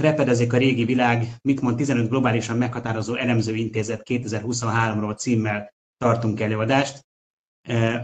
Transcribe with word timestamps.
Repedezik 0.00 0.52
a 0.52 0.56
régi 0.56 0.84
világ, 0.84 1.34
mit 1.42 1.60
mond 1.60 1.76
15 1.76 2.08
globálisan 2.08 2.56
meghatározó 2.56 3.14
elemző 3.14 3.54
intézet 3.54 4.02
2023-ról 4.04 5.16
címmel 5.16 5.72
tartunk 5.96 6.40
előadást, 6.40 7.00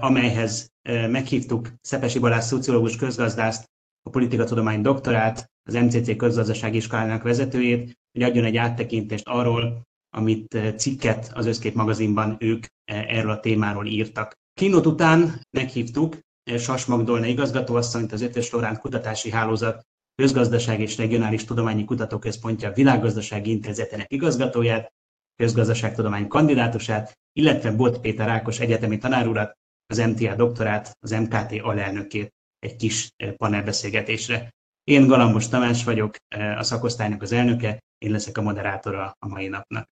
amelyhez 0.01 0.69
meghívtuk 0.89 1.73
Szepesi 1.81 2.19
Balázs 2.19 2.45
szociológus 2.45 2.97
közgazdászt, 2.97 3.65
a 4.03 4.11
politikatudomány 4.11 4.83
doktorát, 4.83 5.51
az 5.69 5.75
MCC 5.75 6.17
közgazdasági 6.17 6.77
iskolának 6.77 7.23
vezetőjét, 7.23 7.99
hogy 8.13 8.23
adjon 8.23 8.45
egy 8.45 8.57
áttekintést 8.57 9.29
arról, 9.29 9.83
amit 10.17 10.59
cikket 10.77 11.31
az 11.35 11.47
Összkép 11.47 11.75
magazinban 11.75 12.37
ők 12.39 12.67
erről 12.85 13.31
a 13.31 13.41
témáról 13.41 13.87
írtak. 13.87 14.33
Kínót 14.55 14.87
után 14.87 15.41
meghívtuk 15.51 16.19
Sas 16.59 16.85
Magdolna 16.85 17.27
igazgatóasszonyt, 17.27 18.13
az 18.13 18.21
Ötös 18.21 18.51
Lorán 18.51 18.79
Kutatási 18.79 19.31
Hálózat 19.31 19.83
Közgazdaság 20.23 20.81
és 20.81 20.97
Regionális 20.97 21.45
Tudományi 21.45 21.85
Kutatóközpontja 21.85 22.73
Világgazdasági 22.73 23.51
Intézetének 23.51 24.13
igazgatóját, 24.13 24.93
közgazdaságtudomány 25.35 26.29
kandidátusát, 26.29 27.19
illetve 27.33 27.71
Bot 27.71 28.01
Péter 28.01 28.29
Ákos 28.29 28.61
egyetemi 28.61 28.99
tanárurat, 28.99 29.57
az 29.87 29.99
MTA 29.99 30.35
doktorát, 30.35 30.97
az 31.01 31.11
MKT 31.11 31.61
alelnökét 31.63 32.35
egy 32.59 32.77
kis 32.77 33.09
panelbeszélgetésre. 33.37 34.51
Én 34.85 35.07
Galambos 35.07 35.49
Tamás 35.49 35.85
vagyok, 35.85 36.17
a 36.57 36.63
szakosztálynak 36.63 37.23
az 37.23 37.33
elnöke, 37.33 37.79
én 37.99 38.11
leszek 38.11 38.39
a 38.39 38.43
moderátora 38.43 39.17
a 39.19 39.29
mai 39.29 39.49
napnak. 39.49 39.89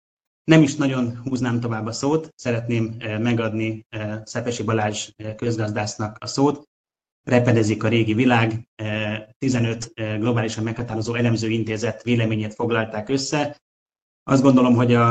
Nem 0.45 0.63
is 0.63 0.75
nagyon 0.75 1.21
húznám 1.25 1.61
tovább 1.61 1.87
a 1.87 1.93
szót, 1.93 2.29
szeretném 2.37 2.97
megadni 2.99 3.87
Szepesi 4.25 4.63
Balázs 4.63 5.11
közgazdásznak 5.37 6.17
a 6.21 6.27
szót. 6.27 6.63
Repedezik 7.23 7.85
a 7.85 7.89
régi 7.89 8.15
világ, 8.15 8.69
15 9.39 9.93
globálisan 9.95 10.65
meghatározó 10.65 11.15
elemző 11.15 11.49
intézet 11.49 12.03
véleményét 12.03 12.55
foglalták 12.55 13.09
össze. 13.09 13.61
Azt 14.23 14.43
gondolom, 14.43 14.75
hogy 14.75 14.95
a, 14.95 15.11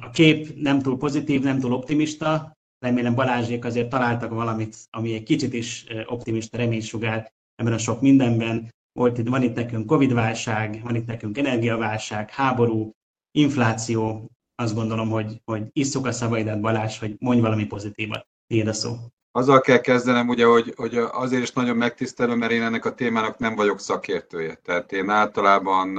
a 0.00 0.10
kép 0.12 0.54
nem 0.56 0.78
túl 0.82 0.98
pozitív, 0.98 1.42
nem 1.42 1.58
túl 1.58 1.72
optimista, 1.72 2.56
remélem 2.78 3.14
Balázsék 3.14 3.64
azért 3.64 3.88
találtak 3.88 4.30
valamit, 4.30 4.76
ami 4.90 5.14
egy 5.14 5.22
kicsit 5.22 5.52
is 5.52 5.84
optimista 6.06 6.56
reménysugár 6.56 7.32
ebben 7.54 7.72
a 7.72 7.78
sok 7.78 8.00
mindenben. 8.00 8.68
Volt 8.92 9.18
itt, 9.18 9.28
van 9.28 9.42
itt 9.42 9.54
nekünk 9.54 9.86
Covid-válság, 9.86 10.80
van 10.82 10.94
itt 10.94 11.06
nekünk 11.06 11.38
energiaválság, 11.38 12.30
háború, 12.30 12.90
infláció. 13.30 14.30
Azt 14.54 14.74
gondolom, 14.74 15.08
hogy, 15.08 15.40
hogy 15.44 15.68
isszuk 15.72 16.06
a 16.06 16.12
szavaidat, 16.12 16.60
Balázs, 16.60 16.98
hogy 16.98 17.16
mondj 17.18 17.40
valami 17.40 17.64
pozitívat. 17.64 18.26
Tiéd 18.46 18.66
a 18.66 18.72
szó. 18.72 18.96
Azzal 19.38 19.60
kell 19.60 19.80
kezdenem, 19.80 20.28
ugye, 20.28 20.44
hogy, 20.44 20.72
hogy 20.76 20.96
azért 20.96 21.42
is 21.42 21.52
nagyon 21.52 21.76
megtisztelő, 21.76 22.34
mert 22.34 22.52
én 22.52 22.62
ennek 22.62 22.84
a 22.84 22.94
témának 22.94 23.38
nem 23.38 23.54
vagyok 23.54 23.80
szakértője. 23.80 24.54
Tehát 24.54 24.92
én 24.92 25.08
általában 25.08 25.98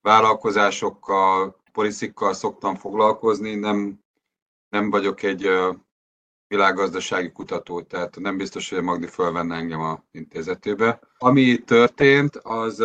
vállalkozásokkal, 0.00 1.56
poliциkkal 1.72 2.32
szoktam 2.32 2.76
foglalkozni, 2.76 3.54
nem, 3.54 3.98
nem 4.68 4.90
vagyok 4.90 5.22
egy 5.22 5.50
világgazdasági 6.46 7.32
kutató, 7.32 7.80
tehát 7.80 8.20
nem 8.20 8.36
biztos, 8.36 8.68
hogy 8.68 8.78
a 8.78 8.82
Magdi 8.82 9.06
fölvenne 9.06 9.56
engem 9.56 9.80
a 9.80 10.04
intézetébe. 10.10 11.00
Ami 11.18 11.58
történt, 11.58 12.36
az 12.36 12.84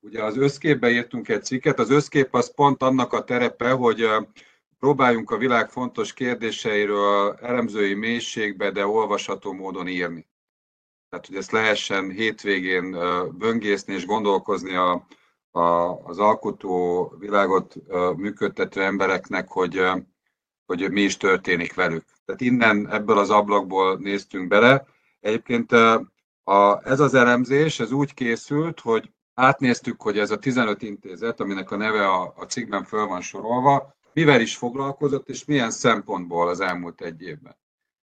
ugye 0.00 0.24
az 0.24 0.36
összképbe 0.36 0.90
írtunk 0.90 1.28
egy 1.28 1.44
cikket, 1.44 1.78
az 1.78 1.90
összkép 1.90 2.34
az 2.34 2.54
pont 2.54 2.82
annak 2.82 3.12
a 3.12 3.24
terepe, 3.24 3.70
hogy 3.70 4.06
próbáljunk 4.84 5.30
a 5.30 5.36
világ 5.36 5.70
fontos 5.70 6.12
kérdéseiről 6.12 7.38
elemzői 7.40 7.94
mélységbe, 7.94 8.70
de 8.70 8.86
olvasható 8.86 9.52
módon 9.52 9.88
írni. 9.88 10.26
Tehát, 11.08 11.26
hogy 11.26 11.36
ezt 11.36 11.50
lehessen 11.50 12.10
hétvégén 12.10 12.96
böngészni 13.38 13.94
és 13.94 14.06
gondolkozni 14.06 14.74
a, 14.74 15.06
a, 15.50 15.60
az 16.04 16.18
alkotó 16.18 17.08
világot 17.18 17.74
működtető 18.16 18.82
embereknek, 18.82 19.48
hogy, 19.48 19.80
hogy 20.66 20.90
mi 20.90 21.00
is 21.00 21.16
történik 21.16 21.74
velük. 21.74 22.04
Tehát 22.24 22.40
innen 22.40 22.88
ebből 22.90 23.18
az 23.18 23.30
ablakból 23.30 23.96
néztünk 23.96 24.48
bele. 24.48 24.86
Egyébként 25.20 25.72
a, 26.42 26.80
ez 26.82 27.00
az 27.00 27.14
elemzés, 27.14 27.80
ez 27.80 27.92
úgy 27.92 28.14
készült, 28.14 28.80
hogy 28.80 29.10
átnéztük, 29.34 30.02
hogy 30.02 30.18
ez 30.18 30.30
a 30.30 30.38
15 30.38 30.82
intézet, 30.82 31.40
aminek 31.40 31.70
a 31.70 31.76
neve 31.76 32.08
a, 32.08 32.34
a 32.36 32.44
cikkben 32.44 32.84
föl 32.84 33.06
van 33.06 33.20
sorolva, 33.20 33.93
mivel 34.14 34.40
is 34.40 34.56
foglalkozott, 34.56 35.28
és 35.28 35.44
milyen 35.44 35.70
szempontból 35.70 36.48
az 36.48 36.60
elmúlt 36.60 37.00
egy 37.00 37.22
évben. 37.22 37.56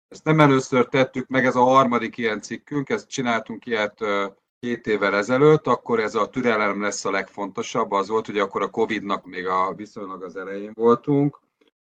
Ezt 0.07 0.23
nem 0.23 0.39
először 0.39 0.85
tettük 0.85 1.27
meg, 1.27 1.45
ez 1.45 1.55
a 1.55 1.63
harmadik 1.63 2.17
ilyen 2.17 2.41
cikkünk, 2.41 2.89
ezt 2.89 3.09
csináltunk 3.09 3.65
ilyet 3.65 3.99
két 4.59 4.87
évvel 4.87 5.15
ezelőtt, 5.15 5.67
akkor 5.67 5.99
ez 5.99 6.15
a 6.15 6.29
türelem 6.29 6.81
lesz 6.81 7.05
a 7.05 7.11
legfontosabb, 7.11 7.91
az 7.91 8.07
volt, 8.07 8.25
hogy 8.25 8.37
akkor 8.37 8.61
a 8.61 8.69
Covid-nak 8.69 9.25
még 9.25 9.47
a 9.47 9.73
viszonylag 9.75 10.23
az 10.23 10.35
elején 10.35 10.71
voltunk, 10.75 11.39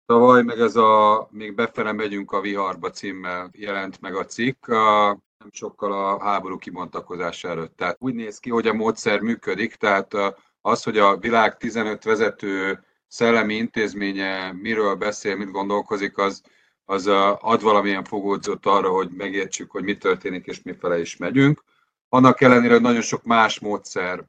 Tavaly 0.05 0.43
meg 0.43 0.59
ez 0.59 0.75
a 0.75 1.27
Még 1.31 1.55
befele 1.55 1.91
megyünk 1.91 2.31
a 2.31 2.41
viharba 2.41 2.89
címmel 2.89 3.49
jelent 3.51 4.01
meg 4.01 4.15
a 4.15 4.25
cikk, 4.25 4.67
a, 4.67 5.07
nem 5.37 5.49
sokkal 5.51 5.91
a 5.91 6.23
háború 6.23 6.57
kibontakozása 6.57 7.47
előtt. 7.47 7.77
Tehát 7.77 7.97
úgy 7.99 8.13
néz 8.13 8.39
ki, 8.39 8.49
hogy 8.49 8.67
a 8.67 8.73
módszer 8.73 9.19
működik, 9.19 9.75
tehát 9.75 10.13
az, 10.61 10.83
hogy 10.83 10.97
a 10.97 11.17
világ 11.17 11.57
15 11.57 12.03
vezető 12.03 12.83
szellemi 13.13 13.55
intézménye 13.55 14.51
miről 14.51 14.95
beszél, 14.95 15.35
mit 15.35 15.51
gondolkozik, 15.51 16.17
az, 16.17 16.41
az 16.85 17.07
ad 17.39 17.61
valamilyen 17.61 18.03
fogódzót 18.03 18.65
arra, 18.65 18.89
hogy 18.89 19.09
megértsük, 19.09 19.71
hogy 19.71 19.83
mi 19.83 19.97
történik 19.97 20.45
és 20.45 20.61
mifele 20.61 20.99
is 20.99 21.17
megyünk. 21.17 21.63
Annak 22.09 22.41
ellenére, 22.41 22.73
hogy 22.73 22.81
nagyon 22.81 23.01
sok 23.01 23.23
más 23.23 23.59
módszer 23.59 24.25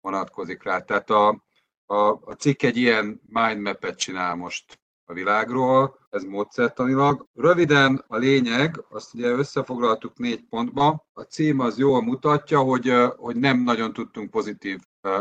vonatkozik 0.00 0.62
rá. 0.62 0.80
Tehát 0.80 1.10
a, 1.10 1.44
a, 1.86 1.96
a 2.10 2.32
cikk 2.38 2.62
egy 2.62 2.76
ilyen 2.76 3.20
mindmap-et 3.26 3.98
csinál 3.98 4.34
most 4.34 4.80
a 5.04 5.12
világról, 5.12 6.05
ez 6.16 6.24
módszertanilag. 6.24 7.26
Röviden 7.34 8.04
a 8.08 8.16
lényeg, 8.16 8.84
azt 8.90 9.14
ugye 9.14 9.28
összefoglaltuk 9.28 10.18
négy 10.18 10.44
pontba. 10.50 11.06
A 11.12 11.22
cím 11.22 11.60
az 11.60 11.78
jól 11.78 12.02
mutatja, 12.02 12.58
hogy, 12.58 12.92
hogy 13.16 13.36
nem 13.36 13.62
nagyon 13.62 13.92
tudtunk 13.92 14.30
pozitív 14.30 14.78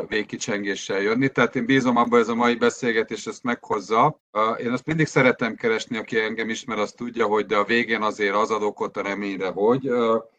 végkicsengéssel 0.08 1.02
jönni. 1.02 1.30
Tehát 1.30 1.56
én 1.56 1.66
bízom 1.66 1.98
abban, 1.98 2.20
ez 2.20 2.28
a 2.28 2.36
mai 2.36 2.56
beszélgetés 2.56 3.26
ezt 3.26 3.44
meghozza. 3.44 4.20
Én 4.58 4.72
azt 4.72 4.86
mindig 4.86 5.06
szeretem 5.06 5.56
keresni, 5.56 5.98
aki 5.98 6.20
engem 6.20 6.50
ismer, 6.50 6.80
azt 6.80 6.96
tudja, 6.96 7.26
hogy 7.26 7.46
de 7.46 7.56
a 7.58 7.64
végén 7.64 8.02
azért 8.02 8.36
az 8.36 8.52
ad 8.52 8.64
okot 8.64 8.98
a 8.98 9.02
reményre, 9.02 9.48
hogy 9.48 9.88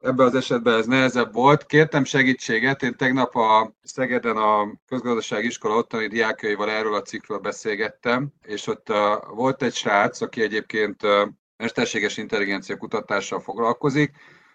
ebben 0.01 0.27
az 0.27 0.35
esetben 0.35 0.79
ez 0.79 0.87
nehezebb 0.87 1.33
volt. 1.33 1.67
Kértem 1.67 2.05
segítséget, 2.05 2.83
én 2.83 2.97
tegnap 2.97 3.37
a 3.37 3.75
Szegeden 3.83 4.37
a 4.37 4.73
közgazdasági 4.89 5.47
iskola 5.47 5.77
ottani 5.77 6.07
diákjaival 6.07 6.71
erről 6.71 6.95
a 6.95 7.03
cikkről 7.03 7.39
beszélgettem, 7.39 8.29
és 8.43 8.67
ott 8.67 8.93
volt 9.35 9.63
egy 9.63 9.75
srác, 9.75 10.21
aki 10.21 10.41
egyébként 10.47 11.03
mesterséges 11.57 12.17
intelligencia 12.17 12.77
kutatással 12.77 13.41
foglalkozik, 13.41 14.11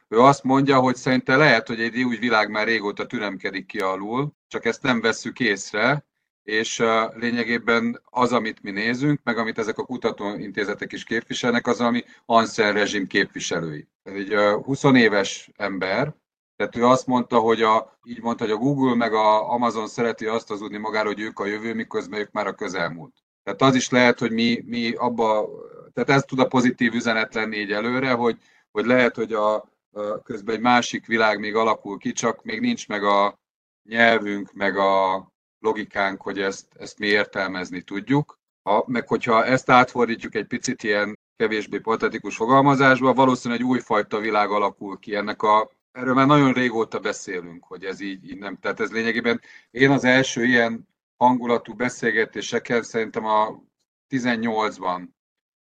ő 0.07 0.19
azt 0.19 0.43
mondja, 0.43 0.79
hogy 0.79 0.95
szerinte 0.95 1.35
lehet, 1.35 1.67
hogy 1.67 1.81
egy 1.81 2.03
új 2.03 2.17
világ 2.17 2.49
már 2.49 2.67
régóta 2.67 3.05
türemkedik 3.05 3.65
ki 3.65 3.79
alul, 3.79 4.31
csak 4.47 4.65
ezt 4.65 4.83
nem 4.83 5.01
vesszük 5.01 5.39
észre, 5.39 6.05
és 6.43 6.83
lényegében 7.13 8.01
az, 8.05 8.33
amit 8.33 8.61
mi 8.61 8.71
nézünk, 8.71 9.19
meg 9.23 9.37
amit 9.37 9.57
ezek 9.57 9.77
a 9.77 9.85
kutatóintézetek 9.85 10.91
is 10.91 11.03
képviselnek, 11.03 11.67
az, 11.67 11.81
ami 11.81 12.03
Ansel 12.25 12.73
rezsim 12.73 13.07
képviselői. 13.07 13.87
Ez 14.03 14.13
egy 14.13 14.35
20 14.63 14.83
éves 14.83 15.51
ember, 15.55 16.15
tehát 16.55 16.75
ő 16.75 16.85
azt 16.85 17.07
mondta, 17.07 17.39
hogy 17.39 17.61
a, 17.61 17.99
így 18.03 18.21
mondta, 18.21 18.43
hogy 18.43 18.53
a 18.53 18.57
Google 18.57 18.95
meg 18.95 19.13
a 19.13 19.51
Amazon 19.51 19.87
szereti 19.87 20.25
azt 20.25 20.47
hazudni 20.47 20.77
magára, 20.77 21.07
hogy 21.07 21.19
ők 21.19 21.39
a 21.39 21.45
jövő, 21.45 21.73
miközben 21.73 22.19
ők 22.19 22.31
már 22.31 22.47
a 22.47 22.53
közelmúlt. 22.53 23.13
Tehát 23.43 23.61
az 23.61 23.75
is 23.75 23.89
lehet, 23.89 24.19
hogy 24.19 24.31
mi, 24.31 24.63
mi 24.65 24.91
abba, 24.91 25.49
tehát 25.93 26.09
ez 26.09 26.23
tud 26.23 26.39
a 26.39 26.47
pozitív 26.47 26.93
üzenet 26.93 27.33
lenni 27.33 27.57
így 27.57 27.71
előre, 27.71 28.11
hogy, 28.11 28.37
hogy 28.71 28.85
lehet, 28.85 29.15
hogy 29.15 29.33
a, 29.33 29.69
közben 30.23 30.55
egy 30.55 30.61
másik 30.61 31.05
világ 31.05 31.39
még 31.39 31.55
alakul 31.55 31.97
ki, 31.97 32.11
csak 32.11 32.43
még 32.43 32.59
nincs 32.59 32.87
meg 32.87 33.03
a 33.03 33.39
nyelvünk, 33.89 34.53
meg 34.53 34.77
a 34.77 35.27
logikánk, 35.59 36.21
hogy 36.21 36.39
ezt, 36.39 36.65
ezt 36.79 36.99
mi 36.99 37.07
értelmezni 37.07 37.81
tudjuk. 37.81 38.39
Ha, 38.63 38.83
meg 38.87 39.07
hogyha 39.07 39.45
ezt 39.45 39.69
átfordítjuk 39.69 40.35
egy 40.35 40.47
picit 40.47 40.83
ilyen 40.83 41.19
kevésbé 41.35 41.79
patetikus 41.79 42.35
fogalmazásba, 42.35 43.13
valószínűleg 43.13 43.61
egy 43.61 43.67
újfajta 43.67 44.19
világ 44.19 44.49
alakul 44.49 44.99
ki 44.99 45.15
ennek 45.15 45.41
a 45.41 45.71
Erről 45.91 46.13
már 46.13 46.27
nagyon 46.27 46.53
régóta 46.53 46.99
beszélünk, 46.99 47.63
hogy 47.63 47.83
ez 47.85 47.99
így, 47.99 48.29
így 48.29 48.37
nem. 48.37 48.57
Tehát 48.57 48.79
ez 48.79 48.91
lényegében 48.91 49.41
én 49.71 49.89
az 49.89 50.03
első 50.03 50.45
ilyen 50.45 50.87
hangulatú 51.17 51.73
beszélgetéseken 51.73 52.83
szerintem 52.83 53.25
a 53.25 53.63
18-ban 54.09 55.07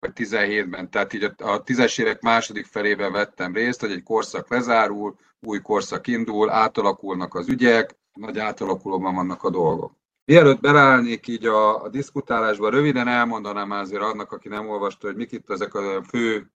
vagy 0.04 0.12
17-ben, 0.16 0.90
tehát 0.90 1.14
így 1.14 1.32
a, 1.38 1.64
tízes 1.64 1.98
évek 1.98 2.22
második 2.22 2.66
felében 2.66 3.12
vettem 3.12 3.54
részt, 3.54 3.80
hogy 3.80 3.92
egy 3.92 4.04
korszak 4.04 4.50
lezárul, 4.50 5.16
új 5.40 5.62
korszak 5.62 6.08
indul, 6.08 6.50
átalakulnak 6.50 7.36
az 7.36 7.50
ügyek, 7.50 7.96
nagy 8.14 8.40
átalakulóban 8.40 9.16
vannak 9.16 9.44
a 9.44 9.50
dolgok. 9.50 9.94
Mielőtt 10.26 10.60
beleállnék 10.60 11.28
így 11.28 11.46
a, 11.46 11.84
a 11.84 11.90
diszkutálásba, 11.90 12.70
röviden 12.70 13.08
elmondanám 13.08 13.72
azért 13.72 14.02
annak, 14.02 14.32
aki 14.32 14.48
nem 14.48 14.70
olvasta, 14.70 15.08
hogy 15.08 15.16
mik 15.16 15.32
itt 15.32 15.50
ezek 15.50 15.74
a 15.74 16.04
fő 16.04 16.52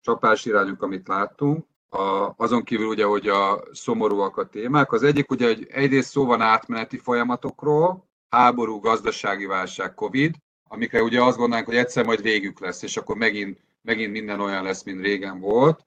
csapásirányok, 0.00 0.82
amit 0.82 1.08
láttunk. 1.08 1.66
A, 1.88 2.32
azon 2.36 2.62
kívül 2.62 2.86
ugye, 2.86 3.04
hogy 3.04 3.28
a 3.28 3.62
szomorúak 3.72 4.36
a 4.36 4.48
témák. 4.48 4.92
Az 4.92 5.02
egyik 5.02 5.30
ugye, 5.30 5.46
hogy 5.46 5.66
egyrészt 5.70 6.10
szó 6.10 6.24
van 6.24 6.40
átmeneti 6.40 6.98
folyamatokról, 6.98 8.08
háború, 8.28 8.78
gazdasági 8.78 9.46
válság, 9.46 9.94
Covid, 9.94 10.34
amikre 10.68 11.02
ugye 11.02 11.22
azt 11.22 11.36
gondolnánk, 11.36 11.66
hogy 11.66 11.76
egyszer 11.76 12.04
majd 12.04 12.22
végük 12.22 12.60
lesz, 12.60 12.82
és 12.82 12.96
akkor 12.96 13.16
megint, 13.16 13.58
megint 13.82 14.12
minden 14.12 14.40
olyan 14.40 14.62
lesz, 14.62 14.82
mint 14.82 15.00
régen 15.00 15.40
volt. 15.40 15.86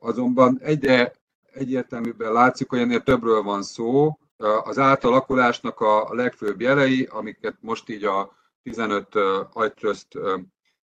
Azonban 0.00 0.58
egyre 0.62 1.12
egyértelműbben 1.52 2.32
látszik, 2.32 2.68
hogy 2.68 2.78
ennél 2.78 3.02
többről 3.02 3.42
van 3.42 3.62
szó. 3.62 4.18
Az 4.64 4.78
átalakulásnak 4.78 5.80
a 5.80 6.08
legfőbb 6.10 6.60
jelei, 6.60 7.08
amiket 7.10 7.56
most 7.60 7.88
így 7.88 8.04
a 8.04 8.36
15 8.62 9.14
agytrözt 9.52 10.18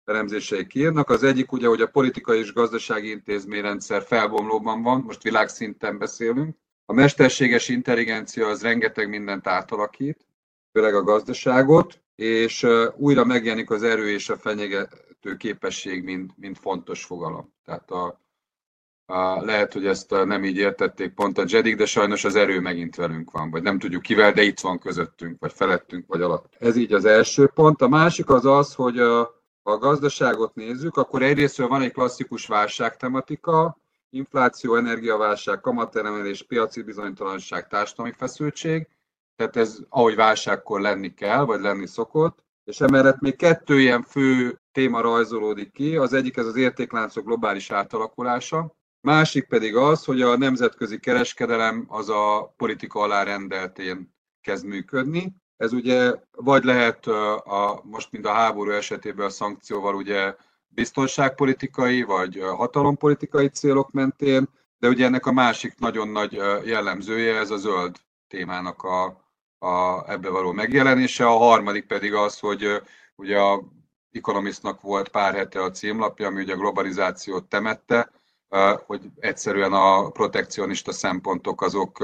elemzései 0.05 0.67
kiírnak. 0.67 1.11
Az 1.11 1.23
egyik 1.23 1.53
ugye, 1.53 1.67
hogy 1.67 1.81
a 1.81 1.87
politikai 1.87 2.39
és 2.39 2.53
gazdasági 2.53 3.11
intézményrendszer 3.11 4.03
felbomlóban 4.03 4.83
van, 4.83 5.01
most 5.01 5.23
világszinten 5.23 5.99
beszélünk. 5.99 6.57
A 6.87 6.93
mesterséges 6.93 7.69
intelligencia 7.69 8.47
az 8.47 8.63
rengeteg 8.63 9.09
mindent 9.09 9.47
átalakít, 9.47 10.27
főleg 10.73 10.95
a 10.95 11.03
gazdaságot, 11.03 12.01
és 12.23 12.67
újra 12.97 13.25
megjelenik 13.25 13.71
az 13.71 13.83
erő 13.83 14.11
és 14.11 14.29
a 14.29 14.37
fenyegető 14.37 15.37
képesség, 15.37 16.05
mint, 16.05 16.33
mint 16.37 16.59
fontos 16.59 17.05
fogalom. 17.05 17.53
Tehát 17.65 17.91
a, 17.91 18.21
a, 19.07 19.45
lehet, 19.45 19.73
hogy 19.73 19.87
ezt 19.87 20.11
nem 20.11 20.45
így 20.45 20.57
értették 20.57 21.15
pont 21.15 21.39
a 21.39 21.45
Jedik, 21.47 21.77
de 21.77 21.87
sajnos 21.87 22.25
az 22.25 22.35
erő 22.35 22.61
megint 22.61 22.97
velünk 22.97 23.31
van, 23.31 23.51
vagy 23.51 23.63
nem 23.63 23.79
tudjuk 23.79 24.03
kivel, 24.03 24.33
de 24.33 24.43
itt 24.43 24.61
van 24.61 24.79
közöttünk, 24.79 25.41
vagy 25.41 25.53
felettünk, 25.53 26.07
vagy 26.07 26.23
alatt. 26.23 26.55
Ez 26.59 26.77
így 26.77 26.93
az 26.93 27.05
első 27.05 27.47
pont. 27.47 27.83
A 27.83 27.89
másik 27.89 28.29
az 28.29 28.45
az, 28.45 28.75
hogy 28.75 28.99
a, 28.99 29.21
a 29.63 29.77
gazdaságot 29.79 30.55
nézzük, 30.55 30.97
akkor 30.97 31.23
egyrésztről 31.23 31.69
van 31.69 31.83
egy 31.83 31.93
klasszikus 31.93 32.47
válságtematika, 32.47 33.79
infláció, 34.11 34.75
energiaválság, 34.75 35.61
kamateremelés, 35.61 36.43
piaci 36.43 36.83
bizonytalanság, 36.83 37.69
társadalmi 37.69 38.13
feszültség, 38.17 38.89
tehát 39.43 39.69
ez 39.69 39.79
ahogy 39.89 40.15
válságkor 40.15 40.81
lenni 40.81 41.15
kell, 41.15 41.45
vagy 41.45 41.61
lenni 41.61 41.87
szokott, 41.87 42.45
és 42.65 42.81
emellett 42.81 43.21
még 43.21 43.37
kettő 43.37 43.81
ilyen 43.81 44.03
fő 44.03 44.61
téma 44.73 45.01
rajzolódik 45.01 45.73
ki, 45.73 45.97
az 45.97 46.13
egyik 46.13 46.37
ez 46.37 46.47
az 46.47 46.57
értékláncok 46.57 47.25
globális 47.25 47.71
átalakulása, 47.71 48.75
másik 49.01 49.49
pedig 49.49 49.77
az, 49.77 50.05
hogy 50.05 50.23
a 50.23 50.37
nemzetközi 50.37 50.99
kereskedelem 50.99 51.85
az 51.89 52.09
a 52.09 52.55
politika 52.57 53.01
alá 53.01 53.23
rendeltén 53.23 54.15
kezd 54.41 54.65
működni, 54.65 55.35
ez 55.57 55.73
ugye 55.73 56.15
vagy 56.31 56.65
lehet 56.65 57.07
a, 57.07 57.81
most, 57.85 58.13
mint 58.13 58.27
a 58.27 58.33
háború 58.33 58.71
esetében 58.71 59.27
a 59.27 59.31
szankcióval 59.31 59.95
ugye 59.95 60.35
biztonságpolitikai 60.69 62.03
vagy 62.03 62.41
hatalompolitikai 62.41 63.49
célok 63.49 63.91
mentén, 63.91 64.49
de 64.79 64.89
ugye 64.89 65.05
ennek 65.05 65.27
a 65.27 65.33
másik 65.33 65.79
nagyon 65.79 66.09
nagy 66.09 66.33
jellemzője 66.65 67.39
ez 67.39 67.51
a 67.51 67.57
zöld 67.57 67.97
témának 68.29 68.83
a, 68.83 69.22
a 69.63 70.05
ebbe 70.11 70.29
való 70.29 70.53
megjelenése. 70.53 71.27
A 71.27 71.37
harmadik 71.37 71.87
pedig 71.87 72.15
az, 72.15 72.39
hogy 72.39 72.83
ugye 73.17 73.39
a 73.39 73.63
Economistnak 74.13 74.81
volt 74.81 75.09
pár 75.09 75.35
hete 75.35 75.63
a 75.63 75.71
címlapja, 75.71 76.27
ami 76.27 76.43
ugye 76.43 76.53
a 76.53 76.57
globalizációt 76.57 77.45
temette, 77.45 78.11
hogy 78.87 79.11
egyszerűen 79.17 79.73
a 79.73 80.11
protekcionista 80.11 80.93
szempontok 80.93 81.63
azok 81.63 82.01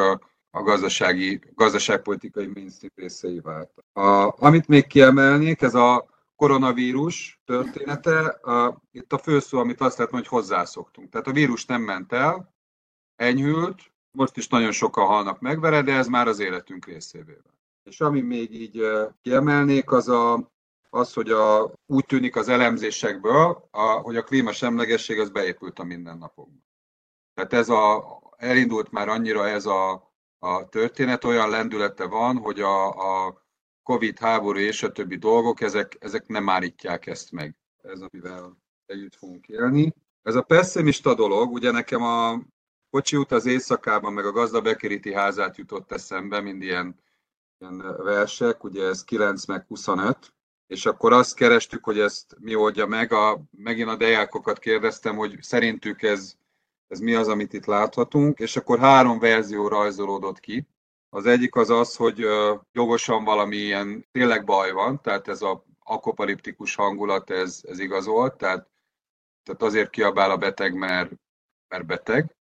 a 0.50 0.62
gazdasági, 0.62 1.40
gazdaságpolitikai 1.54 2.46
mainstream 2.46 2.92
részei 2.96 3.40
váltak. 3.40 3.84
A, 3.92 4.34
amit 4.44 4.68
még 4.68 4.86
kiemelnék, 4.86 5.62
ez 5.62 5.74
a 5.74 6.06
koronavírus 6.36 7.40
története. 7.44 8.18
A, 8.26 8.82
itt 8.90 9.12
a 9.12 9.18
fő 9.18 9.38
szó, 9.38 9.58
amit 9.58 9.80
azt 9.80 9.98
lehet 9.98 10.12
hogy 10.12 10.26
hozzászoktunk. 10.26 11.10
Tehát 11.10 11.26
a 11.26 11.32
vírus 11.32 11.66
nem 11.66 11.82
ment 11.82 12.12
el, 12.12 12.54
enyhült, 13.16 13.92
most 14.18 14.36
is 14.36 14.48
nagyon 14.48 14.72
sokan 14.72 15.06
halnak 15.06 15.40
meg 15.40 15.60
vele, 15.60 15.82
de 15.82 15.92
ez 15.92 16.06
már 16.06 16.28
az 16.28 16.38
életünk 16.38 16.86
részévé 16.86 17.38
És 17.82 18.00
ami 18.00 18.20
még 18.20 18.54
így 18.54 18.80
kiemelnék, 19.22 19.90
az 19.90 20.08
a, 20.08 20.50
az, 20.90 21.12
hogy 21.12 21.30
a, 21.30 21.72
úgy 21.86 22.04
tűnik 22.06 22.36
az 22.36 22.48
elemzésekből, 22.48 23.68
a, 23.70 23.82
hogy 23.82 24.16
a 24.16 24.22
klímasemlegesség 24.22 25.18
az 25.18 25.30
beépült 25.30 25.78
a 25.78 25.84
mindennapokba. 25.84 26.60
Tehát 27.34 27.52
ez 27.52 27.68
a, 27.68 28.18
elindult 28.36 28.90
már 28.90 29.08
annyira 29.08 29.48
ez 29.48 29.66
a 29.66 30.08
a 30.38 30.68
történet, 30.68 31.24
olyan 31.24 31.50
lendülete 31.50 32.06
van, 32.06 32.36
hogy 32.36 32.60
a, 32.60 32.88
a 32.88 33.42
Covid 33.82 34.18
háború 34.18 34.58
és 34.58 34.82
a 34.82 34.92
többi 34.92 35.16
dolgok, 35.16 35.60
ezek, 35.60 35.96
ezek 36.00 36.26
nem 36.26 36.48
állítják 36.48 37.06
ezt 37.06 37.32
meg. 37.32 37.56
Ez, 37.82 38.00
amivel 38.00 38.58
együtt 38.86 39.14
fogunk 39.14 39.48
élni. 39.48 39.94
Ez 40.22 40.34
a 40.34 40.42
pessimista 40.42 41.14
dolog, 41.14 41.52
ugye 41.52 41.70
nekem 41.70 42.02
a 42.02 42.40
kocsi 42.90 43.16
út 43.16 43.32
az 43.32 43.46
éjszakában, 43.46 44.12
meg 44.12 44.26
a 44.26 44.32
gazda 44.32 44.60
bekeríti 44.60 45.14
házát 45.14 45.56
jutott 45.56 45.92
eszembe, 45.92 46.40
mind 46.40 46.62
ilyen, 46.62 47.00
ilyen 47.58 47.96
versek, 47.96 48.64
ugye 48.64 48.84
ez 48.84 49.04
9 49.04 49.44
meg 49.44 49.64
25, 49.66 50.34
és 50.66 50.86
akkor 50.86 51.12
azt 51.12 51.34
kerestük, 51.34 51.84
hogy 51.84 51.98
ezt 51.98 52.36
mi 52.38 52.54
oldja 52.54 52.86
meg. 52.86 53.12
A, 53.12 53.40
megint 53.50 53.88
a 53.88 53.96
dejákokat 53.96 54.58
kérdeztem, 54.58 55.16
hogy 55.16 55.38
szerintük 55.40 56.02
ez 56.02 56.38
ez 56.88 57.00
mi 57.00 57.14
az, 57.14 57.28
amit 57.28 57.52
itt 57.52 57.64
láthatunk, 57.64 58.38
és 58.38 58.56
akkor 58.56 58.78
három 58.78 59.18
verzió 59.18 59.68
rajzolódott 59.68 60.40
ki. 60.40 60.66
Az 61.08 61.26
egyik 61.26 61.54
az 61.54 61.70
az, 61.70 61.96
hogy 61.96 62.18
jogosan 62.72 63.24
valami 63.24 63.56
ilyen 63.56 64.08
tényleg 64.12 64.44
baj 64.44 64.72
van, 64.72 65.00
tehát 65.00 65.28
ez 65.28 65.42
a 65.42 65.64
akopariptikus 65.78 66.74
hangulat, 66.74 67.30
ez, 67.30 67.60
ez 67.62 67.78
igazolt, 67.78 68.36
tehát, 68.36 68.68
tehát 69.42 69.62
azért 69.62 69.90
kiabál 69.90 70.30
a 70.30 70.36
beteg, 70.36 70.74
mert, 70.74 71.12
mert 71.68 71.86
beteg. 71.86 72.36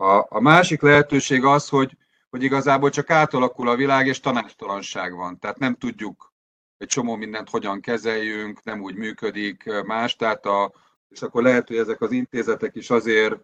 A, 0.00 0.26
a 0.28 0.40
másik 0.40 0.82
lehetőség 0.82 1.44
az, 1.44 1.68
hogy, 1.68 1.96
hogy 2.30 2.42
igazából 2.42 2.90
csak 2.90 3.10
átalakul 3.10 3.68
a 3.68 3.76
világ, 3.76 4.06
és 4.06 4.20
tanástalanság 4.20 5.14
van. 5.14 5.38
Tehát 5.38 5.58
nem 5.58 5.74
tudjuk 5.74 6.32
egy 6.76 6.88
csomó 6.88 7.14
mindent 7.14 7.50
hogyan 7.50 7.80
kezeljünk, 7.80 8.64
nem 8.64 8.80
úgy 8.80 8.94
működik 8.94 9.82
más, 9.84 10.16
tehát 10.16 10.46
a, 10.46 10.72
és 11.08 11.22
akkor 11.22 11.42
lehet, 11.42 11.68
hogy 11.68 11.76
ezek 11.76 12.00
az 12.00 12.12
intézetek 12.12 12.74
is 12.74 12.90
azért 12.90 13.36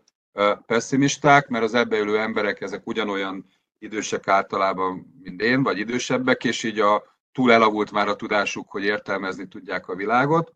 pessimisták, 0.66 1.48
mert 1.48 1.64
az 1.64 1.74
ebbe 1.74 1.98
ülő 1.98 2.18
emberek 2.18 2.60
ezek 2.60 2.86
ugyanolyan 2.86 3.46
idősek 3.78 4.28
általában, 4.28 5.20
mint 5.22 5.42
én, 5.42 5.62
vagy 5.62 5.78
idősebbek, 5.78 6.44
és 6.44 6.62
így 6.62 6.80
a 6.80 7.02
túl 7.32 7.52
elavult 7.52 7.90
már 7.90 8.08
a 8.08 8.16
tudásuk, 8.16 8.70
hogy 8.70 8.84
értelmezni 8.84 9.48
tudják 9.48 9.88
a 9.88 9.94
világot. 9.94 10.54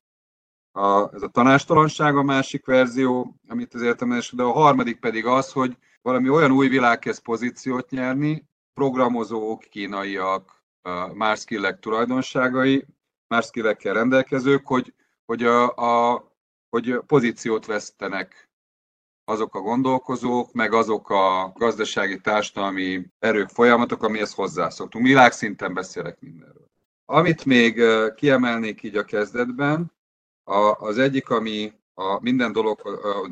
A, 0.73 1.15
ez 1.15 1.23
a 1.23 1.29
tanástalanság 1.29 2.17
a 2.17 2.23
másik 2.23 2.67
verzió, 2.67 3.35
amit 3.49 3.75
az 3.75 3.83
értelmezés, 3.83 4.33
de 4.33 4.43
a 4.43 4.53
harmadik 4.53 4.99
pedig 4.99 5.27
az, 5.27 5.53
hogy 5.53 5.77
valami 6.03 6.29
olyan 6.29 6.51
új 6.51 6.69
világ 6.69 6.99
kezd 6.99 7.23
pozíciót 7.23 7.91
nyerni, 7.91 8.49
programozók, 8.75 9.61
kínaiak, 9.61 10.65
más 11.15 11.41
skillek 11.41 11.79
tulajdonságai, 11.79 12.87
más 13.27 13.47
skillekkel 13.47 13.95
rendelkezők, 13.95 14.67
hogy, 14.67 14.95
hogy, 15.25 15.43
a, 15.43 15.75
a, 15.75 16.25
hogy 16.69 16.99
pozíciót 17.07 17.67
vesztenek 17.67 18.51
azok 19.25 19.55
a 19.55 19.61
gondolkozók, 19.61 20.53
meg 20.53 20.73
azok 20.73 21.11
a 21.11 21.53
gazdasági, 21.55 22.21
társadalmi 22.21 23.07
erők, 23.19 23.49
folyamatok, 23.49 24.03
amihez 24.03 24.35
hozzászoktunk. 24.35 25.07
Világszinten 25.07 25.75
beszélek 25.75 26.21
mindenről. 26.21 26.69
Amit 27.05 27.45
még 27.45 27.83
kiemelnék 28.15 28.83
így 28.83 28.97
a 28.97 29.05
kezdetben, 29.05 29.93
az 30.79 30.99
egyik, 30.99 31.29
ami 31.31 31.73
a 31.99 32.19
minden 32.21 32.53
dolog, 32.53 32.81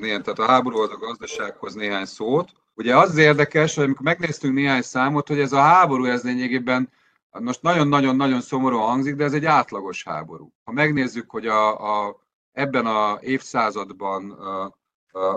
tehát 0.01 0.39
a 0.39 0.47
háborúhoz, 0.47 0.91
a 0.91 0.97
gazdasághoz 0.97 1.75
néhány 1.75 2.05
szót. 2.05 2.53
Ugye 2.75 2.97
az 2.97 3.17
érdekes, 3.17 3.75
hogy 3.75 3.85
amikor 3.85 4.05
megnéztünk 4.05 4.55
néhány 4.55 4.83
számot, 4.83 5.29
hogy 5.29 5.41
ez 5.41 5.53
a 5.53 5.61
háború, 5.61 6.05
ez 6.05 6.23
lényegében 6.23 6.91
most 7.31 7.63
nagyon-nagyon-nagyon 7.63 8.41
szomorúan 8.41 8.87
hangzik, 8.87 9.15
de 9.15 9.25
ez 9.25 9.33
egy 9.33 9.45
átlagos 9.45 10.05
háború. 10.05 10.53
Ha 10.65 10.73
megnézzük, 10.73 11.31
hogy 11.31 11.47
a, 11.47 12.07
a, 12.07 12.21
ebben 12.53 12.87
a 12.87 13.19
évszázadban 13.21 14.31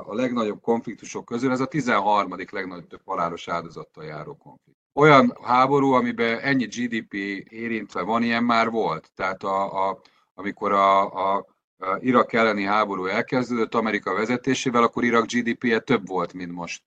a 0.05 0.13
legnagyobb 0.13 0.61
konfliktusok 0.61 1.25
közül, 1.25 1.51
ez 1.51 1.59
a 1.59 1.65
13. 1.65 2.35
legnagyobb 2.51 3.01
halálos 3.05 3.47
áldozattal 3.47 4.03
járó 4.03 4.35
konfliktus. 4.35 4.83
Olyan 4.93 5.37
háború, 5.43 5.91
amiben 5.91 6.39
ennyi 6.39 6.65
GDP 6.65 7.13
érintve 7.49 8.01
van, 8.01 8.23
ilyen 8.23 8.43
már 8.43 8.69
volt. 8.69 9.11
Tehát 9.15 9.43
a, 9.43 9.89
a, 9.89 9.99
amikor 10.33 10.71
a, 10.71 11.13
a, 11.13 11.35
a 11.35 11.45
Irak 11.99 12.33
elleni 12.33 12.63
háború 12.63 13.05
elkezdődött 13.05 13.75
Amerika 13.75 14.13
vezetésével, 14.13 14.83
akkor 14.83 15.03
Irak 15.03 15.25
GDP-je 15.25 15.79
több 15.79 16.07
volt, 16.07 16.33
mint 16.33 16.51
most 16.51 16.83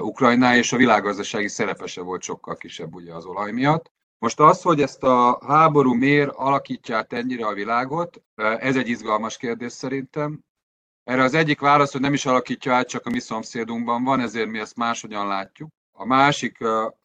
Ukrajná, 0.00 0.56
és 0.56 0.72
a 0.72 0.76
világgazdasági 0.76 1.48
szerepese 1.48 2.00
volt 2.00 2.22
sokkal 2.22 2.56
kisebb 2.56 2.94
ugye 2.94 3.14
az 3.14 3.24
olaj 3.24 3.52
miatt. 3.52 3.92
Most 4.18 4.40
az, 4.40 4.62
hogy 4.62 4.82
ezt 4.82 5.02
a 5.02 5.40
háború 5.46 5.92
miért 5.92 6.30
alakítja 6.34 6.96
át 6.96 7.12
ennyire 7.12 7.46
a 7.46 7.52
világot, 7.52 8.22
ez 8.34 8.76
egy 8.76 8.88
izgalmas 8.88 9.36
kérdés 9.36 9.72
szerintem. 9.72 10.40
Erre 11.04 11.22
az 11.22 11.34
egyik 11.34 11.60
válasz, 11.60 11.92
hogy 11.92 12.00
nem 12.00 12.12
is 12.12 12.26
alakítja 12.26 12.74
át, 12.74 12.88
csak 12.88 13.06
a 13.06 13.10
mi 13.10 13.18
szomszédunkban 13.20 14.04
van, 14.04 14.20
ezért 14.20 14.48
mi 14.48 14.58
ezt 14.58 14.76
máshogyan 14.76 15.26
látjuk. 15.26 15.70
A 15.92 16.04
másik 16.06 16.58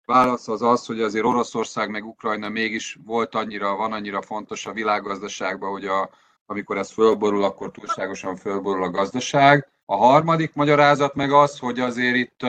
válasz 0.06 0.48
az 0.48 0.62
az, 0.62 0.86
hogy 0.86 1.02
azért 1.02 1.26
Oroszország 1.26 1.90
meg 1.90 2.06
Ukrajna 2.06 2.50
mégis 2.50 2.98
volt 3.06 3.36
annyira, 3.36 3.76
van 3.76 3.94
annyira 3.94 4.22
fontos 4.22 4.66
a 4.66 4.74
világgazdaságban, 4.74 5.72
hogy 5.72 5.86
a, 5.86 6.10
amikor 6.46 6.78
ez 6.78 6.92
fölborul, 6.92 7.44
akkor 7.44 7.72
túlságosan 7.72 8.36
fölborul 8.36 8.84
a 8.84 8.90
gazdaság. 8.90 9.72
A 9.86 9.96
harmadik 9.96 10.54
magyarázat 10.54 11.16
meg 11.16 11.32
az, 11.32 11.60
hogy 11.60 11.80
azért 11.80 12.16
itt 12.16 12.40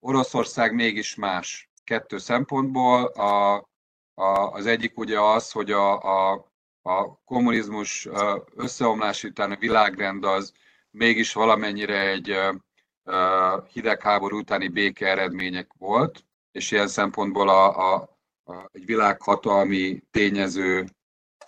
Oroszország 0.00 0.74
mégis 0.74 1.14
más 1.14 1.70
kettő 1.84 2.18
szempontból. 2.18 3.04
A, 3.04 3.68
Az 4.52 4.66
egyik 4.66 4.98
ugye 4.98 5.20
az, 5.20 5.50
hogy 5.50 5.70
a, 5.70 6.00
a, 6.00 6.46
a 6.82 7.22
kommunizmus 7.24 8.08
összeomlás 8.54 9.24
után 9.24 9.52
a 9.52 9.56
világrend 9.56 10.24
az 10.24 10.52
mégis 10.90 11.32
valamennyire 11.32 12.00
egy 12.08 12.36
hidegháború 13.72 14.38
utáni 14.38 14.68
béke 14.68 15.06
eredmények 15.06 15.70
volt, 15.78 16.24
és 16.52 16.70
ilyen 16.70 16.88
szempontból 16.88 17.48
a, 17.48 17.92
a, 17.92 18.18
a, 18.44 18.68
egy 18.72 18.84
világhatalmi 18.84 20.02
tényező 20.10 20.86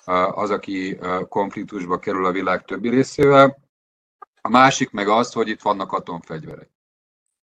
az, 0.05 0.51
aki 0.51 0.99
konfliktusba 1.29 1.99
kerül 1.99 2.27
a 2.27 2.33
világ 2.33 2.65
többi 2.65 2.89
részével. 2.89 3.59
A 4.41 4.49
másik 4.49 4.91
meg 4.91 5.09
az, 5.09 5.33
hogy 5.33 5.49
itt 5.49 5.63
vannak 5.63 5.93
atomfegyverek. 5.93 6.71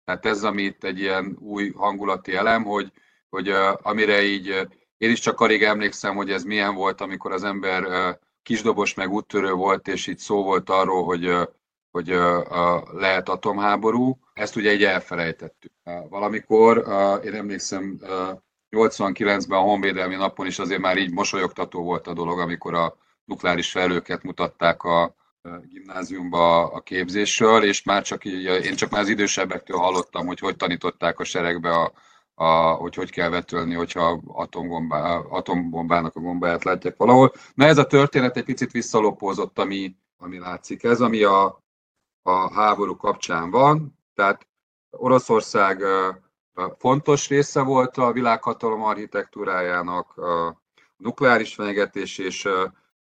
Tehát 0.05 0.27
ez, 0.27 0.45
amit 0.45 0.85
egy 0.85 0.99
ilyen 0.99 1.37
új 1.41 1.73
hangulati 1.73 2.35
elem, 2.35 2.65
hogy, 2.65 2.93
hogy 3.29 3.49
amire 3.83 4.23
így 4.23 4.69
én 4.97 5.11
is 5.11 5.21
csak 5.21 5.41
alig 5.41 5.63
emlékszem, 5.63 6.15
hogy 6.15 6.31
ez 6.31 6.43
milyen 6.45 6.75
volt, 6.75 7.01
amikor 7.01 7.33
az 7.33 7.45
ember 7.45 8.19
kisdobos 8.43 8.95
meg 8.95 9.13
úttörő 9.13 9.53
volt, 9.53 9.89
és 9.89 10.07
itt 10.07 10.19
szó 10.19 10.43
volt 10.43 10.71
arról, 10.71 11.05
hogy, 11.05 11.49
hogy 11.91 12.09
lehet 12.93 13.29
atomháború. 13.29 14.19
Ezt 14.33 14.57
ugye 14.57 14.71
egy 14.71 14.85
elfelejtettük. 14.85 15.73
Valamikor, 16.09 16.79
én 17.25 17.35
emlékszem, 17.35 17.99
89-ben 18.76 19.59
a 19.59 19.62
Honvédelmi 19.62 20.14
napon 20.14 20.47
is 20.47 20.59
azért 20.59 20.80
már 20.80 20.97
így 20.97 21.12
mosolyogtató 21.12 21.83
volt 21.83 22.06
a 22.06 22.12
dolog, 22.12 22.38
amikor 22.38 22.75
a 22.75 22.97
nukleáris 23.25 23.71
felőket 23.71 24.23
mutatták 24.23 24.83
a 24.83 25.14
gimnáziumba 25.68 26.73
a 26.73 26.80
képzésről, 26.80 27.64
és 27.64 27.83
már 27.83 28.02
csak 28.02 28.25
így, 28.25 28.45
én 28.45 28.76
csak 28.76 28.90
már 28.90 29.00
az 29.00 29.09
idősebbektől 29.09 29.78
hallottam, 29.78 30.26
hogy 30.26 30.38
hogy 30.38 30.56
tanították 30.56 31.18
a 31.18 31.25
seregbe 31.25 31.71
a, 31.71 31.92
a, 32.35 32.71
hogy 32.71 32.95
hogy 32.95 33.11
kell 33.11 33.28
vetölni, 33.28 33.75
hogyha 33.75 34.21
atombombá, 34.26 35.16
atombombának 35.16 36.16
a 36.16 36.21
gombáját 36.21 36.64
látják 36.64 36.97
valahol. 36.97 37.33
Na 37.54 37.64
ez 37.64 37.78
a 37.78 37.87
történet 37.87 38.37
egy 38.37 38.45
picit 38.45 38.71
visszalopózott, 38.71 39.59
ami, 39.59 39.97
ami 40.16 40.38
látszik. 40.38 40.83
Ez, 40.85 41.00
ami 41.00 41.23
a, 41.23 41.62
a 42.23 42.52
háború 42.52 42.97
kapcsán 42.97 43.50
van. 43.50 43.99
Tehát 44.14 44.47
Oroszország 44.90 45.83
fontos 46.79 47.29
része 47.29 47.63
volt 47.63 47.97
a 47.97 48.13
világhatalom 48.13 48.83
architektúrájának, 48.83 50.17
a 50.17 50.63
nukleáris 50.97 51.55
fenyegetés, 51.55 52.19
és 52.19 52.49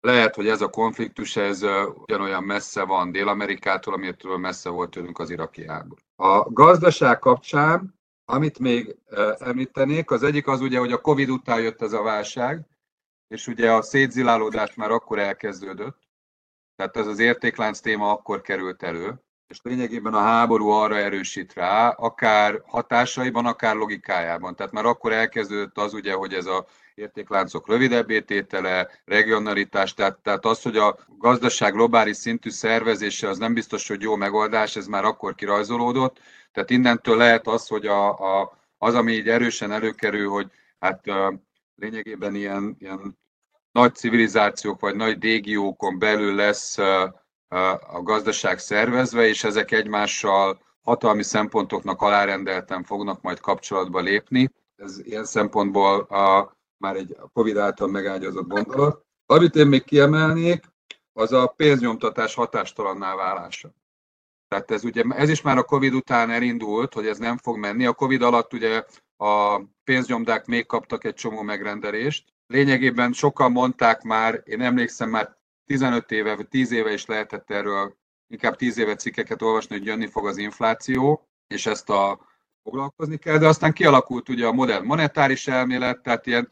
lehet, 0.01 0.35
hogy 0.35 0.49
ez 0.49 0.61
a 0.61 0.71
konfliktus 0.71 1.37
ez 1.37 1.63
ugyanolyan 1.95 2.45
messze 2.45 2.85
van 2.85 3.13
Dél-Amerikától, 3.13 3.95
amitől 3.95 4.37
messze 4.37 4.71
volt 4.71 4.91
tőlünk 4.91 5.19
az 5.19 5.31
iraki 5.31 5.67
háború. 5.67 6.01
A 6.17 6.53
gazdaság 6.53 7.19
kapcsán 7.19 7.99
amit 8.31 8.59
még 8.59 8.97
említenék, 9.39 10.11
az 10.11 10.23
egyik 10.23 10.47
az 10.47 10.61
ugye, 10.61 10.79
hogy 10.79 10.93
a 10.93 11.01
Covid 11.01 11.31
után 11.31 11.61
jött 11.61 11.83
ez 11.83 11.93
a 11.93 12.03
válság, 12.03 12.67
és 13.29 13.47
ugye 13.47 13.73
a 13.73 13.83
szétzilálódás 13.83 14.75
már 14.75 14.91
akkor 14.91 15.19
elkezdődött, 15.19 15.99
tehát 16.77 16.97
ez 16.97 17.07
az 17.07 17.19
értéklánc 17.19 17.81
téma 17.81 18.13
akkor 18.13 18.41
került 18.41 18.83
elő, 18.83 19.23
és 19.51 19.61
lényegében 19.63 20.15
a 20.15 20.21
háború 20.21 20.69
arra 20.69 20.97
erősít 20.97 21.55
rá, 21.55 21.89
akár 21.89 22.63
hatásaiban, 22.67 23.47
akár 23.47 23.77
logikájában. 23.77 24.55
Tehát 24.57 24.73
már 24.73 24.85
akkor 24.85 25.13
elkezdődött 25.13 25.79
az 25.79 25.95
ugye, 25.95 26.13
hogy 26.13 26.33
ez 26.33 26.47
a 26.47 26.67
értékláncok 26.95 27.69
rövidebb 27.69 28.11
ététele, 28.11 28.89
regionalitás, 29.05 29.95
tehát, 29.95 30.19
tehát 30.19 30.45
az, 30.45 30.63
hogy 30.63 30.77
a 30.77 30.99
gazdaság 31.19 31.73
globális 31.73 32.17
szintű 32.17 32.51
szervezése 32.51 33.29
az 33.29 33.39
nem 33.39 33.55
biztos, 33.55 33.89
hogy 33.89 34.03
jó 34.03 34.17
megoldás, 34.17 34.77
ez 34.77 34.87
már 34.87 35.05
akkor 35.05 35.35
kirajzolódott, 35.35 36.19
tehát 36.53 36.71
innentől 36.71 37.17
lehet 37.17 37.47
az, 37.47 37.67
hogy 37.69 37.87
a, 37.87 38.19
a, 38.41 38.59
az, 38.79 38.95
ami 38.95 39.13
így 39.13 39.29
erősen 39.29 39.73
előkerül, 39.73 40.29
hogy 40.29 40.51
hát 40.79 41.05
lényegében 41.77 42.35
ilyen, 42.35 42.77
ilyen 42.79 43.19
nagy 43.73 43.95
civilizációk 43.95 44.81
vagy 44.81 44.97
nagy 44.97 45.23
régiókon 45.23 45.99
belül 45.99 46.35
lesz 46.35 46.79
a 47.93 48.03
gazdaság 48.03 48.59
szervezve, 48.59 49.27
és 49.27 49.45
ezek 49.45 49.71
egymással 49.71 50.61
hatalmi 50.83 51.23
szempontoknak 51.23 52.03
alárendelten 52.03 52.85
fognak 52.85 53.23
majd 53.23 53.41
kapcsolatba 53.41 54.01
lépni. 54.01 54.51
Ez 54.77 54.99
ilyen 55.05 55.25
szempontból 55.25 56.01
a, 56.01 56.57
már 56.77 56.97
egy 56.97 57.17
Covid 57.33 57.57
által 57.57 57.89
megágyazott 57.89 58.49
gondolat. 58.49 59.05
Amit 59.27 59.57
én 59.57 59.67
még 59.67 59.85
kiemelnék, 59.85 60.65
az 61.13 61.33
a 61.33 61.47
pénznyomtatás 61.47 62.35
hatástalanná 62.35 63.15
válása. 63.15 63.71
Tehát 64.49 64.71
ez, 64.71 64.85
ugye, 64.85 65.03
ez 65.09 65.29
is 65.29 65.43
már 65.43 65.59
a 65.59 65.63
Covid 65.63 65.95
után 65.95 66.31
elindult, 66.31 66.95
hogy 66.95 67.07
ez 67.07 67.19
nem 67.19 67.37
fog 67.37 67.59
menni. 67.59 67.87
A 67.87 67.93
Covid 67.93 68.23
alatt 68.23 68.53
ugye 68.53 68.85
a 69.17 69.61
pénznyomdák 69.85 70.47
még 70.47 70.67
kaptak 70.67 71.05
egy 71.05 71.15
csomó 71.15 71.43
megrendelést. 71.43 72.25
Lényegében 72.47 73.13
sokan 73.13 73.53
mondták 73.53 74.03
már, 74.03 74.43
én 74.45 74.61
emlékszem 74.61 75.11
már 75.11 75.39
15 75.71 76.11
éve, 76.11 76.37
vagy 76.37 76.49
10 76.49 76.73
éve 76.73 76.93
is 76.93 77.07
lehetett 77.07 77.51
erről, 77.51 77.97
inkább 78.29 78.57
10 78.57 78.79
éve 78.79 78.95
cikkeket 78.95 79.43
olvasni, 79.43 79.77
hogy 79.77 79.87
jönni 79.87 80.07
fog 80.07 80.27
az 80.27 80.37
infláció, 80.37 81.29
és 81.47 81.67
ezt 81.67 81.91
a 81.91 82.21
foglalkozni 82.63 83.17
kell, 83.17 83.39
de 83.39 83.47
aztán 83.47 83.73
kialakult 83.73 84.29
ugye 84.29 84.47
a 84.47 84.53
modern 84.53 84.85
monetáris 84.85 85.47
elmélet, 85.47 86.03
tehát 86.03 86.27
ilyen 86.27 86.49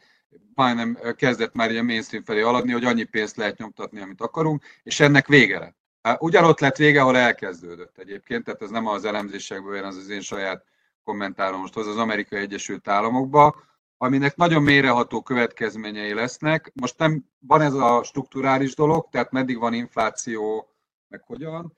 majdnem 0.53 0.97
kezdett 1.15 1.53
már 1.53 1.71
ilyen 1.71 1.85
mainstream 1.85 2.23
felé 2.23 2.41
aladni, 2.41 2.71
hogy 2.71 2.85
annyi 2.85 3.03
pénzt 3.03 3.35
lehet 3.35 3.57
nyomtatni, 3.57 4.01
amit 4.01 4.21
akarunk, 4.21 4.63
és 4.83 4.99
ennek 4.99 5.27
vége 5.27 5.59
lett. 5.59 5.77
Ugyanott 6.19 6.59
lett 6.59 6.75
vége, 6.75 7.01
ahol 7.01 7.17
elkezdődött 7.17 7.97
egyébként, 7.97 8.43
tehát 8.43 8.61
ez 8.61 8.69
nem 8.69 8.87
az 8.87 9.05
elemzésekből 9.05 9.75
jön, 9.75 9.85
az 9.85 9.97
az 9.97 10.09
én 10.09 10.21
saját 10.21 10.63
kommentárom 11.03 11.59
most 11.59 11.77
az 11.77 11.97
Amerikai 11.97 12.39
Egyesült 12.39 12.87
Államokba, 12.87 13.67
aminek 14.01 14.35
nagyon 14.35 14.63
mélyreható 14.63 15.21
következményei 15.21 16.13
lesznek. 16.13 16.71
Most 16.73 16.97
nem 16.97 17.25
van 17.39 17.61
ez 17.61 17.73
a 17.73 18.03
strukturális 18.03 18.75
dolog, 18.75 19.07
tehát 19.09 19.31
meddig 19.31 19.59
van 19.59 19.73
infláció, 19.73 20.69
meg 21.07 21.21
hogyan, 21.21 21.77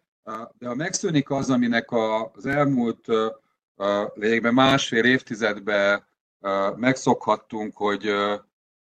de 0.58 0.68
ha 0.68 0.76
megszűnik 0.76 1.30
az, 1.30 1.50
aminek 1.50 1.92
az 1.92 2.46
elmúlt 2.46 3.08
lényegben 4.14 4.54
másfél 4.54 5.04
évtizedben 5.04 6.08
megszokhattunk, 6.76 7.78
hogy, 7.78 8.14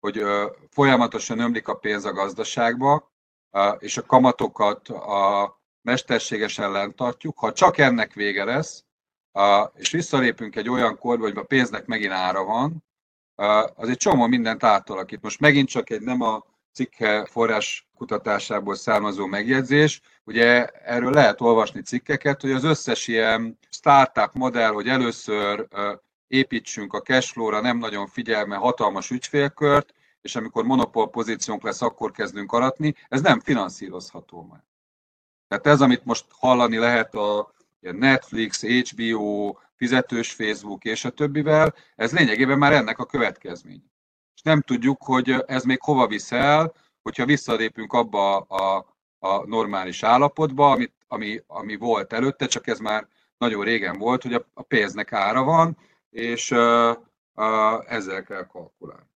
hogy 0.01 0.23
folyamatosan 0.71 1.39
ömlik 1.39 1.69
a 1.69 1.75
pénz 1.75 2.05
a 2.05 2.13
gazdaságba, 2.13 3.13
és 3.79 3.97
a 3.97 4.07
kamatokat 4.07 4.89
a 4.89 5.61
mesterségesen 5.83 6.73
lent 6.73 6.97
tartjuk, 6.97 7.39
ha 7.39 7.53
csak 7.53 7.79
ennek 7.79 8.13
vége 8.13 8.45
lesz, 8.45 8.85
és 9.75 9.91
visszalépünk 9.91 10.57
egy 10.57 10.69
olyan 10.69 10.99
korba, 10.99 11.23
hogy 11.23 11.37
a 11.37 11.43
pénznek 11.43 11.87
megint 11.87 12.13
ára 12.13 12.45
van, 12.45 12.89
az 13.75 13.89
egy 13.89 13.97
csomó 13.97 14.27
mindent 14.27 14.65
átalakít. 14.65 15.23
Most 15.23 15.41
megint 15.41 15.69
csak 15.69 15.91
egy 15.91 16.01
nem 16.01 16.21
a 16.21 16.45
cikke 16.73 17.25
forrás 17.25 17.89
kutatásából 17.97 18.75
származó 18.75 19.27
megjegyzés. 19.27 20.01
Ugye 20.25 20.67
erről 20.67 21.13
lehet 21.13 21.41
olvasni 21.41 21.83
cikkeket, 21.83 22.41
hogy 22.41 22.51
az 22.51 22.65
összes 22.65 23.07
ilyen 23.07 23.59
startup 23.71 24.33
modell, 24.33 24.71
hogy 24.71 24.89
először 24.89 25.69
építsünk 26.27 26.93
a 26.93 27.01
cashflow-ra, 27.01 27.61
nem 27.61 27.79
nagyon 27.79 28.07
figyelme 28.07 28.57
hatalmas 28.57 29.11
ügyfélkört, 29.11 29.93
és 30.21 30.37
amikor 30.37 30.65
monopól 30.65 31.11
pozíciónk 31.11 31.63
lesz, 31.63 31.83
akkor 31.83 32.11
kezdünk 32.11 32.53
aratni, 32.53 32.95
ez 33.09 33.21
nem 33.21 33.41
finanszírozható 33.41 34.47
már. 34.51 34.65
Tehát 35.49 35.67
ez, 35.67 35.81
amit 35.81 36.05
most 36.05 36.25
hallani 36.31 36.77
lehet 36.77 37.15
a 37.15 37.53
Netflix, 37.81 38.63
HBO, 38.65 39.59
fizetős 39.81 40.33
Facebook 40.33 40.85
és 40.85 41.05
a 41.05 41.11
többivel, 41.11 41.75
ez 41.97 42.13
lényegében 42.13 42.59
már 42.59 42.73
ennek 42.73 42.99
a 42.99 43.07
következmény. 43.07 43.83
És 44.35 44.43
nem 44.43 44.61
tudjuk, 44.61 45.03
hogy 45.03 45.45
ez 45.47 45.65
még 45.65 45.83
hova 45.83 46.07
visz 46.07 46.33
el, 46.33 46.73
hogyha 47.03 47.25
visszalépünk 47.25 47.93
abba 47.93 48.39
a, 48.39 48.95
a 49.19 49.47
normális 49.47 50.03
állapotba, 50.03 50.71
amit, 50.71 50.93
ami, 51.09 51.43
ami 51.47 51.77
volt 51.77 52.13
előtte, 52.13 52.47
csak 52.47 52.67
ez 52.67 52.79
már 52.79 53.09
nagyon 53.39 53.65
régen 53.65 53.99
volt, 53.99 54.23
hogy 54.23 54.35
a, 54.35 54.47
a 54.55 54.63
pénznek 54.63 55.13
ára 55.13 55.43
van, 55.43 55.77
és 56.11 56.51
uh, 56.51 56.97
uh, 57.35 57.93
ezzel 57.93 58.23
kell 58.23 58.47
kalkulálni. 58.47 59.09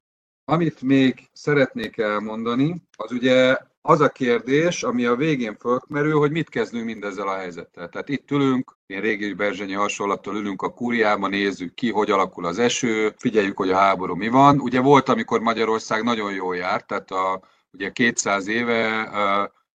Amit 0.44 0.82
még 0.82 1.28
szeretnék 1.32 1.98
elmondani, 1.98 2.82
az 2.96 3.12
ugye 3.12 3.56
az 3.86 4.00
a 4.00 4.08
kérdés, 4.08 4.82
ami 4.82 5.04
a 5.04 5.14
végén 5.14 5.56
fölmerül, 5.56 6.18
hogy 6.18 6.30
mit 6.30 6.48
kezdünk 6.48 6.84
mindezzel 6.84 7.28
a 7.28 7.36
helyzettel. 7.36 7.88
Tehát 7.88 8.08
itt 8.08 8.30
ülünk, 8.30 8.76
én 8.86 9.00
régi 9.00 9.32
Berzsenyi 9.32 9.72
hasonlattal 9.72 10.36
ülünk 10.36 10.62
a 10.62 10.72
kúriában, 10.72 11.30
nézzük 11.30 11.74
ki, 11.74 11.90
hogy 11.90 12.10
alakul 12.10 12.46
az 12.46 12.58
eső, 12.58 13.14
figyeljük, 13.16 13.56
hogy 13.56 13.70
a 13.70 13.76
háború 13.76 14.14
mi 14.14 14.28
van. 14.28 14.60
Ugye 14.60 14.80
volt, 14.80 15.08
amikor 15.08 15.40
Magyarország 15.40 16.02
nagyon 16.02 16.32
jól 16.32 16.56
járt, 16.56 16.86
tehát 16.86 17.10
a, 17.10 17.40
ugye 17.72 17.90
200 17.90 18.46
éve 18.46 19.10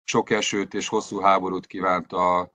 sok 0.04 0.30
esőt 0.30 0.74
és 0.74 0.88
hosszú 0.88 1.20
háborút 1.20 1.66
kívánt 1.66 2.12
a, 2.12 2.50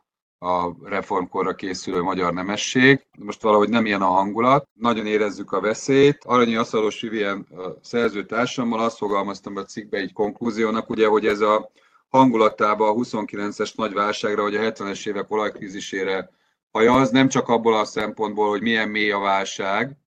a 0.45 0.75
reformkorra 0.83 1.55
készülő 1.55 2.01
magyar 2.01 2.33
nemesség. 2.33 3.05
Most 3.17 3.41
valahogy 3.41 3.69
nem 3.69 3.85
ilyen 3.85 4.01
a 4.01 4.05
hangulat. 4.05 4.67
Nagyon 4.73 5.05
érezzük 5.05 5.51
a 5.51 5.59
veszélyt. 5.59 6.17
Aranyi 6.23 6.55
Aszalos 6.55 7.01
Vivien 7.01 7.47
szerzőtársammal 7.81 8.79
azt 8.79 8.97
fogalmaztam 8.97 9.55
a 9.55 9.63
cikkbe 9.63 9.97
egy 9.97 10.13
konklúziónak, 10.13 10.89
ugye, 10.89 11.07
hogy 11.07 11.25
ez 11.25 11.39
a 11.39 11.71
hangulatában 12.09 12.89
a 12.89 12.93
29-es 12.93 13.75
nagy 13.75 13.93
válságra, 13.93 14.41
vagy 14.41 14.55
a 14.55 14.61
70-es 14.61 15.07
évek 15.07 15.31
olajkrízisére 15.31 16.29
hajaz, 16.71 17.09
nem 17.09 17.27
csak 17.27 17.47
abból 17.47 17.77
a 17.77 17.85
szempontból, 17.85 18.49
hogy 18.49 18.61
milyen 18.61 18.89
mély 18.89 19.11
a 19.11 19.19
válság, 19.19 19.97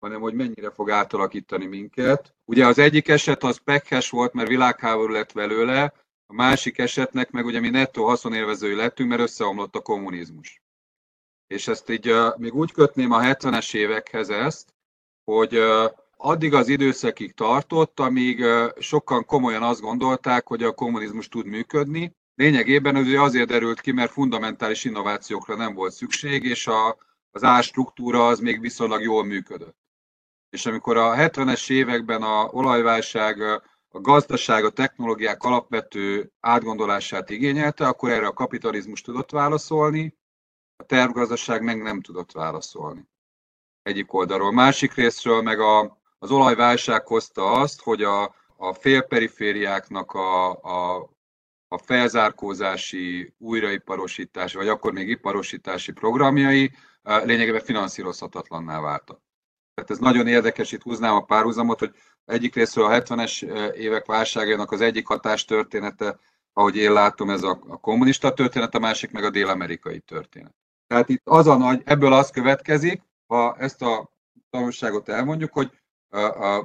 hanem 0.00 0.20
hogy 0.20 0.34
mennyire 0.34 0.70
fog 0.70 0.90
átalakítani 0.90 1.66
minket. 1.66 2.34
Ugye 2.44 2.66
az 2.66 2.78
egyik 2.78 3.08
eset 3.08 3.42
az 3.42 3.60
pekhes 3.64 4.10
volt, 4.10 4.32
mert 4.32 4.48
világháború 4.48 5.12
lett 5.12 5.32
belőle, 5.32 5.92
a 6.30 6.32
másik 6.32 6.78
esetnek 6.78 7.30
meg 7.30 7.44
ugye 7.44 7.60
mi 7.60 7.68
nettó 7.68 8.06
haszonélvezői 8.06 8.74
lettünk, 8.74 9.08
mert 9.08 9.20
összeomlott 9.20 9.74
a 9.74 9.80
kommunizmus. 9.80 10.62
És 11.46 11.68
ezt 11.68 11.90
így 11.90 12.10
uh, 12.10 12.38
még 12.38 12.54
úgy 12.54 12.72
kötném 12.72 13.12
a 13.12 13.20
70-es 13.20 13.74
évekhez 13.74 14.28
ezt, 14.28 14.74
hogy 15.24 15.58
uh, 15.58 15.84
addig 16.16 16.54
az 16.54 16.68
időszakig 16.68 17.34
tartott, 17.34 18.00
amíg 18.00 18.40
uh, 18.40 18.70
sokan 18.78 19.24
komolyan 19.24 19.62
azt 19.62 19.80
gondolták, 19.80 20.46
hogy 20.46 20.62
a 20.62 20.72
kommunizmus 20.72 21.28
tud 21.28 21.46
működni. 21.46 22.16
Lényegében 22.34 22.96
ez 22.96 23.12
azért 23.12 23.48
derült 23.48 23.80
ki, 23.80 23.92
mert 23.92 24.12
fundamentális 24.12 24.84
innovációkra 24.84 25.56
nem 25.56 25.74
volt 25.74 25.92
szükség, 25.92 26.44
és 26.44 26.66
a, 26.66 26.96
az 27.30 27.42
árstruktúra 27.42 28.26
az 28.26 28.40
még 28.40 28.60
viszonylag 28.60 29.02
jól 29.02 29.24
működött. 29.24 29.76
És 30.50 30.66
amikor 30.66 30.96
a 30.96 31.14
70-es 31.14 31.70
években 31.70 32.22
a 32.22 32.44
olajválság 32.44 33.62
a 33.92 34.00
gazdaság, 34.00 34.64
a 34.64 34.70
technológiák 34.70 35.42
alapvető 35.42 36.32
átgondolását 36.40 37.30
igényelte, 37.30 37.86
akkor 37.86 38.10
erre 38.10 38.26
a 38.26 38.32
kapitalizmus 38.32 39.00
tudott 39.00 39.30
válaszolni, 39.30 40.18
a 40.76 40.82
tervgazdaság 40.82 41.62
meg 41.62 41.82
nem 41.82 42.00
tudott 42.00 42.32
válaszolni. 42.32 43.08
Egyik 43.82 44.12
oldalról. 44.12 44.52
Másik 44.52 44.94
részről 44.94 45.42
meg 45.42 45.60
a, 45.60 45.98
az 46.18 46.30
olajválság 46.30 47.06
hozta 47.06 47.52
azt, 47.52 47.80
hogy 47.80 48.02
a, 48.02 48.34
a 48.56 48.72
félperifériáknak 48.72 50.12
a, 50.12 50.50
a, 50.50 51.10
a 51.68 51.78
felzárkózási, 51.78 53.34
újraiparosítási, 53.38 54.56
vagy 54.56 54.68
akkor 54.68 54.92
még 54.92 55.08
iparosítási 55.08 55.92
programjai 55.92 56.72
lényegében 57.02 57.60
finanszírozhatatlanná 57.60 58.80
váltak. 58.80 59.20
Tehát 59.80 59.90
ez 59.90 60.12
nagyon 60.12 60.26
érdekes, 60.26 60.72
itt 60.72 60.82
húznám 60.82 61.14
a 61.14 61.24
párhuzamot, 61.24 61.78
hogy 61.78 61.94
egyik 62.24 62.54
részről 62.54 62.84
a 62.84 63.00
70-es 63.00 63.42
évek 63.74 64.06
válságának 64.06 64.70
az 64.70 64.80
egyik 64.80 65.06
hatás 65.06 65.44
története, 65.44 66.18
ahogy 66.52 66.76
én 66.76 66.92
látom, 66.92 67.30
ez 67.30 67.42
a, 67.42 67.60
a 67.68 67.76
kommunista 67.76 68.32
történet, 68.32 68.74
a 68.74 68.78
másik 68.78 69.10
meg 69.10 69.24
a 69.24 69.30
dél-amerikai 69.30 69.98
történet. 69.98 70.54
Tehát 70.86 71.08
itt 71.08 71.22
az 71.24 71.46
a 71.46 71.56
nagy, 71.56 71.82
ebből 71.84 72.12
az 72.12 72.30
következik, 72.30 73.02
ha 73.26 73.56
ezt 73.58 73.82
a 73.82 74.10
tanulságot 74.50 75.08
elmondjuk, 75.08 75.52
hogy, 75.52 75.70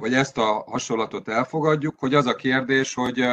vagy 0.00 0.14
ezt 0.14 0.38
a 0.38 0.64
hasonlatot 0.66 1.28
elfogadjuk, 1.28 1.98
hogy 1.98 2.14
az 2.14 2.26
a 2.26 2.34
kérdés, 2.34 2.94
hogy 2.94 3.24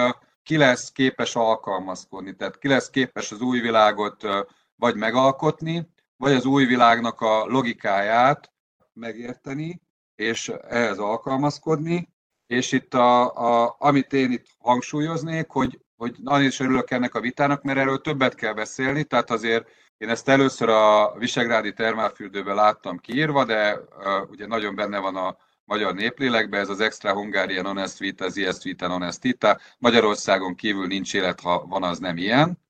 ki 0.43 0.57
lesz 0.57 0.91
képes 0.91 1.35
alkalmazkodni, 1.35 2.35
tehát 2.35 2.57
ki 2.57 2.67
lesz 2.67 2.89
képes 2.89 3.31
az 3.31 3.41
új 3.41 3.59
világot 3.59 4.27
vagy 4.75 4.95
megalkotni, 4.95 5.87
vagy 6.17 6.33
az 6.33 6.45
új 6.45 6.65
világnak 6.65 7.21
a 7.21 7.45
logikáját 7.45 8.52
megérteni, 8.93 9.81
és 10.15 10.51
ehhez 10.67 10.97
alkalmazkodni. 10.97 12.11
És 12.47 12.71
itt, 12.71 12.93
a, 12.93 13.35
a, 13.35 13.75
amit 13.79 14.13
én 14.13 14.31
itt 14.31 14.45
hangsúlyoznék, 14.59 15.49
hogy, 15.49 15.79
hogy 15.95 16.15
nagyon 16.23 16.47
is 16.47 16.59
örülök 16.59 16.91
ennek 16.91 17.15
a 17.15 17.19
vitának, 17.19 17.61
mert 17.61 17.79
erről 17.79 18.01
többet 18.01 18.35
kell 18.35 18.53
beszélni, 18.53 19.03
tehát 19.03 19.29
azért 19.31 19.67
én 19.97 20.09
ezt 20.09 20.29
először 20.29 20.69
a 20.69 21.13
Visegrádi 21.17 21.73
termálfürdőben 21.73 22.55
láttam 22.55 22.97
kiírva, 22.97 23.45
de 23.45 23.73
uh, 23.75 24.29
ugye 24.29 24.47
nagyon 24.47 24.75
benne 24.75 24.99
van 24.99 25.15
a 25.15 25.37
magyar 25.65 25.93
néplélekben, 25.93 26.59
ez 26.59 26.69
az 26.69 26.79
extra 26.79 27.13
Hungarian 27.13 27.65
honest 27.65 27.97
vita, 27.97 28.25
az 28.25 28.37
iest 28.37 28.63
vita 28.63 28.89
honest 28.89 29.21
vita. 29.21 29.59
Magyarországon 29.77 30.55
kívül 30.55 30.87
nincs 30.87 31.13
élet, 31.13 31.39
ha 31.39 31.65
van, 31.65 31.83
az 31.83 31.99
nem 31.99 32.17
ilyen. 32.17 32.61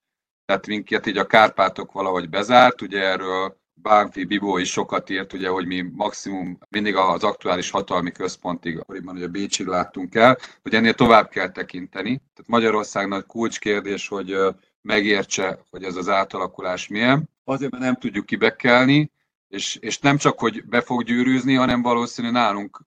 Tehát 0.45 0.67
minket 0.67 1.05
így 1.05 1.17
a 1.17 1.25
Kárpátok 1.25 1.91
valahogy 1.91 2.29
bezárt, 2.29 2.81
ugye 2.81 3.01
erről 3.01 3.61
Bánfi 3.73 4.23
Bibó 4.23 4.57
is 4.57 4.71
sokat 4.71 5.09
írt, 5.09 5.33
ugye, 5.33 5.49
hogy 5.49 5.65
mi 5.65 5.81
maximum 5.81 6.57
mindig 6.69 6.95
az 6.95 7.23
aktuális 7.23 7.69
hatalmi 7.69 8.11
központig, 8.11 8.79
akkoriban 8.79 9.15
ugye 9.15 9.27
Bécsig 9.27 9.65
láttunk 9.65 10.15
el, 10.15 10.37
hogy 10.61 10.73
ennél 10.73 10.93
tovább 10.93 11.29
kell 11.29 11.51
tekinteni. 11.51 12.09
Tehát 12.09 12.47
Magyarországnak 12.47 13.27
kulcskérdés, 13.27 14.07
hogy 14.07 14.37
megértse, 14.81 15.59
hogy 15.69 15.83
ez 15.83 15.95
az 15.95 16.09
átalakulás 16.09 16.87
milyen. 16.87 17.29
Azért, 17.43 17.71
mert 17.71 17.83
nem 17.83 17.95
tudjuk 17.95 18.25
kibekkelni, 18.25 19.11
és, 19.47 19.75
és 19.75 19.99
nem 19.99 20.17
csak, 20.17 20.39
hogy 20.39 20.65
be 20.65 20.81
fog 20.81 21.03
gyűrűzni, 21.03 21.53
hanem 21.53 21.81
valószínű 21.81 22.29
nálunk 22.29 22.81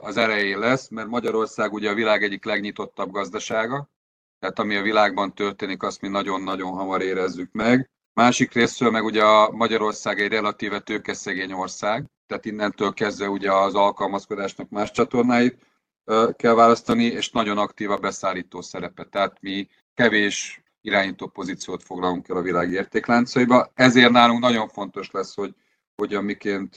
az 0.00 0.16
elején 0.16 0.58
lesz, 0.58 0.88
mert 0.88 1.08
Magyarország 1.08 1.72
ugye 1.72 1.90
a 1.90 1.94
világ 1.94 2.22
egyik 2.22 2.44
legnyitottabb 2.44 3.10
gazdasága, 3.10 3.90
tehát 4.38 4.58
ami 4.58 4.76
a 4.76 4.82
világban 4.82 5.34
történik, 5.34 5.82
azt 5.82 6.00
mi 6.00 6.08
nagyon-nagyon 6.08 6.72
hamar 6.72 7.02
érezzük 7.02 7.52
meg. 7.52 7.90
Másik 8.12 8.52
részről 8.52 8.90
meg 8.90 9.04
ugye 9.04 9.24
a 9.24 9.50
Magyarország 9.50 10.20
egy 10.20 10.30
relatíve 10.32 10.80
tőkeszegény 10.80 11.52
ország, 11.52 12.04
tehát 12.26 12.44
innentől 12.44 12.92
kezdve 12.92 13.28
ugye 13.28 13.52
az 13.52 13.74
alkalmazkodásnak 13.74 14.68
más 14.68 14.90
csatornáit 14.90 15.66
kell 16.36 16.54
választani, 16.54 17.04
és 17.04 17.30
nagyon 17.30 17.58
aktív 17.58 17.90
a 17.90 17.96
beszállító 17.96 18.60
szerepe. 18.60 19.04
Tehát 19.04 19.40
mi 19.40 19.68
kevés 19.94 20.62
irányító 20.80 21.26
pozíciót 21.26 21.82
foglalunk 21.82 22.28
el 22.28 22.36
a 22.36 22.42
világ 22.42 22.72
értékláncaiba. 22.72 23.70
Ezért 23.74 24.10
nálunk 24.10 24.40
nagyon 24.40 24.68
fontos 24.68 25.10
lesz, 25.10 25.34
hogy 25.34 25.54
hogyan 25.96 26.24
miként 26.24 26.74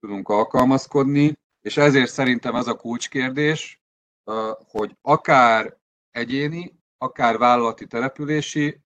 tudunk 0.00 0.28
alkalmazkodni, 0.28 1.38
és 1.60 1.76
ezért 1.76 2.10
szerintem 2.10 2.54
ez 2.54 2.66
a 2.66 2.76
kulcskérdés, 2.76 3.82
hogy 4.70 4.96
akár 5.00 5.76
egyéni, 6.10 6.78
akár 6.98 7.38
vállalati 7.38 7.86
települési, 7.86 8.80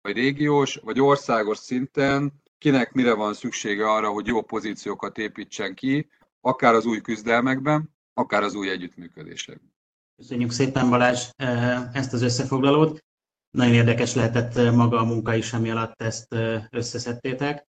vagy 0.00 0.14
régiós, 0.14 0.76
vagy 0.76 1.00
országos 1.00 1.58
szinten 1.58 2.32
kinek 2.58 2.92
mire 2.92 3.14
van 3.14 3.34
szüksége 3.34 3.90
arra, 3.90 4.08
hogy 4.10 4.26
jó 4.26 4.42
pozíciókat 4.42 5.18
építsen 5.18 5.74
ki, 5.74 6.08
akár 6.40 6.74
az 6.74 6.84
új 6.84 7.00
küzdelmekben, 7.00 7.94
akár 8.14 8.42
az 8.42 8.54
új 8.54 8.70
együttműködésekben. 8.70 9.76
Köszönjük 10.16 10.50
szépen 10.50 10.90
Balázs 10.90 11.28
eh, 11.36 11.94
ezt 11.94 12.12
az 12.12 12.22
összefoglalót. 12.22 13.04
Nagyon 13.50 13.74
érdekes 13.74 14.14
lehetett 14.14 14.56
eh, 14.56 14.72
maga 14.74 14.98
a 14.98 15.04
munka 15.04 15.34
is, 15.34 15.52
ami 15.52 15.70
alatt 15.70 16.02
ezt 16.02 16.32
eh, 16.32 16.64
összeszedtétek. 16.70 17.66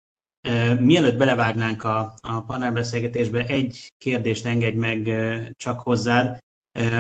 Mielőtt 0.80 1.16
belevágnánk 1.16 1.84
a, 1.84 2.14
a 2.20 2.40
panelbeszélgetésbe, 2.40 3.46
egy 3.46 3.92
kérdést 3.98 4.46
engedj 4.46 4.76
meg 4.76 5.10
csak 5.56 5.80
hozzád, 5.80 6.38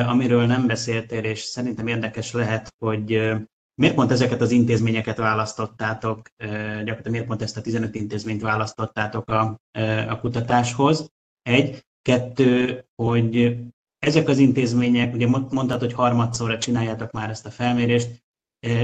amiről 0.06 0.46
nem 0.46 0.66
beszéltél, 0.66 1.24
és 1.24 1.40
szerintem 1.40 1.86
érdekes 1.86 2.32
lehet, 2.32 2.74
hogy 2.78 3.32
Miért 3.80 3.94
pont 3.94 4.10
ezeket 4.10 4.40
az 4.40 4.50
intézményeket 4.50 5.16
választottátok, 5.16 6.28
gyakorlatilag 6.38 7.10
miért 7.10 7.26
pont 7.26 7.42
ezt 7.42 7.56
a 7.56 7.60
15 7.60 7.94
intézményt 7.94 8.42
választottátok 8.42 9.28
a, 9.28 9.60
a 10.08 10.20
kutatáshoz? 10.20 11.10
Egy. 11.42 11.84
Kettő, 12.02 12.84
hogy 13.02 13.56
ezek 13.98 14.28
az 14.28 14.38
intézmények, 14.38 15.14
ugye 15.14 15.26
mondtad, 15.26 15.80
hogy 15.80 15.92
harmadszorra 15.92 16.58
csináljátok 16.58 17.10
már 17.10 17.30
ezt 17.30 17.46
a 17.46 17.50
felmérést, 17.50 18.24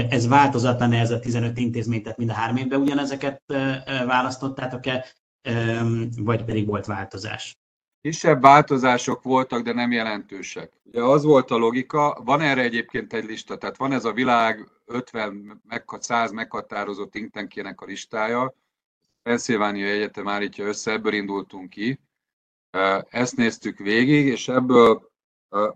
ez 0.09 0.27
változatlan 0.27 0.93
ez 0.93 1.11
a 1.11 1.19
15 1.19 1.57
intézmény, 1.57 2.01
tehát 2.01 2.17
mind 2.17 2.29
a 2.29 2.33
három 2.33 2.55
évben 2.55 2.81
ugyanezeket 2.81 3.43
választottátok-e, 4.05 5.05
vagy 6.17 6.43
pedig 6.43 6.67
volt 6.67 6.85
változás? 6.85 7.57
Kisebb 8.03 8.41
változások 8.41 9.23
voltak, 9.23 9.61
de 9.61 9.73
nem 9.73 9.91
jelentősek. 9.91 10.71
Ugye 10.83 11.03
az 11.03 11.23
volt 11.23 11.51
a 11.51 11.55
logika, 11.55 12.21
van 12.23 12.41
erre 12.41 12.61
egyébként 12.61 13.13
egy 13.13 13.25
lista, 13.25 13.57
tehát 13.57 13.77
van 13.77 13.91
ez 13.91 14.05
a 14.05 14.11
világ 14.13 14.69
50, 14.85 15.61
100 15.99 16.31
meghatározott 16.31 17.11
think 17.11 17.81
a 17.81 17.85
listája, 17.85 18.53
Pennsylvania 19.21 19.87
Egyetem 19.87 20.27
állítja 20.27 20.65
össze, 20.65 20.91
ebből 20.91 21.13
indultunk 21.13 21.69
ki. 21.69 21.99
Ezt 23.09 23.35
néztük 23.35 23.77
végig, 23.77 24.25
és 24.25 24.47
ebből 24.47 25.11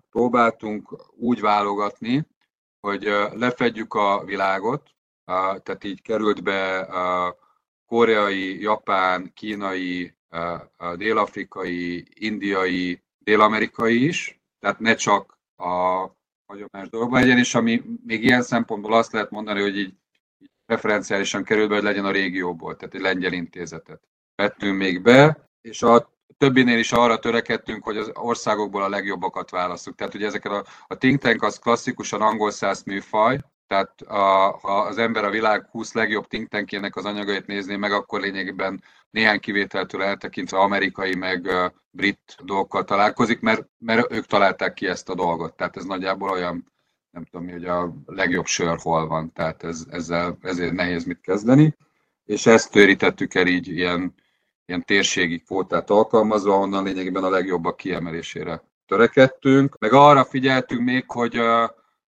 próbáltunk 0.09 0.95
úgy 1.15 1.41
válogatni, 1.41 2.27
hogy 2.79 3.03
lefedjük 3.33 3.93
a 3.93 4.23
világot, 4.25 4.89
tehát 5.25 5.83
így 5.83 6.01
került 6.01 6.43
be 6.43 6.87
koreai, 7.85 8.61
japán, 8.61 9.31
kínai, 9.33 10.16
dél-afrikai, 10.95 12.07
indiai, 12.13 13.03
dél-amerikai 13.19 14.05
is, 14.05 14.39
tehát 14.59 14.79
ne 14.79 14.95
csak 14.95 15.39
a 15.55 15.65
hagyományos 16.45 16.89
dolgokban 16.89 17.19
legyen, 17.19 17.37
és 17.37 17.55
ami 17.55 17.83
még 18.05 18.23
ilyen 18.23 18.41
szempontból 18.41 18.93
azt 18.93 19.11
lehet 19.11 19.31
mondani, 19.31 19.61
hogy 19.61 19.77
így, 19.77 19.93
preferenciálisan 20.65 21.43
kerül 21.43 21.67
be, 21.67 21.73
hogy 21.73 21.83
legyen 21.83 22.05
a 22.05 22.11
régióból, 22.11 22.75
tehát 22.75 22.95
egy 22.95 23.01
lengyel 23.01 23.33
intézetet. 23.33 24.07
Vettünk 24.35 24.77
még 24.77 25.01
be, 25.01 25.49
és 25.61 25.81
a 25.83 26.11
többinél 26.37 26.77
is 26.77 26.91
arra 26.91 27.19
törekedtünk, 27.19 27.83
hogy 27.83 27.97
az 27.97 28.11
országokból 28.13 28.83
a 28.83 28.89
legjobbakat 28.89 29.49
választjuk. 29.49 29.95
Tehát 29.95 30.13
ugye 30.13 30.25
ezeket 30.25 30.51
a, 30.51 30.65
a 30.87 30.97
think 30.97 31.21
tank 31.21 31.43
az 31.43 31.59
klasszikusan 31.59 32.21
angol 32.21 32.51
száz 32.51 32.83
műfaj, 32.83 33.39
tehát 33.67 34.01
a, 34.01 34.57
ha 34.61 34.79
az 34.79 34.97
ember 34.97 35.23
a 35.23 35.29
világ 35.29 35.67
20 35.71 35.93
legjobb 35.93 36.27
think 36.27 36.49
tankjének 36.49 36.95
az 36.95 37.05
anyagait 37.05 37.45
nézné 37.45 37.75
meg, 37.75 37.91
akkor 37.91 38.19
lényegében 38.19 38.83
néhány 39.09 39.39
kivételtől 39.39 40.03
eltekintve 40.03 40.57
amerikai 40.57 41.15
meg 41.15 41.49
brit 41.89 42.37
dolgokkal 42.43 42.83
találkozik, 42.83 43.39
mert, 43.39 43.67
mert 43.77 44.11
ők 44.11 44.25
találták 44.25 44.73
ki 44.73 44.87
ezt 44.87 45.09
a 45.09 45.15
dolgot. 45.15 45.55
Tehát 45.55 45.77
ez 45.77 45.83
nagyjából 45.83 46.29
olyan, 46.29 46.71
nem 47.11 47.25
tudom 47.25 47.49
hogy 47.49 47.65
a 47.65 47.93
legjobb 48.05 48.45
sör 48.45 48.77
hol 48.81 49.07
van, 49.07 49.33
tehát 49.33 49.63
ez, 49.63 49.85
ezzel, 49.89 50.37
ezért 50.41 50.73
nehéz 50.73 51.03
mit 51.03 51.21
kezdeni. 51.21 51.75
És 52.25 52.45
ezt 52.45 52.71
törítettük 52.71 53.33
el 53.33 53.47
így 53.47 53.67
ilyen, 53.67 54.13
ilyen 54.65 54.83
térségi 54.85 55.39
kvótát 55.39 55.89
alkalmazva, 55.89 56.57
onnan 56.57 56.83
lényegében 56.83 57.23
a 57.23 57.29
legjobbak 57.29 57.77
kiemelésére 57.77 58.63
törekedtünk. 58.85 59.77
Meg 59.79 59.93
arra 59.93 60.25
figyeltünk 60.25 60.81
még, 60.81 61.03
hogy 61.07 61.39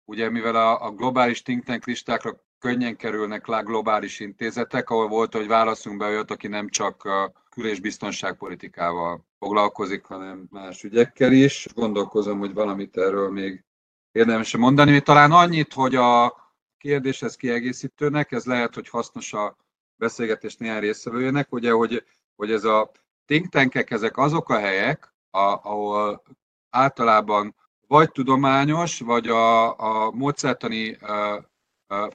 ugye 0.05 0.31
mivel 0.31 0.55
a, 0.55 0.85
a 0.85 0.91
globális 0.91 1.43
think 1.43 1.65
tank 1.65 1.85
listákra 1.85 2.43
könnyen 2.59 2.97
kerülnek 2.97 3.47
le 3.47 3.61
globális 3.61 4.21
intézetek, 4.21 4.91
ahol 4.91 5.09
volt, 5.09 5.33
hogy 5.33 5.47
válaszunk 5.47 5.99
be 5.99 6.07
olyat, 6.07 6.31
aki 6.31 6.49
nem 6.49 6.69
csak 6.69 7.05
a 7.05 7.33
kül- 7.51 7.71
és 7.71 7.81
biztonságpolitikával 7.81 9.27
foglalkozik, 9.39 10.05
hanem 10.05 10.47
más 10.51 10.83
ügyekkel 10.83 11.33
is. 11.33 11.67
Gondolkozom, 11.75 12.39
hogy 12.39 12.55
valamit 12.55 12.97
erről 12.97 13.31
még 13.31 13.65
érdemes 14.13 14.57
mondani. 14.57 15.01
Talán 15.01 15.33
annyit, 15.33 15.73
hogy 15.73 15.95
a 15.95 16.35
kérdéshez 16.79 17.37
kiegészítőnek, 17.37 18.33
ez 18.33 18.45
lehet, 18.45 18.75
hogy 18.75 18.89
hasznos 18.89 19.33
a 19.33 19.57
beszélgetés 19.97 20.57
néhány 20.57 20.81
részvevőjének, 20.81 21.53
ugye, 21.53 21.71
hogy, 21.71 22.05
hogy 22.37 22.53
ez 22.53 22.65
a 22.65 22.91
think 23.27 23.49
tankek, 23.49 23.91
ezek 23.91 24.17
azok 24.17 24.49
a 24.49 24.59
helyek, 24.59 25.15
a, 25.31 25.39
ahol 25.39 26.23
általában 26.71 27.55
vagy 27.87 28.11
tudományos, 28.11 29.01
vagy 29.01 29.29
a, 29.29 29.79
a 29.79 30.11
módszertani 30.11 30.99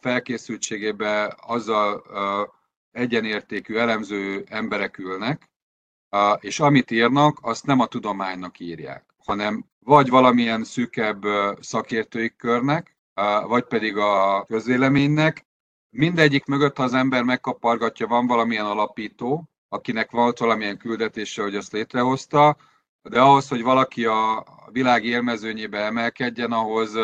felkészültségében 0.01 1.33
azzal 1.41 2.03
egyenértékű 2.91 3.75
elemző 3.75 4.43
emberek 4.49 4.97
ülnek, 4.97 5.49
és 6.39 6.59
amit 6.59 6.91
írnak, 6.91 7.37
azt 7.41 7.65
nem 7.65 7.79
a 7.79 7.85
tudománynak 7.85 8.59
írják, 8.59 9.05
hanem 9.25 9.65
vagy 9.79 10.09
valamilyen 10.09 10.63
szűkebb 10.63 11.23
szakértői 11.59 12.35
körnek, 12.35 12.97
vagy 13.47 13.63
pedig 13.63 13.97
a 13.97 14.43
közvéleménynek. 14.43 15.47
Mindegyik 15.89 16.45
mögött, 16.45 16.77
ha 16.77 16.83
az 16.83 16.93
ember 16.93 17.23
megkapargatja, 17.23 18.07
van 18.07 18.27
valamilyen 18.27 18.65
alapító, 18.65 19.49
akinek 19.69 20.11
volt 20.11 20.37
valamilyen 20.37 20.77
küldetése, 20.77 21.41
hogy 21.41 21.55
azt 21.55 21.71
létrehozta, 21.71 22.57
de 23.01 23.21
ahhoz, 23.21 23.47
hogy 23.47 23.61
valaki 23.61 24.05
a 24.05 24.45
világ 24.71 25.05
élmezőnyébe 25.05 25.77
emelkedjen, 25.77 26.51
ahhoz 26.51 26.97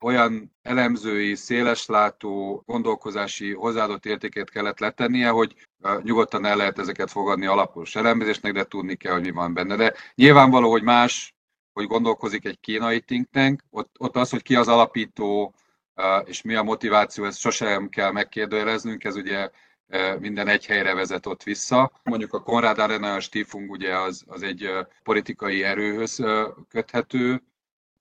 olyan 0.00 0.56
elemzői, 0.62 1.34
széleslátó, 1.34 2.62
gondolkozási 2.66 3.52
hozzáadott 3.52 4.06
értéket 4.06 4.50
kellett 4.50 4.78
letennie, 4.78 5.28
hogy 5.28 5.54
nyugodtan 6.02 6.44
el 6.44 6.56
lehet 6.56 6.78
ezeket 6.78 7.10
fogadni 7.10 7.46
alapos 7.46 7.96
elemzésnek, 7.96 8.52
de 8.52 8.64
tudni 8.64 8.96
kell, 8.96 9.12
hogy 9.12 9.22
mi 9.22 9.30
van 9.30 9.54
benne. 9.54 9.76
De 9.76 9.94
nyilvánvaló, 10.14 10.70
hogy 10.70 10.82
más, 10.82 11.34
hogy 11.72 11.86
gondolkozik 11.86 12.44
egy 12.44 12.60
kínai 12.60 13.00
think 13.00 13.30
tank, 13.30 13.62
ott, 13.70 13.94
ott 13.98 14.16
az, 14.16 14.30
hogy 14.30 14.42
ki 14.42 14.54
az 14.54 14.68
alapító, 14.68 15.54
és 16.24 16.42
mi 16.42 16.54
a 16.54 16.62
motiváció, 16.62 17.24
ezt 17.24 17.38
sosem 17.38 17.88
kell 17.88 18.10
megkérdőjeleznünk, 18.10 19.04
ez 19.04 19.16
ugye 19.16 19.50
minden 20.18 20.48
egy 20.48 20.66
helyre 20.66 20.94
vezet 20.94 21.26
ott 21.26 21.42
vissza. 21.42 21.92
Mondjuk 22.02 22.34
a 22.34 22.42
Konrad 22.42 22.78
Adenauer 22.78 23.22
Stiftung 23.22 23.70
ugye 23.70 23.98
az, 23.98 24.24
az 24.26 24.42
egy 24.42 24.70
politikai 25.02 25.62
erőhöz 25.62 26.24
köthető 26.68 27.42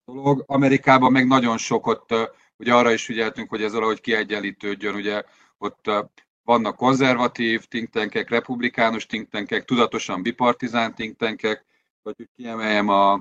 dolog. 0.06 0.44
Amerikában 0.48 1.12
meg 1.12 1.28
nagyon 1.28 1.58
sok 1.58 1.88
ott, 1.88 2.14
ugye 2.58 2.74
arra 2.74 2.92
is 2.92 3.06
figyeltünk, 3.06 3.50
hogy 3.50 3.64
ez 3.64 3.74
valahogy 3.74 4.02
kiegyenlítődjön, 4.02 4.96
ugye 4.96 5.24
ott 5.58 5.92
vannak 6.44 6.76
konzervatív 6.76 7.66
think 7.66 8.14
republikánus 8.30 9.06
think 9.06 9.66
tudatosan 9.66 10.22
bipartizán 10.22 10.96
think 10.96 11.18
tankek, 11.18 11.66
vagy 12.02 12.30
kiemeljem 12.36 12.88
a, 12.90 13.14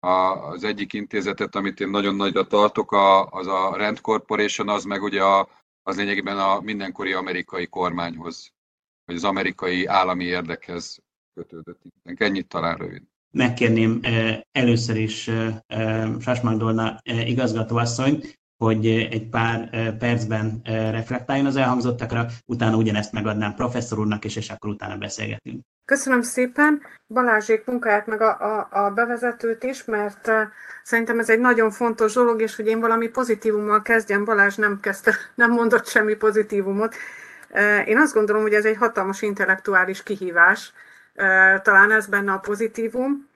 a, 0.00 0.08
az 0.48 0.64
egyik 0.64 0.92
intézetet, 0.92 1.54
amit 1.54 1.80
én 1.80 1.88
nagyon 1.88 2.14
nagyra 2.14 2.46
tartok, 2.46 2.92
a, 2.92 3.26
az 3.26 3.46
a 3.46 3.76
Rand 3.76 4.00
Corporation, 4.00 4.68
az 4.68 4.84
meg 4.84 5.02
ugye 5.02 5.22
a, 5.22 5.48
az 5.88 5.96
lényegében 5.96 6.38
a 6.38 6.60
mindenkori 6.60 7.12
amerikai 7.12 7.66
kormányhoz, 7.66 8.52
vagy 9.04 9.16
az 9.16 9.24
amerikai 9.24 9.86
állami 9.86 10.24
érdekhez 10.24 10.98
kötődött. 11.34 11.82
Ennyit 12.02 12.48
talán 12.48 12.76
rövid 12.76 13.02
megkérném 13.30 14.00
először 14.52 14.96
is 14.96 15.30
Sás 16.20 16.40
Magdolna 16.40 17.00
igazgatóasszony, 17.04 18.22
hogy 18.56 18.86
egy 18.86 19.28
pár 19.28 19.70
percben 19.96 20.60
reflektáljon 20.64 21.46
az 21.46 21.56
elhangzottakra, 21.56 22.26
utána 22.46 22.76
ugyanezt 22.76 23.12
megadnám 23.12 23.54
professzor 23.54 23.98
úrnak 23.98 24.24
is, 24.24 24.36
és 24.36 24.50
akkor 24.50 24.70
utána 24.70 24.96
beszélgetünk. 24.96 25.64
Köszönöm 25.88 26.22
szépen 26.22 26.82
Balázsék 27.06 27.64
munkáját, 27.64 28.06
meg 28.06 28.20
a, 28.20 28.36
a, 28.40 28.68
a 28.70 28.90
bevezetőt 28.90 29.62
is, 29.62 29.84
mert 29.84 30.30
szerintem 30.82 31.18
ez 31.18 31.30
egy 31.30 31.38
nagyon 31.38 31.70
fontos 31.70 32.12
dolog, 32.12 32.40
és 32.40 32.56
hogy 32.56 32.66
én 32.66 32.80
valami 32.80 33.08
pozitívummal 33.08 33.82
kezdjem, 33.82 34.24
Balázs 34.24 34.56
nem, 34.56 34.80
kezdte, 34.80 35.14
nem 35.34 35.50
mondott 35.50 35.86
semmi 35.86 36.14
pozitívumot. 36.14 36.94
Én 37.84 37.98
azt 37.98 38.14
gondolom, 38.14 38.42
hogy 38.42 38.54
ez 38.54 38.64
egy 38.64 38.76
hatalmas 38.76 39.22
intellektuális 39.22 40.02
kihívás, 40.02 40.72
talán 41.62 41.90
ez 41.90 42.06
benne 42.06 42.32
a 42.32 42.38
pozitívum. 42.38 43.28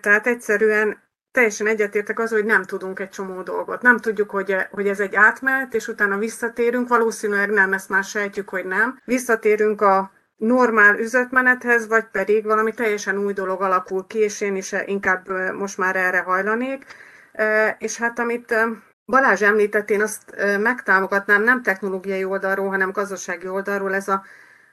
Tehát 0.00 0.26
egyszerűen 0.26 0.98
teljesen 1.32 1.66
egyetértek 1.66 2.18
az, 2.18 2.30
hogy 2.30 2.44
nem 2.44 2.62
tudunk 2.62 2.98
egy 2.98 3.10
csomó 3.10 3.42
dolgot. 3.42 3.82
Nem 3.82 3.96
tudjuk, 3.96 4.30
hogy, 4.30 4.56
hogy 4.70 4.88
ez 4.88 5.00
egy 5.00 5.14
átmenet, 5.14 5.74
és 5.74 5.88
utána 5.88 6.18
visszatérünk. 6.18 6.88
Valószínűleg 6.88 7.50
nem, 7.50 7.72
ezt 7.72 7.88
már 7.88 8.04
sejtjük, 8.04 8.48
hogy 8.48 8.64
nem. 8.64 9.00
Visszatérünk 9.04 9.80
a 9.80 10.14
normál 10.36 10.98
üzletmenethez, 10.98 11.86
vagy 11.86 12.04
pedig 12.04 12.44
valami 12.44 12.72
teljesen 12.72 13.18
új 13.18 13.32
dolog 13.32 13.62
alakul 13.62 14.06
ki, 14.06 14.18
és 14.18 14.40
én 14.40 14.56
is 14.56 14.74
inkább 14.84 15.28
most 15.52 15.78
már 15.78 15.96
erre 15.96 16.20
hajlanék. 16.20 16.84
És 17.78 17.96
hát 17.98 18.18
amit 18.18 18.54
Balázs 19.06 19.42
említett, 19.42 19.90
én 19.90 20.02
azt 20.02 20.34
megtámogatnám 20.60 21.42
nem 21.42 21.62
technológiai 21.62 22.24
oldalról, 22.24 22.68
hanem 22.68 22.92
gazdasági 22.92 23.48
oldalról, 23.48 23.94
ez 23.94 24.08
a 24.08 24.24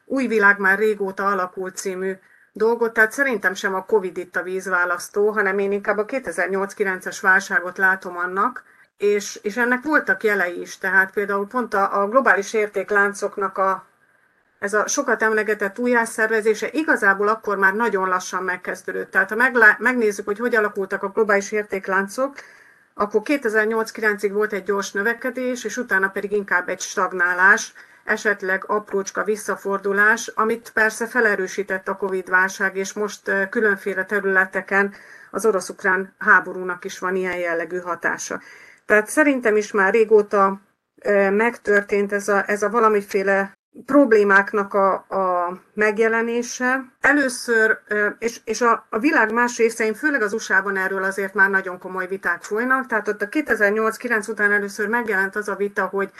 új 0.05 0.27
világ 0.27 0.59
már 0.59 0.77
régóta 0.77 1.25
alakult 1.25 1.75
című 1.75 2.13
dolgot, 2.51 2.93
tehát 2.93 3.11
szerintem 3.11 3.53
sem 3.53 3.75
a 3.75 3.85
Covid 3.85 4.17
itt 4.17 4.35
a 4.35 4.43
vízválasztó, 4.43 5.29
hanem 5.29 5.59
én 5.59 5.71
inkább 5.71 5.97
a 5.97 6.05
2008-9-es 6.05 7.17
válságot 7.21 7.77
látom 7.77 8.17
annak, 8.17 8.63
és, 8.97 9.39
és 9.43 9.57
ennek 9.57 9.83
voltak 9.83 10.23
jelei 10.23 10.61
is, 10.61 10.77
tehát 10.77 11.13
például 11.13 11.47
pont 11.47 11.73
a, 11.73 12.01
a 12.01 12.07
globális 12.07 12.53
értékláncoknak 12.53 13.57
a, 13.57 13.85
ez 14.63 14.73
a 14.73 14.87
sokat 14.87 15.21
emlegetett 15.21 15.79
újjászervezése 15.79 16.69
igazából 16.71 17.27
akkor 17.27 17.57
már 17.57 17.73
nagyon 17.73 18.07
lassan 18.07 18.43
megkezdődött. 18.43 19.11
Tehát 19.11 19.29
ha 19.29 19.75
megnézzük, 19.77 20.25
hogy 20.25 20.39
hogy 20.39 20.55
alakultak 20.55 21.03
a 21.03 21.07
globális 21.07 21.51
értékláncok, 21.51 22.35
akkor 22.93 23.21
2008-9-ig 23.23 24.29
volt 24.33 24.53
egy 24.53 24.63
gyors 24.63 24.91
növekedés, 24.91 25.63
és 25.63 25.77
utána 25.77 26.07
pedig 26.07 26.31
inkább 26.31 26.69
egy 26.69 26.79
stagnálás, 26.79 27.73
esetleg 28.03 28.63
aprócska 28.67 29.23
visszafordulás, 29.23 30.27
amit 30.27 30.71
persze 30.73 31.07
felerősített 31.07 31.87
a 31.87 31.97
Covid-válság, 31.97 32.75
és 32.75 32.93
most 32.93 33.49
különféle 33.49 34.05
területeken 34.05 34.93
az 35.31 35.45
orosz-ukrán 35.45 36.13
háborúnak 36.17 36.85
is 36.85 36.99
van 36.99 37.15
ilyen 37.15 37.37
jellegű 37.37 37.79
hatása. 37.79 38.41
Tehát 38.85 39.07
szerintem 39.07 39.55
is 39.55 39.71
már 39.71 39.93
régóta 39.93 40.61
megtörtént 41.31 42.13
ez 42.13 42.27
a, 42.27 42.43
ez 42.47 42.63
a 42.63 42.69
valamiféle 42.69 43.53
problémáknak 43.85 44.73
a, 44.73 44.93
a 44.93 45.53
megjelenése. 45.73 46.85
Először, 47.01 47.79
és, 48.19 48.39
és 48.43 48.61
a, 48.61 48.85
a 48.89 48.99
világ 48.99 49.33
más 49.33 49.57
részein, 49.57 49.93
főleg 49.93 50.21
az 50.21 50.33
USA-ban 50.33 50.77
erről 50.77 51.03
azért 51.03 51.33
már 51.33 51.49
nagyon 51.49 51.79
komoly 51.79 52.07
viták 52.07 52.43
folynak, 52.43 52.85
tehát 52.85 53.07
ott 53.07 53.21
a 53.21 53.29
2008-9 53.29 54.29
után 54.29 54.51
először 54.51 54.87
megjelent 54.87 55.35
az 55.35 55.49
a 55.49 55.55
vita, 55.55 55.85
hogy 55.85 56.11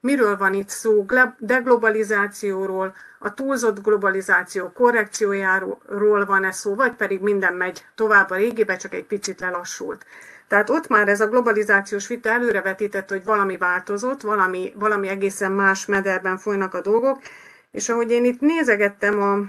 Miről 0.00 0.36
van 0.36 0.54
itt 0.54 0.68
szó? 0.68 1.06
Deglobalizációról, 1.38 2.94
a 3.18 3.34
túlzott 3.34 3.82
globalizáció 3.82 4.72
korrekciójáról 4.72 6.24
van-e 6.26 6.52
szó, 6.52 6.74
vagy 6.74 6.92
pedig 6.92 7.20
minden 7.20 7.54
megy 7.54 7.84
tovább 7.94 8.30
a 8.30 8.36
régibe, 8.36 8.76
csak 8.76 8.94
egy 8.94 9.04
picit 9.04 9.40
lelassult. 9.40 10.06
Tehát 10.48 10.70
ott 10.70 10.88
már 10.88 11.08
ez 11.08 11.20
a 11.20 11.28
globalizációs 11.28 12.06
vita 12.06 12.28
előrevetített, 12.28 13.08
hogy 13.08 13.24
valami 13.24 13.56
változott, 13.56 14.20
valami, 14.20 14.72
valami 14.74 15.08
egészen 15.08 15.52
más 15.52 15.86
mederben 15.86 16.38
folynak 16.38 16.74
a 16.74 16.80
dolgok, 16.80 17.20
és 17.70 17.88
ahogy 17.88 18.10
én 18.10 18.24
itt 18.24 18.40
nézegettem 18.40 19.22
a, 19.22 19.40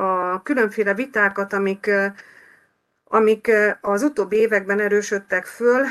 a 0.00 0.42
különféle 0.42 0.94
vitákat, 0.94 1.52
amik, 1.52 1.90
amik 3.04 3.50
az 3.80 4.02
utóbbi 4.02 4.36
években 4.36 4.80
erősödtek 4.80 5.46
föl, 5.46 5.84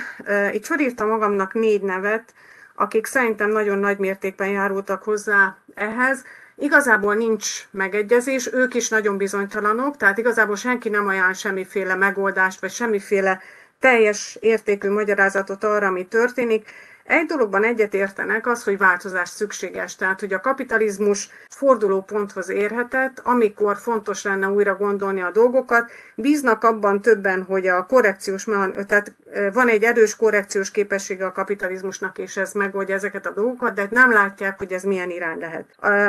itt 0.52 0.65
felírtam 0.65 1.08
magamnak 1.08 1.54
négy 1.54 1.82
nevet, 1.82 2.34
akik 2.76 3.06
szerintem 3.06 3.49
nagyon 3.49 3.78
nagy 3.78 3.97
mértékben 3.97 4.49
járultak 4.49 5.04
hozzá 5.04 5.58
ehhez. 5.73 6.23
Igazából 6.56 7.15
nincs 7.15 7.67
megegyezés, 7.71 8.54
ők 8.54 8.73
is 8.73 8.89
nagyon 8.89 9.17
bizonytalanok, 9.17 9.97
tehát 9.97 10.17
igazából 10.17 10.56
senki 10.56 10.89
nem 10.89 11.08
ajánl 11.08 11.34
semmiféle 11.34 11.95
megoldást, 11.95 12.62
vagy 12.62 12.71
semmiféle 12.71 13.41
teljes 13.84 14.38
értékű 14.39 14.89
magyarázatot 14.89 15.63
arra, 15.63 15.88
ami 15.88 16.06
történik. 16.06 16.69
Egy 17.03 17.25
dologban 17.25 17.63
egyet 17.63 17.93
értenek 17.93 18.47
az, 18.47 18.63
hogy 18.63 18.77
változás 18.77 19.29
szükséges, 19.29 19.95
tehát 19.95 20.19
hogy 20.19 20.33
a 20.33 20.39
kapitalizmus 20.39 21.29
fordulóponthoz 21.49 22.49
érhetett, 22.49 23.19
amikor 23.23 23.77
fontos 23.77 24.23
lenne 24.23 24.47
újra 24.47 24.75
gondolni 24.75 25.21
a 25.21 25.31
dolgokat. 25.31 25.91
Bíznak 26.15 26.63
abban 26.63 27.01
többen, 27.01 27.43
hogy 27.43 27.67
a 27.67 27.85
korrekciós, 27.85 28.47
tehát 28.87 29.13
van 29.53 29.67
egy 29.67 29.83
erős 29.83 30.15
korrekciós 30.15 30.71
képessége 30.71 31.25
a 31.25 31.31
kapitalizmusnak, 31.31 32.17
és 32.17 32.37
ez 32.37 32.51
megoldja 32.51 32.95
ezeket 32.95 33.25
a 33.25 33.31
dolgokat, 33.31 33.73
de 33.73 33.87
nem 33.89 34.11
látják, 34.11 34.57
hogy 34.57 34.71
ez 34.71 34.83
milyen 34.83 35.09
irány 35.09 35.39
lehet. 35.39 35.65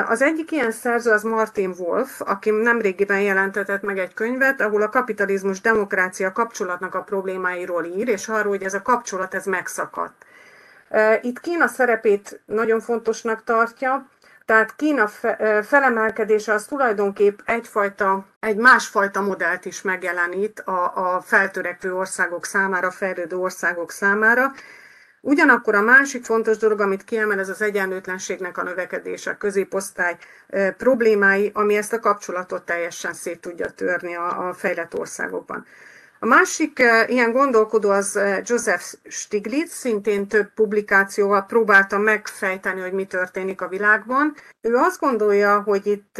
Az 0.08 0.22
egyik 0.22 0.50
ilyen 0.50 0.70
szerző 0.70 1.10
az 1.10 1.22
Martin 1.22 1.74
Wolf, 1.78 2.20
aki 2.20 2.50
nemrégiben 2.50 3.20
jelentetett 3.20 3.82
meg 3.82 3.98
egy 3.98 4.14
könyvet, 4.14 4.60
ahol 4.60 4.82
a 4.82 4.88
kapitalizmus 4.88 5.60
demokrácia 5.60 6.32
kapcsolatnak 6.32 6.94
a 6.94 7.02
problémáiról 7.02 7.84
ír, 7.84 8.08
és 8.08 8.28
arról, 8.28 8.52
hogy 8.52 8.62
ez 8.62 8.74
a 8.74 8.82
kapcsolat 8.82 9.34
ez 9.34 9.44
megszakadt. 9.44 10.24
Itt 11.20 11.40
Kína 11.40 11.66
szerepét 11.66 12.40
nagyon 12.46 12.80
fontosnak 12.80 13.44
tartja, 13.44 14.08
tehát 14.44 14.76
Kína 14.76 15.06
felemelkedése 15.62 16.52
az 16.52 16.64
tulajdonképp 16.64 17.38
egyfajta, 17.44 18.26
egy 18.40 18.56
másfajta 18.56 19.20
modellt 19.20 19.64
is 19.64 19.82
megjelenít 19.82 20.60
a, 20.60 21.14
a 21.14 21.20
feltörekvő 21.20 21.94
országok 21.94 22.44
számára, 22.44 22.90
fejlődő 22.90 23.36
országok 23.36 23.90
számára. 23.90 24.52
Ugyanakkor 25.20 25.74
a 25.74 25.80
másik 25.80 26.24
fontos 26.24 26.56
dolog, 26.56 26.80
amit 26.80 27.04
kiemel, 27.04 27.38
ez 27.38 27.48
az 27.48 27.62
egyenlőtlenségnek 27.62 28.58
a 28.58 28.62
növekedése, 28.62 29.30
a 29.30 29.36
középosztály 29.36 30.16
problémái, 30.76 31.50
ami 31.54 31.76
ezt 31.76 31.92
a 31.92 31.98
kapcsolatot 31.98 32.62
teljesen 32.62 33.12
szét 33.12 33.40
tudja 33.40 33.70
törni 33.70 34.14
a, 34.14 34.48
a 34.48 34.54
fejlett 34.54 34.98
országokban. 34.98 35.66
A 36.24 36.26
másik 36.26 36.82
ilyen 37.06 37.32
gondolkodó 37.32 37.90
az 37.90 38.18
Joseph 38.44 38.84
Stiglitz, 39.08 39.72
szintén 39.72 40.28
több 40.28 40.52
publikációval 40.54 41.42
próbálta 41.42 41.98
megfejteni, 41.98 42.80
hogy 42.80 42.92
mi 42.92 43.04
történik 43.04 43.60
a 43.60 43.68
világban. 43.68 44.34
Ő 44.60 44.74
azt 44.74 45.00
gondolja, 45.00 45.60
hogy 45.60 45.86
itt 45.86 46.16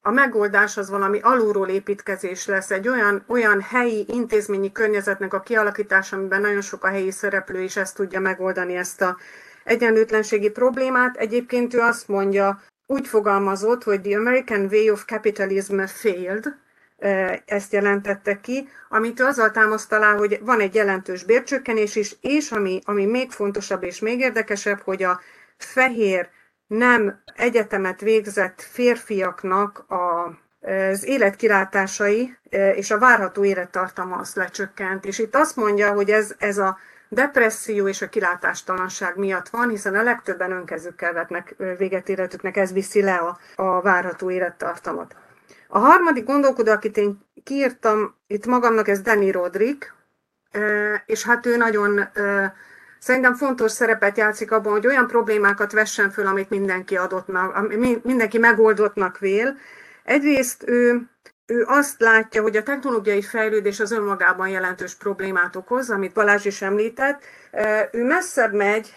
a 0.00 0.10
megoldás 0.10 0.76
az 0.76 0.90
valami 0.90 1.18
alulról 1.22 1.68
építkezés 1.68 2.46
lesz, 2.46 2.70
egy 2.70 2.88
olyan, 2.88 3.24
olyan 3.26 3.60
helyi 3.60 4.04
intézményi 4.08 4.72
környezetnek 4.72 5.34
a 5.34 5.40
kialakítása, 5.40 6.16
amiben 6.16 6.40
nagyon 6.40 6.60
sok 6.60 6.84
a 6.84 6.88
helyi 6.88 7.10
szereplő, 7.10 7.62
és 7.62 7.76
ezt 7.76 7.96
tudja 7.96 8.20
megoldani 8.20 8.76
ezt 8.76 9.02
a 9.02 9.16
egyenlőtlenségi 9.64 10.50
problémát. 10.50 11.16
Egyébként 11.16 11.74
ő 11.74 11.80
azt 11.80 12.08
mondja, 12.08 12.62
úgy 12.86 13.08
fogalmazott, 13.08 13.82
hogy 13.82 14.00
the 14.00 14.16
American 14.16 14.68
way 14.70 14.92
of 14.92 15.04
capitalism 15.04 15.80
failed, 15.80 16.62
ezt 17.44 17.72
jelentette 17.72 18.40
ki, 18.40 18.68
amit 18.88 19.20
azzal 19.20 19.50
támaszt 19.50 19.92
alá, 19.92 20.16
hogy 20.16 20.38
van 20.42 20.60
egy 20.60 20.74
jelentős 20.74 21.24
bércsökkenés 21.24 21.96
is, 21.96 22.16
és 22.20 22.50
ami, 22.50 22.80
ami 22.84 23.06
még 23.06 23.30
fontosabb 23.30 23.82
és 23.82 24.00
még 24.00 24.20
érdekesebb, 24.20 24.80
hogy 24.80 25.02
a 25.02 25.20
fehér, 25.56 26.28
nem 26.66 27.22
egyetemet 27.34 28.00
végzett 28.00 28.62
férfiaknak 28.62 29.84
a, 29.88 30.24
az 30.90 31.04
életkilátásai 31.04 32.36
és 32.74 32.90
a 32.90 32.98
várható 32.98 33.44
élettartama 33.44 34.16
az 34.16 34.34
lecsökkent. 34.34 35.04
És 35.04 35.18
itt 35.18 35.34
azt 35.34 35.56
mondja, 35.56 35.92
hogy 35.92 36.10
ez, 36.10 36.34
ez 36.38 36.58
a 36.58 36.78
depresszió 37.08 37.88
és 37.88 38.02
a 38.02 38.08
kilátástalanság 38.08 39.16
miatt 39.16 39.48
van, 39.48 39.68
hiszen 39.68 39.94
a 39.94 40.02
legtöbben 40.02 40.50
önkezükkel 40.50 41.12
vetnek 41.12 41.54
véget 41.78 42.08
életüknek, 42.08 42.56
ez 42.56 42.72
viszi 42.72 43.02
le 43.02 43.14
a, 43.14 43.38
a 43.54 43.80
várható 43.80 44.30
élettartamot. 44.30 45.14
A 45.74 45.78
harmadik 45.78 46.24
gondolkodó, 46.24 46.70
akit 46.70 46.96
én 46.96 47.18
kiírtam 47.44 48.14
itt 48.26 48.46
magamnak, 48.46 48.88
ez 48.88 49.00
Danny 49.00 49.30
Rodrik, 49.30 49.94
és 51.06 51.24
hát 51.24 51.46
ő 51.46 51.56
nagyon 51.56 52.08
szerintem 52.98 53.34
fontos 53.34 53.72
szerepet 53.72 54.16
játszik 54.16 54.52
abban, 54.52 54.72
hogy 54.72 54.86
olyan 54.86 55.06
problémákat 55.06 55.72
vessen 55.72 56.10
föl, 56.10 56.26
amit 56.26 56.50
mindenki 56.50 56.96
adottnak, 56.96 57.76
mindenki 58.02 58.38
megoldottnak 58.38 59.18
vél. 59.18 59.56
Egyrészt 60.04 60.62
ő, 60.66 61.08
ő 61.46 61.64
azt 61.66 62.00
látja, 62.00 62.42
hogy 62.42 62.56
a 62.56 62.62
technológiai 62.62 63.22
fejlődés 63.22 63.80
az 63.80 63.92
önmagában 63.92 64.48
jelentős 64.48 64.94
problémát 64.94 65.56
okoz, 65.56 65.90
amit 65.90 66.14
Balázs 66.14 66.44
is 66.44 66.62
említett. 66.62 67.22
Ő 67.92 68.04
messzebb 68.04 68.52
megy, 68.52 68.94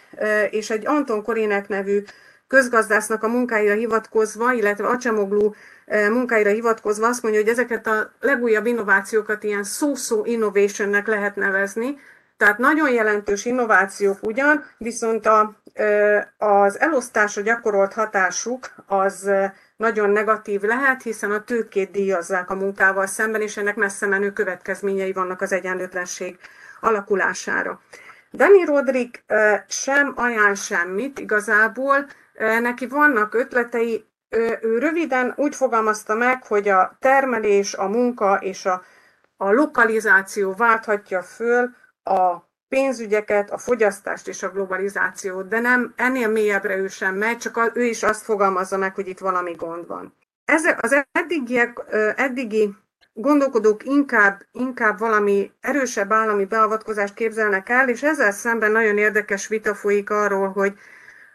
és 0.50 0.70
egy 0.70 0.88
Anton 0.88 1.24
Korinek 1.24 1.68
nevű 1.68 2.04
közgazdásznak 2.48 3.24
a 3.24 3.28
munkáira 3.28 3.74
hivatkozva, 3.74 4.54
illetve 4.54 4.88
Acsemoglu 4.88 5.52
munkáira 6.10 6.50
hivatkozva 6.50 7.08
azt 7.08 7.22
mondja, 7.22 7.42
hogy 7.42 7.50
ezeket 7.50 7.88
a 7.88 8.12
legújabb 8.20 8.66
innovációkat 8.66 9.44
ilyen 9.44 9.64
so-so 9.64 10.24
innovationnek 10.24 11.08
lehet 11.08 11.36
nevezni, 11.36 11.98
tehát 12.38 12.58
nagyon 12.58 12.92
jelentős 12.92 13.46
innovációk 13.46 14.18
ugyan, 14.22 14.66
viszont 14.78 15.26
a, 15.26 15.56
az 16.38 16.80
elosztásra 16.80 17.42
gyakorolt 17.42 17.94
hatásuk 17.94 18.70
az 18.86 19.32
nagyon 19.78 20.10
negatív 20.10 20.62
lehet, 20.62 21.04
hiszen 21.04 21.32
a 21.32 21.44
tőkét 21.44 21.92
díjazzák 21.92 22.50
a 22.50 22.56
munkával 22.56 23.06
szemben, 23.06 23.42
és 23.42 23.58
ennek 23.58 23.76
messze 23.76 24.08
menő 24.08 24.32
következményei 24.32 25.14
vannak 25.14 25.42
az 25.42 25.52
egyenlőtlenség 25.52 26.38
alakulására. 26.82 27.82
Dani 28.34 28.66
Rodrik 28.66 29.24
sem 29.68 30.14
ajánl 30.16 30.54
semmit 30.54 31.20
igazából, 31.20 32.06
neki 32.38 32.88
vannak 32.88 33.34
ötletei, 33.34 34.06
ő 34.62 34.78
röviden 34.78 35.34
úgy 35.36 35.56
fogalmazta 35.56 36.16
meg, 36.16 36.46
hogy 36.46 36.68
a 36.68 36.98
termelés, 37.00 37.74
a 37.74 37.88
munka 37.88 38.36
és 38.42 38.66
a, 38.66 38.84
a 39.38 39.52
lokalizáció 39.52 40.54
válthatja 40.54 41.22
föl 41.22 41.70
a 42.04 42.48
pénzügyeket, 42.68 43.52
a 43.52 43.58
fogyasztást 43.58 44.28
és 44.28 44.44
a 44.44 44.50
globalizációt, 44.50 45.48
de 45.48 45.60
nem 45.60 45.94
ennél 45.96 46.28
mélyebbre 46.28 46.78
ő 46.78 46.88
sem 46.88 47.16
megy, 47.16 47.38
csak 47.38 47.72
ő 47.74 47.84
is 47.84 48.04
azt 48.04 48.24
fogalmazza 48.24 48.78
meg, 48.78 48.96
hogy 48.96 49.08
itt 49.08 49.20
valami 49.20 49.52
gond 49.52 49.88
van. 49.88 50.16
Ezek 50.46 50.84
az 50.84 51.06
eddigiek, 51.12 51.80
eddigi 52.16 52.76
gondolkodók 53.14 53.86
inkább, 53.86 54.42
inkább 54.52 55.00
valami 55.00 55.52
erősebb 55.62 56.12
állami 56.12 56.46
beavatkozást 56.46 57.14
képzelnek 57.14 57.70
el, 57.70 57.90
és 57.90 58.04
ezzel 58.04 58.32
szemben 58.32 58.72
nagyon 58.72 58.98
érdekes 58.98 59.48
vita 59.48 59.76
folyik 59.76 60.10
arról, 60.10 60.52
hogy 60.52 60.74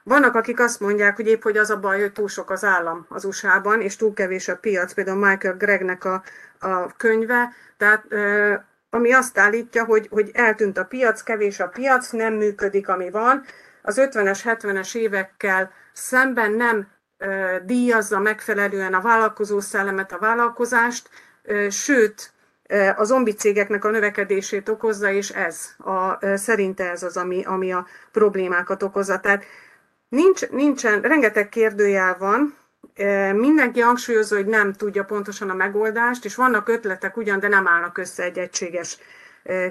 vannak, 0.04 0.34
akik 0.34 0.60
azt 0.60 0.80
mondják, 0.80 1.16
hogy 1.16 1.26
épp 1.26 1.42
hogy 1.42 1.56
az 1.56 1.70
a 1.70 1.80
baj, 1.80 2.00
hogy 2.00 2.12
túl 2.12 2.28
sok 2.28 2.50
az 2.50 2.64
állam 2.64 3.06
az 3.08 3.24
USA-ban, 3.24 3.80
és 3.80 3.96
túl 3.96 4.14
kevés 4.14 4.48
a 4.48 4.56
piac, 4.56 4.92
például 4.92 5.28
Michael 5.28 5.56
Gregnek 5.56 6.04
a, 6.04 6.22
a 6.58 6.86
könyve, 6.96 7.52
tehát 7.76 8.04
ami 8.90 9.12
azt 9.12 9.38
állítja, 9.38 9.84
hogy, 9.84 10.08
hogy 10.10 10.30
eltűnt 10.32 10.78
a 10.78 10.84
piac, 10.84 11.22
kevés 11.22 11.60
a 11.60 11.68
piac, 11.68 12.10
nem 12.10 12.34
működik, 12.34 12.88
ami 12.88 13.10
van. 13.10 13.44
Az 13.82 14.00
50-es, 14.00 14.40
70-es 14.44 14.94
évekkel 14.96 15.72
szemben 15.92 16.52
nem 16.52 16.88
díjazza 17.64 18.18
megfelelően 18.18 18.94
a 18.94 19.00
vállalkozó 19.00 19.60
szellemet, 19.60 20.12
a 20.12 20.18
vállalkozást, 20.18 21.08
sőt, 21.70 22.32
a 22.96 23.04
zombi 23.04 23.32
cégeknek 23.32 23.84
a 23.84 23.90
növekedését 23.90 24.68
okozza, 24.68 25.10
és 25.10 25.30
ez 25.30 25.74
a, 25.78 26.26
szerinte 26.36 26.90
ez 26.90 27.02
az, 27.02 27.16
ami, 27.16 27.44
ami 27.44 27.72
a 27.72 27.86
problémákat 28.12 28.82
okozza. 28.82 29.20
Tehát 29.20 29.44
Nincs, 30.12 30.48
nincsen, 30.48 31.00
rengeteg 31.00 31.48
kérdőjel 31.48 32.16
van, 32.18 32.56
mindenki 33.34 33.80
hangsúlyozza, 33.80 34.36
hogy 34.36 34.46
nem 34.46 34.72
tudja 34.72 35.04
pontosan 35.04 35.50
a 35.50 35.54
megoldást, 35.54 36.24
és 36.24 36.34
vannak 36.34 36.68
ötletek 36.68 37.16
ugyan, 37.16 37.40
de 37.40 37.48
nem 37.48 37.68
állnak 37.68 37.98
össze 37.98 38.22
egy 38.22 38.38
egységes 38.38 38.98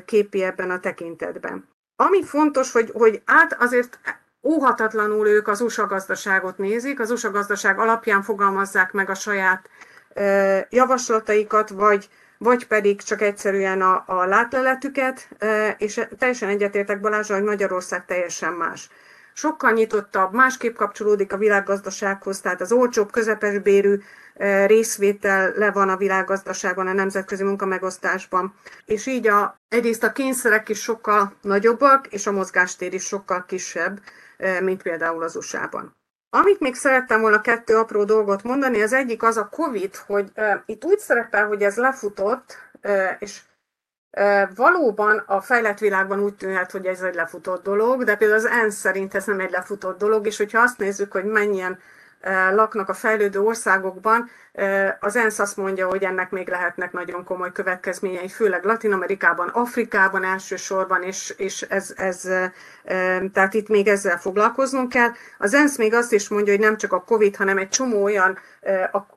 képi 0.06 0.44
ebben 0.44 0.72
a 0.72 0.80
tekintetben. 0.80 1.68
Ami 1.96 2.24
fontos, 2.24 2.72
hogy, 2.72 2.92
hogy 2.94 3.22
át 3.26 3.58
azért 3.60 4.00
óhatatlanul 4.44 5.28
ők 5.28 5.48
az 5.48 5.62
USA 5.62 5.88
gazdaságot 5.88 6.58
nézik, 6.58 7.00
az 7.00 7.12
USA 7.12 7.32
gazdaság 7.32 7.80
alapján 7.80 8.22
fogalmazzák 8.22 8.92
meg 8.92 9.10
a 9.10 9.16
saját 9.16 9.70
javaslataikat, 10.70 11.70
vagy, 11.70 12.10
vagy 12.38 12.68
pedig 12.68 13.02
csak 13.02 13.22
egyszerűen 13.22 13.82
a, 13.82 14.04
a 14.08 14.26
látleletüket, 14.26 15.28
és 15.78 16.02
teljesen 16.18 16.50
egyetértek 16.50 17.00
Balázsa, 17.00 17.34
hogy 17.34 17.44
Magyarország 17.44 18.06
teljesen 18.06 18.54
más 18.54 18.90
sokkal 19.42 19.72
nyitottabb, 19.72 20.34
másképp 20.34 20.76
kapcsolódik 20.76 21.34
a 21.34 21.38
világgazdasághoz, 21.38 22.40
tehát 22.40 22.62
az 22.62 22.72
olcsóbb, 22.72 23.12
közepes 23.12 23.60
bérű 23.60 24.00
részvétel 24.66 25.54
le 25.56 25.72
van 25.72 25.90
a 25.90 25.98
világgazdaságban, 25.98 26.88
a 26.88 26.94
nemzetközi 26.94 27.44
munkamegosztásban. 27.44 28.54
És 28.86 29.06
így 29.06 29.28
a, 29.28 29.56
egyrészt 29.68 30.04
a 30.04 30.12
kényszerek 30.12 30.70
is 30.70 30.82
sokkal 30.82 31.34
nagyobbak, 31.42 32.08
és 32.08 32.28
a 32.28 32.32
mozgástér 32.32 32.94
is 32.94 33.04
sokkal 33.04 33.46
kisebb, 33.46 34.00
mint 34.62 34.82
például 34.82 35.24
az 35.24 35.36
USA-ban. 35.36 35.96
Amit 36.30 36.60
még 36.60 36.76
szerettem 36.76 37.22
volna 37.22 37.42
kettő 37.42 37.78
apró 37.78 38.04
dolgot 38.04 38.44
mondani, 38.44 38.82
az 38.82 38.94
egyik 38.94 39.24
az 39.24 39.38
a 39.38 39.50
COVID, 39.50 39.96
hogy 39.96 40.32
uh, 40.36 40.54
itt 40.66 40.86
úgy 40.86 41.00
szerepel, 41.00 41.48
hogy 41.48 41.62
ez 41.64 41.76
lefutott, 41.76 42.58
és 43.20 43.42
Valóban 44.56 45.24
a 45.26 45.42
fejlett 45.42 45.80
világban 45.80 46.20
úgy 46.20 46.34
tűnhet, 46.34 46.72
hogy 46.72 46.86
ez 46.86 47.02
egy 47.02 47.16
lefutott 47.16 47.64
dolog, 47.64 48.04
de 48.04 48.16
például 48.16 48.40
az 48.40 48.46
ENSZ 48.46 48.76
szerint 48.76 49.16
ez 49.16 49.26
nem 49.26 49.40
egy 49.40 49.52
lefutott 49.52 49.98
dolog, 49.98 50.26
és 50.26 50.38
hogyha 50.38 50.62
azt 50.62 50.78
nézzük, 50.78 51.12
hogy 51.12 51.24
mennyien 51.24 51.80
laknak 52.52 52.90
a 52.90 52.94
fejlődő 52.94 53.40
országokban, 53.40 54.30
az 55.00 55.16
ENSZ 55.16 55.40
azt 55.40 55.58
mondja, 55.58 55.88
hogy 55.88 56.04
ennek 56.04 56.32
még 56.32 56.50
lehetnek 56.50 56.92
nagyon 56.92 57.24
komoly 57.24 57.52
következményei, 57.52 58.28
főleg 58.28 58.64
Latin 58.64 58.94
Amerikában, 58.94 59.48
Afrikában 59.48 60.24
elsősorban, 60.24 61.04
és, 61.04 61.34
és 61.38 61.62
ez, 61.62 61.94
ez, 61.98 62.30
tehát 63.34 63.54
itt 63.54 63.68
még 63.68 63.88
ezzel 63.88 64.20
foglalkoznunk 64.20 64.90
kell. 64.90 65.10
Az 65.38 65.54
ENSZ 65.54 65.78
még 65.78 65.94
azt 65.94 66.14
is 66.14 66.30
mondja, 66.30 66.54
hogy 66.54 66.62
nem 66.62 66.78
csak 66.78 66.94
a 66.94 67.04
COVID, 67.04 67.36
hanem 67.36 67.58
egy 67.58 67.70
csomó 67.70 68.04
olyan, 68.04 68.38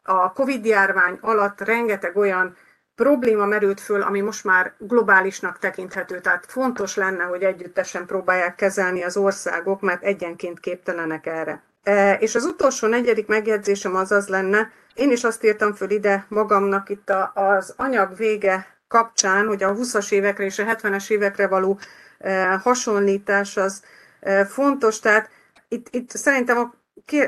a 0.02 0.32
COVID 0.32 0.64
járvány 0.64 1.18
alatt 1.20 1.60
rengeteg 1.60 2.16
olyan 2.16 2.56
probléma 2.94 3.46
merült 3.46 3.80
föl, 3.80 4.02
ami 4.02 4.20
most 4.20 4.44
már 4.44 4.74
globálisnak 4.78 5.58
tekinthető, 5.58 6.20
tehát 6.20 6.46
fontos 6.48 6.96
lenne, 6.96 7.22
hogy 7.22 7.42
együttesen 7.42 8.06
próbálják 8.06 8.54
kezelni 8.54 9.02
az 9.02 9.16
országok, 9.16 9.80
mert 9.80 10.02
egyenként 10.02 10.60
képtelenek 10.60 11.26
erre. 11.26 11.62
E, 11.82 12.14
és 12.14 12.34
az 12.34 12.44
utolsó 12.44 12.86
negyedik 12.88 13.26
megjegyzésem 13.26 13.94
az 13.94 14.12
az 14.12 14.28
lenne, 14.28 14.70
én 14.94 15.10
is 15.10 15.24
azt 15.24 15.44
írtam 15.44 15.74
föl 15.74 15.90
ide 15.90 16.26
magamnak 16.28 16.88
itt 16.88 17.12
az 17.34 17.74
anyag 17.76 18.16
vége 18.16 18.66
kapcsán, 18.88 19.46
hogy 19.46 19.62
a 19.62 19.74
20-as 19.74 20.12
évekre 20.12 20.44
és 20.44 20.58
a 20.58 20.64
70-es 20.64 21.10
évekre 21.10 21.48
való 21.48 21.78
e, 22.18 22.46
hasonlítás 22.46 23.56
az 23.56 23.82
e, 24.20 24.44
fontos, 24.44 25.00
tehát 25.00 25.30
itt, 25.68 25.86
itt 25.90 26.10
szerintem 26.10 26.58
a 26.58 26.74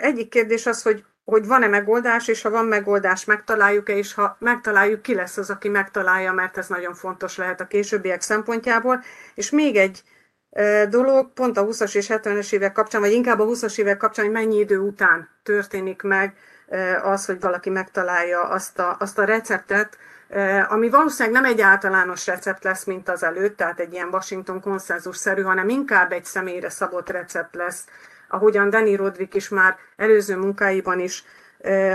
egyik 0.01 0.29
kérdés 0.29 0.67
az, 0.67 0.83
hogy 0.83 1.05
hogy 1.27 1.47
van-e 1.47 1.67
megoldás, 1.67 2.29
és 2.29 2.43
ha 2.43 2.51
van 2.51 2.65
megoldás, 2.65 3.25
megtaláljuk-e, 3.25 3.97
és 3.97 4.15
ha 4.15 4.37
megtaláljuk, 4.39 5.03
ki 5.03 5.15
lesz 5.15 5.37
az, 5.37 5.51
aki 5.51 5.69
megtalálja, 5.69 6.33
mert 6.33 6.59
ez 6.59 6.69
nagyon 6.69 6.95
fontos 6.95 7.37
lehet 7.37 7.61
a 7.61 7.67
későbbiek 7.67 8.21
szempontjából. 8.21 9.03
És 9.35 9.51
még 9.51 9.77
egy 9.77 10.03
dolog, 10.89 11.33
pont 11.33 11.57
a 11.57 11.67
20-as 11.67 11.95
és 11.95 12.07
70-es 12.09 12.53
évek 12.53 12.73
kapcsán, 12.73 13.01
vagy 13.01 13.13
inkább 13.13 13.41
a 13.41 13.47
20-as 13.47 13.79
évek 13.79 13.97
kapcsán, 13.97 14.25
hogy 14.25 14.35
mennyi 14.35 14.59
idő 14.59 14.79
után 14.79 15.29
történik 15.43 16.03
meg 16.03 16.37
az, 17.03 17.27
hogy 17.27 17.41
valaki 17.41 17.71
megtalálja 17.71 18.43
azt 18.43 18.79
a, 18.79 18.97
azt 18.99 19.19
a 19.19 19.25
receptet, 19.25 19.99
ami 20.69 20.89
valószínűleg 20.89 21.43
nem 21.43 21.53
egy 21.53 21.61
általános 21.61 22.27
recept 22.27 22.65
lesz, 22.65 22.85
mint 22.85 23.09
az 23.09 23.23
előtt, 23.23 23.57
tehát 23.57 23.81
egy 23.81 23.93
ilyen 23.93 24.09
Washington 24.09 24.61
konszenzus-szerű, 24.61 25.43
hanem 25.43 25.69
inkább 25.69 26.13
egy 26.13 26.25
személyre 26.25 26.69
szabott 26.69 27.11
recept 27.11 27.55
lesz, 27.55 27.85
ahogyan 28.29 28.71
Dani 28.71 28.97
Rodrik 28.97 29.35
is 29.35 29.49
már 29.49 29.77
előző 29.97 30.37
munkáiban 30.37 31.01
is 31.01 31.25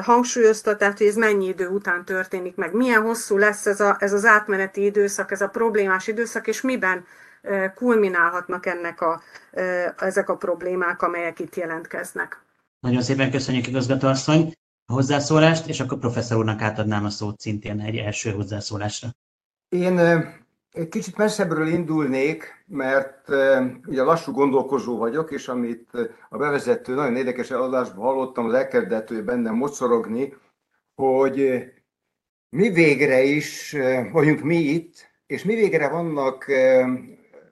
hangsúlyozta, 0.01 0.77
tehát 0.77 0.97
hogy 0.97 1.07
ez 1.07 1.15
mennyi 1.15 1.47
idő 1.47 1.67
után 1.67 2.05
történik 2.05 2.55
meg, 2.55 2.73
milyen 2.73 3.01
hosszú 3.01 3.37
lesz 3.37 3.65
ez, 3.65 3.79
a, 3.79 3.95
ez 3.99 4.13
az 4.13 4.25
átmeneti 4.25 4.83
időszak, 4.85 5.31
ez 5.31 5.41
a 5.41 5.47
problémás 5.47 6.07
időszak, 6.07 6.47
és 6.47 6.61
miben 6.61 7.05
kulminálhatnak 7.75 8.65
ennek 8.65 9.01
a, 9.01 9.21
ezek 9.97 10.29
a 10.29 10.35
problémák, 10.35 11.01
amelyek 11.01 11.39
itt 11.39 11.55
jelentkeznek. 11.55 12.41
Nagyon 12.79 13.01
szépen 13.01 13.31
köszönjük, 13.31 13.67
igazgatóasszony, 13.67 14.53
a 14.85 14.93
hozzászólást, 14.93 15.67
és 15.67 15.79
akkor 15.79 15.99
professzor 15.99 16.37
úrnak 16.37 16.61
átadnám 16.61 17.05
a 17.05 17.09
szót 17.09 17.39
szintén 17.39 17.79
egy 17.79 17.97
első 17.97 18.31
hozzászólásra. 18.31 19.07
Én 19.69 19.99
egy 20.71 20.87
kicsit 20.89 21.17
messzebbről 21.17 21.67
indulnék, 21.67 22.63
mert 22.67 23.29
ugye 23.85 24.03
lassú 24.03 24.31
gondolkozó 24.31 24.97
vagyok, 24.97 25.31
és 25.31 25.47
amit 25.47 25.89
a 26.29 26.37
bevezető 26.37 26.93
nagyon 26.93 27.15
érdekes 27.15 27.51
eladásban 27.51 28.05
hallottam, 28.05 28.45
az 28.45 28.53
elkezdett 28.53 29.23
bennem 29.23 29.55
mocorogni, 29.55 30.33
hogy 30.95 31.63
mi 32.49 32.69
végre 32.69 33.23
is 33.23 33.75
vagyunk 34.11 34.41
mi 34.41 34.57
itt, 34.57 35.09
és 35.27 35.43
mi 35.43 35.55
végre 35.55 35.89
vannak 35.89 36.45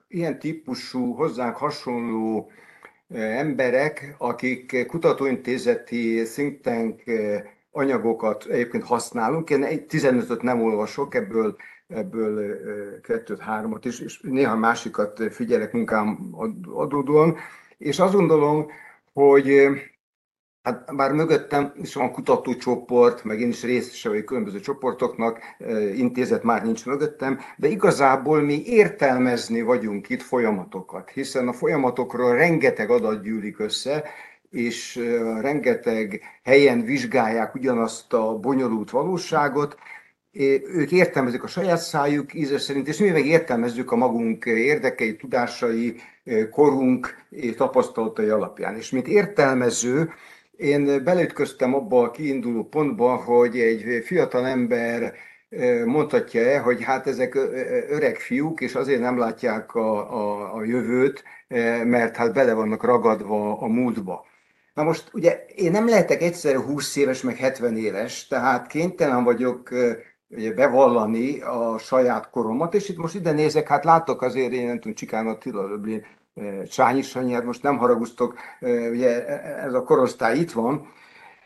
ilyen 0.08 0.38
típusú, 0.38 1.12
hozzánk 1.12 1.56
hasonló 1.56 2.50
emberek, 3.14 4.14
akik 4.18 4.86
kutatóintézeti 4.86 6.22
think 6.22 6.60
tank 6.60 7.02
anyagokat 7.70 8.44
egyébként 8.44 8.84
használunk. 8.84 9.50
Én 9.50 9.64
egy 9.64 9.84
15-öt 9.88 10.42
nem 10.42 10.62
olvasok, 10.62 11.14
ebből 11.14 11.56
ebből 11.90 12.60
kettőt, 13.00 13.40
hármat 13.40 13.84
is, 13.84 14.00
és 14.00 14.20
néha 14.22 14.56
másikat 14.56 15.22
figyelek 15.32 15.72
munkám 15.72 16.34
adódóan, 16.72 17.36
és 17.78 17.98
azt 17.98 18.14
gondolom, 18.14 18.66
hogy 19.12 19.68
hát 20.62 20.96
bár 20.96 21.12
mögöttem 21.12 21.72
is 21.74 21.94
van 21.94 22.12
kutatócsoport, 22.12 23.24
meg 23.24 23.40
én 23.40 23.48
is 23.48 23.62
részese 23.62 24.08
vagyok 24.08 24.24
különböző 24.24 24.60
csoportoknak, 24.60 25.38
intézet 25.94 26.42
már 26.42 26.64
nincs 26.64 26.86
mögöttem, 26.86 27.38
de 27.56 27.68
igazából 27.68 28.40
mi 28.40 28.62
értelmezni 28.64 29.62
vagyunk 29.62 30.08
itt 30.08 30.22
folyamatokat, 30.22 31.10
hiszen 31.10 31.48
a 31.48 31.52
folyamatokról 31.52 32.34
rengeteg 32.34 32.90
adat 32.90 33.22
gyűlik 33.22 33.58
össze, 33.58 34.04
és 34.50 34.96
rengeteg 35.40 36.22
helyen 36.42 36.82
vizsgálják 36.82 37.54
ugyanazt 37.54 38.12
a 38.12 38.38
bonyolult 38.38 38.90
valóságot, 38.90 39.76
ők 40.32 40.92
értelmezik 40.92 41.42
a 41.42 41.46
saját 41.46 41.80
szájuk 41.80 42.34
íze 42.34 42.58
szerint, 42.58 42.88
és 42.88 42.98
mi 42.98 43.08
meg 43.08 43.26
értelmezzük 43.26 43.92
a 43.92 43.96
magunk 43.96 44.44
érdekei, 44.44 45.16
tudásai, 45.16 45.96
korunk 46.50 47.16
tapasztalatai 47.56 48.28
alapján. 48.28 48.76
És 48.76 48.90
mint 48.90 49.08
értelmező, 49.08 50.12
én 50.56 51.04
belütköztem 51.04 51.74
abba 51.74 52.02
a 52.02 52.10
kiinduló 52.10 52.64
pontba, 52.64 53.14
hogy 53.14 53.58
egy 53.58 54.02
fiatal 54.04 54.46
ember 54.46 55.14
mondhatja-e, 55.84 56.58
hogy 56.58 56.82
hát 56.82 57.06
ezek 57.06 57.34
öreg 57.90 58.16
fiúk, 58.16 58.60
és 58.60 58.74
azért 58.74 59.00
nem 59.00 59.18
látják 59.18 59.74
a, 59.74 60.14
a, 60.14 60.54
a 60.54 60.64
jövőt, 60.64 61.24
mert 61.84 62.16
hát 62.16 62.32
bele 62.32 62.52
vannak 62.54 62.84
ragadva 62.84 63.58
a 63.58 63.66
múltba. 63.66 64.26
Na 64.74 64.82
most 64.82 65.08
ugye 65.12 65.44
én 65.54 65.70
nem 65.70 65.88
lehetek 65.88 66.22
egyszerű 66.22 66.58
20 66.58 66.96
éves, 66.96 67.22
meg 67.22 67.36
70 67.36 67.76
éves, 67.76 68.26
tehát 68.26 68.66
kénytelen 68.66 69.24
vagyok 69.24 69.68
ugye 70.30 70.52
bevallani 70.52 71.40
a 71.40 71.78
saját 71.78 72.30
koromat, 72.30 72.74
és 72.74 72.88
itt 72.88 72.96
most 72.96 73.14
ide 73.14 73.32
nézek, 73.32 73.68
hát 73.68 73.84
látok 73.84 74.22
azért, 74.22 74.52
én 74.52 74.66
nem 74.66 74.78
tudom, 74.78 74.94
Csikán 74.94 75.26
Attila, 75.26 75.68
Löblin, 75.68 76.04
eh, 76.34 76.62
Csányi 76.62 77.02
Sanyi, 77.02 77.32
hát 77.32 77.44
most 77.44 77.62
nem 77.62 77.78
haraguztok, 77.78 78.34
eh, 78.60 78.90
ugye 78.90 79.26
ez 79.56 79.74
a 79.74 79.82
korosztály 79.82 80.38
itt 80.38 80.52
van, 80.52 80.88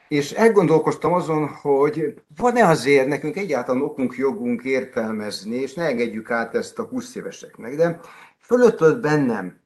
és 0.08 0.32
elgondolkoztam 0.32 1.12
azon, 1.12 1.48
hogy 1.48 2.14
van-e 2.36 2.66
azért 2.66 3.08
nekünk 3.08 3.36
egyáltalán 3.36 3.82
okunk, 3.82 4.16
jogunk 4.16 4.64
értelmezni, 4.64 5.56
és 5.56 5.74
ne 5.74 5.84
engedjük 5.84 6.30
át 6.30 6.54
ezt 6.54 6.78
a 6.78 6.82
20 6.82 7.14
éveseknek, 7.14 7.76
de 7.76 8.00
fölöttött 8.40 9.00
bennem 9.00 9.63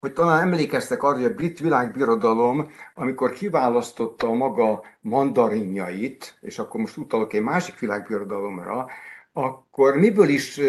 hogy 0.00 0.12
talán 0.12 0.40
emlékeztek 0.40 1.02
arra, 1.02 1.14
hogy 1.14 1.24
a 1.24 1.34
brit 1.34 1.58
világbirodalom, 1.58 2.70
amikor 2.94 3.32
kiválasztotta 3.32 4.26
a 4.26 4.32
maga 4.32 4.82
mandarinjait, 5.00 6.38
és 6.40 6.58
akkor 6.58 6.80
most 6.80 6.96
utalok 6.96 7.32
egy 7.32 7.42
másik 7.42 7.78
világbirodalomra, 7.78 8.86
akkor 9.32 9.96
miből 9.96 10.28
is, 10.28 10.60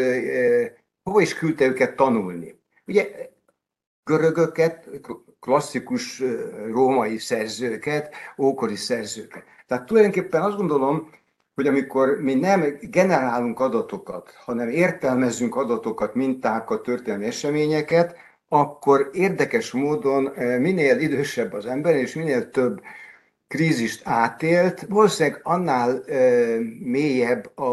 hova 1.03 1.21
is 1.21 1.33
küldte 1.33 1.65
őket 1.65 1.95
tanulni? 1.95 2.59
Ugye 2.85 3.09
görögöket, 4.03 4.89
klasszikus 5.39 6.23
római 6.71 7.17
szerzőket, 7.17 8.15
ókori 8.37 8.75
szerzőket. 8.75 9.43
Tehát 9.67 9.85
tulajdonképpen 9.85 10.41
azt 10.41 10.57
gondolom, 10.57 11.09
hogy 11.55 11.67
amikor 11.67 12.21
mi 12.21 12.33
nem 12.33 12.77
generálunk 12.81 13.59
adatokat, 13.59 14.33
hanem 14.45 14.69
értelmezünk 14.69 15.55
adatokat, 15.55 16.15
mintákat, 16.15 16.83
történelmi 16.83 17.25
eseményeket, 17.25 18.15
akkor 18.53 19.09
érdekes 19.13 19.71
módon 19.71 20.33
eh, 20.33 20.59
minél 20.59 20.99
idősebb 20.99 21.53
az 21.53 21.65
ember, 21.65 21.95
és 21.95 22.13
minél 22.15 22.49
több 22.49 22.81
krízist 23.51 24.01
átélt, 24.03 24.85
valószínűleg 24.89 25.39
annál 25.43 26.03
e, 26.03 26.19
mélyebb, 26.79 27.51
a, 27.57 27.69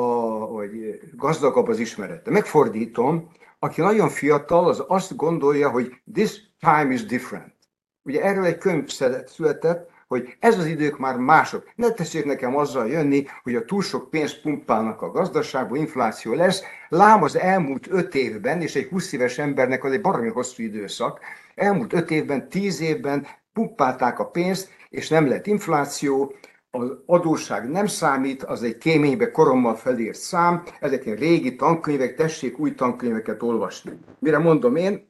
vagy 0.47 1.01
gazdagabb 1.17 1.69
az 1.69 1.79
ismerete. 1.79 2.31
Megfordítom, 2.31 3.31
aki 3.59 3.81
nagyon 3.81 4.09
fiatal, 4.09 4.69
az 4.69 4.85
azt 4.87 5.17
gondolja, 5.17 5.71
hogy 5.71 5.93
this 6.14 6.41
time 6.61 6.93
is 6.93 7.05
different. 7.05 7.55
Ugye 8.03 8.23
erről 8.23 8.45
egy 8.45 8.59
könyv 8.59 8.88
született, 9.27 9.87
hogy 10.09 10.37
ez 10.38 10.59
az 10.59 10.66
idők 10.66 10.99
már 10.99 11.16
mások. 11.16 11.71
Ne 11.75 11.90
tessék 11.90 12.25
nekem 12.25 12.57
azzal 12.57 12.88
jönni, 12.88 13.27
hogy 13.42 13.55
a 13.55 13.64
túl 13.64 13.83
sok 13.83 14.11
pénzt 14.11 14.40
pumpálnak 14.40 15.03
a 15.03 15.11
gazdaságba, 15.11 15.77
infláció 15.77 16.33
lesz. 16.33 16.62
Lám 16.88 17.23
az 17.23 17.38
elmúlt 17.38 17.87
öt 17.90 18.14
évben, 18.14 18.61
és 18.61 18.75
egy 18.75 18.88
20 18.88 19.12
éves 19.12 19.38
embernek 19.38 19.85
az 19.85 19.92
egy 19.92 20.01
baromi 20.01 20.29
hosszú 20.29 20.62
időszak, 20.62 21.21
elmúlt 21.55 21.92
öt 21.92 22.11
évben, 22.11 22.49
tíz 22.49 22.81
évben 22.81 23.27
pumpálták 23.53 24.18
a 24.18 24.27
pénzt, 24.27 24.71
és 24.88 25.09
nem 25.09 25.29
lett 25.29 25.47
infláció, 25.47 26.35
az 26.71 26.92
adósság 27.07 27.71
nem 27.71 27.87
számít, 27.87 28.42
az 28.42 28.62
egy 28.62 28.79
kéménybe 28.79 29.31
korommal 29.31 29.75
felírt 29.75 30.18
szám, 30.18 30.62
ezek 30.81 31.05
régi 31.05 31.57
tankönyvek, 31.57 32.14
tessék 32.14 32.59
új 32.59 32.75
tankönyveket 32.75 33.42
olvasni. 33.42 33.92
Mire 34.18 34.38
mondom 34.38 34.77
én, 34.77 35.09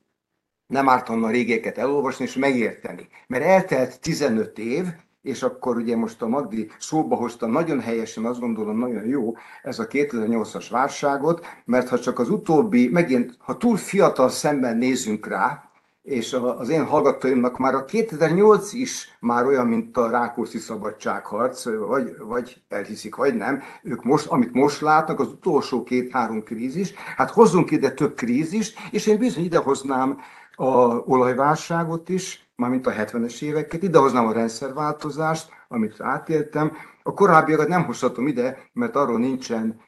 nem 0.68 0.88
ártana 0.88 1.26
a 1.26 1.30
régéket 1.30 1.78
elolvasni 1.78 2.24
és 2.24 2.34
megérteni. 2.34 3.08
Mert 3.26 3.44
eltelt 3.44 4.00
15 4.00 4.58
év, 4.58 4.86
és 5.22 5.42
akkor 5.42 5.76
ugye 5.76 5.96
most 5.96 6.22
a 6.22 6.28
Magdi 6.28 6.70
szóba 6.78 7.16
hozta 7.16 7.46
nagyon 7.46 7.80
helyesen, 7.80 8.24
azt 8.24 8.40
gondolom 8.40 8.78
nagyon 8.78 9.06
jó 9.06 9.34
ez 9.62 9.78
a 9.78 9.86
2008-as 9.86 10.66
válságot, 10.70 11.46
mert 11.64 11.88
ha 11.88 11.98
csak 11.98 12.18
az 12.18 12.30
utóbbi, 12.30 12.88
megint, 12.88 13.36
ha 13.38 13.56
túl 13.56 13.76
fiatal 13.76 14.28
szemben 14.28 14.76
nézzünk 14.76 15.26
rá, 15.26 15.68
és 16.02 16.32
az 16.58 16.68
én 16.68 16.84
hallgatóimnak 16.84 17.58
már 17.58 17.74
a 17.74 17.84
2008 17.84 18.72
is 18.72 19.16
már 19.20 19.46
olyan, 19.46 19.66
mint 19.66 19.96
a 19.96 20.10
Rákóczi 20.10 20.58
szabadságharc, 20.58 21.64
vagy, 21.64 22.16
vagy 22.18 22.62
elhiszik, 22.68 23.14
vagy 23.14 23.34
nem. 23.34 23.62
Ők 23.82 24.04
most, 24.04 24.26
amit 24.26 24.52
most 24.52 24.80
látnak, 24.80 25.20
az 25.20 25.28
utolsó 25.28 25.82
két-három 25.82 26.42
krízis, 26.42 26.94
hát 27.16 27.30
hozzunk 27.30 27.70
ide 27.70 27.90
több 27.90 28.14
krízist, 28.14 28.78
és 28.90 29.06
én 29.06 29.18
bizony 29.18 29.44
idehoznám 29.44 30.18
a 30.60 31.02
olajválságot 31.06 32.08
is, 32.08 32.50
mármint 32.56 32.86
a 32.86 32.92
70-es 32.92 33.42
éveket, 33.42 33.82
idehoznám 33.82 34.26
a 34.26 34.32
rendszerváltozást, 34.32 35.48
amit 35.68 36.00
átéltem. 36.00 36.72
A 37.02 37.14
korábbiakat 37.14 37.68
nem 37.68 37.84
hozhatom 37.84 38.26
ide, 38.26 38.58
mert 38.72 38.96
arról 38.96 39.18
nincsen 39.18 39.80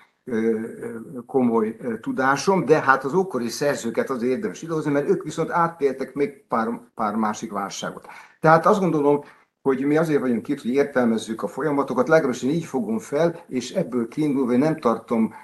komoly 1.27 1.77
tudásom, 2.01 2.65
de 2.65 2.81
hát 2.81 3.05
az 3.05 3.15
ókori 3.15 3.49
szerzőket 3.49 4.11
azért 4.11 4.33
érdemes 4.33 4.63
idehozni, 4.63 4.91
mert 4.91 5.09
ők 5.09 5.23
viszont 5.23 5.51
átéltek 5.51 6.15
még 6.15 6.45
pár, 6.49 6.69
pár 6.95 7.15
másik 7.15 7.53
válságot. 7.53 8.07
Tehát 8.41 8.67
azt 8.67 8.81
gondolom, 8.81 9.21
hogy 9.63 9.85
mi 9.85 9.97
azért 9.97 10.21
vagyunk 10.21 10.49
itt, 10.49 10.61
hogy 10.61 10.71
értelmezzük 10.71 11.43
a 11.43 11.49
folyamatokat, 11.49 12.09
legalábbis 12.09 12.43
én 12.43 12.51
így 12.51 12.65
fogom 12.65 12.99
fel, 12.99 13.45
és 13.49 13.71
ebből 13.71 14.09
kiindulva 14.09 14.57
nem 14.57 14.77
tartom 14.77 15.35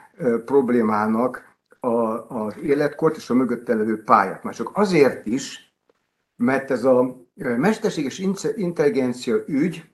problémának 0.44 1.55
a, 1.80 2.26
az 2.28 2.54
életkort 2.62 3.16
és 3.16 3.30
a 3.30 3.34
mögött 3.34 3.68
levő 3.68 4.02
pályát. 4.02 4.42
Már 4.42 4.54
csak 4.54 4.70
azért 4.72 5.26
is, 5.26 5.74
mert 6.36 6.70
ez 6.70 6.84
a 6.84 7.16
mesterséges 7.34 8.22
intelligencia 8.56 9.36
ügy, 9.46 9.84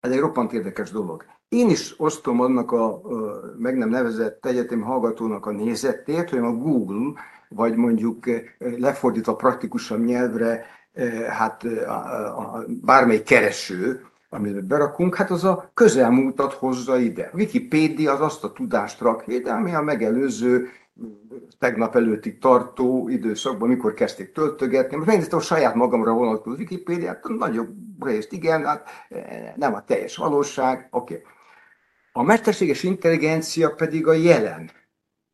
ez 0.00 0.10
egy 0.10 0.18
roppant 0.18 0.52
érdekes 0.52 0.90
dolog. 0.90 1.24
Én 1.48 1.70
is 1.70 1.94
osztom 1.98 2.40
annak 2.40 2.72
a, 2.72 2.84
a 2.84 3.40
meg 3.58 3.76
nem 3.76 3.88
nevezett 3.88 4.46
egyetemi 4.46 4.82
hallgatónak 4.82 5.46
a 5.46 5.50
nézetét, 5.50 6.30
hogy 6.30 6.38
a 6.38 6.52
Google, 6.52 7.12
vagy 7.48 7.76
mondjuk 7.76 8.24
lefordítva 8.58 9.36
praktikusabb 9.36 10.04
nyelvre, 10.04 10.66
hát 11.28 11.64
a, 11.64 11.90
a, 12.38 12.64
bármely 12.82 13.22
kereső, 13.22 14.06
amit 14.28 14.64
berakunk, 14.64 15.14
hát 15.14 15.30
az 15.30 15.44
a 15.44 15.70
közelmúltat 15.74 16.52
hozza 16.52 16.98
ide. 16.98 17.30
A 17.32 17.36
Wikipédia 17.36 18.12
az 18.12 18.20
azt 18.20 18.44
a 18.44 18.52
tudást 18.52 19.00
rakja 19.00 19.34
ide, 19.34 19.52
ami 19.52 19.74
a 19.74 19.82
megelőző 19.82 20.68
tegnap 21.58 21.96
előtti 21.96 22.38
tartó 22.38 23.08
időszakban, 23.08 23.68
mikor 23.68 23.94
kezdték 23.94 24.32
töltögetni. 24.32 24.96
Most 24.96 25.08
megnéztem 25.08 25.38
a 25.38 25.42
saját 25.42 25.74
magamra 25.74 26.12
vonatkozó 26.12 26.56
Wikipédiát, 26.56 27.28
nagyobb 27.28 27.74
részt 28.00 28.32
igen, 28.32 28.64
hát 28.64 28.88
nem 29.56 29.74
a 29.74 29.84
teljes 29.84 30.16
valóság, 30.16 30.88
oké. 30.90 31.14
Okay. 31.14 31.26
A 32.12 32.22
mesterséges 32.22 32.82
intelligencia 32.82 33.74
pedig 33.74 34.06
a 34.06 34.12
jelen, 34.12 34.70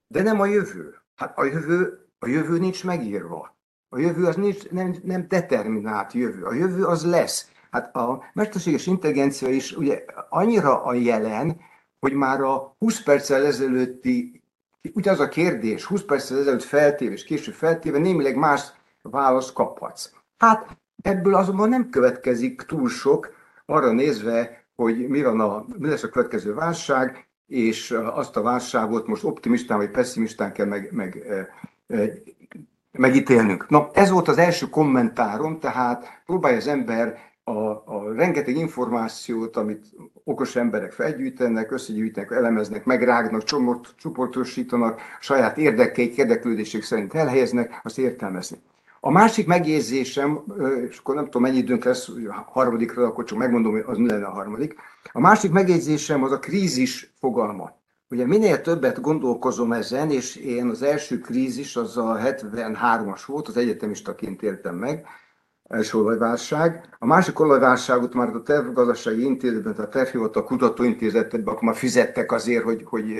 de 0.06 0.22
nem 0.22 0.40
a 0.40 0.46
jövő. 0.46 0.94
Hát 1.14 1.38
a 1.38 1.44
jövő, 1.44 2.08
a 2.18 2.26
jövő 2.26 2.58
nincs 2.58 2.84
megírva. 2.84 3.56
A 3.88 3.98
jövő 3.98 4.26
az 4.26 4.36
nincs, 4.36 4.70
nem, 4.70 4.94
nem 5.02 5.28
determinált 5.28 6.12
jövő. 6.12 6.44
A 6.44 6.54
jövő 6.54 6.84
az 6.84 7.06
lesz. 7.06 7.50
Hát 7.70 7.96
a 7.96 8.24
mesterséges 8.32 8.86
intelligencia 8.86 9.48
is 9.48 9.76
ugye 9.76 10.04
annyira 10.28 10.82
a 10.82 10.94
jelen, 10.94 11.60
hogy 12.00 12.12
már 12.12 12.40
a 12.40 12.76
20 12.78 13.02
perccel 13.02 13.46
ezelőtti, 13.46 14.41
ugye 14.95 15.11
az 15.11 15.20
a 15.20 15.28
kérdés, 15.28 15.85
20 15.85 16.03
perccel 16.03 16.39
ezelőtt 16.39 16.62
feltéve 16.62 17.12
és 17.12 17.24
később 17.24 17.55
feltéve 17.55 17.99
némileg 17.99 18.37
más 18.37 18.62
választ 19.03 19.53
kaphatsz. 19.53 20.11
Hát 20.39 20.76
ebből 21.03 21.35
azonban 21.35 21.68
nem 21.68 21.91
következik 21.91 22.62
túl 22.62 22.89
sok, 22.89 23.35
arra 23.66 23.93
nézve, 23.93 24.64
hogy 24.74 25.09
mi, 25.09 25.22
van 25.22 25.41
a, 25.41 25.64
mi 25.78 25.89
lesz 25.89 26.03
a 26.03 26.09
következő 26.09 26.55
válság, 26.55 27.26
és 27.47 27.91
azt 27.91 28.37
a 28.37 28.43
válságot 28.43 29.07
most 29.07 29.24
optimistán 29.24 29.78
vagy 29.78 29.91
pessimistán 29.91 30.53
kell 30.53 30.66
meg, 30.66 30.89
meg, 30.93 31.24
megítélnünk. 32.93 33.68
Na, 33.68 33.91
ez 33.93 34.11
volt 34.11 34.28
az 34.28 34.39
első 34.39 34.68
kommentárom, 34.68 35.59
tehát 35.59 36.22
próbálja 36.26 36.57
az 36.57 36.66
ember 36.66 37.18
a, 37.45 37.82
a 37.84 38.12
rengeteg 38.14 38.57
információt, 38.57 39.57
amit 39.57 39.86
okos 40.24 40.57
emberek 40.57 40.93
felgyűjtenek, 40.93 41.70
összegyűjtenek, 41.70 42.30
elemeznek, 42.30 42.84
megrágnak, 42.84 43.45
csomort, 43.45 43.95
csoportosítanak, 43.97 45.01
saját 45.20 45.59
érdekeik, 45.59 46.16
érdeklődések 46.16 46.82
szerint 46.82 47.14
elhelyeznek, 47.14 47.80
azt 47.82 47.99
értelmezni. 47.99 48.59
A 49.01 49.11
másik 49.11 49.47
megjegyzésem, 49.47 50.43
és 50.88 50.99
akkor 50.99 51.14
nem 51.14 51.24
tudom 51.24 51.43
mennyi 51.43 51.57
időnk 51.57 51.84
lesz, 51.84 52.09
a 52.09 52.51
harmadikra, 52.51 53.07
akkor 53.07 53.24
csak 53.24 53.38
megmondom, 53.38 53.72
hogy 53.72 53.84
az 53.86 53.99
mi 53.99 54.07
lenne 54.07 54.26
a 54.26 54.30
harmadik. 54.30 54.74
A 55.12 55.20
másik 55.20 55.51
megjegyzésem 55.51 56.22
az 56.22 56.32
a 56.32 56.38
krízis 56.38 57.12
fogalma. 57.20 57.80
Ugye 58.11 58.26
minél 58.26 58.61
többet 58.61 59.01
gondolkozom 59.01 59.72
ezen, 59.72 60.11
és 60.11 60.36
én 60.36 60.68
az 60.68 60.82
első 60.82 61.18
krízis 61.18 61.76
az 61.76 61.97
a 61.97 62.18
73-as 62.24 63.20
volt, 63.26 63.49
az 63.49 63.57
egyetemistaként 63.57 64.43
éltem 64.43 64.74
meg, 64.74 65.07
első 65.73 65.99
olajválság. 65.99 66.89
A 66.99 67.07
másik 67.07 67.41
olajválságot 67.41 68.14
már 68.14 68.29
a 68.29 68.43
tervgazdasági 68.43 69.23
intézetben, 69.23 69.73
a 69.73 69.89
tervhivatal 69.89 70.45
kutatóintézetben, 70.45 71.43
akkor 71.43 71.62
már 71.62 71.77
fizettek 71.77 72.33
azért, 72.33 72.64
hogy, 72.64 72.83
hogy 72.85 73.14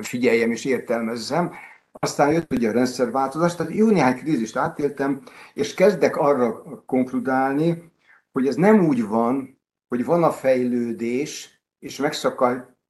figyeljem 0.00 0.50
és 0.50 0.64
értelmezzem. 0.64 1.52
Aztán 1.92 2.32
jött 2.32 2.52
ugye 2.52 2.68
a 2.68 2.72
rendszerváltozás, 2.72 3.54
tehát 3.54 3.74
jó 3.74 3.86
néhány 3.86 4.16
krízist 4.16 4.56
átéltem, 4.56 5.22
és 5.54 5.74
kezdek 5.74 6.16
arra 6.16 6.62
konkludálni, 6.86 7.92
hogy 8.32 8.46
ez 8.46 8.54
nem 8.54 8.86
úgy 8.86 9.06
van, 9.06 9.60
hogy 9.88 10.04
van 10.04 10.22
a 10.22 10.30
fejlődés, 10.30 11.62
és 11.78 12.02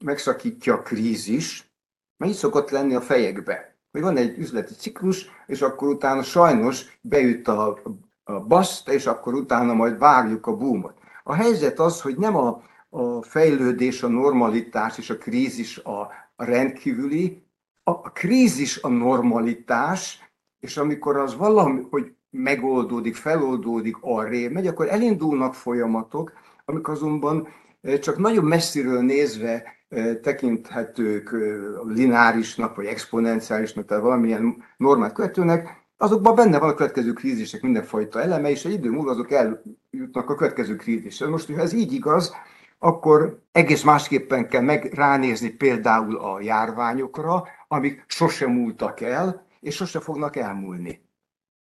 megszakítja 0.04 0.74
a 0.74 0.82
krízis, 0.82 1.72
mert 2.16 2.32
így 2.32 2.38
szokott 2.38 2.70
lenni 2.70 2.94
a 2.94 3.00
fejekbe. 3.00 3.76
Hogy 3.90 4.00
van 4.00 4.16
egy 4.16 4.38
üzleti 4.38 4.74
ciklus, 4.74 5.26
és 5.46 5.62
akkor 5.62 5.88
utána 5.88 6.22
sajnos 6.22 6.98
beüt 7.00 7.48
a, 7.48 7.68
a 7.68 8.07
baszt, 8.32 8.88
és 8.88 9.06
akkor 9.06 9.34
utána 9.34 9.74
majd 9.74 9.98
várjuk 9.98 10.46
a 10.46 10.56
boomot. 10.56 10.94
A 11.24 11.34
helyzet 11.34 11.78
az, 11.78 12.00
hogy 12.00 12.16
nem 12.16 12.36
a, 12.36 12.62
a 12.88 13.22
fejlődés, 13.22 14.02
a 14.02 14.08
normalitás 14.08 14.98
és 14.98 15.10
a 15.10 15.18
krízis 15.18 15.78
a, 15.78 16.00
a 16.36 16.44
rendkívüli, 16.44 17.42
a 17.82 18.12
krízis 18.12 18.82
a 18.82 18.88
normalitás, 18.88 20.30
és 20.60 20.76
amikor 20.76 21.16
az 21.16 21.36
valami, 21.36 21.86
hogy 21.90 22.12
megoldódik, 22.30 23.14
feloldódik, 23.14 23.96
arré 24.00 24.48
megy, 24.48 24.66
akkor 24.66 24.88
elindulnak 24.88 25.54
folyamatok, 25.54 26.32
amik 26.64 26.88
azonban 26.88 27.48
eh, 27.80 27.98
csak 27.98 28.18
nagyon 28.18 28.44
messziről 28.44 29.02
nézve 29.02 29.62
eh, 29.88 30.16
tekinthetők 30.22 31.30
eh, 31.32 31.40
lineárisnak, 31.84 32.76
vagy 32.76 32.86
exponenciálisnak, 32.86 33.84
tehát 33.84 34.02
valamilyen 34.02 34.64
normát 34.76 35.12
követőnek, 35.12 35.87
azokban 35.98 36.34
benne 36.34 36.58
van 36.58 36.68
a 36.68 36.74
következő 36.74 37.12
krízisek 37.12 37.62
mindenfajta 37.62 38.22
eleme, 38.22 38.50
és 38.50 38.64
egy 38.64 38.72
idő 38.72 38.90
múlva 38.90 39.10
azok 39.10 39.30
eljutnak 39.30 40.30
a 40.30 40.34
következő 40.34 40.76
krízisre. 40.76 41.28
Most, 41.28 41.52
ha 41.52 41.60
ez 41.60 41.72
így 41.72 41.92
igaz, 41.92 42.34
akkor 42.78 43.40
egész 43.52 43.82
másképpen 43.82 44.48
kell 44.48 44.62
meg 44.62 44.92
ránézni 44.92 45.48
például 45.48 46.16
a 46.16 46.40
járványokra, 46.40 47.44
amik 47.68 48.04
sosem 48.06 48.50
múltak 48.50 49.00
el, 49.00 49.46
és 49.60 49.74
sose 49.74 50.00
fognak 50.00 50.36
elmúlni. 50.36 51.06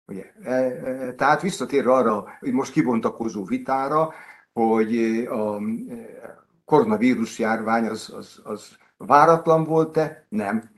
Ugye? 0.07 0.33
E, 0.43 0.53
e, 0.53 1.13
tehát 1.13 1.41
visszatérve 1.41 1.93
arra, 1.93 2.25
hogy 2.39 2.51
most 2.51 2.71
kibontakozó 2.71 3.45
vitára, 3.45 4.13
hogy 4.53 4.97
a 5.29 5.55
e, 5.55 5.61
koronavírus 6.65 7.39
járvány 7.39 7.85
az, 7.85 8.13
az, 8.17 8.41
az 8.43 8.77
váratlan 8.97 9.63
volt-e? 9.63 10.25
Nem. 10.29 10.71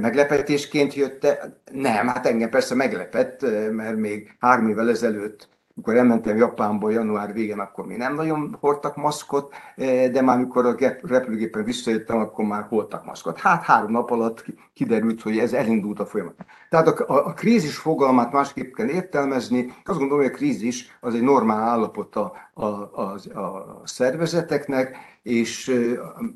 Meglepetésként 0.00 0.94
jött-e? 0.94 1.62
Nem, 1.72 2.06
hát 2.06 2.26
engem 2.26 2.50
persze 2.50 2.74
meglepett, 2.74 3.40
mert 3.70 3.96
még 3.96 4.36
három 4.38 4.68
évvel 4.68 4.88
ezelőtt 4.88 5.48
amikor 5.80 5.98
elmentem 5.98 6.36
Japánba 6.36 6.90
január 6.90 7.32
végén, 7.32 7.58
akkor 7.58 7.86
még 7.86 7.96
nem 7.96 8.14
nagyon 8.14 8.56
hordtak 8.60 8.96
maszkot, 8.96 9.54
eh, 9.76 10.10
de 10.10 10.22
már 10.22 10.36
amikor 10.36 10.66
a 10.66 10.74
repülőgépen 11.02 11.64
visszajöttem, 11.64 12.18
akkor 12.18 12.44
már 12.44 12.66
hordtak 12.68 13.04
maszkot. 13.04 13.40
Hát 13.40 13.62
három 13.62 13.90
nap 13.90 14.10
alatt 14.10 14.44
kiderült, 14.74 15.22
hogy 15.22 15.38
ez 15.38 15.52
elindult 15.52 16.00
a 16.00 16.06
folyamat. 16.06 16.34
Tehát 16.70 16.88
a, 16.88 17.14
a, 17.14 17.26
a 17.26 17.32
krízis 17.32 17.76
fogalmát 17.76 18.32
másképp 18.32 18.74
kell 18.74 18.88
értelmezni. 18.88 19.74
Azt 19.84 19.98
gondolom, 19.98 20.24
hogy 20.24 20.32
a 20.32 20.36
krízis 20.36 20.98
az 21.00 21.14
egy 21.14 21.22
normál 21.22 21.62
állapot 21.62 22.16
a, 22.16 22.32
a, 22.54 22.64
a, 22.64 23.14
a 23.34 23.82
szervezeteknek, 23.84 24.96
és 25.22 25.68
eh, 25.68 25.76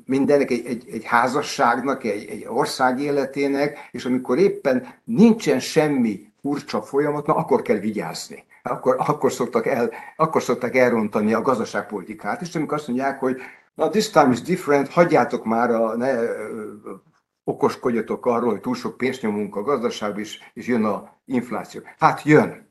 mindennek 0.05 0.51
egy, 0.51 0.65
egy, 0.65 0.87
egy 0.91 1.03
házasságnak, 1.03 2.03
egy, 2.03 2.27
egy 2.29 2.45
ország 2.47 2.99
életének, 2.99 3.89
és 3.91 4.05
amikor 4.05 4.37
éppen 4.37 4.87
nincsen 5.03 5.59
semmi 5.59 6.33
furcsa 6.41 6.81
folyamat, 6.81 7.27
akkor 7.27 7.61
kell 7.61 7.77
vigyázni 7.77 8.43
akkor, 8.69 8.95
akkor, 9.07 9.31
szoktak 9.31 9.65
el, 9.65 9.89
akkor 10.15 10.41
szoktak 10.43 10.75
elrontani 10.75 11.33
a 11.33 11.41
gazdaságpolitikát. 11.41 12.41
És 12.41 12.55
amikor 12.55 12.77
azt 12.77 12.87
mondják, 12.87 13.19
hogy 13.19 13.37
na, 13.73 13.89
this 13.89 14.09
time 14.09 14.31
is 14.31 14.41
different, 14.41 14.89
hagyjátok 14.89 15.45
már, 15.45 15.71
a, 15.71 15.95
ne 15.95 16.13
okoskodjatok 17.43 18.25
arról, 18.25 18.51
hogy 18.51 18.59
túl 18.59 18.75
sok 18.75 18.97
pénzt 18.97 19.21
nyomunk 19.21 19.55
a 19.55 19.61
gazdaságba, 19.61 20.19
és, 20.19 20.39
és 20.53 20.67
jön 20.67 20.83
a 20.83 21.17
infláció. 21.25 21.81
Hát 21.99 22.23
jön. 22.23 22.63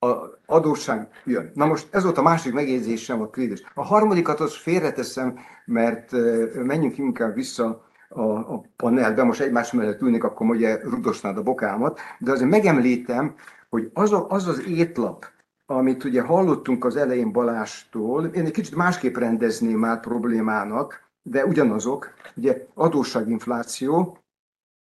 A 0.00 0.14
adósság 0.46 1.08
jön. 1.24 1.50
Na 1.54 1.66
most 1.66 1.94
ez 1.94 2.02
volt 2.02 2.18
a 2.18 2.22
másik 2.22 2.52
megjegyzésem 2.52 3.20
a 3.20 3.26
krízis. 3.26 3.62
A 3.74 3.84
harmadikat 3.84 4.40
az 4.40 4.56
félreteszem, 4.56 5.38
mert 5.64 6.12
menjünk 6.54 6.98
inkább 6.98 7.34
vissza 7.34 7.88
a, 8.08 8.22
a 8.22 8.64
panelbe, 8.76 9.22
most 9.22 9.40
egymás 9.40 9.72
mellett 9.72 10.00
ülnék, 10.00 10.24
akkor 10.24 10.46
ugye 10.46 10.80
rudosnád 10.82 11.38
a 11.38 11.42
bokámat, 11.42 12.00
de 12.18 12.30
azért 12.30 12.50
megemlítem, 12.50 13.34
hogy 13.68 13.90
az, 13.92 14.12
a, 14.12 14.26
az 14.28 14.46
az 14.46 14.66
étlap, 14.66 15.26
amit 15.66 16.04
ugye 16.04 16.22
hallottunk 16.22 16.84
az 16.84 16.96
elején 16.96 17.32
Balástól, 17.32 18.24
én 18.24 18.44
egy 18.44 18.52
kicsit 18.52 18.74
másképp 18.74 19.16
rendezném 19.16 19.84
át 19.84 20.00
problémának, 20.00 21.10
de 21.22 21.44
ugyanazok, 21.44 22.14
ugye 22.36 22.66
adósságinfláció, 22.74 24.18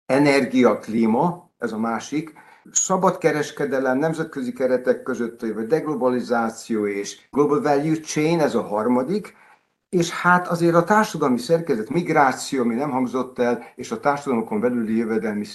energia, 0.06 0.80
klíma, 0.80 1.52
ez 1.58 1.72
a 1.72 1.78
másik, 1.78 2.34
szabad 2.72 3.18
kereskedelem, 3.18 3.98
nemzetközi 3.98 4.54
keretek 4.54 5.04
között, 5.04 5.42
vagy 5.42 5.68
deglobalizáció 5.68 6.88
és 6.88 7.28
global 7.32 7.62
value 7.62 8.00
chain, 8.00 8.40
ez 8.40 8.56
a 8.56 8.62
harmadik, 8.62 9.36
és 9.90 10.10
hát 10.10 10.48
azért 10.48 10.76
a 10.76 10.84
társadalmi 10.84 11.38
szerkezet, 11.38 11.90
migráció, 11.90 12.62
ami 12.62 12.76
nem 12.76 12.92
hangzott 12.92 13.40
el, 13.40 13.64
és 13.76 13.92
a 13.92 14.00
társadalmakon 14.00 14.60
belüli 14.60 14.98
jövedelmi 14.98 15.46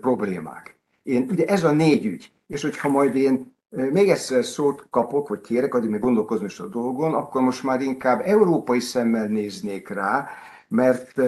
problémák. 0.00 0.73
Én, 1.04 1.26
ugye 1.30 1.44
ez 1.44 1.64
a 1.64 1.72
négy 1.72 2.04
ügy, 2.06 2.32
és 2.46 2.62
hogyha 2.62 2.88
majd 2.88 3.14
én 3.14 3.56
még 3.68 4.10
egyszer 4.10 4.44
szót 4.44 4.86
kapok, 4.90 5.28
vagy 5.28 5.40
kérek, 5.40 5.74
addig 5.74 5.90
még 5.90 6.00
gondolkozni 6.00 6.44
is 6.44 6.60
a 6.60 6.66
dolgon, 6.66 7.14
akkor 7.14 7.42
most 7.42 7.62
már 7.62 7.80
inkább 7.80 8.20
európai 8.24 8.80
szemmel 8.80 9.26
néznék 9.26 9.88
rá, 9.88 10.28
mert 10.68 11.20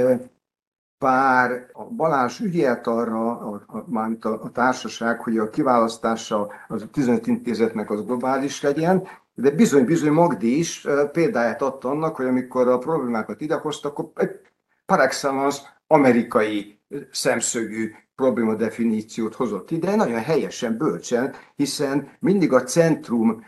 bár 0.98 1.66
a 1.72 1.84
Balázs 1.84 2.40
ügyelt 2.40 2.86
arra, 2.86 3.38
a, 3.38 3.64
a, 3.66 3.98
a, 3.98 4.28
a 4.28 4.50
társaság, 4.50 5.20
hogy 5.20 5.38
a 5.38 5.50
kiválasztása 5.50 6.48
az 6.68 6.82
a 6.82 6.88
15 6.88 7.26
intézetnek 7.26 7.90
az 7.90 8.04
globális 8.04 8.62
legyen, 8.62 9.08
de 9.34 9.50
bizony-bizony 9.50 10.12
Magdi 10.12 10.58
is 10.58 10.86
példáját 11.12 11.62
adta 11.62 11.88
annak, 11.88 12.16
hogy 12.16 12.26
amikor 12.26 12.68
a 12.68 12.78
problémákat 12.78 13.40
idehoztak, 13.40 13.98
akkor 13.98 14.24
egy 14.24 14.40
par 14.86 15.00
excellence 15.00 15.60
amerikai 15.86 16.80
szemszögű 17.10 17.92
probléma 18.16 18.54
definíciót 18.54 19.34
hozott 19.34 19.70
ide, 19.70 19.96
nagyon 19.96 20.20
helyesen, 20.20 20.76
bölcsen, 20.76 21.34
hiszen 21.56 22.08
mindig 22.18 22.52
a 22.52 22.62
centrum 22.62 23.44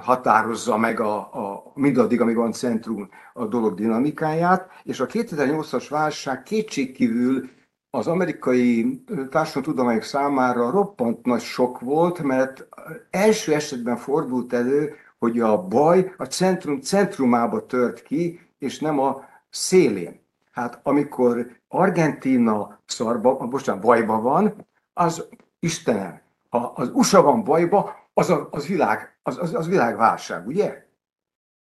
határozza 0.00 0.76
meg 0.76 1.00
a, 1.00 1.16
a, 1.16 1.72
mindaddig, 1.74 2.20
amíg 2.20 2.36
van 2.36 2.52
centrum 2.52 3.08
a 3.32 3.46
dolog 3.46 3.74
dinamikáját, 3.74 4.70
és 4.82 5.00
a 5.00 5.06
2008-as 5.06 5.86
válság 5.88 6.42
kétségkívül 6.42 7.48
az 7.90 8.06
amerikai 8.06 9.02
társadalomtudományok 9.30 10.02
számára 10.02 10.70
roppant 10.70 11.26
nagy 11.26 11.40
sok 11.40 11.80
volt, 11.80 12.22
mert 12.22 12.68
első 13.10 13.54
esetben 13.54 13.96
fordult 13.96 14.52
elő, 14.52 14.94
hogy 15.18 15.40
a 15.40 15.62
baj 15.62 16.14
a 16.16 16.24
centrum 16.24 16.80
centrumába 16.80 17.66
tört 17.66 18.02
ki, 18.02 18.40
és 18.58 18.78
nem 18.78 18.98
a 18.98 19.24
szélén. 19.50 20.20
Hát 20.52 20.80
amikor 20.82 21.46
Argentina 21.68 22.80
szarba, 22.86 23.36
bocsánat, 23.36 23.82
bajba 23.82 24.20
van, 24.20 24.66
az 24.92 25.28
Istenem, 25.58 26.20
ha 26.48 26.58
az 26.58 26.90
USA 26.92 27.22
van 27.22 27.44
bajba, 27.44 27.96
az, 28.12 28.30
a, 28.30 28.48
az, 28.50 28.66
világ, 28.66 29.18
az, 29.22 29.38
az, 29.38 29.54
az 29.54 29.68
világválság, 29.68 30.46
ugye? 30.46 30.86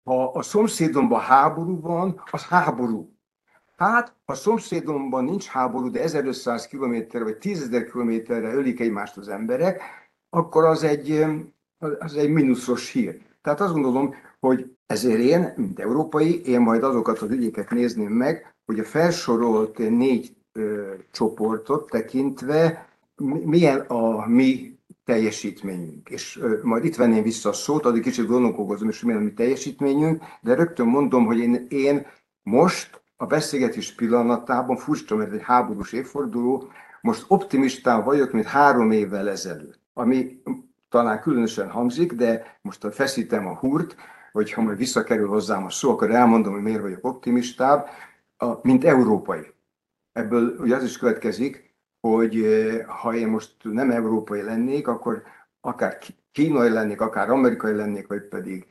Ha 0.04 0.30
a 0.30 0.42
szomszédomban 0.42 1.20
háború 1.20 1.80
van, 1.80 2.22
az 2.30 2.46
háború. 2.46 3.12
Hát, 3.76 4.14
ha 4.24 4.34
szomszédomban 4.34 5.24
nincs 5.24 5.46
háború, 5.46 5.90
de 5.90 6.00
1500 6.02 6.66
km 6.66 6.94
vagy 7.10 7.36
10.000 7.40 7.88
kilométerre 7.90 8.54
ölik 8.54 8.80
egymást 8.80 9.16
az 9.16 9.28
emberek, 9.28 9.82
akkor 10.30 10.64
az 10.64 10.82
egy, 10.82 11.26
az 11.98 12.16
egy 12.16 12.30
mínuszos 12.30 12.90
hír. 12.90 13.22
Tehát 13.42 13.60
azt 13.60 13.72
gondolom, 13.72 14.14
hogy 14.40 14.76
ezért 14.86 15.18
én, 15.18 15.52
mint 15.56 15.80
európai, 15.80 16.42
én 16.44 16.60
majd 16.60 16.82
azokat 16.82 17.18
az 17.18 17.30
ügyeket 17.30 17.70
nézném 17.70 18.12
meg, 18.12 18.54
hogy 18.68 18.78
a 18.78 18.84
felsorolt 18.84 19.78
négy 19.78 20.36
ö, 20.52 20.92
csoportot 21.12 21.90
tekintve 21.90 22.88
milyen 23.44 23.80
a 23.80 24.26
mi 24.26 24.78
teljesítményünk. 25.04 26.08
És 26.08 26.38
ö, 26.40 26.58
majd 26.62 26.84
itt 26.84 26.96
venném 26.96 27.22
vissza 27.22 27.48
a 27.48 27.52
szót, 27.52 27.86
addig 27.86 28.02
kicsit 28.02 28.26
gondolkozom, 28.26 28.88
és 28.88 29.02
milyen 29.02 29.20
a 29.20 29.24
mi 29.24 29.32
teljesítményünk, 29.32 30.22
de 30.40 30.54
rögtön 30.54 30.86
mondom, 30.86 31.26
hogy 31.26 31.38
én, 31.38 31.66
én 31.68 32.06
most 32.42 33.00
a 33.16 33.26
beszélgetés 33.26 33.94
pillanatában, 33.94 34.76
furcsa, 34.76 35.16
mert 35.16 35.32
egy 35.32 35.42
háborús 35.42 35.92
évforduló, 35.92 36.68
most 37.00 37.24
optimistán 37.28 38.04
vagyok, 38.04 38.32
mint 38.32 38.46
három 38.46 38.90
évvel 38.90 39.28
ezelőtt. 39.28 39.80
Ami 39.94 40.42
talán 40.88 41.20
különösen 41.20 41.70
hangzik, 41.70 42.12
de 42.12 42.58
most 42.62 42.86
feszítem 42.90 43.46
a 43.46 43.54
húrt, 43.54 43.96
hogy 44.32 44.52
ha 44.52 44.62
majd 44.62 44.76
visszakerül 44.76 45.28
hozzám 45.28 45.64
a 45.64 45.70
szó, 45.70 45.90
akkor 45.90 46.10
elmondom, 46.10 46.52
hogy 46.52 46.62
miért 46.62 46.80
vagyok 46.80 47.06
optimistább, 47.06 47.88
mint 48.62 48.84
európai. 48.84 49.52
Ebből 50.12 50.56
ugye 50.58 50.76
az 50.76 50.82
is 50.82 50.98
következik, 50.98 51.74
hogy 52.00 52.46
ha 52.86 53.14
én 53.14 53.28
most 53.28 53.56
nem 53.62 53.90
európai 53.90 54.42
lennék, 54.42 54.88
akkor 54.88 55.22
akár 55.60 55.98
kínai 56.32 56.68
lennék, 56.68 57.00
akár 57.00 57.30
amerikai 57.30 57.74
lennék, 57.74 58.06
vagy 58.06 58.22
pedig 58.22 58.66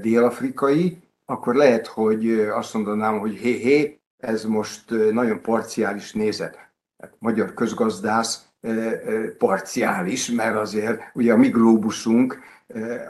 dél-afrikai, 0.00 1.02
akkor 1.24 1.54
lehet, 1.54 1.86
hogy 1.86 2.30
azt 2.40 2.74
mondanám, 2.74 3.18
hogy 3.18 3.34
hé-hé, 3.34 3.98
ez 4.16 4.44
most 4.44 4.90
nagyon 5.12 5.42
parciális 5.42 6.12
nézet. 6.12 6.68
Hát 7.02 7.14
magyar 7.18 7.54
közgazdász 7.54 8.48
parciális, 9.38 10.30
mert 10.30 10.56
azért 10.56 11.00
ugye 11.14 11.32
a 11.32 11.36
mi 11.36 11.48
glóbuszunk, 11.48 12.38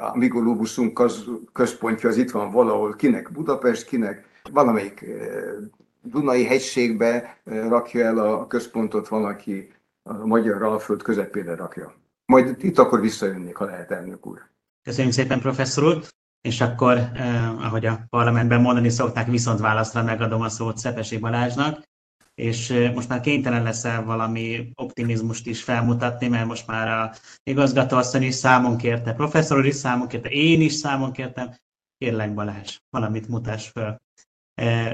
a 0.01 0.17
mi 0.17 0.29
glóbuszunk 0.29 0.99
az, 0.99 1.25
központja 1.53 2.09
az 2.09 2.17
itt 2.17 2.31
van 2.31 2.51
valahol, 2.51 2.95
kinek 2.95 3.33
Budapest, 3.33 3.87
kinek 3.87 4.25
valamelyik 4.53 5.05
Dunai 6.05 6.45
hegységbe 6.45 7.41
rakja 7.45 8.05
el 8.05 8.19
a 8.19 8.47
központot, 8.47 9.09
van, 9.09 9.25
aki 9.25 9.73
a 10.03 10.27
magyar 10.27 10.63
Alföld 10.63 11.03
közepére 11.03 11.55
rakja. 11.55 11.95
Majd 12.27 12.57
itt 12.65 12.79
akkor 12.79 13.01
visszajönnék, 13.01 13.57
ha 13.57 13.65
lehet, 13.65 13.91
elnök 13.91 14.27
úr. 14.27 14.43
Köszönjük 14.83 15.15
szépen, 15.15 15.41
professzor 15.41 15.85
úr! 15.85 16.03
És 16.41 16.61
akkor, 16.61 16.97
eh, 16.97 17.65
ahogy 17.65 17.87
a 17.87 18.01
parlamentben 18.09 18.61
mondani 18.61 18.89
szokták, 18.89 19.27
viszont 19.27 19.61
válaszra 19.61 20.03
megadom 20.03 20.41
a 20.41 20.49
szót 20.49 20.79
Szepesi 20.79 21.19
Balázsnak 21.19 21.83
és 22.35 22.91
most 22.95 23.09
már 23.09 23.21
kénytelen 23.21 23.63
leszel 23.63 24.05
valami 24.05 24.73
optimizmust 24.75 25.47
is 25.47 25.63
felmutatni, 25.63 26.29
mert 26.29 26.47
most 26.47 26.67
már 26.67 26.89
a 26.89 27.13
igazgatóasszony 27.43 28.23
is 28.23 28.35
számon 28.35 28.77
kérte, 28.77 29.13
professzor 29.13 29.67
is 29.67 29.75
számon 29.75 30.09
kérte, 30.09 30.29
én 30.29 30.61
is 30.61 30.73
számon 30.73 31.13
kértem. 31.13 31.55
Kérlek 31.99 32.35
Balázs, 32.35 32.77
valamit 32.91 33.29
mutass 33.29 33.69
föl. 33.69 33.97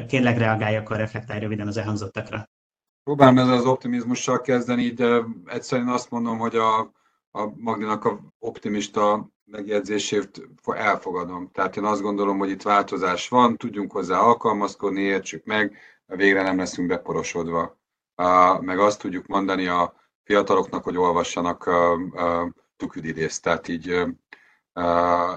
Kérlek 0.06 0.38
reagálj, 0.38 0.76
akkor 0.76 0.96
reflektálj 0.96 1.40
röviden 1.40 1.66
az 1.66 1.76
elhangzottakra. 1.76 2.48
Próbálom 3.04 3.38
ezzel 3.38 3.54
az 3.54 3.64
optimizmussal 3.64 4.40
kezdeni, 4.40 4.88
de 4.88 5.24
egyszerűen 5.46 5.88
azt 5.88 6.10
mondom, 6.10 6.38
hogy 6.38 6.56
a, 6.56 6.78
a 7.30 7.48
Magdinak 7.56 8.04
a 8.04 8.20
optimista 8.38 9.30
megjegyzését 9.44 10.48
elfogadom. 10.64 11.50
Tehát 11.52 11.76
én 11.76 11.84
azt 11.84 12.00
gondolom, 12.00 12.38
hogy 12.38 12.50
itt 12.50 12.62
változás 12.62 13.28
van, 13.28 13.56
tudjunk 13.56 13.92
hozzá 13.92 14.18
alkalmazkodni, 14.18 15.00
értsük 15.00 15.44
meg, 15.44 15.76
végre 16.06 16.42
nem 16.42 16.58
leszünk 16.58 16.88
beporosodva. 16.88 17.78
Meg 18.60 18.78
azt 18.78 19.00
tudjuk 19.00 19.26
mondani 19.26 19.66
a 19.66 19.94
fiataloknak, 20.22 20.84
hogy 20.84 20.96
olvassanak 20.96 21.70
Tuküdidészt. 22.76 23.42
Tehát 23.42 23.68
így 23.68 24.04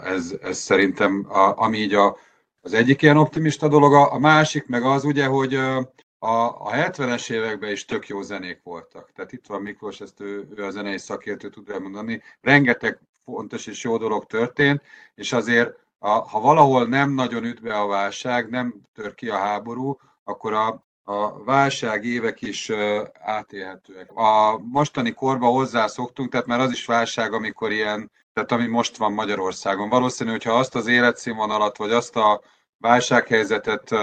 ez, 0.04 0.38
ez 0.42 0.58
szerintem, 0.58 1.26
ami 1.56 1.78
így 1.78 1.94
a, 1.94 2.18
az 2.66 2.74
egyik 2.74 3.02
ilyen 3.02 3.18
optimista 3.18 3.68
dolog, 3.68 3.94
a 3.94 4.20
másik 4.20 4.68
meg 4.68 4.84
az 4.84 5.04
ugye, 5.04 5.26
hogy 5.26 5.56
a, 5.56 5.78
a 6.20 6.72
70-es 6.72 7.32
években 7.32 7.72
is 7.72 7.86
tök 7.86 8.08
jó 8.08 8.22
zenék 8.22 8.60
voltak. 8.64 9.12
Tehát 9.16 9.32
itt 9.32 9.46
van 9.48 9.62
Miklós, 9.62 10.00
ezt 10.00 10.20
ő, 10.20 10.48
ő 10.56 10.64
a 10.64 10.70
zenei 10.70 10.98
szakértő 10.98 11.50
tud 11.50 11.70
elmondani. 11.70 12.22
Rengeteg 12.42 13.00
fontos 13.26 13.68
és 13.68 13.84
jó 13.84 13.98
dolog 13.98 14.26
történt, 14.26 14.82
és 15.16 15.34
azért, 15.34 15.76
a, 16.00 16.10
ha 16.10 16.40
valahol 16.40 16.86
nem 16.86 17.12
nagyon 17.12 17.44
üt 17.44 17.62
be 17.62 17.80
a 17.80 17.88
válság, 17.88 18.50
nem 18.50 18.82
tör 18.94 19.16
ki 19.16 19.30
a 19.30 19.38
háború, 19.38 19.98
akkor 20.24 20.54
a, 20.54 20.84
a 21.04 21.44
válság 21.44 22.06
évek 22.06 22.42
is 22.42 22.72
átélhetőek. 23.20 24.12
A 24.12 24.58
mostani 24.58 25.12
korba 25.12 25.48
hozzászoktunk, 25.48 26.32
tehát 26.32 26.48
már 26.48 26.60
az 26.60 26.72
is 26.72 26.86
válság, 26.86 27.34
amikor 27.34 27.72
ilyen, 27.72 28.12
tehát 28.34 28.52
ami 28.52 28.68
most 28.68 28.98
van 28.98 29.14
Magyarországon. 29.14 29.90
Valószínű, 29.90 30.32
hogyha 30.32 30.54
azt 30.54 30.76
az 30.76 30.88
életszínvonalat, 30.88 31.78
vagy 31.78 31.92
azt 31.92 32.16
a 32.16 32.42
válsághelyzetet, 32.78 33.96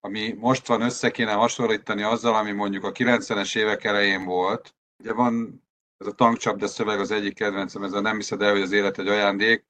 ami 0.00 0.34
most 0.38 0.66
van, 0.66 0.80
össze 0.80 1.10
kéne 1.10 1.32
hasonlítani 1.32 2.02
azzal, 2.02 2.34
ami 2.34 2.52
mondjuk 2.52 2.84
a 2.84 2.92
90-es 2.92 3.56
évek 3.56 3.84
elején 3.84 4.24
volt. 4.24 4.74
Ugye 4.98 5.12
van 5.12 5.62
ez 5.98 6.06
a 6.06 6.12
tankcsapda 6.12 6.66
szöveg 6.66 7.00
az 7.00 7.10
egyik 7.10 7.34
kedvencem, 7.34 7.82
ez 7.82 7.92
a 7.92 8.00
nem 8.00 8.16
hiszed 8.16 8.42
el, 8.42 8.52
hogy 8.52 8.62
az 8.62 8.72
élet 8.72 8.98
egy 8.98 9.08
ajándék, 9.08 9.64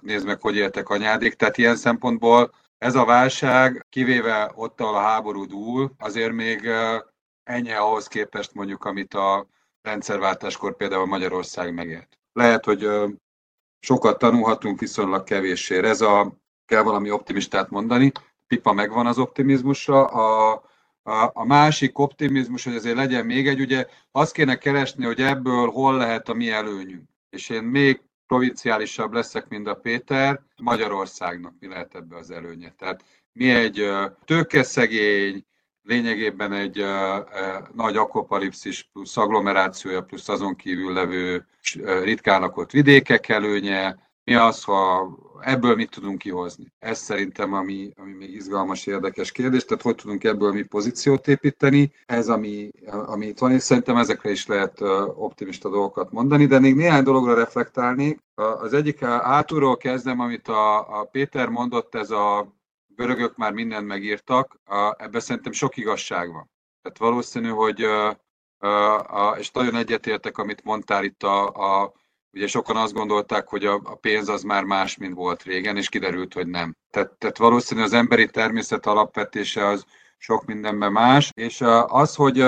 nézd 0.00 0.26
meg, 0.26 0.40
hogy 0.40 0.56
éltek 0.56 0.88
anyádék. 0.88 1.34
Tehát 1.34 1.58
ilyen 1.58 1.76
szempontból 1.76 2.54
ez 2.78 2.94
a 2.94 3.04
válság, 3.04 3.86
kivéve 3.88 4.52
ott, 4.54 4.80
ahol 4.80 4.94
a 4.94 5.00
háború 5.00 5.44
dúl, 5.46 5.94
azért 5.98 6.32
még 6.32 6.70
ennyi 7.42 7.72
ahhoz 7.72 8.06
képest 8.06 8.54
mondjuk, 8.54 8.84
amit 8.84 9.14
a 9.14 9.46
rendszerváltáskor 9.82 10.76
például 10.76 11.06
Magyarország 11.06 11.74
megért. 11.74 12.18
Lehet, 12.34 12.64
hogy 12.64 12.88
sokat 13.80 14.18
tanulhatunk 14.18 14.80
viszonylag 14.80 15.24
kevéssé. 15.24 15.84
Ez 15.84 16.00
a, 16.00 16.36
kell 16.66 16.82
valami 16.82 17.10
optimistát 17.10 17.70
mondani, 17.70 18.12
pipa 18.46 18.72
megvan 18.72 19.06
az 19.06 19.18
optimizmusra. 19.18 20.04
A, 20.04 20.52
a, 21.02 21.30
a 21.34 21.44
másik 21.44 21.98
optimizmus, 21.98 22.64
hogy 22.64 22.74
azért 22.74 22.96
legyen 22.96 23.26
még 23.26 23.48
egy, 23.48 23.60
ugye 23.60 23.86
azt 24.10 24.32
kéne 24.32 24.56
keresni, 24.56 25.04
hogy 25.04 25.20
ebből 25.20 25.70
hol 25.70 25.96
lehet 25.96 26.28
a 26.28 26.34
mi 26.34 26.50
előnyünk. 26.50 27.08
és 27.30 27.48
én 27.48 27.62
még 27.62 28.00
provinciálisabb 28.26 29.12
leszek, 29.12 29.48
mint 29.48 29.66
a 29.66 29.74
Péter, 29.74 30.42
Magyarországnak 30.62 31.54
mi 31.60 31.66
lehet 31.66 31.94
ebbe 31.94 32.16
az 32.16 32.30
előnye. 32.30 32.74
Tehát 32.78 33.04
mi 33.32 33.50
egy 33.50 33.90
tőkeszegény, 34.24 35.46
lényegében 35.84 36.52
egy 36.52 36.84
nagy 37.74 37.96
akoparipszis 37.96 38.88
plusz 38.92 39.16
agglomerációja, 39.16 40.02
plusz 40.02 40.28
azon 40.28 40.56
kívül 40.56 40.92
levő 40.92 41.46
ritkán 42.02 42.40
lakott 42.40 42.70
vidékek 42.70 43.28
előnye, 43.28 44.02
mi 44.24 44.34
az, 44.34 44.62
ha 44.62 45.08
ebből 45.40 45.74
mit 45.74 45.90
tudunk 45.90 46.18
kihozni? 46.18 46.72
Ez 46.78 46.98
szerintem 46.98 47.52
ami, 47.52 47.92
ami 47.96 48.12
még 48.12 48.34
izgalmas, 48.34 48.86
érdekes 48.86 49.32
kérdés, 49.32 49.64
tehát 49.64 49.82
hogy 49.82 49.94
tudunk 49.94 50.24
ebből 50.24 50.52
mi 50.52 50.62
pozíciót 50.62 51.28
építeni, 51.28 51.92
ez 52.06 52.28
ami, 52.28 52.70
ami 52.86 53.26
itt 53.26 53.38
van, 53.38 53.52
és 53.52 53.62
szerintem 53.62 53.96
ezekre 53.96 54.30
is 54.30 54.46
lehet 54.46 54.80
optimista 55.14 55.68
dolgokat 55.68 56.10
mondani, 56.10 56.46
de 56.46 56.58
még 56.58 56.74
néhány 56.74 57.02
dologra 57.02 57.34
reflektálnék. 57.34 58.18
Az 58.34 58.72
egyik 58.72 59.02
átúról 59.02 59.76
kezdem, 59.76 60.20
amit 60.20 60.48
a, 60.48 61.00
a 61.00 61.04
Péter 61.04 61.48
mondott, 61.48 61.94
ez 61.94 62.10
a 62.10 62.54
görögök 62.96 63.36
már 63.36 63.52
mindent 63.52 63.86
megírtak, 63.86 64.60
ebben 64.96 65.20
szerintem 65.20 65.52
sok 65.52 65.76
igazság 65.76 66.32
van. 66.32 66.50
Tehát 66.82 66.98
valószínű, 66.98 67.48
hogy 67.48 67.86
és 69.38 69.50
nagyon 69.50 69.74
egyetértek, 69.74 70.38
amit 70.38 70.64
mondtál 70.64 71.04
itt 71.04 71.22
a, 71.22 71.46
a 71.82 71.92
Ugye 72.34 72.46
sokan 72.46 72.76
azt 72.76 72.92
gondolták, 72.92 73.48
hogy 73.48 73.64
a, 73.64 73.80
a 73.84 73.94
pénz 73.94 74.28
az 74.28 74.42
már 74.42 74.64
más, 74.64 74.96
mint 74.96 75.14
volt 75.14 75.42
régen, 75.42 75.76
és 75.76 75.88
kiderült, 75.88 76.32
hogy 76.32 76.46
nem. 76.46 76.76
Tehát, 76.90 77.12
tehát 77.18 77.38
valószínű 77.38 77.82
az 77.82 77.92
emberi 77.92 78.26
természet 78.26 78.86
alapvetése 78.86 79.66
az 79.66 79.84
sok 80.16 80.44
mindenben 80.44 80.92
más, 80.92 81.30
és 81.34 81.60
az, 81.86 82.14
hogy 82.14 82.44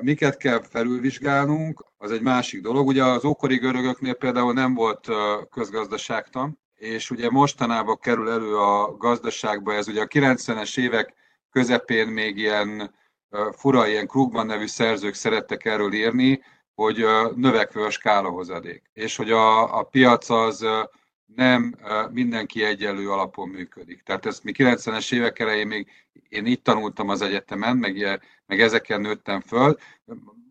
miket 0.00 0.36
kell 0.36 0.62
felülvizsgálnunk, 0.62 1.84
az 1.96 2.10
egy 2.10 2.22
másik 2.22 2.60
dolog. 2.62 2.86
Ugye 2.86 3.04
az 3.04 3.24
ókori 3.24 3.56
görögöknél 3.56 4.14
például 4.14 4.52
nem 4.52 4.74
volt 4.74 5.08
közgazdaságtan, 5.50 6.58
és 6.80 7.10
ugye 7.10 7.30
mostanában 7.30 7.98
kerül 7.98 8.30
elő 8.30 8.56
a 8.56 8.96
gazdaságba, 8.96 9.74
ez 9.74 9.88
ugye 9.88 10.00
a 10.00 10.06
90-es 10.06 10.78
évek 10.78 11.14
közepén 11.50 12.06
még 12.06 12.36
ilyen 12.36 12.94
fura, 13.52 13.86
ilyen 13.86 14.06
Krugman 14.06 14.46
nevű 14.46 14.66
szerzők 14.66 15.14
szerettek 15.14 15.64
erről 15.64 15.92
írni, 15.92 16.42
hogy 16.74 17.04
növekvő 17.34 17.82
a 17.82 17.90
skálahozadék, 17.90 18.90
és 18.92 19.16
hogy 19.16 19.30
a, 19.30 19.78
a 19.78 19.82
piac 19.82 20.30
az 20.30 20.66
nem 21.34 21.74
mindenki 22.10 22.64
egyenlő 22.64 23.10
alapon 23.10 23.48
működik. 23.48 24.02
Tehát 24.02 24.26
ezt 24.26 24.44
mi 24.44 24.52
90-es 24.54 25.14
évek 25.14 25.38
elején 25.38 25.66
még 25.66 25.88
én 26.28 26.46
itt 26.46 26.64
tanultam 26.64 27.08
az 27.08 27.22
egyetemen, 27.22 27.76
meg, 27.76 28.20
meg 28.46 28.60
ezeken 28.60 29.00
nőttem 29.00 29.40
föl. 29.40 29.76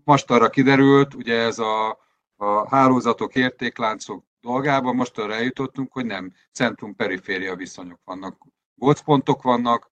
Most 0.03 0.31
arra 0.31 0.49
kiderült, 0.49 1.13
ugye 1.13 1.35
ez 1.35 1.59
a, 1.59 1.99
a 2.35 2.67
hálózatok, 2.69 3.35
értékláncok 3.35 4.23
dolgában, 4.41 4.95
most 4.95 5.17
arra 5.17 5.33
eljutottunk, 5.33 5.91
hogy 5.91 6.05
nem 6.05 6.33
centrum-periféria 6.51 7.55
viszonyok 7.55 7.99
vannak. 8.03 8.37
Gócpontok 8.75 9.41
vannak, 9.41 9.91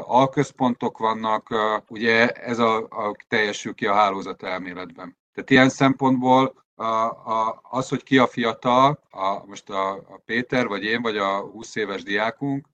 alközpontok 0.00 0.98
vannak, 0.98 1.54
ugye 1.88 2.30
ez 2.30 2.58
a, 2.58 2.76
a 2.76 3.16
teljesül 3.28 3.74
ki 3.74 3.86
a 3.86 3.94
hálózat 3.94 4.42
elméletben. 4.42 5.18
Tehát 5.32 5.50
ilyen 5.50 5.68
szempontból 5.68 6.64
a, 6.74 6.84
a, 6.84 7.60
az, 7.62 7.88
hogy 7.88 8.02
ki 8.02 8.18
a 8.18 8.26
fiatal, 8.26 9.00
a, 9.10 9.46
most 9.46 9.70
a, 9.70 9.92
a 9.92 10.20
Péter, 10.24 10.66
vagy 10.66 10.84
én, 10.84 11.02
vagy 11.02 11.16
a 11.16 11.40
20 11.40 11.76
éves 11.76 12.02
diákunk, 12.02 12.66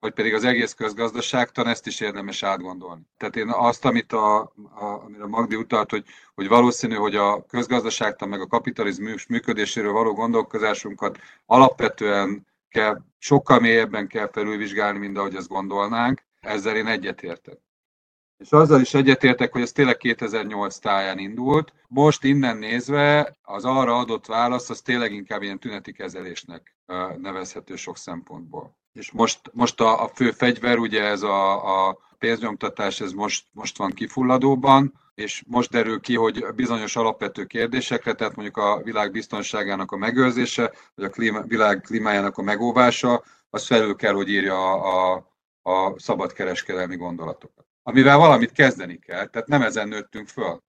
vagy 0.00 0.12
pedig 0.12 0.34
az 0.34 0.44
egész 0.44 0.72
közgazdaságtan, 0.72 1.66
ezt 1.66 1.86
is 1.86 2.00
érdemes 2.00 2.42
átgondolni. 2.42 3.02
Tehát 3.16 3.36
én 3.36 3.48
azt, 3.48 3.84
amit 3.84 4.12
a, 4.12 4.40
a, 4.40 5.02
amire 5.04 5.26
Magdi 5.26 5.56
utalt, 5.56 5.90
hogy, 5.90 6.04
hogy 6.34 6.48
valószínű, 6.48 6.94
hogy 6.94 7.16
a 7.16 7.44
közgazdaságtan 7.46 8.28
meg 8.28 8.40
a 8.40 8.46
kapitalizmus 8.46 9.26
működéséről 9.26 9.92
való 9.92 10.12
gondolkozásunkat 10.12 11.18
alapvetően 11.46 12.46
kell, 12.68 13.02
sokkal 13.18 13.60
mélyebben 13.60 14.06
kell 14.06 14.30
felülvizsgálni, 14.32 14.98
mint 14.98 15.18
ahogy 15.18 15.34
ezt 15.34 15.48
gondolnánk. 15.48 16.22
Ezzel 16.40 16.76
én 16.76 16.86
egyetértek. 16.86 17.58
És 18.38 18.50
azzal 18.50 18.80
is 18.80 18.94
egyetértek, 18.94 19.52
hogy 19.52 19.62
ez 19.62 19.72
tényleg 19.72 19.96
2008 19.96 20.78
táján 20.78 21.18
indult. 21.18 21.72
Most 21.88 22.24
innen 22.24 22.56
nézve 22.56 23.36
az 23.42 23.64
arra 23.64 23.98
adott 23.98 24.26
válasz 24.26 24.70
az 24.70 24.80
tényleg 24.80 25.12
inkább 25.12 25.42
ilyen 25.42 25.58
tüneti 25.58 25.92
kezelésnek 25.92 26.76
nevezhető 27.16 27.76
sok 27.76 27.96
szempontból. 27.96 28.76
És 28.92 29.10
most, 29.10 29.40
most 29.52 29.80
a, 29.80 30.02
a 30.02 30.08
fő 30.08 30.30
fegyver, 30.30 30.78
ugye 30.78 31.02
ez 31.02 31.22
a, 31.22 31.88
a 31.88 31.98
pénznyomtatás, 32.18 33.00
ez 33.00 33.12
most, 33.12 33.46
most 33.52 33.76
van 33.78 33.90
kifulladóban, 33.90 34.92
és 35.14 35.42
most 35.46 35.70
derül 35.70 36.00
ki, 36.00 36.16
hogy 36.16 36.46
bizonyos 36.54 36.96
alapvető 36.96 37.44
kérdésekre, 37.44 38.14
tehát 38.14 38.34
mondjuk 38.34 38.56
a 38.56 38.80
világ 38.82 39.10
biztonságának 39.10 39.92
a 39.92 39.96
megőrzése, 39.96 40.72
vagy 40.94 41.04
a 41.04 41.10
klíma, 41.10 41.42
világ 41.42 41.80
klímájának 41.80 42.38
a 42.38 42.42
megóvása, 42.42 43.24
az 43.50 43.66
felül 43.66 43.96
kell, 43.96 44.12
hogy 44.12 44.28
írja 44.28 44.72
a, 44.72 45.12
a, 45.12 45.70
a 45.70 45.98
szabadkereskedelmi 45.98 46.96
gondolatokat 46.96 47.67
amivel 47.88 48.18
valamit 48.18 48.52
kezdeni 48.52 48.98
kell, 48.98 49.26
tehát 49.26 49.48
nem 49.48 49.62
ezen 49.62 49.88
nőttünk 49.88 50.28
föl. 50.28 50.62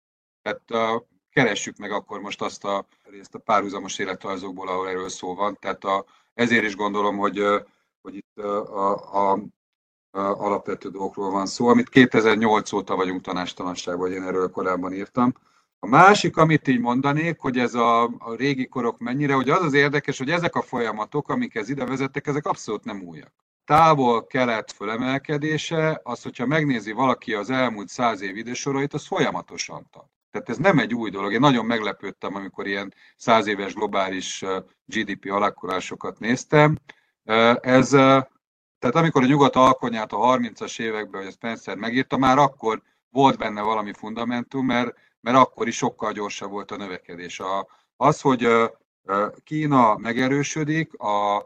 Tehát 0.42 0.62
uh, 0.70 1.02
keressük 1.30 1.76
meg 1.76 1.90
akkor 1.90 2.20
most 2.20 2.42
azt 2.42 2.64
a 2.64 2.86
részt 3.10 3.34
a 3.34 3.38
párhuzamos 3.38 3.98
életrajzokból, 3.98 4.68
ahol 4.68 4.88
erről 4.88 5.08
szó 5.08 5.34
van. 5.34 5.56
Tehát 5.60 5.84
a, 5.84 6.04
ezért 6.34 6.64
is 6.64 6.76
gondolom, 6.76 7.16
hogy, 7.16 7.42
hogy 8.00 8.14
itt 8.14 8.38
a, 8.38 9.30
a, 9.30 9.32
a 9.32 10.18
alapvető 10.18 10.88
dolgokról 10.88 11.30
van 11.30 11.46
szó, 11.46 11.68
amit 11.68 11.88
2008 11.88 12.72
óta 12.72 12.96
vagyunk 12.96 13.20
tanástalanságban, 13.20 14.06
hogy 14.08 14.16
én 14.16 14.22
erről 14.22 14.50
korábban 14.50 14.92
írtam. 14.92 15.32
A 15.78 15.86
másik, 15.86 16.36
amit 16.36 16.68
így 16.68 16.80
mondanék, 16.80 17.38
hogy 17.38 17.58
ez 17.58 17.74
a, 17.74 18.02
a 18.04 18.34
régi 18.36 18.66
korok 18.68 18.98
mennyire, 18.98 19.34
hogy 19.34 19.50
az 19.50 19.62
az 19.62 19.72
érdekes, 19.72 20.18
hogy 20.18 20.30
ezek 20.30 20.54
a 20.54 20.62
folyamatok, 20.62 21.28
amik 21.28 21.54
ez 21.54 21.68
ide 21.68 21.84
vezettek, 21.84 22.26
ezek 22.26 22.46
abszolút 22.46 22.84
nem 22.84 23.02
újak 23.02 23.45
távol-kelet 23.66 24.72
fölemelkedése, 24.72 26.00
az, 26.02 26.22
hogyha 26.22 26.46
megnézi 26.46 26.92
valaki 26.92 27.34
az 27.34 27.50
elmúlt 27.50 27.88
száz 27.88 28.20
év 28.20 28.36
idősorait, 28.36 28.94
az 28.94 29.06
folyamatosan 29.06 29.88
tart. 29.90 30.10
Tehát 30.30 30.48
ez 30.48 30.56
nem 30.56 30.78
egy 30.78 30.94
új 30.94 31.10
dolog. 31.10 31.32
Én 31.32 31.40
nagyon 31.40 31.64
meglepődtem, 31.64 32.34
amikor 32.34 32.66
ilyen 32.66 32.94
száz 33.16 33.46
éves 33.46 33.74
globális 33.74 34.44
GDP 34.84 35.30
alakulásokat 35.30 36.18
néztem. 36.18 36.76
Ez, 37.60 37.90
tehát 38.78 38.94
amikor 38.94 39.22
a 39.22 39.26
nyugat 39.26 39.56
alkonyát 39.56 40.12
a 40.12 40.16
30-as 40.16 40.80
években, 40.80 41.22
hogy 41.22 41.32
Spencer 41.32 41.76
megírta, 41.76 42.16
már 42.16 42.38
akkor 42.38 42.82
volt 43.10 43.38
benne 43.38 43.62
valami 43.62 43.92
fundamentum, 43.92 44.66
mert, 44.66 44.94
mert 45.20 45.36
akkor 45.36 45.68
is 45.68 45.76
sokkal 45.76 46.12
gyorsabb 46.12 46.50
volt 46.50 46.70
a 46.70 46.76
növekedés. 46.76 47.40
A, 47.40 47.66
az, 47.96 48.20
hogy 48.20 48.48
Kína 49.44 49.96
megerősödik, 49.96 50.98
a, 50.98 51.36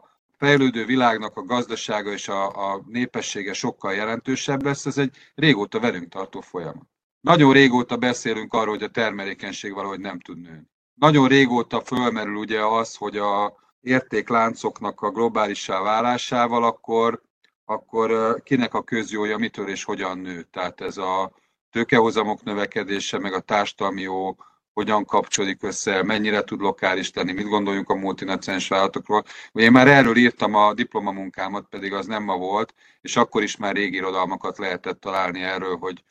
fejlődő 0.41 0.85
világnak 0.85 1.37
a 1.37 1.43
gazdasága 1.43 2.11
és 2.11 2.27
a, 2.27 2.71
a 2.71 2.83
népessége 2.87 3.53
sokkal 3.53 3.93
jelentősebb 3.93 4.63
lesz, 4.63 4.85
ez 4.85 4.97
egy 4.97 5.15
régóta 5.35 5.79
velünk 5.79 6.09
tartó 6.09 6.41
folyamat. 6.41 6.87
Nagyon 7.19 7.53
régóta 7.53 7.97
beszélünk 7.97 8.53
arról, 8.53 8.73
hogy 8.73 8.83
a 8.83 8.89
termelékenység 8.89 9.73
valahogy 9.73 9.99
nem 9.99 10.19
tud 10.19 10.41
nőni. 10.41 10.69
Nagyon 10.93 11.27
régóta 11.27 11.81
fölmerül 11.81 12.35
ugye 12.35 12.65
az, 12.65 12.95
hogy 12.95 13.17
a 13.17 13.55
értékláncoknak 13.81 15.01
a 15.01 15.11
globálissá 15.11 15.81
válásával 15.81 16.63
akkor, 16.63 17.21
akkor 17.65 18.41
kinek 18.43 18.73
a 18.73 18.83
közjója 18.83 19.37
mitől 19.37 19.67
és 19.67 19.83
hogyan 19.83 20.17
nő. 20.17 20.41
Tehát 20.41 20.81
ez 20.81 20.97
a 20.97 21.31
tőkehozamok 21.69 22.43
növekedése, 22.43 23.19
meg 23.19 23.33
a 23.33 23.39
társadalmi 23.39 24.01
jó 24.01 24.35
hogyan 24.73 25.05
kapcsolódik 25.05 25.63
össze, 25.63 26.03
mennyire 26.03 26.43
tud 26.43 26.61
lokális 26.61 27.09
tenni, 27.09 27.31
mit 27.31 27.47
gondoljunk 27.47 27.89
a 27.89 27.95
multinacionális 27.95 28.67
vállalatokról. 28.67 29.23
Én 29.51 29.71
már 29.71 29.87
erről 29.87 30.17
írtam 30.17 30.55
a 30.55 30.73
diplomamunkámat, 30.73 31.65
pedig 31.69 31.93
az 31.93 32.05
nem 32.05 32.23
ma 32.23 32.37
volt, 32.37 32.73
és 33.01 33.15
akkor 33.15 33.43
is 33.43 33.57
már 33.57 33.75
régi 33.75 33.95
irodalmakat 33.95 34.57
lehetett 34.57 34.99
találni 34.99 35.41
erről, 35.41 35.77
hogy, 35.77 36.03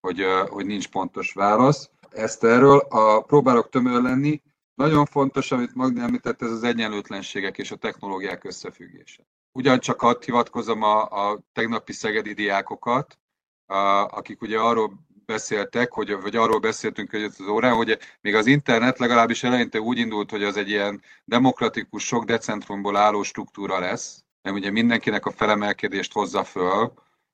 hogy, 0.00 0.24
hogy 0.48 0.66
nincs 0.66 0.88
pontos 0.88 1.32
válasz. 1.32 1.90
Ezt 2.10 2.44
erről 2.44 2.78
a, 2.78 3.20
próbálok 3.20 3.68
tömör 3.68 4.02
lenni. 4.02 4.42
Nagyon 4.74 5.06
fontos, 5.06 5.52
amit 5.52 5.74
Magdi 5.74 6.00
említett, 6.00 6.42
ez 6.42 6.50
az 6.50 6.62
egyenlőtlenségek 6.62 7.58
és 7.58 7.70
a 7.70 7.76
technológiák 7.76 8.44
összefüggése. 8.44 9.22
Ugyancsak 9.52 10.00
hadd 10.00 10.24
hivatkozom 10.24 10.82
a, 10.82 11.02
a 11.02 11.38
tegnapi 11.52 11.92
szegedi 11.92 12.32
diákokat, 12.32 13.18
a, 13.66 13.76
akik 14.04 14.42
ugye 14.42 14.58
arról 14.58 14.92
beszéltek, 15.32 15.92
hogy, 15.92 16.20
vagy 16.20 16.36
arról 16.36 16.58
beszéltünk 16.58 17.10
hogy 17.10 17.22
az 17.22 17.40
órán, 17.40 17.74
hogy 17.74 17.98
még 18.20 18.34
az 18.34 18.46
internet 18.46 18.98
legalábbis 18.98 19.42
eleinte 19.42 19.80
úgy 19.80 19.98
indult, 19.98 20.30
hogy 20.30 20.42
az 20.42 20.56
egy 20.56 20.68
ilyen 20.68 21.02
demokratikus, 21.24 22.04
sok 22.04 22.24
decentrumból 22.24 22.96
álló 22.96 23.22
struktúra 23.22 23.78
lesz, 23.78 24.24
mert 24.42 24.56
ugye 24.56 24.70
mindenkinek 24.70 25.26
a 25.26 25.30
felemelkedést 25.30 26.12
hozza 26.12 26.44
föl, 26.44 26.92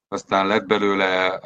aztán 0.09 0.47
lett 0.47 0.67
belőle 0.67 1.41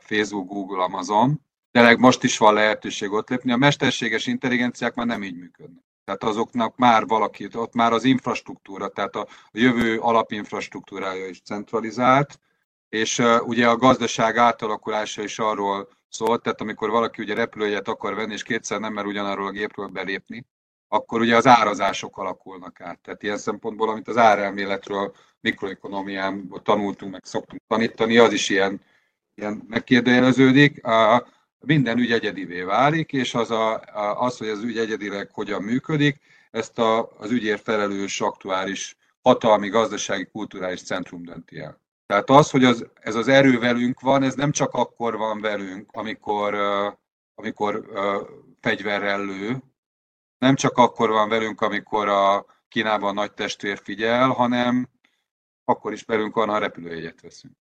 Facebook, 0.00 0.48
Google, 0.48 0.82
Amazon, 0.82 1.40
de 1.70 1.96
most 1.96 2.22
is 2.22 2.38
van 2.38 2.54
lehetőség 2.54 3.12
ott 3.12 3.28
lépni. 3.28 3.52
A 3.52 3.56
mesterséges 3.56 4.26
intelligenciák 4.26 4.94
már 4.94 5.06
nem 5.06 5.22
így 5.22 5.36
működnek. 5.36 5.84
Tehát 6.04 6.24
azoknak 6.24 6.76
már 6.76 7.06
valaki, 7.06 7.48
ott 7.54 7.74
már 7.74 7.92
az 7.92 8.04
infrastruktúra, 8.04 8.88
tehát 8.88 9.16
a 9.16 9.26
jövő 9.52 9.98
alapinfrastruktúrája 9.98 11.28
is 11.28 11.40
centralizált, 11.40 12.38
és 12.88 13.22
ugye 13.40 13.68
a 13.68 13.76
gazdaság 13.76 14.36
átalakulása 14.36 15.22
is 15.22 15.38
arról 15.38 15.88
szólt, 16.08 16.42
tehát 16.42 16.60
amikor 16.60 16.90
valaki 16.90 17.22
ugye 17.22 17.34
repülőjét 17.34 17.88
akar 17.88 18.14
venni, 18.14 18.32
és 18.32 18.42
kétszer 18.42 18.80
nem 18.80 18.92
mer 18.92 19.06
ugyanarról 19.06 19.46
a 19.46 19.50
gépről 19.50 19.86
belépni, 19.86 20.46
akkor 20.88 21.20
ugye 21.20 21.36
az 21.36 21.46
árazások 21.46 22.18
alakulnak 22.18 22.80
át. 22.80 23.00
Tehát 23.00 23.22
ilyen 23.22 23.38
szempontból, 23.38 23.88
amit 23.88 24.08
az 24.08 24.16
árelméletről 24.16 25.14
mikroekonomián 25.40 26.52
tanultunk, 26.62 27.12
meg 27.12 27.24
szoktunk 27.24 27.62
tanítani, 27.66 28.18
az 28.18 28.32
is 28.32 28.48
ilyen, 28.48 28.80
ilyen 29.34 29.62
megkérdőjeleződik. 29.68 30.84
A, 30.86 31.26
minden 31.60 31.98
ügy 31.98 32.12
egyedivé 32.12 32.62
válik, 32.62 33.12
és 33.12 33.34
az, 33.34 33.50
a, 33.50 33.80
az, 34.20 34.38
hogy 34.38 34.48
az 34.48 34.62
ügy 34.62 34.78
egyedileg 34.78 35.30
hogyan 35.32 35.62
működik, 35.62 36.20
ezt 36.50 36.78
a, 36.78 37.10
az 37.18 37.30
ügyért 37.30 37.62
felelős 37.62 38.20
aktuális 38.20 38.96
hatalmi, 39.22 39.68
gazdasági, 39.68 40.24
kulturális 40.24 40.82
centrum 40.82 41.22
dönti 41.22 41.58
el. 41.58 41.80
Tehát 42.08 42.30
az, 42.30 42.50
hogy 42.50 42.64
az, 42.64 42.86
ez 43.00 43.14
az 43.14 43.28
erő 43.28 43.58
velünk 43.58 44.00
van, 44.00 44.22
ez 44.22 44.34
nem 44.34 44.50
csak 44.50 44.74
akkor 44.74 45.16
van 45.16 45.40
velünk, 45.40 45.90
amikor, 45.92 46.54
amikor 47.34 47.84
fegyverrel 48.60 49.24
lő, 49.24 49.62
nem 50.38 50.54
csak 50.54 50.76
akkor 50.76 51.10
van 51.10 51.28
velünk, 51.28 51.60
amikor 51.60 52.08
a 52.08 52.46
Kínában 52.68 53.10
a 53.10 53.12
nagy 53.12 53.32
testvér 53.32 53.78
figyel, 53.82 54.28
hanem 54.28 54.88
akkor 55.64 55.92
is 55.92 56.02
velünk 56.02 56.34
van, 56.34 56.48
ha 56.48 56.58
repülőjegyet 56.58 57.20
veszünk. 57.20 57.54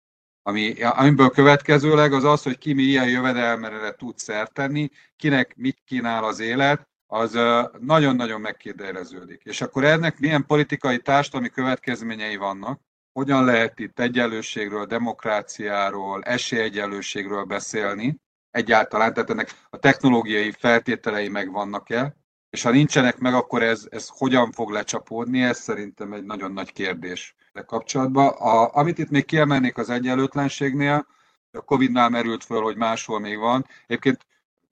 Ami, 0.42 0.82
amiből 0.82 1.30
következőleg 1.30 2.12
az 2.12 2.24
az, 2.24 2.42
hogy 2.42 2.58
ki 2.58 2.72
mi 2.72 2.82
ilyen 2.82 3.08
jövedelmere 3.08 3.94
tud 3.94 4.18
szert 4.18 4.52
tenni, 4.52 4.90
kinek 5.16 5.56
mit 5.56 5.82
kínál 5.84 6.24
az 6.24 6.40
élet, 6.40 6.88
az 7.06 7.38
nagyon-nagyon 7.80 8.40
megkérdeződik. 8.40 9.42
És 9.44 9.60
akkor 9.60 9.84
ennek 9.84 10.18
milyen 10.18 10.46
politikai 10.46 10.98
társadalmi 10.98 11.48
következményei 11.48 12.36
vannak, 12.36 12.80
hogyan 13.14 13.44
lehet 13.44 13.78
itt 13.78 14.00
egyenlőségről, 14.00 14.86
demokráciáról, 14.86 16.22
esélyegyenlőségről 16.22 17.44
beszélni 17.44 18.16
egyáltalán, 18.50 19.14
tehát 19.14 19.30
ennek 19.30 19.54
a 19.70 19.78
technológiai 19.78 20.50
feltételei 20.50 21.28
megvannak-e, 21.28 22.16
és 22.50 22.62
ha 22.62 22.70
nincsenek 22.70 23.18
meg, 23.18 23.34
akkor 23.34 23.62
ez, 23.62 23.86
ez 23.90 24.08
hogyan 24.08 24.52
fog 24.52 24.70
lecsapódni, 24.70 25.42
ez 25.42 25.58
szerintem 25.58 26.12
egy 26.12 26.24
nagyon 26.24 26.52
nagy 26.52 26.72
kérdés 26.72 27.34
kapcsolatban. 27.66 28.28
A, 28.28 28.74
amit 28.74 28.98
itt 28.98 29.10
még 29.10 29.24
kiemelnék 29.24 29.78
az 29.78 29.90
egyenlőtlenségnél, 29.90 31.06
a 31.50 31.60
Covid-nál 31.60 32.08
merült 32.08 32.44
föl, 32.44 32.62
hogy 32.62 32.76
máshol 32.76 33.20
még 33.20 33.38
van. 33.38 33.66
Egyébként 33.86 34.26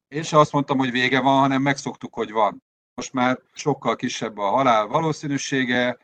én 0.08 0.22
sem 0.22 0.38
azt 0.38 0.52
mondtam, 0.52 0.78
hogy 0.78 0.90
vége 0.90 1.20
van, 1.20 1.40
hanem 1.40 1.62
megszoktuk, 1.62 2.14
hogy 2.14 2.30
van. 2.30 2.62
Most 2.94 3.12
már 3.12 3.38
sokkal 3.52 3.96
kisebb 3.96 4.38
a 4.38 4.48
halál 4.48 4.86
valószínűsége, 4.86 5.98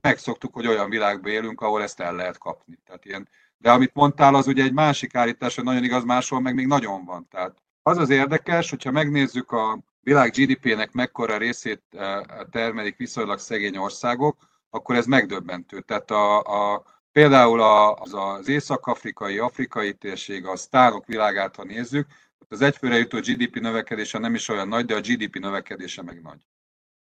megszoktuk, 0.00 0.54
hogy 0.54 0.66
olyan 0.66 0.90
világban 0.90 1.32
élünk, 1.32 1.60
ahol 1.60 1.82
ezt 1.82 2.00
el 2.00 2.14
lehet 2.14 2.38
kapni. 2.38 2.78
Tehát 2.86 3.04
ilyen, 3.04 3.28
de 3.58 3.70
amit 3.70 3.94
mondtál, 3.94 4.34
az 4.34 4.46
ugye 4.46 4.62
egy 4.62 4.72
másik 4.72 5.14
állítás, 5.14 5.54
hogy 5.54 5.64
nagyon 5.64 5.84
igaz, 5.84 6.04
máshol 6.04 6.40
meg 6.40 6.54
még 6.54 6.66
nagyon 6.66 7.04
van. 7.04 7.28
Tehát 7.30 7.56
az 7.82 7.98
az 7.98 8.10
érdekes, 8.10 8.70
hogyha 8.70 8.90
megnézzük 8.90 9.52
a 9.52 9.78
világ 10.00 10.30
GDP-nek 10.30 10.92
mekkora 10.92 11.36
részét 11.36 11.82
eh, 11.90 12.20
termelik 12.50 12.96
viszonylag 12.96 13.38
szegény 13.38 13.76
országok, 13.76 14.36
akkor 14.70 14.96
ez 14.96 15.06
megdöbbentő. 15.06 15.80
Tehát 15.80 16.10
a, 16.10 16.38
a, 16.38 16.84
például 17.12 17.60
az, 17.60 18.14
az 18.14 18.48
észak-afrikai, 18.48 19.38
afrikai 19.38 19.94
térség, 19.94 20.46
a 20.46 20.56
sztárok 20.56 21.06
világát, 21.06 21.56
ha 21.56 21.64
nézzük, 21.64 22.06
az 22.48 22.60
egyfőre 22.60 22.96
jutó 22.96 23.18
GDP 23.18 23.60
növekedése 23.60 24.18
nem 24.18 24.34
is 24.34 24.48
olyan 24.48 24.68
nagy, 24.68 24.84
de 24.84 24.94
a 24.94 25.00
GDP 25.00 25.38
növekedése 25.38 26.02
meg 26.02 26.22
nagy. 26.22 26.46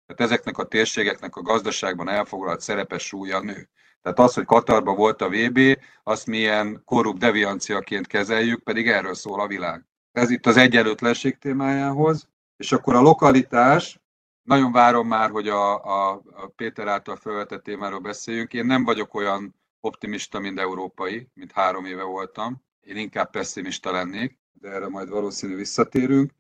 Tehát 0.07 0.33
ezeknek 0.33 0.59
a 0.59 0.67
térségeknek 0.67 1.37
a 1.37 1.43
gazdaságban 1.43 2.09
elfoglalt 2.09 2.61
szerepes 2.61 3.03
súlya 3.03 3.41
nő. 3.41 3.69
Tehát 4.03 4.19
az, 4.19 4.35
hogy 4.35 4.45
Katarban 4.45 4.97
volt 4.97 5.23
a 5.23 5.29
VB, 5.29 5.79
azt 6.03 6.27
milyen 6.27 6.83
korrupt 6.85 7.19
devianciaként 7.19 8.07
kezeljük, 8.07 8.63
pedig 8.63 8.89
erről 8.89 9.15
szól 9.15 9.41
a 9.41 9.47
világ. 9.47 9.85
Ez 10.13 10.31
itt 10.31 10.47
az 10.47 10.57
egyenlőtlenség 10.57 11.39
témájához, 11.39 12.29
és 12.57 12.73
akkor 12.73 12.95
a 12.95 13.01
lokalitás, 13.01 14.01
nagyon 14.43 14.73
várom 14.73 15.07
már, 15.07 15.31
hogy 15.31 15.49
a, 15.49 15.85
a, 15.85 16.23
a 16.33 16.47
Péter 16.57 16.89
által 16.89 17.17
felvetett 17.17 17.63
témáról 17.63 17.99
beszéljünk. 17.99 18.53
Én 18.53 18.67
nem 18.67 18.85
vagyok 18.85 19.15
olyan 19.15 19.55
optimista, 19.81 20.39
mint 20.39 20.59
európai, 20.59 21.29
mint 21.35 21.53
három 21.53 21.85
éve 21.85 22.03
voltam. 22.03 22.63
Én 22.81 22.97
inkább 22.97 23.31
pessimista 23.31 23.91
lennék, 23.91 24.39
de 24.53 24.69
erre 24.69 24.89
majd 24.89 25.09
valószínű 25.09 25.57
visszatérünk. 25.57 26.31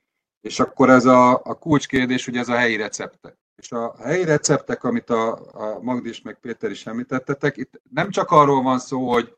És 0.40 0.60
akkor 0.60 0.90
ez 0.90 1.04
a, 1.04 1.30
a 1.44 1.58
kulcskérdés, 1.58 2.24
hogy 2.24 2.36
ez 2.36 2.48
a 2.48 2.56
helyi 2.56 2.76
receptek. 2.76 3.36
És 3.56 3.72
a 3.72 3.94
helyi 4.02 4.24
receptek, 4.24 4.84
amit 4.84 5.10
a, 5.10 5.52
a 5.52 5.80
Magdis 5.80 6.22
meg 6.22 6.38
Péter 6.40 6.70
is 6.70 6.86
említettetek, 6.86 7.56
itt 7.56 7.80
nem 7.90 8.10
csak 8.10 8.30
arról 8.30 8.62
van 8.62 8.78
szó, 8.78 9.10
hogy 9.12 9.34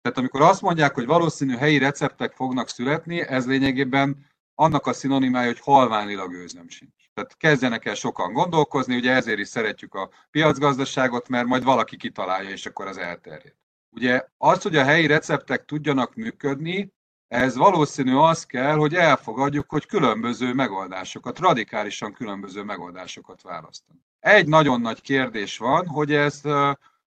tehát 0.00 0.18
amikor 0.18 0.40
azt 0.40 0.62
mondják, 0.62 0.94
hogy 0.94 1.06
valószínű 1.06 1.56
helyi 1.56 1.78
receptek 1.78 2.32
fognak 2.32 2.68
születni, 2.68 3.20
ez 3.20 3.46
lényegében 3.46 4.26
annak 4.54 4.86
a 4.86 4.92
szinonimája, 4.92 5.46
hogy 5.46 5.60
halványilag 5.60 6.32
őzöm 6.32 6.68
sincs. 6.68 6.92
Tehát 7.14 7.36
kezdjenek 7.36 7.84
el 7.84 7.94
sokan 7.94 8.32
gondolkozni, 8.32 8.96
ugye 8.96 9.12
ezért 9.12 9.38
is 9.38 9.48
szeretjük 9.48 9.94
a 9.94 10.10
piacgazdaságot, 10.30 11.28
mert 11.28 11.46
majd 11.46 11.64
valaki 11.64 11.96
kitalálja, 11.96 12.50
és 12.50 12.66
akkor 12.66 12.86
az 12.86 12.98
elterjed. 12.98 13.54
Ugye 13.90 14.24
az, 14.36 14.62
hogy 14.62 14.76
a 14.76 14.84
helyi 14.84 15.06
receptek 15.06 15.64
tudjanak 15.64 16.14
működni, 16.14 16.92
ez 17.28 17.56
valószínű 17.56 18.14
az 18.14 18.46
kell, 18.46 18.76
hogy 18.76 18.94
elfogadjuk, 18.94 19.70
hogy 19.70 19.86
különböző 19.86 20.52
megoldásokat, 20.52 21.38
radikálisan 21.38 22.12
különböző 22.12 22.62
megoldásokat 22.62 23.42
választanak. 23.42 24.02
Egy 24.20 24.46
nagyon 24.46 24.80
nagy 24.80 25.00
kérdés 25.00 25.58
van, 25.58 25.86
hogy 25.86 26.12
ez 26.12 26.40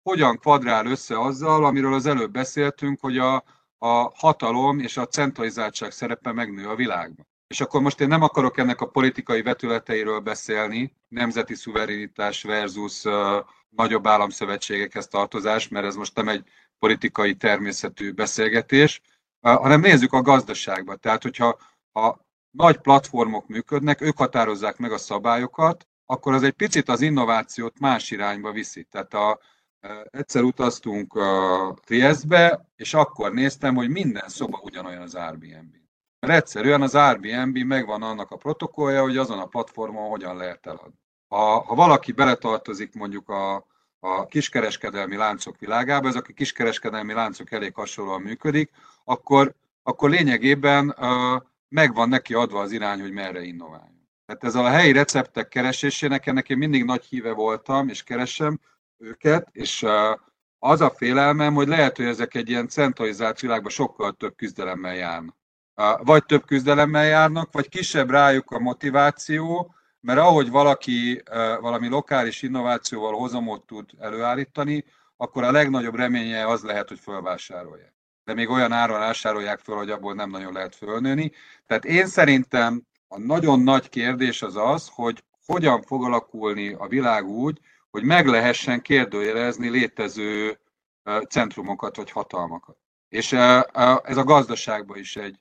hogyan 0.02 0.38
kvadrál 0.38 0.86
össze 0.86 1.20
azzal, 1.20 1.64
amiről 1.64 1.94
az 1.94 2.06
előbb 2.06 2.30
beszéltünk, 2.30 3.00
hogy 3.00 3.18
a, 3.18 3.44
a 3.78 4.12
hatalom 4.14 4.78
és 4.78 4.96
a 4.96 5.06
centralizáltság 5.06 5.90
szerepe 5.90 6.32
megnő 6.32 6.68
a 6.68 6.74
világban. 6.74 7.26
És 7.46 7.60
akkor 7.60 7.80
most 7.80 8.00
én 8.00 8.08
nem 8.08 8.22
akarok 8.22 8.58
ennek 8.58 8.80
a 8.80 8.88
politikai 8.88 9.42
vetületeiről 9.42 10.20
beszélni, 10.20 10.92
nemzeti 11.08 11.54
szuverenitás 11.54 12.42
versus 12.42 13.04
uh, 13.04 13.12
nagyobb 13.68 14.06
államszövetségekhez 14.06 15.06
tartozás, 15.06 15.68
mert 15.68 15.86
ez 15.86 15.94
most 15.94 16.14
nem 16.14 16.28
egy 16.28 16.44
politikai 16.78 17.34
természetű 17.34 18.12
beszélgetés, 18.12 19.00
hanem 19.52 19.80
nézzük 19.80 20.12
a 20.12 20.22
gazdaságba. 20.22 20.96
Tehát, 20.96 21.22
hogyha 21.22 21.58
ha 21.92 22.26
nagy 22.50 22.76
platformok 22.76 23.46
működnek, 23.46 24.00
ők 24.00 24.16
határozzák 24.16 24.76
meg 24.76 24.92
a 24.92 24.98
szabályokat, 24.98 25.86
akkor 26.06 26.34
az 26.34 26.42
egy 26.42 26.52
picit 26.52 26.88
az 26.88 27.00
innovációt 27.00 27.78
más 27.78 28.10
irányba 28.10 28.52
viszi. 28.52 28.84
Tehát 28.84 29.14
a, 29.14 29.38
egyszer 30.10 30.42
utaztunk 30.42 31.14
a 31.14 31.74
Trieste-be, 31.84 32.68
és 32.76 32.94
akkor 32.94 33.32
néztem, 33.32 33.74
hogy 33.74 33.88
minden 33.88 34.28
szoba 34.28 34.60
ugyanolyan 34.62 35.02
az 35.02 35.14
Airbnb. 35.14 35.74
Mert 36.18 36.32
egyszerűen 36.32 36.82
az 36.82 36.94
Airbnb 36.94 37.58
megvan 37.58 38.02
annak 38.02 38.30
a 38.30 38.36
protokollja, 38.36 39.02
hogy 39.02 39.16
azon 39.16 39.38
a 39.38 39.46
platformon 39.46 40.08
hogyan 40.08 40.36
lehet 40.36 40.66
eladni. 40.66 41.00
Ha, 41.28 41.60
ha 41.60 41.74
valaki 41.74 42.12
beletartozik 42.12 42.94
mondjuk 42.94 43.28
a, 43.28 43.66
a 44.04 44.26
kiskereskedelmi 44.26 45.16
láncok 45.16 45.58
világába, 45.58 46.08
ez 46.08 46.14
a 46.14 46.20
kiskereskedelmi 46.20 47.12
láncok 47.12 47.52
elég 47.52 47.74
hasonlóan 47.74 48.22
működik, 48.22 48.70
akkor, 49.04 49.54
akkor 49.82 50.10
lényegében 50.10 50.96
megvan 51.68 52.08
neki 52.08 52.34
adva 52.34 52.60
az 52.60 52.72
irány, 52.72 53.00
hogy 53.00 53.12
merre 53.12 53.42
innováljon. 53.42 54.08
Tehát 54.26 54.44
ez 54.44 54.54
a 54.54 54.68
helyi 54.68 54.92
receptek 54.92 55.48
keresésének, 55.48 56.26
ennek 56.26 56.48
én 56.48 56.58
mindig 56.58 56.84
nagy 56.84 57.04
híve 57.04 57.32
voltam, 57.32 57.88
és 57.88 58.02
keresem 58.02 58.60
őket, 58.98 59.48
és 59.52 59.86
az 60.58 60.80
a 60.80 60.90
félelmem, 60.90 61.54
hogy 61.54 61.68
lehet, 61.68 61.96
hogy 61.96 62.06
ezek 62.06 62.34
egy 62.34 62.48
ilyen 62.48 62.68
centralizált 62.68 63.40
világban 63.40 63.70
sokkal 63.70 64.12
több 64.12 64.36
küzdelemmel 64.36 64.94
járnak 64.94 65.36
vagy 66.02 66.24
több 66.24 66.44
küzdelemmel 66.46 67.04
járnak, 67.04 67.52
vagy 67.52 67.68
kisebb 67.68 68.10
rájuk 68.10 68.50
a 68.50 68.58
motiváció, 68.58 69.74
mert 70.04 70.18
ahogy 70.18 70.50
valaki 70.50 71.22
valami 71.60 71.88
lokális 71.88 72.42
innovációval 72.42 73.12
hozamot 73.12 73.66
tud 73.66 73.90
előállítani, 73.98 74.84
akkor 75.16 75.42
a 75.42 75.50
legnagyobb 75.50 75.94
reménye 75.94 76.46
az 76.46 76.62
lehet, 76.62 76.88
hogy 76.88 76.98
fölvásárolják. 76.98 77.94
De 78.24 78.34
még 78.34 78.48
olyan 78.48 78.72
áron 78.72 78.98
vásárolják 78.98 79.58
föl, 79.58 79.76
hogy 79.76 79.90
abból 79.90 80.14
nem 80.14 80.30
nagyon 80.30 80.52
lehet 80.52 80.74
fölnőni. 80.74 81.32
Tehát 81.66 81.84
én 81.84 82.06
szerintem 82.06 82.82
a 83.08 83.18
nagyon 83.18 83.60
nagy 83.60 83.88
kérdés 83.88 84.42
az 84.42 84.56
az, 84.56 84.90
hogy 84.92 85.24
hogyan 85.46 85.82
fog 85.82 86.04
alakulni 86.04 86.72
a 86.72 86.86
világ 86.86 87.26
úgy, 87.26 87.60
hogy 87.90 88.02
meg 88.04 88.26
lehessen 88.26 88.80
kérdőjelezni 88.80 89.68
létező 89.68 90.58
centrumokat 91.28 91.96
vagy 91.96 92.10
hatalmakat. 92.10 92.76
És 93.08 93.32
ez 94.02 94.16
a 94.16 94.24
gazdaságban 94.24 94.98
is 94.98 95.16
egy, 95.16 95.40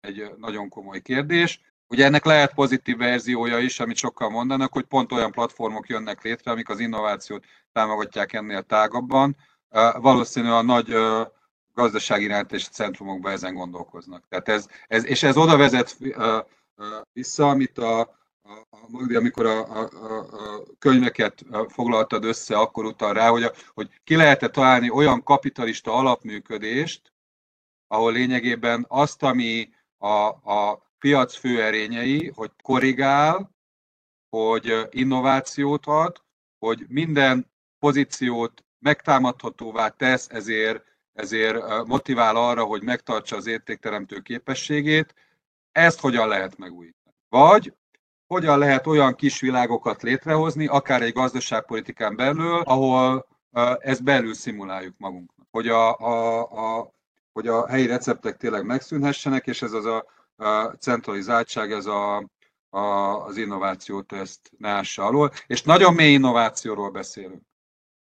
egy 0.00 0.30
nagyon 0.36 0.68
komoly 0.68 1.00
kérdés. 1.00 1.60
Ugye 1.88 2.04
ennek 2.04 2.24
lehet 2.24 2.54
pozitív 2.54 2.96
verziója 2.96 3.58
is, 3.58 3.80
amit 3.80 3.96
sokkal 3.96 4.30
mondanak, 4.30 4.72
hogy 4.72 4.84
pont 4.84 5.12
olyan 5.12 5.30
platformok 5.30 5.88
jönnek 5.88 6.22
létre, 6.22 6.50
amik 6.50 6.68
az 6.68 6.80
innovációt 6.80 7.44
támogatják 7.72 8.32
ennél 8.32 8.62
tágabban. 8.62 9.36
Valószínűleg 9.94 10.54
a 10.54 10.62
nagy 10.62 10.94
gazdasági 11.74 12.34
és 12.48 12.68
centrumokban 12.68 13.32
ezen 13.32 13.54
gondolkoznak. 13.54 14.24
Tehát 14.28 14.48
ez, 14.48 14.66
ez, 14.86 15.04
és 15.06 15.22
ez 15.22 15.36
oda 15.36 15.56
vezet 15.56 15.96
vissza, 17.12 17.48
amit 17.48 17.78
a, 17.78 18.00
a, 18.00 19.14
amikor 19.14 19.46
a, 19.46 19.80
a, 19.80 19.82
a 19.82 20.66
könyveket 20.78 21.44
foglaltad 21.68 22.24
össze, 22.24 22.58
akkor 22.58 22.84
utal 22.84 23.12
rá, 23.12 23.28
hogy, 23.28 23.42
a, 23.42 23.52
hogy 23.74 24.00
ki 24.04 24.16
lehet-e 24.16 24.48
találni 24.48 24.90
olyan 24.90 25.22
kapitalista 25.22 25.94
alapműködést, 25.94 27.12
ahol 27.86 28.12
lényegében 28.12 28.84
azt, 28.88 29.22
ami 29.22 29.68
a, 29.98 30.26
a 30.52 30.87
piac 30.98 31.36
főerényei, 31.36 32.32
hogy 32.34 32.50
korrigál, 32.62 33.50
hogy 34.28 34.86
innovációt 34.90 35.86
ad, 35.86 36.22
hogy 36.58 36.84
minden 36.88 37.50
pozíciót 37.78 38.64
megtámadhatóvá 38.78 39.88
tesz, 39.88 40.28
ezért, 40.30 40.84
ezért 41.12 41.86
motivál 41.86 42.36
arra, 42.36 42.64
hogy 42.64 42.82
megtartsa 42.82 43.36
az 43.36 43.46
értékteremtő 43.46 44.20
képességét. 44.20 45.14
Ezt 45.72 46.00
hogyan 46.00 46.28
lehet 46.28 46.58
megújítani? 46.58 47.16
Vagy 47.28 47.72
hogyan 48.26 48.58
lehet 48.58 48.86
olyan 48.86 49.14
kis 49.14 49.40
világokat 49.40 50.02
létrehozni, 50.02 50.66
akár 50.66 51.02
egy 51.02 51.12
gazdaságpolitikán 51.12 52.16
belül, 52.16 52.60
ahol 52.60 53.26
ezt 53.78 54.04
belül 54.04 54.34
szimuláljuk 54.34 54.94
magunknak. 54.98 55.46
Hogy 55.50 55.68
a, 55.68 55.98
a, 55.98 56.40
a, 56.40 56.94
hogy 57.32 57.48
a 57.48 57.68
helyi 57.68 57.86
receptek 57.86 58.36
tényleg 58.36 58.64
megszűnhessenek, 58.64 59.46
és 59.46 59.62
ez 59.62 59.72
az 59.72 59.84
a, 59.84 60.04
centralizáltság, 60.78 61.72
ez 61.72 61.86
a, 61.86 62.16
a, 62.70 62.78
az 63.24 63.36
innovációt 63.36 64.12
ezt 64.12 64.50
ne 64.58 64.68
ássa 64.68 65.04
alól. 65.04 65.32
És 65.46 65.62
nagyon 65.62 65.94
mély 65.94 66.12
innovációról 66.12 66.90
beszélünk. 66.90 67.42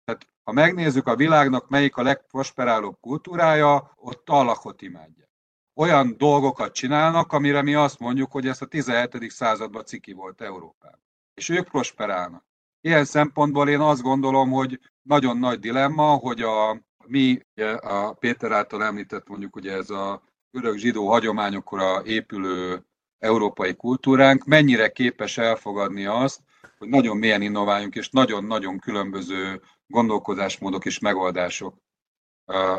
Tehát 0.05 0.27
ha 0.43 0.51
megnézzük 0.51 1.07
a 1.07 1.15
világnak, 1.15 1.69
melyik 1.69 1.97
a 1.97 2.03
legprosperálóbb 2.03 2.97
kultúrája, 2.99 3.91
ott 3.95 4.29
a 4.29 4.43
lakot 4.43 4.81
imádja. 4.81 5.29
Olyan 5.75 6.15
dolgokat 6.17 6.73
csinálnak, 6.73 7.33
amire 7.33 7.61
mi 7.61 7.73
azt 7.73 7.99
mondjuk, 7.99 8.31
hogy 8.31 8.47
ez 8.47 8.61
a 8.61 8.65
17. 8.65 9.31
században 9.31 9.85
ciki 9.85 10.13
volt 10.13 10.41
Európában. 10.41 11.03
És 11.33 11.49
ők 11.49 11.69
prosperálnak. 11.69 12.45
Ilyen 12.81 13.05
szempontból 13.05 13.69
én 13.69 13.79
azt 13.79 14.01
gondolom, 14.01 14.51
hogy 14.51 14.79
nagyon 15.01 15.37
nagy 15.37 15.59
dilemma, 15.59 16.13
hogy 16.15 16.41
a 16.41 16.81
mi, 17.05 17.39
a 17.79 18.13
Péter 18.13 18.51
által 18.51 18.83
említett 18.83 19.27
mondjuk 19.27 19.55
ugye 19.55 19.73
ez 19.73 19.89
a 19.89 20.21
örök 20.51 20.77
zsidó 20.77 21.09
hagyományokra 21.09 22.05
épülő 22.05 22.85
európai 23.19 23.75
kultúránk 23.75 24.45
mennyire 24.45 24.91
képes 24.91 25.37
elfogadni 25.37 26.05
azt, 26.05 26.39
hogy 26.77 26.89
nagyon 26.89 27.17
mélyen 27.17 27.41
innováljunk, 27.41 27.95
és 27.95 28.09
nagyon-nagyon 28.09 28.79
különböző 28.79 29.61
gondolkozásmódok 29.87 30.85
és 30.85 30.99
megoldások 30.99 31.77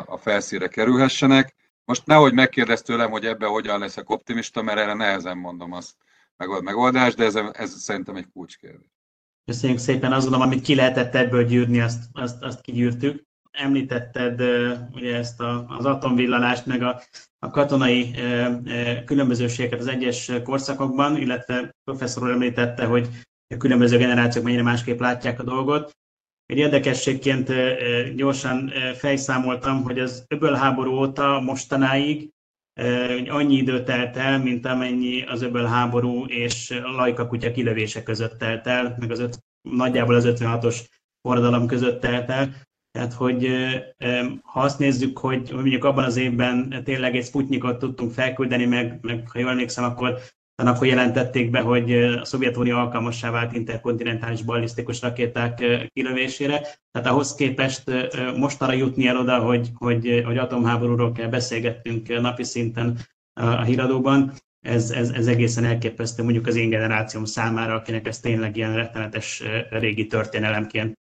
a 0.05 0.17
felszíre 0.17 0.67
kerülhessenek. 0.67 1.55
Most 1.85 2.05
nehogy 2.05 2.33
megkérdezz 2.33 2.81
tőlem, 2.81 3.11
hogy 3.11 3.25
ebben 3.25 3.49
hogyan 3.49 3.79
leszek 3.79 4.09
optimista, 4.09 4.61
mert 4.61 4.79
erre 4.79 4.93
nehezen 4.93 5.37
mondom 5.37 5.71
azt 5.71 5.95
megoldást, 6.61 7.17
de 7.17 7.23
ez, 7.23 7.35
ez 7.35 7.81
szerintem 7.81 8.15
egy 8.15 8.27
kulcskérdés. 8.33 8.91
Köszönjük 9.45 9.79
szépen, 9.79 10.11
azt 10.11 10.21
gondolom, 10.21 10.47
amit 10.47 10.63
ki 10.63 10.75
lehetett 10.75 11.15
ebből 11.15 11.45
gyűrni, 11.45 11.79
azt, 11.79 12.03
azt, 12.11 12.43
azt 12.43 12.61
kigyűrtük. 12.61 13.23
Említetted 13.57 14.41
ugye 14.93 15.15
ezt 15.15 15.41
a, 15.41 15.65
az 15.77 15.85
atomvillanást, 15.85 16.65
meg 16.65 16.81
a, 16.81 17.01
a 17.39 17.49
katonai 17.49 18.15
különbözőségeket 19.05 19.79
az 19.79 19.87
egyes 19.87 20.31
korszakokban, 20.43 21.17
illetve 21.17 21.69
professzor 21.83 22.29
említette, 22.29 22.85
hogy 22.85 23.09
a 23.53 23.57
különböző 23.57 23.97
generációk 23.97 24.43
mennyire 24.43 24.63
másképp 24.63 24.99
látják 24.99 25.39
a 25.39 25.43
dolgot. 25.43 25.91
Egy 26.45 26.57
érdekességként 26.57 27.51
gyorsan 28.15 28.71
fejszámoltam, 28.95 29.83
hogy 29.83 29.99
az 29.99 30.25
öbölháború 30.27 30.91
óta 30.91 31.39
mostanáig 31.39 32.29
annyi 33.27 33.55
idő 33.55 33.83
telt 33.83 34.17
el, 34.17 34.39
mint 34.39 34.65
amennyi 34.65 35.23
az 35.23 35.41
öbölháború 35.41 36.25
és 36.25 36.79
lajka 36.83 37.27
kutya 37.27 37.51
kilövése 37.51 38.03
között 38.03 38.37
telt 38.37 38.67
el, 38.67 38.95
meg 38.99 39.11
az 39.11 39.19
öt, 39.19 39.37
nagyjából 39.69 40.15
az 40.15 40.25
56-os 40.27 40.85
forradalom 41.21 41.67
között 41.67 42.01
telt 42.01 42.29
el. 42.29 42.53
Tehát, 42.93 43.13
hogy 43.13 43.47
ha 44.41 44.59
azt 44.59 44.79
nézzük, 44.79 45.17
hogy 45.17 45.49
mondjuk 45.53 45.83
abban 45.83 46.03
az 46.03 46.17
évben 46.17 46.81
tényleg 46.83 47.15
egy 47.15 47.25
Sputnikot 47.25 47.79
tudtunk 47.79 48.11
felküldeni, 48.11 48.65
meg, 48.65 48.99
meg 49.01 49.29
ha 49.31 49.39
jól 49.39 49.49
emlékszem, 49.49 49.83
akkor 49.83 50.19
akkor 50.55 50.87
jelentették 50.87 51.49
be, 51.49 51.59
hogy 51.59 51.93
a 51.93 52.25
Szovjetunió 52.25 52.77
alkalmassá 52.77 53.31
vált 53.31 53.53
interkontinentális 53.53 54.41
ballisztikus 54.41 55.01
rakéták 55.01 55.63
kilövésére. 55.93 56.61
Tehát 56.91 57.07
ahhoz 57.07 57.35
képest 57.35 57.83
mostanra 58.37 58.73
jutni 58.73 59.07
el 59.07 59.17
oda, 59.17 59.39
hogy, 59.39 59.69
hogy, 59.73 60.21
hogy 60.25 60.37
atomháborúról 60.37 61.11
kell 61.11 61.29
beszélgettünk 61.29 62.21
napi 62.21 62.43
szinten 62.43 62.97
a 63.33 63.61
híradóban, 63.61 64.31
ez, 64.65 64.91
ez, 64.91 65.09
ez 65.09 65.27
egészen 65.27 65.65
elképesztő 65.65 66.23
mondjuk 66.23 66.47
az 66.47 66.55
én 66.55 66.69
generációm 66.69 67.25
számára, 67.25 67.73
akinek 67.73 68.07
ez 68.07 68.19
tényleg 68.19 68.57
ilyen 68.57 68.75
rettenetes 68.75 69.43
régi 69.69 70.07
történelemként 70.07 70.93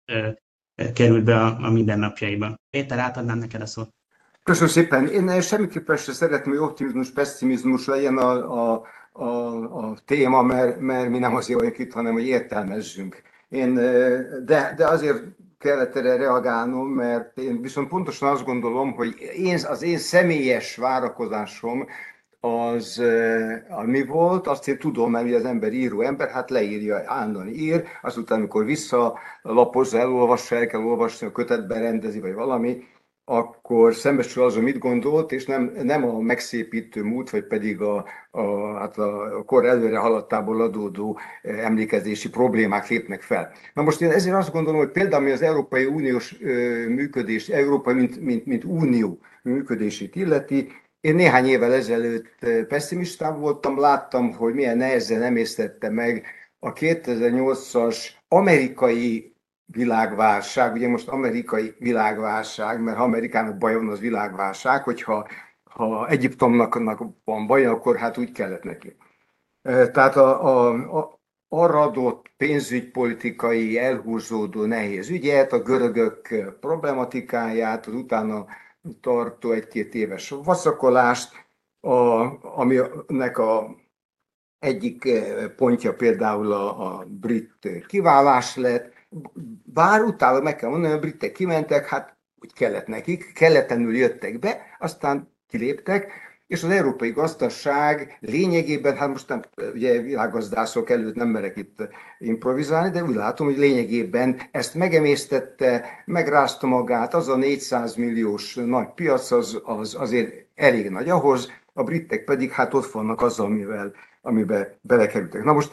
került 0.94 1.24
be 1.24 1.36
a, 1.36 1.56
a 1.60 1.70
mindennapjaiba. 1.70 2.54
Péter, 2.70 2.98
átadnám 2.98 3.38
neked 3.38 3.60
a 3.60 3.66
szót. 3.66 3.88
Köszönöm 4.42 4.68
szépen. 4.68 5.06
Én 5.06 5.40
semmiképpen 5.40 5.96
sem 5.96 6.14
szeretném, 6.14 6.54
hogy 6.54 6.68
optimizmus, 6.68 7.10
pessimizmus 7.10 7.86
legyen 7.86 8.18
a, 8.18 8.72
a 8.72 8.82
a, 9.12 9.88
a 9.88 9.96
téma, 10.04 10.42
mert, 10.42 10.80
mert 10.80 11.08
mi 11.08 11.18
nem 11.18 11.34
azért 11.34 11.58
vagyunk 11.58 11.78
itt, 11.78 11.92
hanem 11.92 12.12
hogy 12.12 12.26
értelmezzünk. 12.26 13.22
Én, 13.48 13.74
de, 14.44 14.74
de 14.76 14.86
azért 14.86 15.22
kellett 15.58 15.96
erre 15.96 16.16
reagálnom, 16.16 16.88
mert 16.88 17.38
én 17.38 17.60
viszont 17.62 17.88
pontosan 17.88 18.28
azt 18.28 18.44
gondolom, 18.44 18.92
hogy 18.92 19.14
én, 19.36 19.58
az 19.68 19.82
én 19.82 19.98
személyes 19.98 20.76
várakozásom 20.76 21.86
az 22.40 23.02
ami 23.68 24.04
volt, 24.04 24.46
azt 24.46 24.68
én 24.68 24.78
tudom, 24.78 25.10
mert 25.10 25.34
az 25.34 25.44
ember 25.44 25.72
író 25.72 26.00
ember, 26.00 26.28
hát 26.28 26.50
leírja, 26.50 27.02
állandóan 27.06 27.48
ír, 27.48 27.84
azután, 28.02 28.38
amikor 28.38 28.64
visszalapozza, 28.64 29.98
elolvassa, 29.98 30.56
el 30.56 30.66
kell 30.66 30.80
olvasni, 30.80 31.26
a 31.26 31.32
kötetben 31.32 31.82
rendezi, 31.82 32.20
vagy 32.20 32.34
valami, 32.34 32.82
akkor 33.30 33.94
szembesül 33.94 34.42
azon 34.42 34.62
mit 34.62 34.78
gondolt, 34.78 35.32
és 35.32 35.46
nem, 35.46 35.72
nem 35.82 36.04
a 36.04 36.20
megszépítő 36.20 37.02
múlt, 37.02 37.30
vagy 37.30 37.44
pedig 37.44 37.80
a, 37.80 38.04
a, 38.30 38.74
hát 38.78 38.98
a 38.98 39.42
kor 39.46 39.66
előre 39.66 39.98
haladtából 39.98 40.60
adódó 40.60 41.18
eh, 41.42 41.64
emlékezési 41.64 42.30
problémák 42.30 42.88
lépnek 42.88 43.22
fel. 43.22 43.52
Na 43.74 43.82
most 43.82 44.00
én 44.00 44.10
ezért 44.10 44.36
azt 44.36 44.52
gondolom, 44.52 44.80
hogy 44.80 44.90
például 44.90 45.22
mi 45.22 45.30
az 45.30 45.42
Európai 45.42 45.84
Uniós 45.84 46.38
működés, 46.88 47.48
Európa 47.48 47.92
mint, 47.92 48.20
mint, 48.20 48.46
mint 48.46 48.64
unió 48.64 49.18
működését 49.42 50.16
illeti, 50.16 50.68
én 51.00 51.14
néhány 51.14 51.46
évvel 51.46 51.72
ezelőtt 51.72 52.46
pessimistán 52.68 53.40
voltam, 53.40 53.80
láttam, 53.80 54.32
hogy 54.32 54.54
milyen 54.54 54.76
nehezen 54.76 55.22
emésztette 55.22 55.90
meg 55.90 56.26
a 56.58 56.72
2008-as 56.72 58.06
amerikai 58.28 59.34
világválság, 59.64 60.72
ugye 60.72 60.88
most 60.88 61.08
amerikai 61.08 61.74
világválság, 61.78 62.80
mert 62.80 62.96
ha 62.96 63.02
Amerikának 63.02 63.58
baj 63.58 63.74
van, 63.74 63.88
az 63.88 64.00
világválság, 64.00 64.82
hogyha 64.82 65.28
ha 65.64 66.08
Egyiptomnak 66.08 66.74
van 67.24 67.46
baj, 67.46 67.66
akkor 67.66 67.96
hát 67.96 68.18
úgy 68.18 68.32
kellett 68.32 68.62
neki. 68.62 68.96
Tehát 69.62 70.16
a, 70.16 70.44
a, 70.44 70.98
a, 70.98 71.20
arra 71.48 72.20
pénzügypolitikai 72.36 73.78
elhúzódó 73.78 74.64
nehéz 74.64 75.08
ügyet, 75.08 75.52
a 75.52 75.62
görögök 75.62 76.28
problematikáját, 76.60 77.86
az 77.86 77.94
utána 77.94 78.46
tartó 79.00 79.52
egy-két 79.52 79.94
éves 79.94 80.28
vaszakolást, 80.28 81.32
a, 81.80 82.26
aminek 82.56 83.38
a 83.38 83.76
egyik 84.58 85.08
pontja 85.56 85.94
például 85.94 86.52
a, 86.52 86.98
a 86.98 87.04
brit 87.08 87.84
kiválás 87.86 88.56
lett, 88.56 88.92
bár 89.64 90.02
utána 90.02 90.40
meg 90.40 90.56
kell 90.56 90.70
mondani, 90.70 90.92
a 90.92 90.98
britek 90.98 91.32
kimentek, 91.32 91.86
hát 91.88 92.16
úgy 92.42 92.52
kellett 92.52 92.86
nekik, 92.86 93.32
kelletlenül 93.32 93.96
jöttek 93.96 94.38
be, 94.38 94.76
aztán 94.78 95.34
kiléptek, 95.46 96.12
és 96.50 96.62
az 96.62 96.70
európai 96.70 97.10
gazdaság 97.10 98.18
lényegében, 98.20 98.96
hát 98.96 99.08
most 99.08 99.28
nem, 99.28 99.42
ugye 99.74 100.00
világgazdászok 100.00 100.90
előtt 100.90 101.14
nem 101.14 101.28
merek 101.28 101.56
itt 101.56 101.88
improvizálni, 102.18 102.90
de 102.90 103.02
úgy 103.02 103.14
látom, 103.14 103.46
hogy 103.46 103.58
lényegében 103.58 104.40
ezt 104.50 104.74
megemésztette, 104.74 105.84
megrázta 106.04 106.66
magát, 106.66 107.14
az 107.14 107.28
a 107.28 107.36
400 107.36 107.94
milliós 107.94 108.54
nagy 108.54 108.88
piac 108.94 109.30
az, 109.30 109.60
az 109.64 109.94
azért 109.94 110.46
elég 110.54 110.90
nagy 110.90 111.08
ahhoz, 111.08 111.50
a 111.72 111.82
britek 111.82 112.24
pedig 112.24 112.50
hát 112.50 112.74
ott 112.74 112.90
vannak 112.90 113.22
azzal, 113.22 113.46
amivel, 113.46 113.92
amiben 114.22 114.68
belekerültek. 114.80 115.44
Na 115.44 115.52
most 115.52 115.70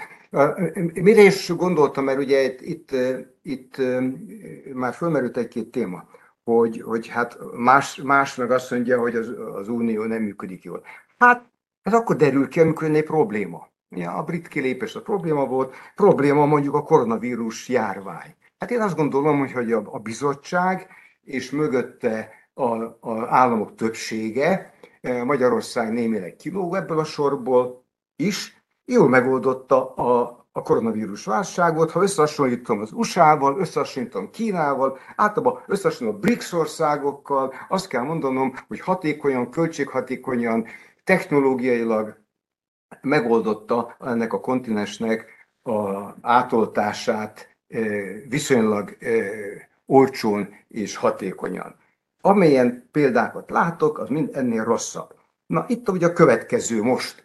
Mire 0.93 1.21
is 1.21 1.51
gondoltam, 1.55 2.03
mert 2.03 2.19
ugye 2.19 2.43
itt, 2.43 2.61
itt, 2.61 2.95
itt 3.43 3.75
már 4.73 4.93
fölmerült 4.93 5.37
egy-két 5.37 5.71
téma, 5.71 6.03
hogy, 6.53 6.81
hogy 6.81 7.07
hát 7.07 7.37
más, 7.53 7.95
más 7.95 8.35
meg 8.35 8.51
azt 8.51 8.71
mondja, 8.71 8.99
hogy 8.99 9.15
az, 9.15 9.33
az 9.53 9.69
unió 9.69 10.03
nem 10.03 10.21
működik 10.21 10.63
jól. 10.63 10.83
Hát 11.17 11.45
ez 11.81 11.93
akkor 11.93 12.15
derül 12.15 12.47
ki, 12.47 12.59
amikor 12.59 12.89
egy 12.89 13.03
probléma. 13.03 13.67
Ja, 13.89 14.13
a 14.13 14.23
brit 14.23 14.47
kilépés 14.47 14.95
a 14.95 15.01
probléma 15.01 15.45
volt, 15.45 15.75
probléma 15.95 16.45
mondjuk 16.45 16.75
a 16.75 16.83
koronavírus 16.83 17.69
járvány. 17.69 18.35
Hát 18.57 18.71
én 18.71 18.81
azt 18.81 18.95
gondolom, 18.95 19.39
hogy, 19.39 19.51
hogy 19.51 19.71
a, 19.71 19.83
a 19.85 19.99
bizottság 19.99 20.87
és 21.23 21.51
mögötte 21.51 22.29
a, 22.53 22.73
államok 23.27 23.75
többsége, 23.75 24.73
Magyarország 25.01 25.91
némileg 25.91 26.35
kilóg 26.35 26.75
ebből 26.75 26.99
a 26.99 27.03
sorból 27.03 27.83
is, 28.15 28.61
jól 28.85 29.09
megoldotta 29.09 29.93
a, 29.93 30.36
a 30.57 30.61
koronavírus 30.61 31.25
válságot, 31.25 31.91
ha 31.91 32.01
összehasonlítom 32.01 32.79
az 32.79 32.91
USA-val, 32.91 33.59
összehasonlítom 33.59 34.29
Kínával, 34.29 34.97
általában 35.15 35.63
összehasonlítom 35.67 36.19
a 36.19 36.19
BRICS 36.19 36.51
országokkal, 36.51 37.53
azt 37.69 37.87
kell 37.87 38.01
mondanom, 38.01 38.53
hogy 38.67 38.79
hatékonyan, 38.79 39.49
költséghatékonyan, 39.49 40.65
technológiailag 41.03 42.19
megoldotta 43.01 43.95
ennek 43.99 44.33
a 44.33 44.39
kontinensnek 44.39 45.25
a 45.63 46.03
átoltását 46.21 47.55
viszonylag 48.29 48.97
olcsón 49.85 50.49
és 50.67 50.95
hatékonyan. 50.95 51.75
Amilyen 52.21 52.87
példákat 52.91 53.49
látok, 53.49 53.99
az 53.99 54.09
mind 54.09 54.29
ennél 54.33 54.63
rosszabb. 54.63 55.15
Na 55.45 55.65
itt 55.67 55.89
ugye 55.89 56.05
a 56.05 56.13
következő 56.13 56.81
most. 56.81 57.23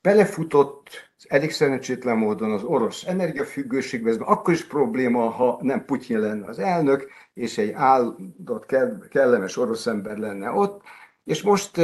Belefutott 0.00 1.12
elég 1.28 1.50
szerencsétlen 1.50 2.16
módon 2.16 2.50
az 2.50 2.62
orosz 2.62 3.04
energiafüggőségbe, 3.06 4.10
ez 4.10 4.16
akkor 4.16 4.54
is 4.54 4.64
probléma, 4.64 5.28
ha 5.28 5.58
nem 5.62 5.84
Putyin 5.84 6.18
lenne 6.18 6.46
az 6.46 6.58
elnök, 6.58 7.10
és 7.34 7.58
egy 7.58 7.72
áldott, 7.72 8.66
kellemes 9.08 9.56
orosz 9.56 9.86
ember 9.86 10.16
lenne 10.16 10.50
ott, 10.50 10.82
és 11.24 11.42
most 11.42 11.78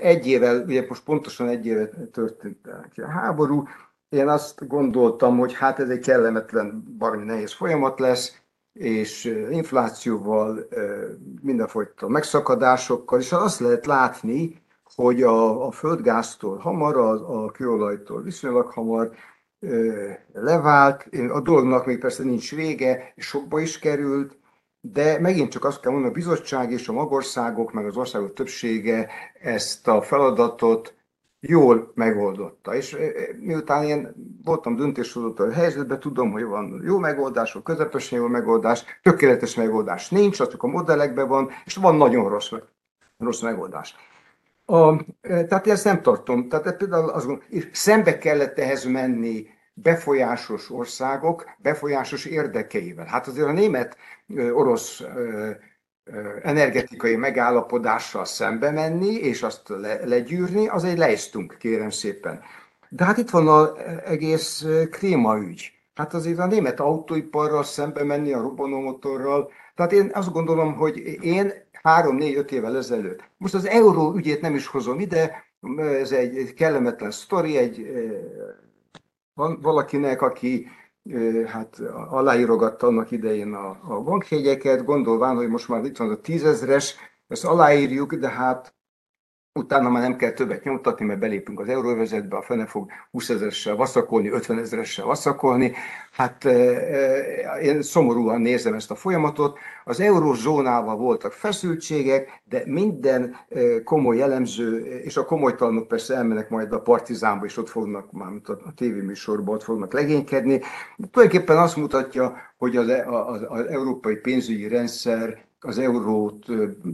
egy 0.00 0.26
évvel, 0.26 0.64
ugye 0.66 0.84
most 0.88 1.04
pontosan 1.04 1.48
egy 1.48 1.66
éve 1.66 1.88
történt 2.12 2.66
a 2.96 3.10
háború, 3.10 3.64
én 4.08 4.28
azt 4.28 4.68
gondoltam, 4.68 5.38
hogy 5.38 5.54
hát 5.54 5.78
ez 5.78 5.88
egy 5.88 6.04
kellemetlen, 6.04 6.94
baromi 6.98 7.24
nehéz 7.24 7.52
folyamat 7.52 8.00
lesz, 8.00 8.38
és 8.72 9.24
inflációval, 9.50 10.68
mindenfajta 11.42 12.08
megszakadásokkal, 12.08 13.20
és 13.20 13.32
azt 13.32 13.60
lehet 13.60 13.86
látni, 13.86 14.62
hogy 14.96 15.22
a, 15.22 15.66
a 15.66 15.70
földgáztól 15.70 16.56
hamar, 16.56 16.96
a, 16.96 17.44
a 17.44 17.50
kőolajtól 17.50 18.22
viszonylag 18.22 18.66
hamar 18.66 19.10
levált, 20.32 21.08
a 21.32 21.40
dolognak 21.40 21.86
még 21.86 21.98
persze 21.98 22.22
nincs 22.22 22.54
vége, 22.54 23.12
sokba 23.16 23.60
is 23.60 23.78
került, 23.78 24.38
de 24.80 25.20
megint 25.20 25.50
csak 25.50 25.64
azt 25.64 25.80
kell 25.80 25.92
mondani, 25.92 26.12
a 26.12 26.16
bizottság 26.16 26.70
és 26.70 26.88
a 26.88 26.92
magországok, 26.92 27.72
meg 27.72 27.86
az 27.86 27.96
országok 27.96 28.32
többsége 28.32 29.08
ezt 29.40 29.88
a 29.88 30.02
feladatot 30.02 30.94
jól 31.40 31.92
megoldotta. 31.94 32.74
És 32.74 32.96
miután 33.40 33.84
én 33.84 34.14
voltam 34.44 34.76
döntéshozó 34.76 35.32
a 35.36 35.52
helyzetben, 35.52 36.00
tudom, 36.00 36.30
hogy 36.30 36.44
van 36.44 36.82
jó 36.84 36.98
megoldás, 36.98 37.52
van 37.52 37.62
közepesen 37.62 38.18
jó 38.18 38.26
megoldás, 38.26 38.84
tökéletes 39.02 39.54
megoldás 39.54 40.08
nincs, 40.10 40.40
az 40.40 40.48
csak 40.48 40.62
a 40.62 40.66
modellekben 40.66 41.28
van, 41.28 41.50
és 41.64 41.74
van 41.74 41.96
nagyon 41.96 42.28
rossz, 42.28 42.50
rossz 43.18 43.40
megoldás. 43.40 43.96
A, 44.64 44.96
tehát 45.22 45.66
ezt 45.66 45.84
nem 45.84 46.02
tartom. 46.02 46.48
Tehát 46.48 46.76
például 46.76 47.08
azt 47.08 47.26
gondolom, 47.26 47.48
szembe 47.72 48.18
kellett 48.18 48.58
ehhez 48.58 48.84
menni 48.84 49.46
befolyásos 49.74 50.70
országok 50.70 51.44
befolyásos 51.58 52.24
érdekeivel. 52.24 53.06
Hát 53.06 53.26
azért 53.26 53.46
a 53.46 53.52
német-orosz 53.52 55.02
energetikai 56.42 57.16
megállapodással 57.16 58.24
szembe 58.24 58.70
menni, 58.70 59.14
és 59.14 59.42
azt 59.42 59.68
le, 59.68 60.04
legyűrni, 60.04 60.68
az 60.68 60.84
egy 60.84 60.98
lejsztunk, 60.98 61.56
kérem 61.58 61.90
szépen. 61.90 62.42
De 62.88 63.04
hát 63.04 63.18
itt 63.18 63.30
van 63.30 63.48
az 63.48 63.70
egész 64.04 64.66
kréma 64.90 65.38
ügy. 65.38 65.73
Hát 65.94 66.14
azért 66.14 66.38
a 66.38 66.46
német 66.46 66.80
autóiparral 66.80 67.62
szembe 67.62 68.04
menni, 68.04 68.32
a 68.32 68.40
robbanómotorral. 68.40 69.50
Tehát 69.74 69.92
én 69.92 70.10
azt 70.14 70.32
gondolom, 70.32 70.74
hogy 70.74 70.96
én 71.24 71.52
három-négy-öt 71.72 72.52
évvel 72.52 72.76
ezelőtt, 72.76 73.30
most 73.36 73.54
az 73.54 73.66
euró 73.66 74.14
ügyét 74.14 74.40
nem 74.40 74.54
is 74.54 74.66
hozom 74.66 75.00
ide, 75.00 75.44
ez 75.76 76.12
egy 76.12 76.54
kellemetlen 76.54 77.10
sztori, 77.10 77.56
egy 77.56 77.86
van 79.34 79.58
valakinek, 79.62 80.22
aki 80.22 80.68
hát 81.46 81.78
aláírogatta 82.08 82.86
annak 82.86 83.10
idején 83.10 83.52
a, 83.52 83.78
a 83.88 84.00
bankjegyeket, 84.00 84.84
gondolván, 84.84 85.36
hogy 85.36 85.48
most 85.48 85.68
már 85.68 85.84
itt 85.84 85.96
van 85.96 86.10
a 86.10 86.20
tízezres, 86.20 86.96
ezt 87.28 87.44
aláírjuk, 87.44 88.14
de 88.14 88.28
hát 88.28 88.74
utána 89.54 89.88
már 89.88 90.02
nem 90.02 90.16
kell 90.16 90.30
többet 90.30 90.64
nyomtatni, 90.64 91.04
mert 91.04 91.18
belépünk 91.18 91.60
az 91.60 91.68
euróvezetbe, 91.68 92.36
a 92.36 92.42
fene 92.42 92.66
fog 92.66 92.90
20 93.10 93.28
ezeressel 93.28 93.76
vaszakolni, 93.76 94.28
50 94.30 94.58
ezeressel 94.58 95.04
vaszakolni. 95.04 95.72
Hát 96.12 96.44
én 97.62 97.82
szomorúan 97.82 98.40
nézem 98.40 98.74
ezt 98.74 98.90
a 98.90 98.94
folyamatot. 98.94 99.58
Az 99.84 100.00
eurózónával 100.00 100.96
voltak 100.96 101.32
feszültségek, 101.32 102.42
de 102.44 102.62
minden 102.66 103.36
komoly 103.84 104.16
jellemző, 104.16 104.78
és 105.04 105.16
a 105.16 105.24
komolytalanok 105.24 105.88
persze 105.88 106.14
elmennek 106.14 106.50
majd 106.50 106.72
a 106.72 106.80
partizánba, 106.80 107.44
és 107.44 107.56
ott 107.56 107.68
fognak, 107.68 108.12
már 108.12 108.32
a 108.44 108.74
tévéműsorban 108.74 109.54
ott 109.54 109.62
fognak 109.62 109.92
legénykedni. 109.92 110.60
Tulajdonképpen 111.10 111.58
azt 111.58 111.76
mutatja, 111.76 112.36
hogy 112.56 112.76
az, 112.76 112.88
az, 113.06 113.40
az 113.48 113.66
európai 113.66 114.16
pénzügyi 114.16 114.68
rendszer 114.68 115.44
az 115.64 115.78
eurót 115.78 116.44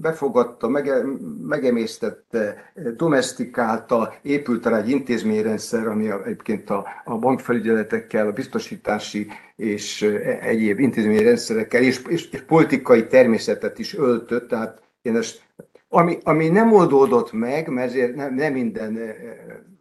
befogadta, 0.01 0.69
mege, 0.69 1.03
megemésztette, 1.47 2.73
domestikálta, 2.97 4.15
épült 4.23 4.67
rá 4.67 4.77
egy 4.77 4.91
intézményrendszer, 4.91 5.87
ami 5.87 6.11
egyébként 6.11 6.71
a, 6.71 6.87
a 7.05 7.19
bankfelügyeletekkel, 7.19 8.27
a 8.27 8.33
biztosítási 8.33 9.27
és 9.57 10.03
egyéb 10.41 10.79
intézményrendszerekkel 10.79 11.83
és, 11.83 12.03
és, 12.09 12.29
és 12.31 12.41
politikai 12.41 13.07
természetet 13.07 13.79
is 13.79 13.95
öltött, 13.95 14.49
tehát 14.49 14.83
én 15.03 15.17
ezt, 15.17 15.43
ami, 15.89 16.19
ami 16.23 16.49
nem 16.49 16.73
oldódott 16.73 17.33
meg, 17.33 17.69
mert 17.69 17.89
ezért 17.89 18.15
nem, 18.15 18.35
nem 18.35 18.53
minden 18.53 18.99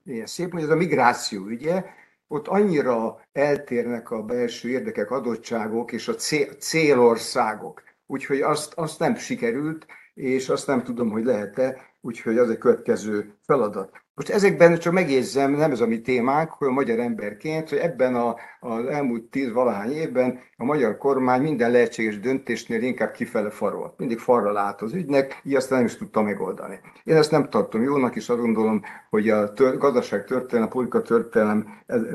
ilyen 0.05 0.25
szép, 0.25 0.51
hogy 0.51 0.63
ez 0.63 0.69
a 0.69 0.75
migráció 0.75 1.45
ügye, 1.45 1.83
ott 2.27 2.47
annyira 2.47 3.21
eltérnek 3.31 4.11
a 4.11 4.23
belső 4.23 4.69
érdekek, 4.69 5.11
adottságok 5.11 5.91
és 5.91 6.07
a 6.07 6.15
cél, 6.15 6.47
célországok 6.53 7.83
úgyhogy 8.09 8.41
azt, 8.41 8.73
azt 8.73 8.99
nem 8.99 9.15
sikerült, 9.15 9.85
és 10.13 10.49
azt 10.49 10.67
nem 10.67 10.83
tudom, 10.83 11.09
hogy 11.09 11.23
lehet-e, 11.23 11.77
úgyhogy 12.01 12.37
az 12.37 12.49
egy 12.49 12.57
következő 12.57 13.33
feladat. 13.45 13.91
Most 14.13 14.29
ezekben 14.29 14.77
csak 14.77 14.93
megjegyzem, 14.93 15.51
nem 15.51 15.71
ez 15.71 15.81
a 15.81 15.87
mi 15.87 16.01
témánk, 16.01 16.49
hogy 16.49 16.67
a 16.67 16.71
magyar 16.71 16.99
emberként, 16.99 17.69
hogy 17.69 17.77
ebben 17.77 18.15
a, 18.15 18.35
az 18.59 18.85
elmúlt 18.85 19.23
tíz 19.23 19.51
valahány 19.51 19.91
évben 19.91 20.39
a 20.57 20.63
magyar 20.63 20.97
kormány 20.97 21.41
minden 21.41 21.71
lehetséges 21.71 22.19
döntésnél 22.19 22.81
inkább 22.81 23.11
kifele 23.11 23.49
farolt. 23.49 23.97
Mindig 23.97 24.19
falra 24.19 24.51
lát 24.51 24.81
az 24.81 24.93
ügynek, 24.93 25.41
így 25.43 25.55
aztán 25.55 25.77
nem 25.77 25.87
is 25.87 25.95
tudta 25.95 26.21
megoldani. 26.21 26.79
Én 27.03 27.15
ezt 27.15 27.31
nem 27.31 27.49
tartom 27.49 27.81
jónak, 27.81 28.15
és 28.15 28.29
azt 28.29 28.39
gondolom, 28.39 28.81
hogy 29.09 29.29
a 29.29 29.53
tör, 29.53 29.77
gazdaság 29.77 30.25
történelem, 30.25 30.67
a 30.67 30.71
politika 30.71 31.01
történelem 31.01 31.67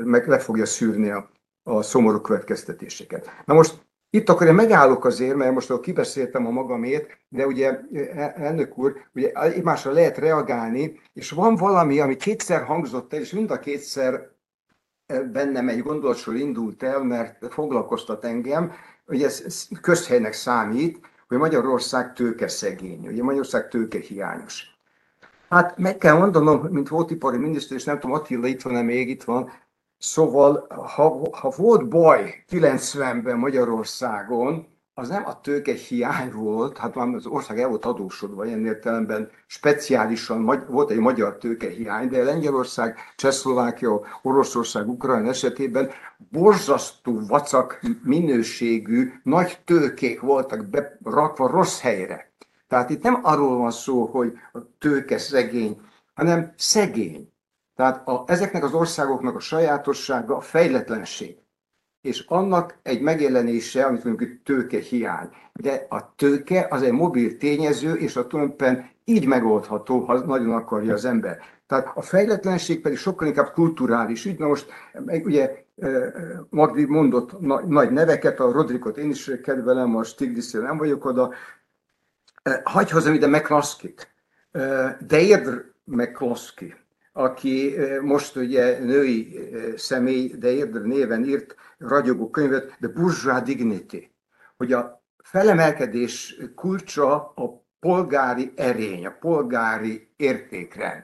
meg 0.03 0.27
le 0.27 0.39
fogja 0.39 0.65
szűrni 0.65 1.09
a, 1.09 1.31
a 1.63 1.81
szomorú 1.81 2.19
következtetéseket. 2.19 3.43
Na 3.45 3.53
most 3.53 3.85
itt 4.09 4.29
akkor 4.29 4.47
én 4.47 4.53
megállok 4.53 5.05
azért, 5.05 5.35
mert 5.35 5.53
most 5.53 5.79
kibeszéltem 5.79 6.45
a 6.45 6.49
magamét, 6.49 7.17
de 7.29 7.45
ugye 7.47 7.79
e, 7.93 8.33
elnök 8.35 8.77
úr, 8.77 8.93
ugye 9.13 9.31
egymásra 9.31 9.91
lehet 9.91 10.17
reagálni, 10.17 11.01
és 11.13 11.31
van 11.31 11.55
valami, 11.55 11.99
ami 11.99 12.15
kétszer 12.15 12.63
hangzott 12.63 13.13
el, 13.13 13.19
és 13.19 13.31
mind 13.31 13.51
a 13.51 13.59
kétszer 13.59 14.29
e, 15.05 15.21
bennem 15.21 15.69
egy 15.69 15.81
gondolatsor 15.81 16.35
indult 16.35 16.83
el, 16.83 17.03
mert 17.03 17.53
foglalkoztat 17.53 18.25
engem, 18.25 18.71
hogy 19.05 19.23
ez 19.23 19.67
közhelynek 19.81 20.33
számít, 20.33 20.99
hogy 21.27 21.37
Magyarország 21.37 22.13
tőke 22.13 22.47
szegény, 22.47 23.07
ugye 23.07 23.23
Magyarország 23.23 23.67
tőke 23.67 23.99
hiányos. 23.99 24.75
Hát 25.49 25.77
meg 25.77 25.97
kell 25.97 26.17
mondanom, 26.17 26.67
mint 26.71 26.87
volt 26.87 27.11
ipari 27.11 27.37
miniszter, 27.37 27.77
és 27.77 27.83
nem 27.83 27.99
tudom, 27.99 28.15
Attila 28.15 28.47
itt 28.47 28.61
van-e 28.61 28.81
még, 28.81 29.09
itt 29.09 29.23
van, 29.23 29.51
Szóval, 29.97 30.67
ha, 30.69 31.29
ha 31.31 31.53
volt 31.57 31.87
baj 31.87 32.43
90-ben 32.49 33.37
Magyarországon, 33.37 34.67
az 34.97 35.09
nem 35.09 35.25
a 35.25 35.41
tőke 35.41 35.73
hiány 35.73 36.31
volt, 36.31 36.77
hát 36.77 36.95
már 36.95 37.07
az 37.07 37.25
ország 37.25 37.59
el 37.59 37.67
volt 37.67 37.85
adósodva, 37.85 38.45
ilyen 38.45 38.65
értelemben 38.65 39.29
speciálisan 39.47 40.65
volt 40.67 40.89
egy 40.89 40.97
magyar 40.97 41.37
tőke 41.37 41.69
hiány, 41.69 42.09
de 42.09 42.23
Lengyelország, 42.23 42.97
Csehszlovákia, 43.15 44.01
Oroszország, 44.21 44.89
Ukrajna 44.89 45.29
esetében 45.29 45.89
borzasztó 46.31 47.21
vacak 47.27 47.79
minőségű 48.03 49.11
nagy 49.23 49.61
tőkék 49.65 50.21
voltak 50.21 50.65
berakva 51.01 51.47
rossz 51.47 51.79
helyre. 51.79 52.31
Tehát 52.67 52.89
itt 52.89 53.03
nem 53.03 53.19
arról 53.23 53.57
van 53.57 53.71
szó, 53.71 54.05
hogy 54.05 54.33
a 54.53 54.59
tőke 54.79 55.17
szegény, 55.17 55.81
hanem 56.13 56.53
szegény. 56.57 57.33
Tehát 57.75 58.07
a, 58.07 58.23
ezeknek 58.27 58.63
az 58.63 58.73
országoknak 58.73 59.35
a 59.35 59.39
sajátossága 59.39 60.35
a 60.35 60.41
fejletlenség. 60.41 61.37
És 62.01 62.25
annak 62.27 62.77
egy 62.83 63.01
megjelenése, 63.01 63.85
amit 63.85 64.03
mondjuk 64.03 64.43
tőke 64.43 64.79
hiány. 64.79 65.29
De 65.53 65.85
a 65.89 66.15
tőke 66.15 66.67
az 66.69 66.81
egy 66.81 66.91
mobil 66.91 67.37
tényező, 67.37 67.93
és 67.93 68.15
a 68.15 68.27
tulajdonképpen 68.27 68.89
így 69.03 69.25
megoldható, 69.25 69.99
ha 69.99 70.19
nagyon 70.19 70.53
akarja 70.53 70.93
az 70.93 71.05
ember. 71.05 71.39
Tehát 71.67 71.91
a 71.95 72.01
fejletlenség 72.01 72.81
pedig 72.81 72.97
sokkal 72.97 73.27
inkább 73.27 73.51
kulturális 73.51 74.25
ügy. 74.25 74.39
Na 74.39 74.47
most 74.47 74.71
ugye 75.23 75.63
Magdi 76.49 76.85
mondott 76.85 77.39
nagy 77.67 77.91
neveket, 77.91 78.39
a 78.39 78.51
Rodrikot 78.51 78.97
én 78.97 79.09
is 79.09 79.31
kedvelem, 79.43 79.95
a 79.95 80.03
Stiglitznél 80.03 80.61
nem 80.61 80.77
vagyok 80.77 81.05
oda. 81.05 81.33
Hagyj 82.63 82.91
hozzám 82.91 83.13
ide 83.13 83.27
McCloskey-t. 83.27 84.13
Deirdre 84.99 85.73
McCloskey 85.83 86.73
aki 87.17 87.75
most 88.01 88.35
ugye 88.35 88.79
női 88.79 89.49
személy, 89.75 90.33
de 90.37 90.51
érdő 90.51 90.85
néven 90.85 91.23
írt 91.23 91.55
ragyogó 91.77 92.29
könyvet, 92.29 92.75
The 92.79 92.87
Bourgeois 92.87 93.43
Dignity, 93.43 94.11
hogy 94.57 94.73
a 94.73 95.03
felemelkedés 95.23 96.37
kulcsa 96.55 97.15
a 97.35 97.65
polgári 97.79 98.51
erény, 98.55 99.05
a 99.05 99.17
polgári 99.19 100.09
értékrend. 100.15 101.03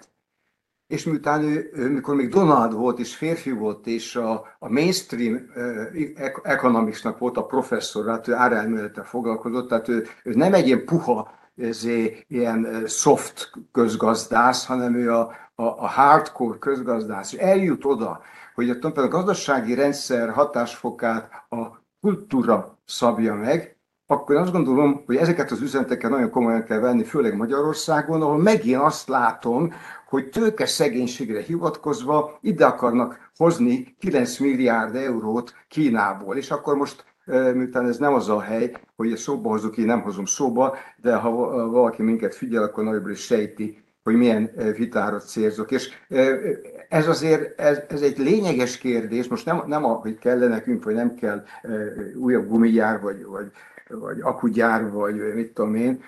és 0.88 1.04
miután 1.04 1.44
ő, 1.44 1.70
ő, 1.74 1.90
mikor 1.90 2.16
még 2.16 2.30
Donald 2.30 2.74
volt, 2.74 3.00
és 3.00 3.16
férfi 3.16 3.52
volt, 3.52 3.88
és 3.88 4.16
a, 4.16 4.56
a 4.60 4.70
mainstream 4.70 5.34
uh, 5.34 6.32
economicsnak 6.44 7.18
volt 7.18 7.38
a 7.38 7.46
professzor, 7.46 8.08
hát 8.08 8.28
ő 8.28 8.34
árelmélettel 8.34 9.04
foglalkozott, 9.04 9.70
tehát 9.70 9.88
ő, 9.88 10.08
ő 10.24 10.34
nem 10.34 10.54
egy 10.54 10.66
ilyen 10.68 10.86
puha, 10.86 11.40
ezé, 11.56 12.26
ilyen 12.28 12.84
soft 12.88 13.52
közgazdász, 13.72 14.66
hanem 14.66 14.96
ő 14.96 15.14
a, 15.14 15.32
a, 15.62 15.84
a 15.84 15.88
hardcore 15.88 16.58
közgazdász. 16.58 17.36
Eljut 17.38 17.86
oda, 17.86 18.22
hogy 18.56 18.70
a, 18.70 18.92
a 18.94 19.08
gazdasági 19.08 19.74
rendszer 19.74 20.30
hatásfokát 20.30 21.32
a 21.50 21.80
kultúra 22.02 22.78
szabja 22.86 23.36
meg, 23.36 23.76
akkor 24.08 24.36
azt 24.36 24.52
gondolom, 24.52 25.04
hogy 25.06 25.16
ezeket 25.16 25.52
az 25.52 25.62
üzeneteket 25.62 26.10
nagyon 26.12 26.30
komolyan 26.30 26.64
kell 26.64 26.80
venni, 26.80 27.04
főleg 27.04 27.36
Magyarországon, 27.36 28.22
ahol 28.22 28.38
megint 28.38 28.82
azt 28.82 29.08
látom, 29.08 29.74
hogy 30.10 30.30
tőke 30.30 30.66
szegénységre 30.66 31.42
hivatkozva 31.42 32.38
ide 32.42 32.66
akarnak 32.66 33.32
hozni 33.36 33.96
9 34.00 34.38
milliárd 34.38 34.96
eurót 34.96 35.54
Kínából. 35.68 36.38
És 36.38 36.52
akkor 36.52 36.76
most, 36.76 37.06
miután 37.54 37.88
ez 37.88 37.98
nem 37.98 38.14
az 38.14 38.30
a 38.30 38.42
hely, 38.42 38.72
hogy 38.96 39.12
ezt 39.12 39.22
szóba 39.22 39.50
hozok, 39.50 39.78
én 39.78 39.86
nem 39.86 40.02
hozom 40.02 40.26
szóba, 40.26 40.76
de 40.98 41.16
ha 41.16 41.32
valaki 41.70 42.02
minket 42.02 42.36
figyel, 42.36 42.64
akkor 42.64 42.84
nagyobb 42.84 43.08
is 43.08 43.20
sejti, 43.20 43.84
hogy 44.04 44.16
milyen 44.16 44.52
vitára 44.78 45.20
célzok. 45.20 45.72
És 45.72 45.90
ez 46.90 47.08
azért, 47.08 47.60
ez, 47.60 47.82
ez 47.88 48.02
egy 48.02 48.18
lényeges 48.18 48.78
kérdés, 48.78 49.28
most 49.28 49.46
nem, 49.46 49.64
nem 49.66 49.86
a, 49.86 49.94
hogy 49.94 50.18
kell 50.18 50.48
nekünk, 50.48 50.84
vagy 50.84 50.96
nem 50.96 51.16
kell 51.16 51.44
újabb 52.16 52.48
gumigyár, 52.48 53.02
vagy, 53.02 53.26
vagy, 53.26 53.52
vagy 53.90 54.22
akugyár, 54.22 54.92
vagy 54.92 55.16
mit 55.34 55.54
tudom 55.54 55.76
én, 55.76 56.04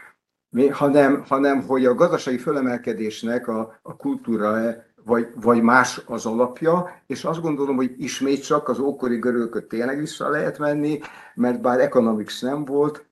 hanem, 0.71 1.23
hanem 1.27 1.61
hogy 1.61 1.85
a 1.85 1.93
gazdasági 1.93 2.37
fölemelkedésnek 2.37 3.47
a, 3.47 3.79
a 3.81 3.95
kultúra 3.95 4.75
vagy, 5.05 5.27
vagy 5.41 5.61
más 5.61 6.01
az 6.05 6.25
alapja, 6.25 7.01
és 7.07 7.23
azt 7.23 7.41
gondolom, 7.41 7.75
hogy 7.75 7.95
ismét 7.97 8.43
csak 8.45 8.67
az 8.67 8.79
ókori 8.79 9.17
görögöt 9.17 9.67
tényleg 9.67 9.99
vissza 9.99 10.29
lehet 10.29 10.57
menni, 10.57 10.99
mert 11.35 11.61
bár 11.61 11.79
economics 11.79 12.41
nem 12.41 12.65
volt, 12.65 13.05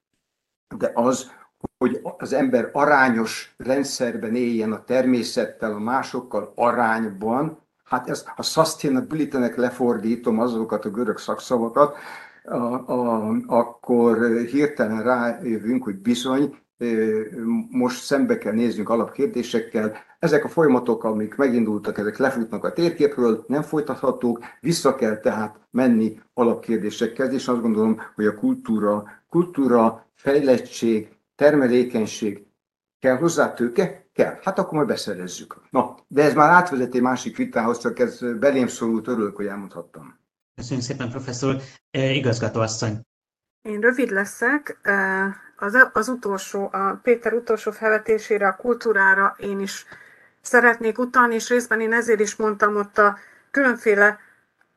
de 0.78 0.92
az, 0.94 1.32
hogy 1.82 2.02
az 2.18 2.34
ember 2.34 2.70
arányos 2.74 3.54
rendszerben 3.58 4.36
éljen 4.36 4.72
a 4.72 4.84
természettel, 4.84 5.74
a 5.74 5.80
másokkal 5.80 6.52
arányban, 6.56 7.58
hát 7.84 8.10
ezt 8.10 8.32
a 8.36 8.44
sustainability-nek 8.44 9.56
lefordítom 9.56 10.40
azokat 10.40 10.86
a 10.86 10.90
görög 10.90 11.18
szakszavakat, 11.18 11.96
a, 12.44 12.56
a, 12.56 13.30
akkor 13.48 14.38
hirtelen 14.38 15.04
rájövünk, 15.04 15.84
hogy 15.84 15.96
bizony 15.96 16.56
most 17.70 18.04
szembe 18.04 18.38
kell 18.38 18.54
néznünk 18.54 18.90
alapkérdésekkel. 18.90 19.94
Ezek 20.20 20.44
a 20.44 20.50
folyamatok, 20.50 21.04
amik 21.04 21.36
megindultak, 21.36 21.98
ezek 21.98 22.18
lefutnak 22.18 22.64
a 22.64 22.74
térképről, 22.74 23.44
nem 23.48 23.62
folytathatók, 23.62 24.40
vissza 24.60 24.96
kell 24.96 25.18
tehát 25.18 25.60
menni 25.72 26.22
alapkérdésekkel, 26.34 27.34
és 27.34 27.48
azt 27.48 27.62
gondolom, 27.62 28.02
hogy 28.16 28.26
a 28.26 28.36
kultúra, 28.36 29.04
kultúra, 29.30 30.06
fejlettség, 30.16 31.20
termelékenység, 31.36 32.46
kell 33.00 33.18
hozzá 33.18 33.54
tőke? 33.54 34.06
Kell. 34.14 34.40
Hát 34.42 34.60
akkor 34.60 34.74
majd 34.74 34.88
beszerezzük. 34.88 35.62
Na, 35.70 35.96
de 36.08 36.24
ez 36.24 36.34
már 36.34 36.50
átvezeti 36.50 37.00
másik 37.00 37.38
vitához, 37.38 37.80
csak 37.80 38.00
ez 38.00 38.20
belém 38.40 38.68
szorult, 38.68 39.08
örülök, 39.08 39.36
hogy 39.36 39.46
elmondhattam. 39.46 40.20
Köszönjük 40.56 40.86
szépen, 40.86 41.10
professzor. 41.10 41.62
E, 41.92 42.12
igazgatóasszony. 42.12 43.02
Én 43.62 43.80
rövid 43.80 44.10
leszek. 44.10 44.80
E, 44.82 45.36
az, 45.58 45.90
az 45.94 46.08
utolsó, 46.08 46.70
a 46.72 47.00
Péter 47.04 47.34
utolsó 47.34 47.72
felvetésére, 47.72 48.48
a 48.48 48.56
kultúrára 48.56 49.36
én 49.40 49.60
is 49.60 49.86
szeretnék 50.42 50.98
utalni, 50.98 51.34
és 51.34 51.50
részben 51.50 51.82
én 51.82 51.94
ezért 51.94 52.20
is 52.20 52.36
mondtam 52.36 52.76
ott 52.76 52.98
a 52.98 53.18
különféle 53.52 54.20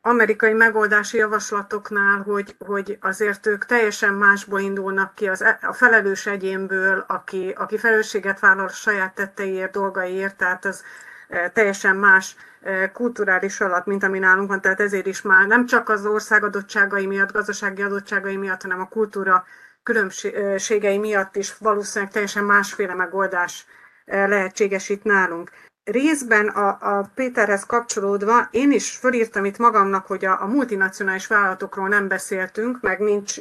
amerikai 0.07 0.53
megoldási 0.53 1.17
javaslatoknál, 1.17 2.21
hogy, 2.21 2.55
hogy 2.59 2.97
azért 3.01 3.45
ők 3.45 3.65
teljesen 3.65 4.13
másból 4.13 4.59
indulnak 4.59 5.15
ki 5.15 5.27
az, 5.27 5.41
e, 5.41 5.59
a 5.61 5.73
felelős 5.73 6.25
egyénből, 6.25 7.05
aki, 7.07 7.53
aki 7.57 7.77
felelősséget 7.77 8.39
vállal 8.39 8.65
a 8.65 8.69
saját 8.69 9.15
tetteiért, 9.15 9.71
dolgaiért, 9.71 10.35
tehát 10.35 10.65
az 10.65 10.83
e, 11.27 11.49
teljesen 11.49 11.95
más 11.95 12.35
e, 12.61 12.91
kulturális 12.91 13.61
alap, 13.61 13.85
mint 13.85 14.03
ami 14.03 14.19
nálunk 14.19 14.49
van, 14.49 14.61
tehát 14.61 14.79
ezért 14.79 15.05
is 15.05 15.21
már 15.21 15.47
nem 15.47 15.65
csak 15.65 15.89
az 15.89 16.05
ország 16.05 16.43
adottságai 16.43 17.05
miatt, 17.05 17.31
gazdasági 17.31 17.81
adottságai 17.81 18.37
miatt, 18.37 18.61
hanem 18.61 18.79
a 18.79 18.87
kultúra 18.87 19.45
különbségei 19.83 20.97
miatt 20.97 21.35
is 21.35 21.57
valószínűleg 21.57 22.13
teljesen 22.13 22.43
másféle 22.43 22.93
megoldás 22.93 23.65
lehetséges 24.05 24.89
itt 24.89 25.03
nálunk 25.03 25.51
részben 25.85 26.47
a, 26.47 26.77
a 26.97 27.09
Péterhez 27.15 27.65
kapcsolódva 27.65 28.47
én 28.51 28.71
is 28.71 28.95
fölírtam 28.95 29.45
itt 29.45 29.57
magamnak, 29.57 30.05
hogy 30.05 30.25
a, 30.25 30.41
a 30.41 30.45
multinacionális 30.45 31.27
vállalatokról 31.27 31.87
nem 31.87 32.07
beszéltünk, 32.07 32.81
meg 32.81 32.99
nincs 32.99 33.35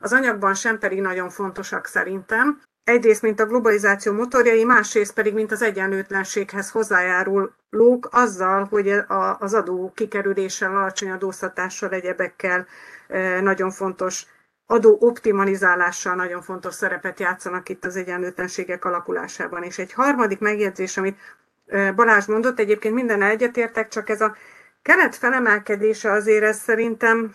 az 0.00 0.12
anyagban 0.12 0.54
sem 0.54 0.78
pedig 0.78 1.00
nagyon 1.00 1.30
fontosak 1.30 1.86
szerintem. 1.86 2.60
Egyrészt, 2.84 3.22
mint 3.22 3.40
a 3.40 3.46
globalizáció 3.46 4.12
motorjai, 4.12 4.64
másrészt 4.64 5.14
pedig, 5.14 5.34
mint 5.34 5.52
az 5.52 5.62
egyenlőtlenséghez 5.62 6.70
hozzájárulók 6.70 8.08
azzal, 8.10 8.64
hogy 8.64 8.88
a, 8.88 9.36
az 9.38 9.54
adó 9.54 9.92
kikerüléssel, 9.94 10.76
alacsony 10.76 11.10
adóztatással, 11.10 11.90
egyebekkel 11.90 12.66
nagyon 13.40 13.70
fontos 13.70 14.26
adó 14.66 14.96
optimalizálással 15.00 16.14
nagyon 16.14 16.42
fontos 16.42 16.74
szerepet 16.74 17.20
játszanak 17.20 17.68
itt 17.68 17.84
az 17.84 17.96
egyenlőtlenségek 17.96 18.84
alakulásában. 18.84 19.62
És 19.62 19.78
egy 19.78 19.92
harmadik 19.92 20.38
megjegyzés, 20.38 20.96
amit 20.96 21.18
Balázs 21.94 22.26
mondott, 22.26 22.58
egyébként 22.58 22.94
minden 22.94 23.22
egyetértek, 23.22 23.88
csak 23.88 24.08
ez 24.08 24.20
a 24.20 24.36
kelet 24.82 25.16
felemelkedése 25.16 26.10
azért 26.10 26.44
ez 26.44 26.58
szerintem, 26.58 27.34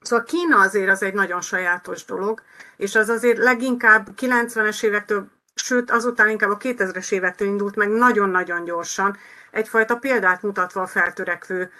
szóval 0.00 0.24
Kína 0.24 0.60
azért 0.60 0.90
az 0.90 1.02
egy 1.02 1.14
nagyon 1.14 1.40
sajátos 1.40 2.04
dolog, 2.04 2.42
és 2.76 2.94
az 2.94 3.08
azért 3.08 3.38
leginkább 3.38 4.08
90-es 4.20 4.84
évektől, 4.84 5.30
sőt 5.54 5.90
azután 5.90 6.28
inkább 6.28 6.50
a 6.50 6.56
2000-es 6.56 7.12
évektől 7.12 7.48
indult 7.48 7.76
meg 7.76 7.88
nagyon-nagyon 7.88 8.64
gyorsan, 8.64 9.16
egyfajta 9.50 9.96
példát 9.96 10.42
mutatva 10.42 10.82
a 10.82 10.86
feltörekvő 10.86 11.70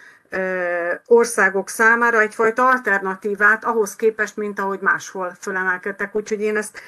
országok 1.07 1.69
számára 1.69 2.21
egyfajta 2.21 2.67
alternatívát 2.69 3.65
ahhoz 3.65 3.97
képest, 3.97 4.37
mint 4.37 4.59
ahogy 4.59 4.81
máshol 4.81 5.37
fölemelkedtek. 5.41 6.15
Úgyhogy 6.15 6.41
én 6.41 6.57
ezt 6.57 6.81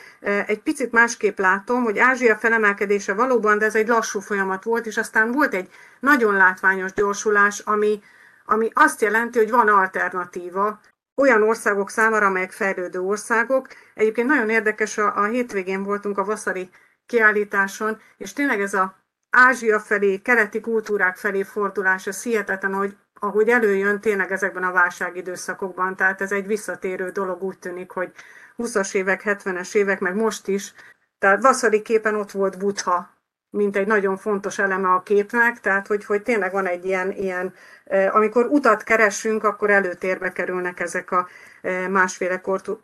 egy 0.46 0.60
picit 0.60 0.92
másképp 0.92 1.38
látom, 1.38 1.82
hogy 1.82 1.98
Ázsia 1.98 2.36
felemelkedése 2.36 3.14
valóban, 3.14 3.58
de 3.58 3.64
ez 3.64 3.74
egy 3.74 3.88
lassú 3.88 4.20
folyamat 4.20 4.64
volt, 4.64 4.86
és 4.86 4.96
aztán 4.96 5.32
volt 5.32 5.54
egy 5.54 5.70
nagyon 6.00 6.34
látványos 6.34 6.92
gyorsulás, 6.92 7.58
ami, 7.58 8.02
ami 8.44 8.70
azt 8.72 9.00
jelenti, 9.00 9.38
hogy 9.38 9.50
van 9.50 9.68
alternatíva 9.68 10.80
olyan 11.14 11.42
országok 11.42 11.90
számára, 11.90 12.26
amelyek 12.26 12.52
fejlődő 12.52 13.00
országok. 13.00 13.68
Egyébként 13.94 14.28
nagyon 14.28 14.50
érdekes, 14.50 14.98
a, 14.98 15.16
a 15.16 15.24
hétvégén 15.24 15.82
voltunk 15.82 16.18
a 16.18 16.24
Vaszari 16.24 16.70
kiállításon, 17.06 18.00
és 18.16 18.32
tényleg 18.32 18.60
ez 18.60 18.74
a 18.74 19.00
Ázsia 19.30 19.80
felé, 19.80 20.18
keleti 20.18 20.60
kultúrák 20.60 21.16
felé 21.16 21.42
fordulás, 21.42 22.06
ez 22.06 22.22
hihetetlen, 22.22 22.74
hogy 22.74 22.96
ahogy 23.24 23.48
előjön 23.48 24.00
tényleg 24.00 24.32
ezekben 24.32 24.62
a 24.62 24.72
válságidőszakokban, 24.72 25.96
tehát 25.96 26.20
ez 26.20 26.32
egy 26.32 26.46
visszatérő 26.46 27.10
dolog 27.10 27.42
úgy 27.42 27.58
tűnik, 27.58 27.90
hogy 27.90 28.12
20-as 28.58 28.94
évek, 28.94 29.22
70-es 29.24 29.74
évek, 29.74 30.00
meg 30.00 30.14
most 30.14 30.48
is, 30.48 30.74
tehát 31.18 31.42
Vaszari 31.42 31.82
képen 31.82 32.14
ott 32.14 32.30
volt 32.30 32.58
Butha, 32.58 33.10
mint 33.50 33.76
egy 33.76 33.86
nagyon 33.86 34.16
fontos 34.16 34.58
eleme 34.58 34.88
a 34.88 35.02
képnek, 35.02 35.60
tehát 35.60 35.86
hogy, 35.86 36.04
hogy 36.04 36.22
tényleg 36.22 36.52
van 36.52 36.66
egy 36.66 36.84
ilyen, 36.84 37.10
ilyen, 37.10 37.54
amikor 38.10 38.46
utat 38.46 38.82
keresünk, 38.82 39.44
akkor 39.44 39.70
előtérbe 39.70 40.32
kerülnek 40.32 40.80
ezek 40.80 41.10
a 41.10 41.28
másféle 41.90 42.40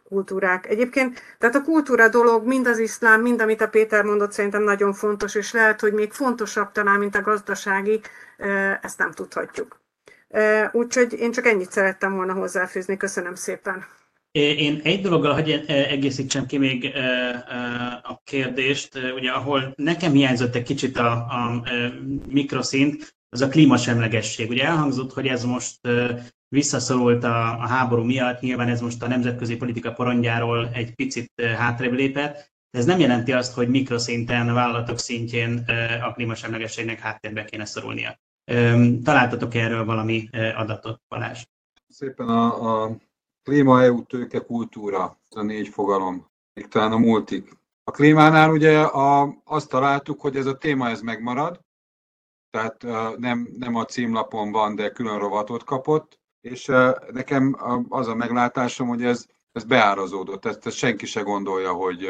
kultúrák. 0.09 0.67
Egyébként, 0.67 1.23
tehát 1.39 1.55
a 1.55 1.63
kultúra 1.63 2.09
dolog, 2.09 2.47
mind 2.47 2.67
az 2.67 2.79
iszlám, 2.79 3.21
mind 3.21 3.41
amit 3.41 3.61
a 3.61 3.69
Péter 3.69 4.05
mondott, 4.05 4.33
szerintem 4.33 4.63
nagyon 4.63 4.93
fontos, 4.93 5.35
és 5.35 5.53
lehet, 5.53 5.81
hogy 5.81 5.93
még 5.93 6.13
fontosabb 6.13 6.73
talán, 6.73 6.99
mint 6.99 7.17
a 7.17 7.23
gazdasági, 7.23 8.01
ezt 8.81 8.99
nem 8.99 9.11
tudhatjuk. 9.11 9.87
Úgyhogy 10.73 11.13
én 11.13 11.33
csak 11.33 11.47
ennyit 11.47 11.71
szerettem 11.71 12.15
volna 12.15 12.33
hozzáfűzni. 12.33 12.97
Köszönöm 12.97 13.35
szépen. 13.35 13.85
Én 14.31 14.81
egy 14.85 15.01
dologgal 15.01 15.35
hogy 15.35 15.65
egészítsem 15.67 16.47
ki 16.47 16.59
még 16.59 16.93
a 18.03 18.21
kérdést, 18.25 18.99
ugye 19.15 19.31
ahol 19.31 19.73
nekem 19.77 20.13
hiányzott 20.13 20.55
egy 20.55 20.63
kicsit 20.63 20.99
a, 20.99 21.13
a 21.13 21.63
mikroszint, 22.29 23.17
az 23.29 23.41
a 23.41 23.49
klímasemlegesség. 23.49 24.49
Ugye 24.49 24.65
elhangzott, 24.65 25.13
hogy 25.13 25.27
ez 25.27 25.45
most 25.45 25.79
visszaszorult 26.49 27.25
a, 27.25 27.61
a 27.61 27.67
háború 27.67 28.03
miatt, 28.03 28.41
nyilván 28.41 28.69
ez 28.69 28.81
most 28.81 29.03
a 29.03 29.09
nemzetközi 29.09 29.57
politika 29.57 29.93
porondjáról 29.93 30.71
egy 30.73 30.95
picit 30.95 31.33
hátrébb 31.43 31.93
lépett, 31.93 32.53
ez 32.71 32.85
nem 32.85 32.99
jelenti 32.99 33.33
azt, 33.33 33.55
hogy 33.55 33.69
mikroszinten, 33.69 34.55
vállalatok 34.55 34.99
szintjén 34.99 35.65
a 36.03 36.13
klímasemlegességnek 36.13 36.99
háttérbe 36.99 37.45
kéne 37.45 37.65
szorulnia. 37.65 38.19
Találtatok 39.03 39.55
erről 39.55 39.85
valami 39.85 40.29
adatot, 40.57 41.01
Balázs? 41.09 41.43
Szépen 41.89 42.29
a, 42.29 42.83
a 42.85 42.97
klíma, 43.43 43.83
EU, 43.83 44.03
tőke, 44.03 44.41
kultúra, 44.41 45.19
ez 45.31 45.37
a 45.37 45.43
négy 45.43 45.69
fogalom, 45.69 46.31
még 46.55 46.69
talán 46.69 46.93
a 46.93 46.99
multik. 46.99 47.57
A 47.85 47.91
klímánál 47.91 48.51
ugye 48.51 48.81
a, 48.81 49.37
azt 49.45 49.69
találtuk, 49.69 50.21
hogy 50.21 50.37
ez 50.37 50.47
a 50.47 50.57
téma 50.57 50.89
ez 50.89 51.01
megmarad, 51.01 51.61
tehát 52.51 52.83
nem, 53.19 53.49
nem 53.59 53.75
a 53.75 53.85
címlapon 53.85 54.51
van, 54.51 54.75
de 54.75 54.91
külön 54.91 55.19
rovatot 55.19 55.65
kapott, 55.65 56.21
és 56.41 56.67
nekem 57.13 57.57
az 57.89 58.09
a 58.09 58.15
meglátásom, 58.15 58.89
hogy 58.89 59.05
ez, 59.05 59.27
ez 59.53 59.65
beárazódott, 59.65 60.45
ezt, 60.45 60.67
ezt 60.67 60.77
senki 60.77 61.07
se 61.07 61.21
gondolja, 61.21 61.73
hogy, 61.73 62.09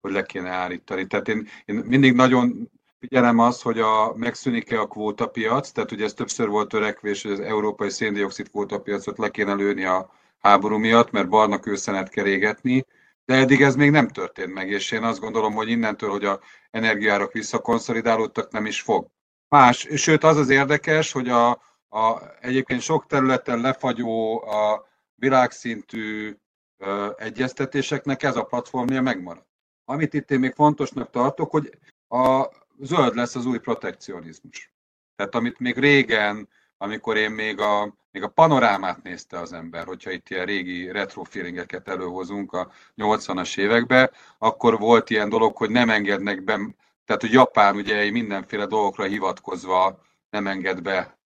hogy 0.00 0.12
le 0.12 0.22
kéne 0.22 0.50
állítani. 0.50 1.06
Tehát 1.06 1.28
én, 1.28 1.46
én 1.64 1.74
mindig 1.74 2.14
nagyon 2.14 2.70
figyelem 2.98 3.38
azt, 3.38 3.62
hogy 3.62 3.80
a, 3.80 4.14
megszűnik-e 4.14 4.80
a 4.80 4.86
kvótapiac, 4.86 5.70
tehát 5.70 5.92
ugye 5.92 6.04
ez 6.04 6.14
többször 6.14 6.48
volt 6.48 6.68
törekvés, 6.68 7.22
hogy 7.22 7.32
az 7.32 7.40
európai 7.40 7.90
széndiokszid 7.90 8.50
kvótapiacot 8.50 9.18
le 9.18 9.28
kéne 9.28 9.54
lőni 9.54 9.84
a 9.84 10.10
háború 10.38 10.76
miatt, 10.76 11.10
mert 11.10 11.28
barna 11.28 11.58
kőszenet 11.58 12.08
kell 12.08 12.26
égetni, 12.26 12.84
de 13.24 13.34
eddig 13.34 13.62
ez 13.62 13.76
még 13.76 13.90
nem 13.90 14.08
történt 14.08 14.52
meg, 14.52 14.70
és 14.70 14.90
én 14.90 15.02
azt 15.02 15.20
gondolom, 15.20 15.54
hogy 15.54 15.68
innentől, 15.68 16.10
hogy 16.10 16.24
a 16.24 16.40
energiárak 16.70 17.32
visszakonszolidálódtak, 17.32 18.52
nem 18.52 18.66
is 18.66 18.80
fog. 18.80 19.06
Más, 19.48 19.88
sőt 19.94 20.24
az 20.24 20.36
az 20.36 20.48
érdekes, 20.48 21.12
hogy 21.12 21.28
a, 21.28 21.50
a 21.88 22.20
egyébként 22.40 22.80
sok 22.80 23.06
területen 23.06 23.60
lefagyó 23.60 24.42
a 24.42 24.88
világszintű 25.14 26.36
ö, 26.76 27.10
egyeztetéseknek 27.16 28.22
ez 28.22 28.36
a 28.36 28.44
platformja 28.44 29.02
megmarad. 29.02 29.44
Amit 29.84 30.14
itt 30.14 30.30
én 30.30 30.38
még 30.38 30.52
fontosnak 30.52 31.10
tartok, 31.10 31.50
hogy 31.50 31.78
a 32.08 32.48
zöld 32.80 33.14
lesz 33.14 33.34
az 33.34 33.46
új 33.46 33.58
protekcionizmus. 33.58 34.72
Tehát 35.16 35.34
amit 35.34 35.58
még 35.58 35.78
régen, 35.78 36.48
amikor 36.78 37.16
én 37.16 37.30
még 37.30 37.60
a, 37.60 37.94
még 38.10 38.22
a 38.22 38.28
panorámát 38.28 39.02
nézte 39.02 39.38
az 39.38 39.52
ember, 39.52 39.84
hogyha 39.84 40.10
itt 40.10 40.28
ilyen 40.28 40.46
régi 40.46 40.90
retro 40.90 41.22
feelingeket 41.22 41.88
előhozunk 41.88 42.52
a 42.52 42.70
80-as 42.96 43.58
években, 43.58 44.10
akkor 44.38 44.78
volt 44.78 45.10
ilyen 45.10 45.28
dolog, 45.28 45.56
hogy 45.56 45.70
nem 45.70 45.90
engednek 45.90 46.44
be, 46.44 46.58
tehát 47.04 47.22
hogy 47.22 47.32
Japán 47.32 47.76
ugye 47.76 48.10
mindenféle 48.10 48.66
dolgokra 48.66 49.04
hivatkozva 49.04 50.00
nem 50.30 50.46
enged 50.46 50.82
be 50.82 51.18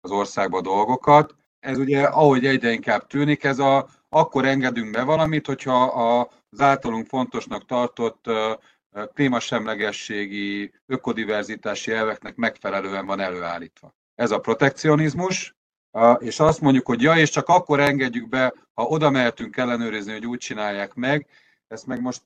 az 0.00 0.10
országba 0.10 0.60
dolgokat. 0.60 1.34
Ez 1.60 1.78
ugye, 1.78 2.02
ahogy 2.02 2.46
egyre 2.46 2.72
inkább 2.72 3.06
tűnik, 3.06 3.44
ez 3.44 3.58
a, 3.58 3.88
akkor 4.08 4.44
engedünk 4.44 4.90
be 4.90 5.02
valamit, 5.02 5.46
hogyha 5.46 5.84
az 5.84 6.60
általunk 6.60 7.06
fontosnak 7.06 7.66
tartott 7.66 8.24
klímasemlegességi, 9.14 10.72
ökodiverzitási 10.86 11.92
elveknek 11.92 12.36
megfelelően 12.36 13.06
van 13.06 13.20
előállítva. 13.20 13.94
Ez 14.14 14.30
a 14.30 14.38
protekcionizmus, 14.38 15.54
és 16.18 16.40
azt 16.40 16.60
mondjuk, 16.60 16.86
hogy 16.86 17.02
ja, 17.02 17.16
és 17.16 17.30
csak 17.30 17.48
akkor 17.48 17.80
engedjük 17.80 18.28
be, 18.28 18.54
ha 18.74 18.82
oda 18.82 19.10
mehetünk 19.10 19.56
ellenőrizni, 19.56 20.12
hogy 20.12 20.26
úgy 20.26 20.38
csinálják 20.38 20.94
meg, 20.94 21.26
ezt 21.68 21.86
meg 21.86 22.00
most 22.00 22.22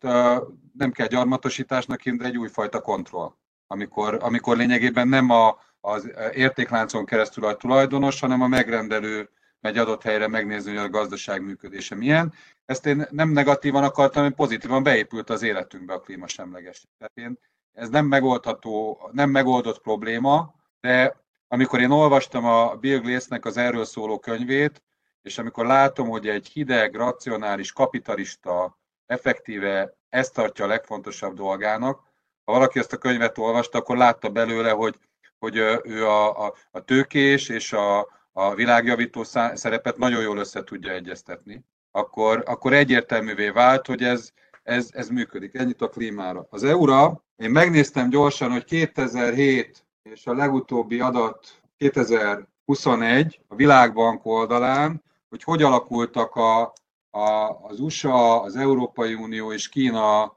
nem 0.73 0.93
kell 0.93 1.07
gyarmatosításnak 1.07 2.01
hívni, 2.01 2.19
de 2.19 2.25
egy 2.25 2.39
újfajta 2.39 2.81
kontroll, 2.81 3.35
amikor, 3.67 4.19
amikor 4.21 4.57
lényegében 4.57 5.09
nem 5.09 5.31
a, 5.31 5.59
az 5.81 6.11
értékláncon 6.33 7.05
keresztül 7.05 7.45
a 7.45 7.57
tulajdonos, 7.57 8.21
hanem 8.21 8.43
a 8.43 8.49
megrendelő 8.49 9.31
megy 9.65 9.79
adott 9.79 10.03
helyre 10.03 10.29
megnézni, 10.29 10.71
hogy 10.71 10.85
a 10.85 10.89
gazdaság 10.89 11.43
működése 11.43 11.95
milyen. 11.95 12.33
Ezt 12.67 12.87
én 12.87 13.07
nem 13.11 13.29
negatívan 13.29 13.85
akartam, 13.85 14.23
hanem 14.23 14.37
pozitívan 14.37 14.83
beépült 14.83 15.31
az 15.31 15.43
életünkbe 15.43 15.95
a 15.95 16.01
klímasemleges. 16.01 16.85
Tehát 16.99 17.17
én, 17.17 17.39
ez 17.73 17.89
nem 17.89 18.07
megoldható, 18.07 19.01
nem 19.13 19.31
megoldott 19.31 19.81
probléma, 19.81 20.55
de 20.81 21.17
amikor 21.49 21.81
én 21.81 21.91
olvastam 21.91 22.45
a 22.45 22.75
Bill 22.75 22.99
Glass-nek 22.99 23.45
az 23.45 23.57
erről 23.57 23.85
szóló 23.85 24.19
könyvét, 24.19 24.83
és 25.23 25.39
amikor 25.39 25.67
látom, 25.67 26.09
hogy 26.09 26.29
egy 26.29 26.49
hideg, 26.49 26.95
racionális, 26.95 27.73
kapitalista 27.73 28.79
effektíve 29.07 29.97
ezt 30.09 30.35
tartja 30.35 30.65
a 30.65 30.69
legfontosabb 30.69 31.35
dolgának, 31.35 32.01
ha 32.45 32.53
valaki 32.53 32.79
ezt 32.79 32.93
a 32.93 32.97
könyvet 32.99 33.39
olvasta, 33.39 33.79
akkor 33.79 33.97
látta 33.97 34.29
belőle, 34.29 34.71
hogy, 34.71 34.99
hogy 35.39 35.57
ő 35.85 36.07
a, 36.07 36.47
a, 36.47 36.55
a 36.71 36.81
tőkés 36.81 37.49
és 37.49 37.73
a, 37.73 38.09
a 38.37 38.55
világjavító 38.55 39.23
szerepet 39.55 39.97
nagyon 39.97 40.23
jól 40.23 40.39
össze 40.39 40.65
tudja 40.65 40.93
egyeztetni, 40.93 41.65
akkor, 41.91 42.43
akkor 42.47 42.73
egyértelművé 42.73 43.49
vált, 43.49 43.87
hogy 43.87 44.03
ez, 44.03 44.31
ez, 44.63 44.89
ez 44.93 45.09
működik. 45.09 45.55
Ennyit 45.55 45.83
a 45.83 45.89
klímára. 45.89 46.47
Az 46.51 46.65
EURA, 46.65 47.25
én 47.37 47.51
megnéztem 47.51 48.09
gyorsan, 48.09 48.51
hogy 48.51 48.65
2007 48.65 49.85
és 50.03 50.27
a 50.27 50.35
legutóbbi 50.35 51.01
adat 51.01 51.63
2021 51.77 53.41
a 53.49 53.55
Világbank 53.55 54.27
oldalán, 54.27 55.03
hogy 55.29 55.43
hogy 55.43 55.63
alakultak 55.63 56.35
a, 56.35 56.73
a, 57.11 57.59
az 57.63 57.81
USA, 57.81 58.41
az 58.41 58.57
Európai 58.57 59.15
Unió 59.15 59.53
és 59.53 59.69
Kína 59.69 60.37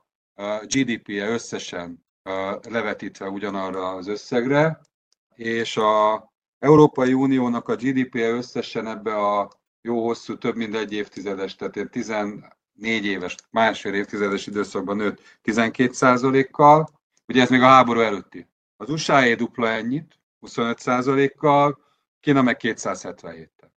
GDP-je 0.64 1.30
összesen 1.30 2.06
levetítve 2.70 3.30
ugyanarra 3.30 3.90
az 3.90 4.08
összegre, 4.08 4.82
és 5.36 5.78
a 5.78 6.26
Európai 6.60 7.14
Uniónak 7.14 7.68
a 7.68 7.76
GDP-je 7.76 8.30
összesen 8.30 8.88
ebbe 8.88 9.16
a 9.16 9.52
jó 9.82 10.06
hosszú, 10.06 10.38
több 10.38 10.56
mint 10.56 10.76
egy 10.76 10.94
évtizedes, 10.94 11.56
tehát 11.56 11.90
14 11.90 13.06
éves, 13.06 13.36
másfél 13.50 13.94
évtizedes 13.94 14.48
időszakban 14.48 14.96
nőtt 14.96 15.22
12 15.42 16.44
kal 16.52 16.88
ugye 17.28 17.42
ez 17.42 17.50
még 17.50 17.62
a 17.62 17.68
háború 17.68 18.00
előtti. 18.00 18.48
Az 18.78 18.90
usa 18.90 19.36
dupla 19.36 19.70
ennyit, 19.70 20.20
25 20.40 21.34
kal 21.36 21.86
Kína 22.20 22.42
meg 22.42 22.58
277-tel. 22.60 23.70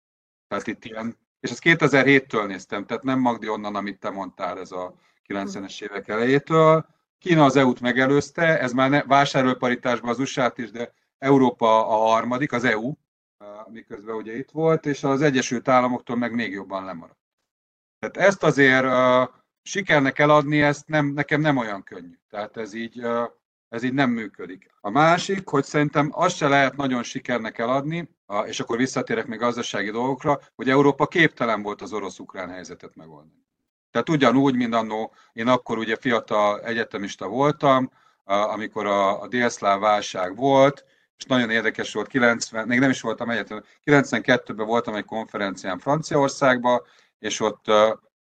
Tehát 0.48 0.66
itt 0.66 0.84
ilyen, 0.84 1.16
és 1.40 1.50
ezt 1.50 1.62
2007-től 1.64 2.46
néztem, 2.46 2.86
tehát 2.86 3.02
nem 3.02 3.18
Magdi 3.18 3.48
onnan, 3.48 3.74
amit 3.74 3.98
te 3.98 4.10
mondtál, 4.10 4.58
ez 4.58 4.72
a 4.72 4.94
90-es 5.26 5.82
évek 5.82 6.08
elejétől. 6.08 6.86
Kína 7.18 7.44
az 7.44 7.56
EU-t 7.56 7.80
megelőzte, 7.80 8.60
ez 8.60 8.72
már 8.72 8.90
ne, 8.90 9.02
vásárlóparitásban 9.02 10.10
az 10.10 10.18
USA-t 10.18 10.58
is, 10.58 10.70
de 10.70 10.92
Európa 11.18 11.86
a 11.88 11.96
harmadik, 11.96 12.52
az 12.52 12.64
EU, 12.64 12.92
miközben 13.68 14.14
ugye 14.14 14.36
itt 14.36 14.50
volt, 14.50 14.86
és 14.86 15.04
az 15.04 15.22
Egyesült 15.22 15.68
Államoktól 15.68 16.16
meg 16.16 16.34
még 16.34 16.52
jobban 16.52 16.84
lemaradt. 16.84 17.18
Tehát 17.98 18.28
ezt 18.28 18.42
azért 18.42 18.84
uh, 18.84 19.34
sikernek 19.62 20.18
eladni, 20.18 20.62
ezt 20.62 20.88
nem, 20.88 21.06
nekem 21.06 21.40
nem 21.40 21.56
olyan 21.56 21.82
könnyű. 21.82 22.18
Tehát 22.30 22.56
ez 22.56 22.74
így, 22.74 23.04
uh, 23.04 23.30
ez 23.68 23.82
így 23.82 23.92
nem 23.92 24.10
működik. 24.10 24.70
A 24.80 24.90
másik, 24.90 25.48
hogy 25.48 25.64
szerintem 25.64 26.10
azt 26.12 26.36
se 26.36 26.48
lehet 26.48 26.76
nagyon 26.76 27.02
sikernek 27.02 27.58
eladni, 27.58 28.08
és 28.46 28.60
akkor 28.60 28.76
visszatérek 28.76 29.26
még 29.26 29.38
gazdasági 29.38 29.90
dolgokra, 29.90 30.40
hogy 30.54 30.70
Európa 30.70 31.06
képtelen 31.06 31.62
volt 31.62 31.82
az 31.82 31.92
orosz-ukrán 31.92 32.48
helyzetet 32.48 32.96
megoldani. 32.96 33.46
Tehát 33.90 34.08
ugyanúgy, 34.08 34.54
mint 34.54 34.74
annó, 34.74 35.14
én 35.32 35.48
akkor 35.48 35.78
ugye 35.78 35.96
fiatal 35.96 36.60
egyetemista 36.60 37.28
voltam, 37.28 37.90
amikor 38.24 38.86
a, 38.86 39.22
a 39.22 39.28
délszláv 39.28 39.80
válság 39.80 40.36
volt, 40.36 40.84
és 41.18 41.24
nagyon 41.24 41.50
érdekes 41.50 41.92
volt, 41.92 42.08
90, 42.08 42.66
még 42.66 42.78
nem 42.78 42.90
is 42.90 43.00
voltam 43.00 43.30
egyetem, 43.30 43.64
92-ben 43.84 44.66
voltam 44.66 44.94
egy 44.94 45.04
konferencián 45.04 45.78
Franciaországban, 45.78 46.82
és 47.18 47.40
ott 47.40 47.64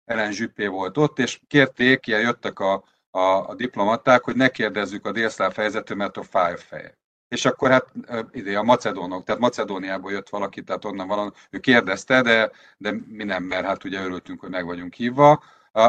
Ellen 0.05 0.31
Zsüppé 0.31 0.67
volt 0.67 0.97
ott, 0.97 1.19
és 1.19 1.39
kérték, 1.47 2.07
ilyen 2.07 2.21
jöttek 2.21 2.59
a, 2.59 2.83
a, 3.09 3.19
a 3.19 3.55
diplomaták, 3.55 4.23
hogy 4.23 4.35
ne 4.35 4.49
kérdezzük 4.49 5.05
a 5.05 5.11
délszláv 5.11 5.55
helyzetről, 5.55 5.97
mert 5.97 6.17
a 6.17 6.23
five 6.23 6.57
feje. 6.57 6.97
És 7.27 7.45
akkor 7.45 7.69
hát 7.69 7.91
ide 8.31 8.57
a 8.57 8.63
macedónok, 8.63 9.23
tehát 9.23 9.41
Macedóniából 9.41 10.11
jött 10.11 10.29
valaki, 10.29 10.63
tehát 10.63 10.85
onnan 10.85 11.07
valami, 11.07 11.31
ő 11.49 11.59
kérdezte, 11.59 12.21
de, 12.21 12.51
de 12.77 12.93
mi 13.07 13.23
nem, 13.23 13.43
mert 13.43 13.65
hát 13.65 13.83
ugye 13.83 14.03
örültünk, 14.03 14.39
hogy 14.39 14.49
meg 14.49 14.65
vagyunk 14.65 14.93
hívva. 14.93 15.43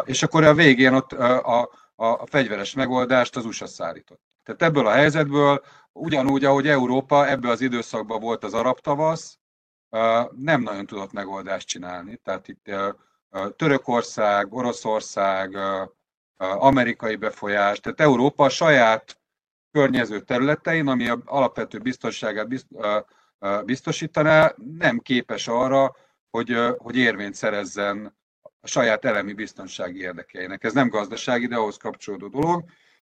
És 0.05 0.23
akkor 0.23 0.45
a 0.45 0.55
végén 0.55 0.95
ott 0.95 1.13
a, 1.13 1.61
a, 1.61 1.71
a 1.97 2.27
fegyveres 2.27 2.75
megoldást 2.75 3.37
az 3.37 3.45
USA 3.45 3.67
szállított. 3.67 4.28
Tehát 4.49 4.63
ebből 4.63 4.87
a 4.87 4.93
helyzetből 4.93 5.63
ugyanúgy, 5.93 6.45
ahogy 6.45 6.69
Európa 6.69 7.29
ebben 7.29 7.51
az 7.51 7.61
időszakban 7.61 8.21
volt 8.21 8.45
az 8.45 8.55
arab 8.55 8.81
tavasz, 8.81 9.39
nem 10.37 10.63
nagyon 10.63 10.87
tudott 10.87 11.13
megoldást 11.13 11.69
csinálni. 11.69 12.17
Tehát 12.17 12.49
itt 12.49 12.71
Törökország, 13.57 14.55
Oroszország, 14.55 15.57
amerikai 16.37 17.17
befolyás, 17.17 17.81
tehát 17.81 18.01
Európa 18.01 18.45
a 18.45 18.49
saját 18.49 19.21
környező 19.73 20.21
területein, 20.21 20.89
ami 20.89 21.09
alapvető 21.25 21.79
biztonságát 21.79 22.49
biztosítaná, 23.65 24.55
nem 24.79 24.99
képes 24.99 25.49
arra, 25.49 25.97
hogy, 26.31 26.57
hogy 26.79 26.97
érvényt 26.97 27.35
szerezzen 27.35 28.17
a 28.61 28.67
saját 28.67 29.05
elemi 29.05 29.33
biztonsági 29.33 30.01
érdekeinek. 30.01 30.65
Ez 30.65 30.73
nem 30.73 30.89
gazdasági, 30.89 31.47
de 31.47 31.57
ahhoz 31.57 31.77
kapcsolódó 31.77 32.29
dolog. 32.29 32.65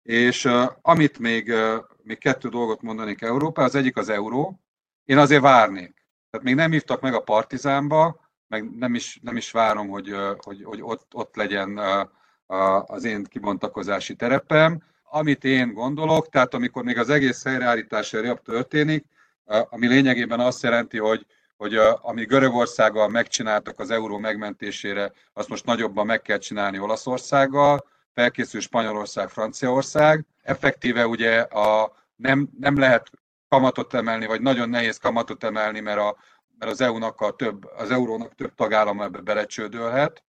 És 0.02 0.44
uh, 0.44 0.70
amit 0.80 1.18
még, 1.18 1.48
uh, 1.48 1.84
még 2.02 2.18
kettő 2.18 2.48
dolgot 2.48 2.82
mondanék 2.82 3.22
Európa, 3.22 3.62
az 3.62 3.74
egyik 3.74 3.96
az 3.96 4.08
euró. 4.08 4.60
Én 5.04 5.18
azért 5.18 5.42
várnék. 5.42 6.06
Tehát 6.30 6.46
még 6.46 6.54
nem 6.54 6.70
hívtak 6.70 7.00
meg 7.00 7.14
a 7.14 7.22
Partizánba, 7.22 8.20
meg 8.48 8.76
nem 8.76 8.94
is, 8.94 9.18
nem 9.22 9.36
is 9.36 9.50
várom, 9.50 9.88
hogy, 9.88 10.12
uh, 10.12 10.36
hogy, 10.38 10.64
hogy 10.64 10.82
ott, 10.82 11.14
ott 11.14 11.36
legyen 11.36 11.78
uh, 11.78 12.90
az 12.90 13.04
én 13.04 13.24
kibontakozási 13.24 14.14
terepem. 14.14 14.82
Amit 15.02 15.44
én 15.44 15.72
gondolok, 15.72 16.28
tehát 16.28 16.54
amikor 16.54 16.82
még 16.82 16.98
az 16.98 17.10
egész 17.10 17.44
helyreállítás 17.44 18.12
jobb 18.12 18.42
történik, 18.42 19.04
ami 19.44 19.86
lényegében 19.86 20.40
azt 20.40 20.62
jelenti, 20.62 20.98
hogy, 20.98 21.26
hogy 21.56 21.76
ami 22.00 22.24
Görögországgal 22.24 23.08
megcsináltak 23.08 23.80
az 23.80 23.90
euró 23.90 24.18
megmentésére, 24.18 25.12
azt 25.32 25.48
most 25.48 25.64
nagyobban 25.64 26.06
meg 26.06 26.22
kell 26.22 26.38
csinálni 26.38 26.78
Olaszországgal, 26.78 27.86
felkészül 28.14 28.60
Spanyolország, 28.60 29.28
Franciaország. 29.28 30.26
Effektíve 30.42 31.06
ugye 31.06 31.40
a, 31.40 31.92
nem, 32.16 32.48
nem 32.58 32.78
lehet 32.78 33.10
kamatot 33.48 33.94
emelni, 33.94 34.26
vagy 34.26 34.40
nagyon 34.40 34.68
nehéz 34.68 34.96
kamatot 34.96 35.44
emelni, 35.44 35.80
mert, 35.80 35.98
a, 35.98 36.16
mert 36.58 36.70
az 36.70 36.80
EU-nak 36.80 37.20
a 37.20 37.36
több, 37.36 37.64
az 37.76 37.90
eurónak 37.90 38.34
több 38.34 38.54
tagállama 38.54 39.04
ebbe 39.04 39.20
belecsődölhet, 39.20 40.24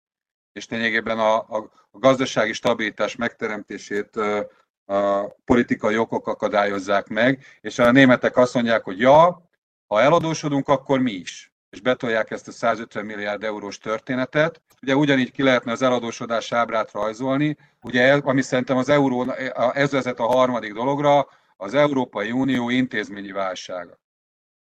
és 0.53 0.69
lényegében 0.69 1.19
a, 1.19 1.35
a, 1.35 1.71
a 1.91 1.99
gazdasági 1.99 2.53
stabilitás 2.53 3.17
megteremtését 3.17 4.17
a 4.85 5.29
politikai 5.45 5.97
okok 5.97 6.27
akadályozzák 6.27 7.09
meg, 7.09 7.45
és 7.61 7.79
a 7.79 7.91
németek 7.91 8.37
azt 8.37 8.55
mondják, 8.55 8.83
hogy 8.83 8.99
ja, 8.99 9.51
ha 9.87 10.01
eladósodunk, 10.01 10.69
akkor 10.69 11.01
mi 11.01 11.13
is. 11.13 11.52
És 11.73 11.81
betolják 11.81 12.31
ezt 12.31 12.49
a 12.49 12.53
150 12.53 13.05
milliárd 13.05 13.44
eurós 13.44 13.78
történetet. 13.78 14.62
Ugye 14.82 14.97
ugyanígy 14.97 15.32
ki 15.32 15.43
lehetne 15.43 15.73
az 15.73 15.82
eladósodás 15.82 16.53
ábrát 16.53 16.93
rajzolni, 16.93 17.57
ugye, 17.82 18.12
ami 18.15 18.43
szerintem 18.43 18.77
az 18.77 18.89
euró, 18.89 19.31
ez 19.73 19.90
vezet 19.90 20.19
a 20.19 20.27
harmadik 20.27 20.73
dologra, 20.73 21.28
az 21.57 21.74
Európai 21.74 22.31
Unió 22.32 22.69
intézményi 22.69 23.32
válsága. 23.32 24.01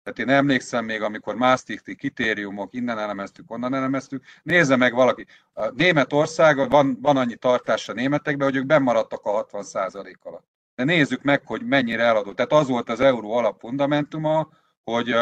Tehát 0.04 0.20
én 0.20 0.30
emlékszem 0.30 0.86
még, 0.86 1.02
amikor 1.02 1.36
Maastrichti 1.36 1.96
kritériumok, 1.96 2.74
innen 2.74 3.00
elemeztük, 3.00 3.52
onnan 3.52 3.74
elemeztük, 3.74 4.24
nézze 4.44 4.76
meg 4.76 4.94
valaki. 4.94 5.26
A 5.54 5.70
Németország, 5.70 6.70
van, 6.70 6.98
van 7.02 7.18
annyi 7.18 7.36
tartás 7.36 7.90
a 7.90 7.94
németekben, 7.94 8.48
hogy 8.48 8.58
ők 8.58 8.66
bemaradtak 8.66 9.26
a 9.26 9.46
60% 9.46 10.20
alatt. 10.20 10.48
De 10.76 10.84
nézzük 10.84 11.22
meg, 11.22 11.42
hogy 11.46 11.66
mennyire 11.66 12.04
eladó. 12.04 12.34
Tehát 12.34 12.52
az 12.52 12.68
volt 12.68 12.90
az 12.90 13.00
euró 13.00 13.32
alapfundamentuma, 13.32 14.50
hogy, 14.84 15.16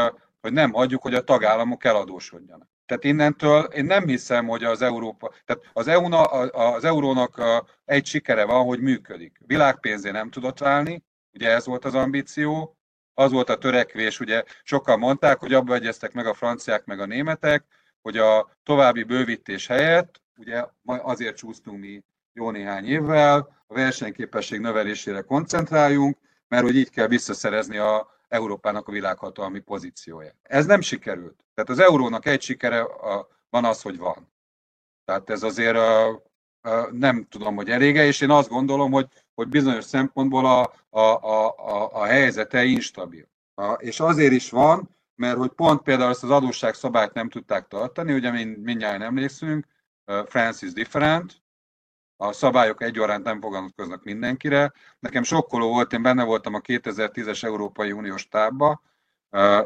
hogy 0.47 0.55
nem 0.55 0.71
hagyjuk, 0.71 1.01
hogy 1.01 1.13
a 1.13 1.23
tagállamok 1.23 1.83
eladósodjanak. 1.83 2.69
Tehát 2.85 3.03
innentől 3.03 3.63
én 3.63 3.85
nem 3.85 4.07
hiszem, 4.07 4.47
hogy 4.47 4.63
az 4.63 4.81
Európa, 4.81 5.33
tehát 5.45 5.63
az, 5.73 5.87
eu 5.87 6.13
az 6.51 6.83
eurónak 6.83 7.41
egy 7.85 8.05
sikere 8.05 8.45
van, 8.45 8.65
hogy 8.65 8.79
működik. 8.79 9.37
Világpénzé 9.45 10.11
nem 10.11 10.29
tudott 10.29 10.59
válni, 10.59 11.03
ugye 11.33 11.49
ez 11.49 11.65
volt 11.65 11.85
az 11.85 11.95
ambíció, 11.95 12.77
az 13.13 13.31
volt 13.31 13.49
a 13.49 13.57
törekvés, 13.57 14.19
ugye 14.19 14.43
sokan 14.63 14.99
mondták, 14.99 15.39
hogy 15.39 15.53
abba 15.53 15.73
egyeztek 15.73 16.13
meg 16.13 16.25
a 16.25 16.33
franciák 16.33 16.85
meg 16.85 16.99
a 16.99 17.05
németek, 17.05 17.65
hogy 18.01 18.17
a 18.17 18.57
további 18.63 19.03
bővítés 19.03 19.67
helyett, 19.67 20.21
ugye 20.37 20.63
azért 20.85 21.37
csúsztunk 21.37 21.79
mi 21.79 22.03
jó 22.33 22.51
néhány 22.51 22.85
évvel, 22.85 23.63
a 23.67 23.73
versenyképesség 23.73 24.59
növelésére 24.59 25.21
koncentráljunk, 25.21 26.17
mert 26.47 26.63
hogy 26.63 26.75
így 26.75 26.89
kell 26.89 27.07
visszaszerezni 27.07 27.77
a 27.77 28.16
Európának 28.27 28.87
a 28.87 28.91
világhatalmi 28.91 29.59
pozícióját. 29.59 30.35
Ez 30.41 30.65
nem 30.65 30.81
sikerült. 30.81 31.45
Tehát 31.53 31.69
az 31.69 31.79
eurónak 31.79 32.25
egy 32.25 32.41
sikere 32.41 32.85
van 33.49 33.65
az, 33.65 33.81
hogy 33.81 33.97
van. 33.97 34.31
Tehát 35.05 35.29
ez 35.29 35.43
azért 35.43 35.77
nem 36.91 37.25
tudom, 37.29 37.55
hogy 37.55 37.69
elége, 37.69 38.05
és 38.05 38.21
én 38.21 38.29
azt 38.29 38.49
gondolom, 38.49 38.91
hogy, 38.91 39.07
hogy 39.35 39.47
bizonyos 39.47 39.83
szempontból 39.83 40.45
a, 40.45 40.73
a, 40.89 40.99
a, 40.99 41.55
a, 41.57 41.89
a 41.91 42.05
helyzete 42.05 42.63
instabil. 42.63 43.27
És 43.77 43.99
azért 43.99 44.33
is 44.33 44.49
van, 44.49 44.95
mert 45.15 45.37
hogy 45.37 45.49
pont 45.51 45.81
például 45.81 46.09
ezt 46.09 46.23
az 46.23 46.29
adósságszabályt 46.29 47.13
nem 47.13 47.29
tudták 47.29 47.67
tartani, 47.67 48.13
ugye 48.13 48.31
mind, 48.31 48.57
mindjárt 48.57 49.01
emlékszünk, 49.01 49.65
Francis 50.25 50.73
different, 50.73 51.41
a 52.17 52.31
szabályok 52.31 52.81
egyaránt 52.81 53.23
nem 53.23 53.41
fogalmaznak 53.41 54.03
mindenkire. 54.03 54.73
Nekem 54.99 55.23
sokkoló 55.23 55.69
volt, 55.69 55.93
én 55.93 56.01
benne 56.01 56.23
voltam 56.23 56.53
a 56.53 56.59
2010-es 56.59 57.43
Európai 57.43 57.91
Uniós 57.91 58.27
tábba, 58.27 58.81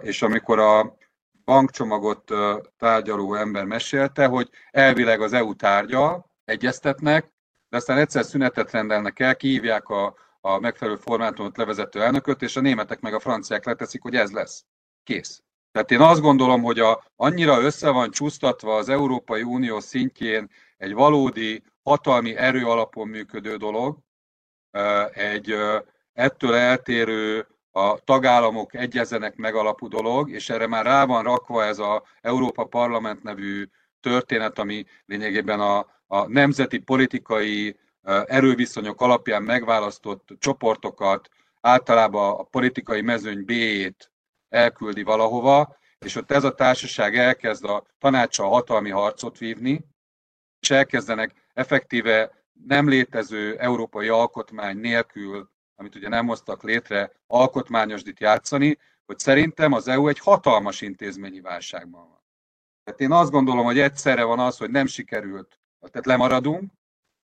és 0.01 0.21
amikor 0.21 0.59
a 0.59 0.97
bankcsomagot 1.45 2.31
tárgyaló 2.77 3.35
ember 3.35 3.65
mesélte, 3.65 4.25
hogy 4.25 4.49
elvileg 4.71 5.21
az 5.21 5.33
EU 5.33 5.55
tárgyal, 5.55 6.31
egyeztetnek, 6.45 7.33
de 7.69 7.77
aztán 7.77 7.97
egyszer 7.97 8.23
szünetet 8.23 8.71
rendelnek 8.71 9.19
el, 9.19 9.35
kihívják 9.35 9.87
a, 9.87 10.15
a 10.41 10.59
megfelelő 10.59 10.97
formátumot 10.97 11.57
levezető 11.57 12.01
elnököt, 12.01 12.41
és 12.41 12.55
a 12.55 12.61
németek 12.61 12.99
meg 12.99 13.13
a 13.13 13.19
franciák 13.19 13.65
leteszik, 13.65 14.01
hogy 14.01 14.15
ez 14.15 14.31
lesz. 14.31 14.65
Kész. 15.03 15.41
Tehát 15.71 15.91
én 15.91 15.99
azt 15.99 16.21
gondolom, 16.21 16.61
hogy 16.61 16.79
a, 16.79 17.03
annyira 17.15 17.61
össze 17.61 17.89
van 17.89 18.11
csúsztatva 18.11 18.75
az 18.75 18.89
Európai 18.89 19.41
Unió 19.41 19.79
szintjén 19.79 20.49
egy 20.77 20.93
valódi 20.93 21.63
hatalmi 21.83 22.35
erő 22.35 22.65
alapon 22.65 23.07
működő 23.07 23.55
dolog, 23.55 23.97
egy 25.11 25.55
ettől 26.13 26.55
eltérő 26.55 27.47
a 27.71 27.99
tagállamok 27.99 28.73
egyezenek 28.73 29.35
meg 29.35 29.55
alapú 29.55 29.87
dolog, 29.87 30.29
és 30.29 30.49
erre 30.49 30.67
már 30.67 30.85
rá 30.85 31.05
van 31.05 31.23
rakva 31.23 31.63
ez 31.63 31.79
a 31.79 32.03
Európa 32.21 32.65
Parlament 32.65 33.23
nevű 33.23 33.69
történet, 33.99 34.59
ami 34.59 34.85
lényegében 35.05 35.59
a, 35.59 35.77
a 36.07 36.27
nemzeti 36.27 36.77
politikai 36.79 37.79
erőviszonyok 38.25 39.01
alapján 39.01 39.43
megválasztott 39.43 40.29
csoportokat, 40.39 41.29
általában 41.61 42.39
a 42.39 42.43
politikai 42.43 43.01
mezőny 43.01 43.45
B-ét 43.45 44.11
elküldi 44.49 45.03
valahova, 45.03 45.77
és 45.99 46.15
ott 46.15 46.31
ez 46.31 46.43
a 46.43 46.55
társaság 46.55 47.17
elkezd 47.17 47.65
a 47.65 47.83
tanácsa 47.99 48.47
hatalmi 48.47 48.89
harcot 48.89 49.37
vívni, 49.37 49.85
és 50.59 50.69
elkezdenek 50.69 51.40
effektíve 51.53 52.31
nem 52.67 52.87
létező 52.87 53.57
európai 53.57 54.07
alkotmány 54.07 54.77
nélkül, 54.77 55.49
amit 55.75 55.95
ugye 55.95 56.09
nem 56.09 56.27
hoztak 56.27 56.63
létre, 56.63 57.11
alkotmányosdit 57.27 58.19
játszani, 58.19 58.77
hogy 59.05 59.19
szerintem 59.19 59.73
az 59.73 59.87
EU 59.87 60.07
egy 60.07 60.19
hatalmas 60.19 60.81
intézményi 60.81 61.41
válságban 61.41 62.09
van. 62.09 62.23
Tehát 62.83 62.99
én 62.99 63.11
azt 63.11 63.31
gondolom, 63.31 63.65
hogy 63.65 63.79
egyszerre 63.79 64.23
van 64.23 64.39
az, 64.39 64.57
hogy 64.57 64.69
nem 64.71 64.85
sikerült 64.85 65.61
tehát 65.89 66.05
lemaradunk, 66.05 66.71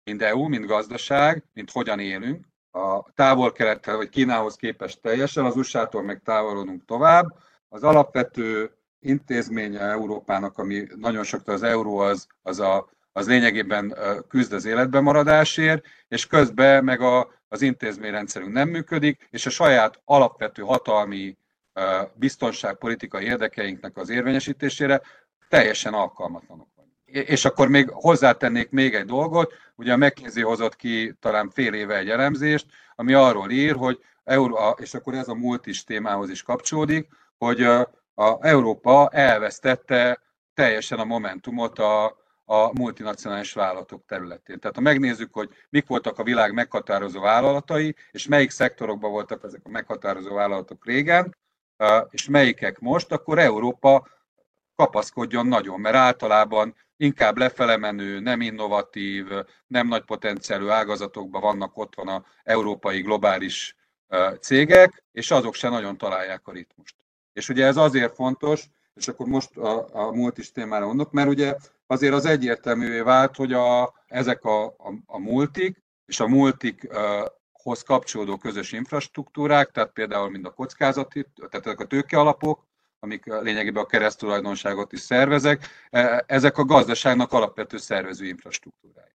mind 0.04 0.22
EU, 0.22 0.48
mind 0.48 0.66
gazdaság, 0.66 1.44
mint 1.54 1.72
hogyan 1.72 2.00
élünk. 2.00 2.46
A 2.72 3.12
távol-kelettel 3.14 3.96
vagy 3.96 4.10
Kínához 4.10 4.56
képest 4.56 5.02
teljesen, 5.02 5.46
az 5.46 5.56
USA-tól 5.56 6.04
meg 6.04 6.22
távolodunk 6.24 6.86
tovább. 6.86 7.26
Az 7.70 7.84
alapvető 7.84 8.72
intézménye 9.00 9.80
Európának, 9.80 10.58
ami 10.58 10.88
nagyon 10.96 11.24
sok 11.24 11.48
az 11.48 11.64
euró, 11.64 11.98
az, 11.98 12.28
az, 12.42 12.60
a, 12.60 12.90
az 13.18 13.28
lényegében 13.28 13.98
küzd 14.30 14.54
az 14.54 14.66
életben 14.66 15.04
maradásért, 15.04 15.86
és 16.08 16.28
közben 16.28 16.84
meg 16.84 17.02
a, 17.02 17.32
az 17.48 17.62
intézményrendszerünk 17.62 18.54
nem 18.54 18.70
működik, 18.70 19.28
és 19.32 19.46
a 19.46 19.50
saját 19.50 20.02
alapvető 20.06 20.62
hatalmi 20.62 21.38
biztonságpolitikai 22.14 23.26
érdekeinknek 23.26 23.98
az 23.98 24.10
érvényesítésére 24.10 25.02
teljesen 25.50 25.94
alkalmatlanok 25.94 26.68
és 27.08 27.46
akkor 27.46 27.68
még 27.68 27.90
hozzátennék 27.90 28.70
még 28.70 28.94
egy 28.94 29.06
dolgot, 29.06 29.54
ugye 29.76 29.94
a 29.94 29.98
McKinsey 29.98 30.44
hozott 30.44 30.76
ki 30.76 31.16
talán 31.20 31.50
fél 31.50 31.74
éve 31.74 31.98
egy 31.98 32.10
elemzést, 32.10 32.66
ami 32.96 33.14
arról 33.14 33.52
ír, 33.52 33.76
hogy 33.76 34.00
Euró, 34.24 34.76
és 34.78 34.94
akkor 34.94 35.14
ez 35.14 35.28
a 35.28 35.34
multis 35.34 35.84
témához 35.84 36.30
is 36.30 36.44
kapcsolódik, 36.44 37.08
hogy 37.38 37.62
a 37.64 38.38
Európa 38.42 39.10
elvesztette 39.10 40.22
teljesen 40.54 41.00
a 41.00 41.04
momentumot 41.06 41.80
a, 41.80 42.18
a 42.50 42.72
multinacionális 42.74 43.54
vállalatok 43.54 44.06
területén. 44.06 44.60
Tehát 44.60 44.76
ha 44.76 44.82
megnézzük, 44.82 45.34
hogy 45.34 45.50
mik 45.70 45.88
voltak 45.88 46.20
a 46.20 46.24
világ 46.24 46.54
meghatározó 46.54 47.20
vállalatai, 47.22 47.96
és 48.12 48.28
melyik 48.28 48.50
szektorokban 48.50 49.12
voltak 49.12 49.44
ezek 49.44 49.62
a 49.64 49.70
meghatározó 49.70 50.34
vállalatok 50.34 50.86
régen, 50.86 51.38
és 52.10 52.28
melyikek 52.28 52.80
most, 52.80 53.12
akkor 53.12 53.40
Európa 53.40 54.08
kapaszkodjon 54.76 55.48
nagyon, 55.48 55.80
mert 55.80 55.96
általában 55.96 56.76
inkább 56.98 57.38
lefele 57.38 57.78
menő, 57.78 58.20
nem 58.20 58.42
innovatív, 58.42 59.28
nem 59.68 59.88
nagy 59.88 60.04
potenciálú 60.04 60.70
ágazatokban 60.70 61.42
vannak 61.42 61.78
ott 61.78 61.96
van 61.96 62.08
a 62.08 62.26
európai 62.44 63.02
globális 63.02 63.76
cégek, 64.40 65.04
és 65.12 65.32
azok 65.32 65.54
se 65.54 65.70
nagyon 65.70 65.98
találják 65.98 66.48
a 66.48 66.52
ritmust. 66.52 66.96
És 67.34 67.50
ugye 67.50 67.66
ez 67.66 67.78
azért 67.78 68.16
fontos, 68.16 68.70
és 68.98 69.08
akkor 69.08 69.28
most 69.28 69.58
a, 69.58 69.88
a 69.92 70.12
multis 70.12 70.52
témára 70.52 70.86
mondok, 70.86 71.12
mert 71.12 71.30
ugye 71.30 71.56
azért 71.88 72.14
az 72.14 72.26
egyértelművé 72.26 73.00
vált, 73.00 73.36
hogy 73.36 73.54
a, 73.54 73.94
ezek 74.08 74.44
a, 74.44 74.66
a, 74.66 74.94
a 75.06 75.18
multik, 75.18 75.84
és 76.06 76.20
a 76.20 76.28
multikhoz 76.28 77.82
kapcsolódó 77.86 78.38
közös 78.38 78.72
infrastruktúrák, 78.72 79.72
tehát 79.72 79.92
például 79.92 80.30
mind 80.30 80.46
a 80.46 80.50
kockázati, 80.50 81.26
tehát 81.36 81.66
ezek 81.66 81.80
a 81.80 81.86
tőkealapok, 81.86 82.66
amik 83.00 83.26
lényegében 83.26 83.84
a 83.84 83.86
keresztulajdonságot 83.86 84.92
is 84.92 85.00
szervezek, 85.00 85.68
e, 85.90 86.24
ezek 86.28 86.58
a 86.58 86.66
gazdaságnak 86.66 87.32
alapvető 87.32 87.78
szervező 87.78 88.26
infrastruktúrái. 88.26 89.16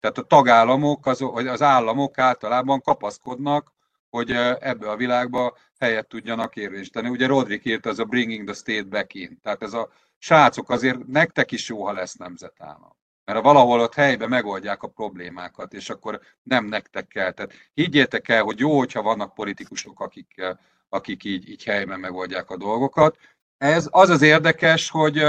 Tehát 0.00 0.18
a 0.18 0.22
tagállamok, 0.22 1.06
az, 1.06 1.22
az 1.34 1.62
államok 1.62 2.18
általában 2.18 2.80
kapaszkodnak, 2.80 3.72
hogy 4.10 4.30
ebbe 4.60 4.90
a 4.90 4.96
világba 4.96 5.56
helyet 5.78 6.08
tudjanak 6.08 6.56
érvényesíteni. 6.56 7.08
Ugye 7.08 7.26
Rodrik 7.26 7.64
írt, 7.64 7.86
az 7.86 7.98
a 7.98 8.04
Bringing 8.04 8.44
the 8.44 8.54
State 8.54 8.88
Back 8.88 9.14
in. 9.14 9.38
Tehát 9.42 9.62
ez 9.62 9.72
a 9.72 9.90
srácok 10.18 10.70
azért 10.70 11.06
nektek 11.06 11.52
is 11.52 11.68
jó, 11.68 11.84
ha 11.84 11.92
lesz 11.92 12.14
nemzetállam. 12.14 12.96
Mert 13.24 13.42
valahol 13.42 13.80
ott 13.80 13.94
helyben 13.94 14.28
megoldják 14.28 14.82
a 14.82 14.88
problémákat, 14.88 15.72
és 15.72 15.90
akkor 15.90 16.20
nem 16.42 16.64
nektek 16.64 17.06
kell. 17.06 17.30
Tehát 17.30 17.52
higgyétek 17.74 18.28
el, 18.28 18.42
hogy 18.42 18.58
jó, 18.58 18.78
hogyha 18.78 19.02
vannak 19.02 19.34
politikusok, 19.34 20.00
akik 20.00 20.42
akik 20.88 21.24
így, 21.24 21.48
így 21.48 21.64
helyben 21.64 22.00
megoldják 22.00 22.50
a 22.50 22.56
dolgokat. 22.56 23.18
Ez 23.58 23.88
az 23.90 24.08
az 24.08 24.22
érdekes, 24.22 24.90
hogy, 24.90 25.22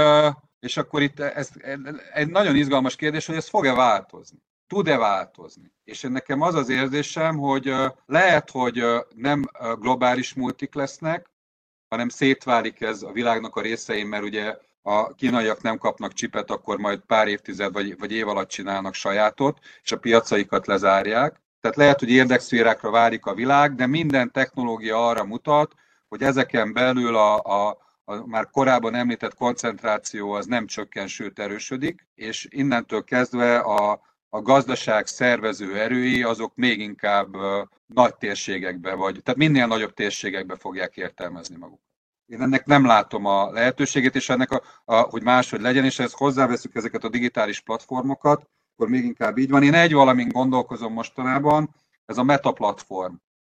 és 0.60 0.76
akkor 0.76 1.02
itt 1.02 1.20
ez 1.20 1.50
egy 2.12 2.28
nagyon 2.28 2.56
izgalmas 2.56 2.96
kérdés, 2.96 3.26
hogy 3.26 3.36
ez 3.36 3.48
fog-e 3.48 3.74
változni. 3.74 4.38
Tud-e 4.70 4.96
változni. 4.96 5.72
És 5.84 6.00
nekem 6.00 6.40
az 6.40 6.54
az 6.54 6.68
érzésem, 6.68 7.36
hogy 7.36 7.74
lehet, 8.06 8.50
hogy 8.50 8.84
nem 9.14 9.44
globális 9.78 10.34
multik 10.34 10.74
lesznek, 10.74 11.30
hanem 11.88 12.08
szétválik 12.08 12.80
ez 12.80 13.02
a 13.02 13.12
világnak 13.12 13.56
a 13.56 13.60
részein, 13.60 14.06
mert 14.06 14.22
ugye 14.22 14.56
a 14.82 15.14
kínaiak 15.14 15.62
nem 15.62 15.78
kapnak 15.78 16.12
csipet, 16.12 16.50
akkor 16.50 16.78
majd 16.78 17.00
pár 17.00 17.28
évtized 17.28 17.72
vagy, 17.72 17.98
vagy 17.98 18.12
év 18.12 18.28
alatt 18.28 18.48
csinálnak 18.48 18.94
sajátot, 18.94 19.58
és 19.82 19.92
a 19.92 19.98
piacaikat 19.98 20.66
lezárják. 20.66 21.42
Tehát 21.60 21.76
lehet, 21.76 21.98
hogy 21.98 22.10
érdekszférákra 22.10 22.90
várik 22.90 23.26
a 23.26 23.34
világ, 23.34 23.74
de 23.74 23.86
minden 23.86 24.32
technológia 24.32 25.08
arra 25.08 25.24
mutat, 25.24 25.74
hogy 26.08 26.22
ezeken 26.22 26.72
belül 26.72 27.16
a, 27.16 27.42
a, 27.42 27.78
a 28.04 28.26
már 28.26 28.50
korábban 28.50 28.94
említett 28.94 29.34
koncentráció 29.34 30.32
az 30.32 30.46
nem 30.46 30.66
csökken, 30.66 31.06
sőt 31.06 31.38
erősödik, 31.38 32.06
és 32.14 32.46
innentől 32.50 33.04
kezdve 33.04 33.58
a, 33.58 34.00
a 34.32 34.42
gazdaság 34.42 35.06
szervező 35.06 35.78
erői 35.78 36.22
azok 36.22 36.54
még 36.54 36.80
inkább 36.80 37.36
nagy 37.86 38.16
térségekbe, 38.16 38.94
vagy 38.94 39.20
tehát 39.22 39.40
minél 39.40 39.66
nagyobb 39.66 39.94
térségekbe 39.94 40.56
fogják 40.56 40.96
értelmezni 40.96 41.56
magukat. 41.56 41.88
Én 42.26 42.42
ennek 42.42 42.66
nem 42.66 42.86
látom 42.86 43.24
a 43.24 43.50
lehetőségét, 43.50 44.14
és 44.14 44.28
ennek, 44.28 44.50
a, 44.50 44.62
a, 44.84 44.94
hogy 45.00 45.22
máshogy 45.22 45.60
legyen, 45.60 45.84
és 45.84 45.98
ezt 45.98 46.16
hozzáveszünk 46.16 46.74
ezeket 46.74 47.04
a 47.04 47.08
digitális 47.08 47.60
platformokat, 47.60 48.48
akkor 48.72 48.88
még 48.88 49.04
inkább 49.04 49.38
így 49.38 49.50
van. 49.50 49.62
Én 49.62 49.74
egy 49.74 49.92
valamin 49.92 50.28
gondolkozom 50.28 50.92
mostanában, 50.92 51.74
ez 52.06 52.18
a 52.18 52.22
meta 52.22 52.52
platform. 52.52 53.14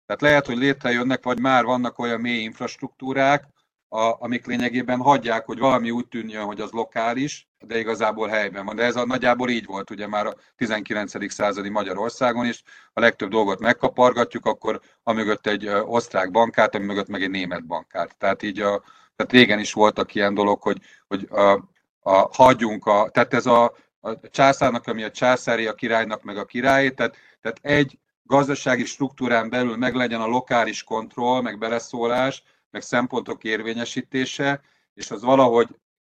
Tehát 0.06 0.22
lehet, 0.22 0.45
hogy 0.45 0.57
létrejönnek, 0.57 1.23
vagy 1.23 1.39
már 1.39 1.64
vannak 1.64 1.99
olyan 1.99 2.22
mély 2.22 2.41
infrastruktúrák, 2.41 3.48
a, 3.88 4.23
amik 4.23 4.45
lényegében 4.45 4.99
hagyják, 4.99 5.45
hogy 5.45 5.60
valami 5.60 5.91
úgy 5.91 6.07
tűnjön, 6.07 6.45
hogy 6.45 6.61
az 6.61 6.72
lokális, 6.72 7.48
de 7.61 7.79
igazából 7.79 8.27
helyben 8.27 8.65
van. 8.65 8.75
De 8.75 8.83
ez 8.83 8.95
a 8.95 9.05
nagyjából 9.05 9.49
így 9.49 9.65
volt 9.65 9.89
ugye 9.89 10.07
már 10.07 10.25
a 10.25 10.35
19. 10.55 11.31
századi 11.31 11.69
Magyarországon 11.69 12.45
is. 12.45 12.63
A 12.93 12.99
legtöbb 12.99 13.29
dolgot 13.29 13.59
megkapargatjuk, 13.59 14.45
akkor 14.45 14.79
amögött 15.03 15.47
egy 15.47 15.67
osztrák 15.67 16.31
bankát, 16.31 16.75
ami 16.75 16.85
mögött 16.85 17.07
meg 17.07 17.23
egy 17.23 17.29
német 17.29 17.65
bankát. 17.65 18.17
Tehát 18.17 18.43
így 18.43 18.59
a, 18.59 18.83
tehát 19.15 19.31
régen 19.31 19.59
is 19.59 19.73
voltak 19.73 20.15
ilyen 20.15 20.33
dolog, 20.33 20.61
hogy, 20.61 20.81
hogy 21.07 21.27
a, 21.29 21.51
a, 21.99 22.29
hagyjunk 22.31 22.85
a, 22.85 23.09
tehát 23.09 23.33
ez 23.33 23.45
a, 23.45 23.75
a 23.99 24.29
császárnak, 24.29 24.88
ami 24.88 25.03
a 25.03 25.11
császári, 25.11 25.67
a 25.67 25.73
királynak, 25.73 26.23
meg 26.23 26.38
a 26.38 26.45
király, 26.45 26.89
tehát, 26.89 27.15
tehát 27.41 27.59
egy 27.61 27.99
gazdasági 28.23 28.85
struktúrán 28.85 29.49
belül 29.49 29.77
meg 29.77 29.95
legyen 29.95 30.21
a 30.21 30.27
lokális 30.27 30.83
kontroll, 30.83 31.41
meg 31.41 31.57
beleszólás, 31.57 32.43
meg 32.69 32.81
szempontok 32.81 33.43
érvényesítése, 33.43 34.61
és 34.93 35.11
az 35.11 35.21
valahogy 35.21 35.67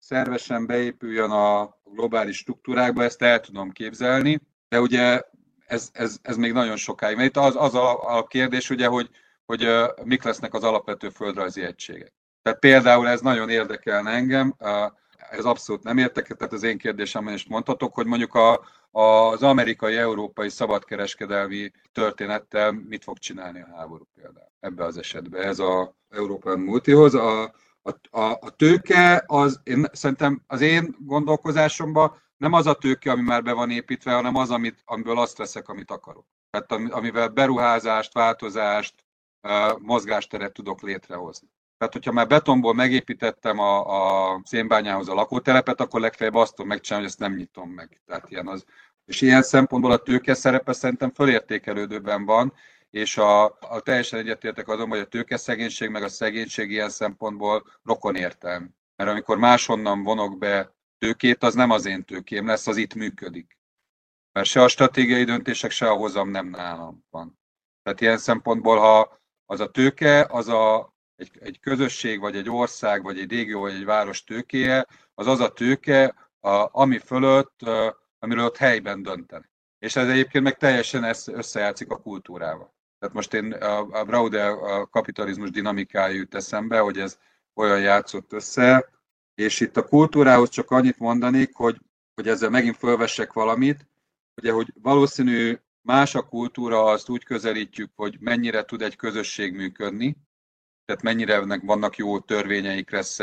szervesen 0.06 0.65
beépüljön 0.65 1.32
a 1.32 1.77
globális 1.84 2.38
struktúrákba, 2.38 3.03
ezt 3.03 3.22
el 3.22 3.40
tudom 3.40 3.72
képzelni, 3.72 4.41
de 4.69 4.80
ugye 4.80 5.22
ez, 5.65 5.90
ez, 5.94 6.18
ez 6.22 6.38
még 6.38 6.52
nagyon 6.53 6.76
sokáig. 6.76 7.15
Mert 7.15 7.30
itt 7.30 7.38
az, 7.38 7.56
az 7.56 7.76
a, 7.76 8.18
a 8.18 8.23
kérdés, 8.23 8.69
ugye, 8.69 8.88
hogy, 8.88 9.10
hogy 9.45 9.68
mik 10.03 10.23
lesznek 10.23 10.53
az 10.53 10.64
alapvető 10.64 11.10
földrajzi 11.10 11.61
egységek. 11.61 12.14
Tehát 12.41 12.60
például 12.60 13.07
ez 13.07 13.22
nagyon 13.22 13.49
érdekelne 13.49 14.11
engem, 14.11 14.56
ez 15.30 15.45
abszolút 15.45 15.84
nem 15.84 15.98
értek, 15.98 16.27
tehát 16.27 16.53
az 16.53 16.64
én 16.64 16.77
kérdésem 16.77 17.27
is 17.27 17.48
mondhatok, 17.48 17.94
hogy 17.94 18.06
mondjuk 18.06 18.34
a, 18.34 18.61
az 18.91 19.44
amerikai-európai 19.44 20.49
szabadkereskedelmi 20.49 21.72
történettel 21.91 22.72
mit 22.72 23.03
fog 23.03 23.18
csinálni 23.18 23.61
a 23.61 23.76
háború 23.76 24.07
például 24.15 24.52
ebbe 24.60 24.84
az 24.84 24.98
esetben. 24.98 25.41
Ez 25.41 25.60
a 25.60 25.95
Európán 26.10 26.60
multihoz. 26.60 27.14
A, 27.14 27.53
a, 27.85 28.19
a, 28.19 28.37
a 28.41 28.49
tőke 28.49 29.23
az, 29.27 29.59
én, 29.63 29.85
szerintem 29.91 30.43
az 30.47 30.61
én 30.61 30.95
gondolkozásomban 30.99 32.21
nem 32.37 32.53
az 32.53 32.67
a 32.67 32.73
tőke, 32.73 33.11
ami 33.11 33.21
már 33.21 33.43
be 33.43 33.53
van 33.53 33.69
építve, 33.69 34.13
hanem 34.13 34.35
az, 34.35 34.51
amit, 34.51 34.81
amiből 34.85 35.19
azt 35.19 35.37
veszek, 35.37 35.69
amit 35.69 35.91
akarok. 35.91 36.25
Tehát 36.49 36.91
amivel 36.93 37.27
beruházást, 37.27 38.13
változást, 38.13 39.05
mozgásteret 39.77 40.53
tudok 40.53 40.81
létrehozni. 40.81 41.47
Tehát, 41.77 41.93
hogyha 41.93 42.11
már 42.11 42.27
betonból 42.27 42.73
megépítettem 42.73 43.59
a, 43.59 44.33
a 44.33 44.41
szénbányához 44.43 45.09
a 45.09 45.13
lakótelepet, 45.13 45.81
akkor 45.81 45.99
legfeljebb 45.99 46.35
azt 46.35 46.55
tudom 46.55 46.67
megcsinálni, 46.67 47.05
hogy 47.05 47.15
ezt 47.19 47.29
nem 47.29 47.37
nyitom 47.37 47.69
meg. 47.69 48.01
Tehát 48.05 48.29
ilyen 48.29 48.47
az. 48.47 48.65
És 49.05 49.21
ilyen 49.21 49.41
szempontból 49.41 49.91
a 49.91 49.97
tőke 49.97 50.33
szerepe 50.33 50.73
szerintem 50.73 51.11
fölértékelődőben 51.11 52.25
van, 52.25 52.53
és 52.95 53.17
a, 53.17 53.43
a 53.45 53.80
teljesen 53.84 54.19
egyetértek 54.19 54.67
azon, 54.67 54.89
hogy 54.89 54.99
a 54.99 55.07
tőkeszegénység 55.07 55.89
meg 55.89 56.03
a 56.03 56.09
szegénység 56.09 56.72
ilyen 56.72 56.89
szempontból 56.89 57.65
rokon 57.84 58.15
értem. 58.15 58.76
Mert 58.95 59.09
amikor 59.09 59.38
máshonnan 59.38 60.03
vonok 60.03 60.38
be 60.38 60.76
tőkét, 60.97 61.43
az 61.43 61.53
nem 61.53 61.69
az 61.69 61.85
én 61.85 62.03
tőkém 62.03 62.47
lesz, 62.47 62.67
az 62.67 62.77
itt 62.77 62.93
működik. 62.93 63.57
Mert 64.31 64.47
se 64.47 64.61
a 64.61 64.67
stratégiai 64.67 65.23
döntések, 65.23 65.72
se 65.72 65.89
a 65.89 65.95
hozam 65.95 66.30
nem 66.30 66.47
nálam 66.47 67.05
van. 67.09 67.39
Tehát 67.84 68.01
ilyen 68.01 68.17
szempontból, 68.17 68.77
ha 68.77 69.19
az 69.45 69.59
a 69.59 69.72
tőke, 69.72 70.27
az 70.30 70.47
a, 70.47 70.95
egy, 71.15 71.31
egy 71.39 71.59
közösség, 71.59 72.19
vagy 72.19 72.35
egy 72.35 72.49
ország, 72.49 73.03
vagy 73.03 73.19
egy 73.19 73.30
régió, 73.30 73.59
vagy 73.59 73.73
egy 73.73 73.85
város 73.85 74.23
tőkéje, 74.23 74.88
az 75.13 75.27
az 75.27 75.39
a 75.39 75.53
tőke, 75.53 76.30
a, 76.39 76.80
ami 76.80 76.97
fölött, 76.97 77.59
amiről 78.19 78.45
ott 78.45 78.57
helyben 78.57 79.03
döntenek. 79.03 79.51
És 79.80 79.95
ez 79.95 80.07
egyébként 80.07 80.43
meg 80.43 80.57
teljesen 80.57 81.03
összejátszik 81.26 81.91
a 81.91 82.01
kultúrával. 82.01 82.74
Tehát 83.06 83.19
most 83.19 83.34
én 83.34 83.53
a, 83.53 83.99
a 83.99 84.03
Braude 84.03 84.45
a 84.48 84.86
kapitalizmus 84.86 85.49
dinamikája 85.49 86.14
jut 86.14 86.36
eszembe, 86.36 86.80
hogy 86.80 86.99
ez 86.99 87.18
olyan 87.53 87.80
játszott 87.80 88.34
össze, 88.34 88.90
és 89.36 89.60
itt 89.60 89.77
a 89.77 89.88
kultúrához 89.88 90.49
csak 90.49 90.72
annyit 90.72 90.98
mondanék, 90.98 91.56
hogy, 91.56 91.77
hogy 92.14 92.27
ezzel 92.27 92.49
megint 92.49 92.77
fölvessek 92.77 93.34
valamit, 93.34 93.88
ugye, 94.36 94.52
hogy 94.52 94.73
valószínű 94.82 95.57
más 95.82 96.15
a 96.15 96.22
kultúra, 96.22 96.84
azt 96.84 97.10
úgy 97.10 97.23
közelítjük, 97.23 97.91
hogy 97.95 98.18
mennyire 98.19 98.64
tud 98.64 98.82
egy 98.82 98.95
közösség 98.95 99.53
működni, 99.53 100.18
tehát 100.86 101.02
mennyire 101.02 101.60
vannak 101.61 101.98
jó 101.98 102.19
törvényeik, 102.19 102.91
lesz 102.91 103.19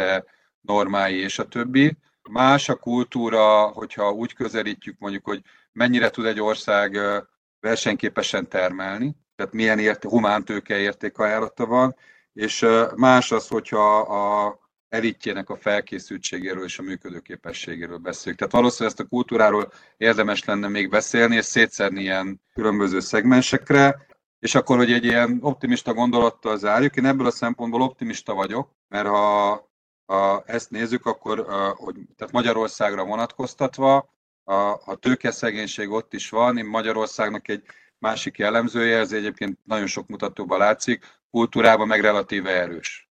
normái 0.61 1.17
és 1.17 1.39
a 1.39 1.49
többi. 1.49 1.97
Más 2.31 2.69
a 2.69 2.77
kultúra, 2.77 3.67
hogyha 3.67 4.13
úgy 4.13 4.35
közelítjük 4.35 4.99
mondjuk, 4.99 5.25
hogy 5.25 5.43
mennyire 5.73 6.11
tud 6.11 6.25
egy 6.25 6.41
ország 6.41 6.99
versenyképesen 7.61 8.49
termelni, 8.49 9.21
tehát 9.43 9.57
milyen 9.57 9.79
ért, 9.79 10.05
humán 10.05 10.45
tőke 10.45 10.79
értékajánlata 10.79 11.67
van, 11.67 11.97
és 12.33 12.67
más 12.97 13.33
az, 13.33 13.49
hogyha 13.49 13.99
a 14.01 14.59
elitjének 14.89 15.51
a 15.51 15.57
felkészültségéről 15.57 16.65
és 16.65 16.79
a 16.79 16.83
működőképességéről 16.83 17.97
beszélünk. 17.97 18.39
Tehát 18.39 18.53
valószínűleg 18.53 18.93
ezt 18.93 19.07
a 19.07 19.09
kultúráról 19.09 19.73
érdemes 19.97 20.45
lenne 20.45 20.69
még 20.69 20.91
beszélni, 20.91 21.37
és 21.37 21.45
szétszedni 21.45 22.01
ilyen 22.01 22.41
különböző 22.55 23.01
szegmensekre, 23.01 24.07
és 24.39 24.55
akkor, 24.55 24.77
hogy 24.77 24.93
egy 24.93 25.05
ilyen 25.05 25.39
optimista 25.41 25.95
gondolattal 25.95 26.59
zárjuk, 26.59 26.97
én 26.97 27.07
ebből 27.07 27.27
a 27.27 27.31
szempontból 27.31 27.83
optimista 27.83 28.35
vagyok, 28.35 28.71
mert 28.89 29.07
ha, 29.07 29.71
ha 30.07 30.43
ezt 30.47 30.71
nézzük, 30.71 31.07
akkor 31.07 31.47
hogy, 31.77 31.97
tehát 32.17 32.33
Magyarországra 32.33 33.05
vonatkoztatva, 33.05 34.11
a, 34.45 34.55
a 34.85 34.97
tőkeszegénység 35.01 35.91
ott 35.91 36.13
is 36.13 36.31
van, 36.31 36.59
én 36.59 36.67
Magyarországnak 36.67 37.49
egy 37.49 37.63
másik 38.03 38.39
jellemzője, 38.39 38.99
ez 38.99 39.13
egyébként 39.13 39.59
nagyon 39.65 39.87
sok 39.87 40.09
mutatóban 40.09 40.59
látszik, 40.59 41.21
kultúrában 41.31 41.87
meg 41.87 42.01
relatíve 42.01 42.51
erős. 42.51 43.11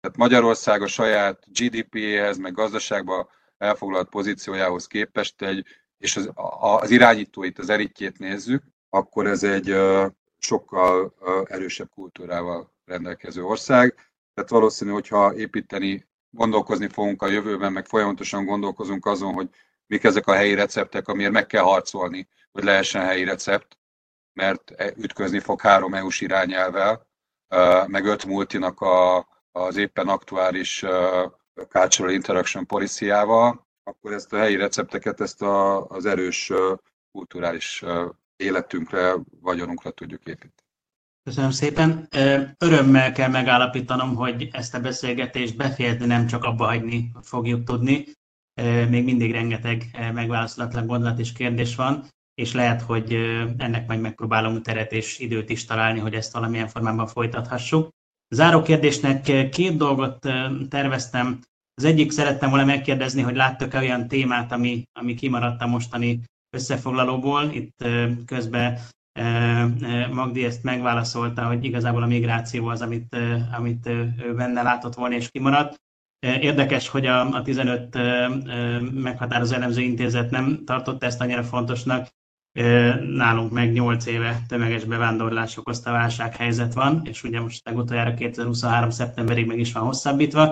Tehát 0.00 0.16
Magyarország 0.16 0.82
a 0.82 0.86
saját 0.86 1.44
GDP-hez, 1.46 2.38
meg 2.38 2.52
gazdaságban 2.52 3.28
elfoglalt 3.58 4.08
pozíciójához 4.08 4.86
képest 4.86 5.42
egy, 5.42 5.66
és 5.98 6.16
az, 6.16 6.30
az 6.60 6.90
irányítóit, 6.90 7.58
az 7.58 7.68
eritjét 7.68 8.18
nézzük, 8.18 8.62
akkor 8.90 9.26
ez 9.26 9.42
egy 9.42 9.76
sokkal 10.38 11.14
erősebb 11.44 11.90
kultúrával 11.94 12.72
rendelkező 12.84 13.44
ország. 13.44 13.94
Tehát 14.34 14.50
valószínű, 14.50 14.90
hogyha 14.90 15.34
építeni, 15.34 16.06
gondolkozni 16.30 16.88
fogunk 16.88 17.22
a 17.22 17.28
jövőben, 17.28 17.72
meg 17.72 17.86
folyamatosan 17.86 18.44
gondolkozunk 18.44 19.06
azon, 19.06 19.32
hogy 19.32 19.48
mik 19.86 20.04
ezek 20.04 20.26
a 20.26 20.34
helyi 20.34 20.54
receptek, 20.54 21.08
amiért 21.08 21.32
meg 21.32 21.46
kell 21.46 21.62
harcolni, 21.62 22.28
hogy 22.52 22.64
lehessen 22.64 23.02
helyi 23.04 23.24
recept, 23.24 23.78
mert 24.34 24.70
e, 24.70 24.92
ütközni 24.96 25.38
fog 25.38 25.60
három 25.60 25.94
EU-s 25.94 26.20
irányelvel, 26.20 27.06
meg 27.86 28.04
öt 28.04 28.24
multinak 28.24 28.80
a, 28.80 29.26
az 29.52 29.76
éppen 29.76 30.08
aktuális 30.08 30.84
Cultural 31.68 32.12
Interaction 32.12 32.66
policy 32.66 33.10
akkor 33.84 34.12
ezt 34.12 34.32
a 34.32 34.38
helyi 34.38 34.56
recepteket, 34.56 35.20
ezt 35.20 35.42
a, 35.42 35.86
az 35.86 36.06
erős 36.06 36.52
kulturális 37.12 37.84
életünkre, 38.36 39.14
vagyonunkra 39.40 39.90
tudjuk 39.90 40.20
építeni. 40.24 40.52
Köszönöm 41.22 41.50
szépen. 41.50 42.08
Örömmel 42.58 43.12
kell 43.12 43.28
megállapítanom, 43.30 44.14
hogy 44.14 44.48
ezt 44.52 44.74
a 44.74 44.80
beszélgetést 44.80 45.56
befejezni 45.56 46.06
nem 46.06 46.26
csak 46.26 46.44
abba 46.44 46.64
hagyni 46.64 47.12
fogjuk 47.22 47.64
tudni. 47.64 48.04
Még 48.88 49.04
mindig 49.04 49.32
rengeteg 49.32 49.82
megválaszolatlan 50.12 50.86
gondolat 50.86 51.18
és 51.18 51.32
kérdés 51.32 51.76
van 51.76 52.06
és 52.34 52.52
lehet, 52.52 52.82
hogy 52.82 53.12
ennek 53.56 53.86
majd 53.86 54.00
megpróbálom 54.00 54.62
teret 54.62 54.92
és 54.92 55.18
időt 55.18 55.50
is 55.50 55.64
találni, 55.64 55.98
hogy 55.98 56.14
ezt 56.14 56.32
valamilyen 56.32 56.68
formában 56.68 57.06
folytathassuk. 57.06 57.88
Záró 58.34 58.62
kérdésnek 58.62 59.22
két 59.50 59.76
dolgot 59.76 60.18
terveztem. 60.68 61.40
Az 61.74 61.84
egyik 61.84 62.10
szerettem 62.10 62.50
volna 62.50 62.64
megkérdezni, 62.64 63.22
hogy 63.22 63.36
láttok-e 63.36 63.78
olyan 63.78 64.08
témát, 64.08 64.52
ami, 64.52 64.82
ami 64.92 65.14
kimaradt 65.14 65.62
a 65.62 65.66
mostani 65.66 66.20
összefoglalóból. 66.56 67.50
Itt 67.52 67.86
közben 68.26 68.78
Magdi 70.10 70.44
ezt 70.44 70.62
megválaszolta, 70.62 71.46
hogy 71.46 71.64
igazából 71.64 72.02
a 72.02 72.06
migráció 72.06 72.66
az, 72.66 72.80
amit, 72.80 73.16
amit 73.56 73.86
ő 73.86 74.34
benne 74.36 74.62
látott 74.62 74.94
volna 74.94 75.14
és 75.14 75.30
kimaradt. 75.30 75.74
Érdekes, 76.18 76.88
hogy 76.88 77.06
a, 77.06 77.28
a 77.28 77.42
15 77.42 77.98
meghatározó 78.92 79.54
elemző 79.54 79.80
intézet 79.80 80.30
nem 80.30 80.64
tartotta 80.64 81.06
ezt 81.06 81.20
annyira 81.20 81.42
fontosnak. 81.42 82.08
Nálunk 83.00 83.52
meg 83.52 83.72
8 83.72 84.06
éve 84.06 84.42
tömeges 84.48 84.84
bevándorlás 84.84 85.56
okozta 85.56 85.92
válsághelyzet 85.92 86.74
van, 86.74 87.02
és 87.04 87.22
ugye 87.22 87.40
most 87.40 87.64
legutoljára 87.64 88.14
2023. 88.14 88.90
szeptemberig 88.90 89.46
meg 89.46 89.58
is 89.58 89.72
van 89.72 89.82
hosszabbítva. 89.82 90.42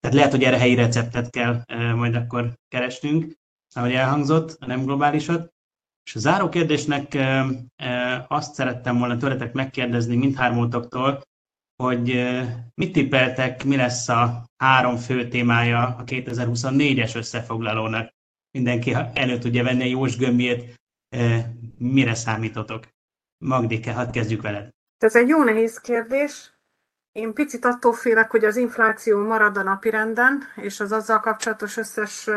Tehát 0.00 0.16
lehet, 0.16 0.30
hogy 0.30 0.42
erre 0.42 0.58
helyi 0.58 0.74
receptet 0.74 1.30
kell 1.30 1.64
majd 1.94 2.14
akkor 2.14 2.52
keresnünk, 2.68 3.32
ahogy 3.74 3.92
elhangzott, 3.92 4.56
a 4.60 4.66
nem 4.66 4.84
globálisat. 4.84 5.52
És 6.04 6.14
a 6.14 6.18
záró 6.18 6.48
kérdésnek 6.48 7.18
azt 8.28 8.54
szerettem 8.54 8.98
volna 8.98 9.16
tőletek 9.16 9.52
megkérdezni 9.52 10.16
mindhármótoktól, 10.16 11.22
hogy 11.82 12.30
mit 12.74 12.92
tippeltek, 12.92 13.64
mi 13.64 13.76
lesz 13.76 14.08
a 14.08 14.44
három 14.56 14.96
fő 14.96 15.28
témája 15.28 15.96
a 15.98 16.04
2024-es 16.04 17.16
összefoglalónak. 17.16 18.10
Mindenki 18.50 18.96
elő 19.12 19.38
tudja 19.38 19.62
venni 19.62 19.82
a 19.82 19.86
Jós 19.86 20.16
gömbjét, 20.16 20.80
mire 21.78 22.14
számítotok? 22.14 22.84
Magdike, 23.38 23.92
hadd 23.92 24.12
kezdjük 24.12 24.42
veled. 24.42 24.68
Ez 24.98 25.16
egy 25.16 25.28
jó 25.28 25.42
nehéz 25.44 25.78
kérdés. 25.78 26.52
Én 27.12 27.32
picit 27.32 27.64
attól 27.64 27.92
félek, 27.92 28.30
hogy 28.30 28.44
az 28.44 28.56
infláció 28.56 29.26
marad 29.26 29.56
a 29.56 29.62
napirenden, 29.62 30.42
és 30.56 30.80
az 30.80 30.92
azzal 30.92 31.20
kapcsolatos 31.20 31.76
összes 31.76 32.28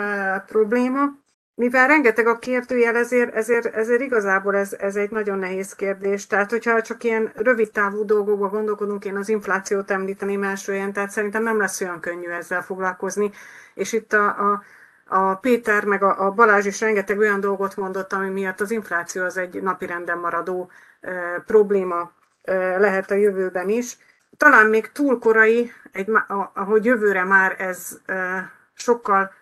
probléma 0.45 1.23
mivel 1.55 1.87
rengeteg 1.87 2.27
a 2.27 2.39
kérdőjel, 2.39 2.95
ezért, 2.95 3.33
ezért, 3.33 3.65
ezért 3.65 4.01
igazából 4.01 4.55
ez, 4.55 4.73
ez 4.73 4.95
egy 4.95 5.11
nagyon 5.11 5.39
nehéz 5.39 5.73
kérdés. 5.73 6.27
Tehát, 6.27 6.49
hogyha 6.49 6.81
csak 6.81 7.03
ilyen 7.03 7.31
rövid 7.35 7.71
távú 7.71 8.05
dolgokba 8.05 8.49
gondolkodunk, 8.49 9.05
én 9.05 9.15
az 9.15 9.29
inflációt 9.29 9.91
említeném 9.91 10.43
első 10.43 10.73
ilyen, 10.73 10.93
tehát 10.93 11.09
szerintem 11.09 11.43
nem 11.43 11.59
lesz 11.59 11.81
olyan 11.81 11.99
könnyű 11.99 12.29
ezzel 12.29 12.61
foglalkozni. 12.63 13.31
És 13.73 13.93
itt 13.93 14.13
a, 14.13 14.25
a, 14.25 14.63
a 15.07 15.35
Péter 15.35 15.85
meg 15.85 16.03
a, 16.03 16.31
Balázs 16.31 16.65
is 16.65 16.81
rengeteg 16.81 17.17
olyan 17.17 17.39
dolgot 17.39 17.75
mondott, 17.75 18.13
ami 18.13 18.29
miatt 18.29 18.61
az 18.61 18.71
infláció 18.71 19.23
az 19.23 19.37
egy 19.37 19.61
napirenden 19.61 20.17
maradó 20.17 20.69
e, 21.01 21.43
probléma 21.45 22.11
e, 22.41 22.77
lehet 22.77 23.11
a 23.11 23.15
jövőben 23.15 23.69
is. 23.69 23.97
Talán 24.37 24.67
még 24.67 24.91
túl 24.91 25.19
korai, 25.19 25.71
egy, 25.91 26.11
ahogy 26.53 26.85
jövőre 26.85 27.23
már 27.23 27.55
ez 27.61 27.99
e, 28.05 28.51
sokkal 28.73 29.33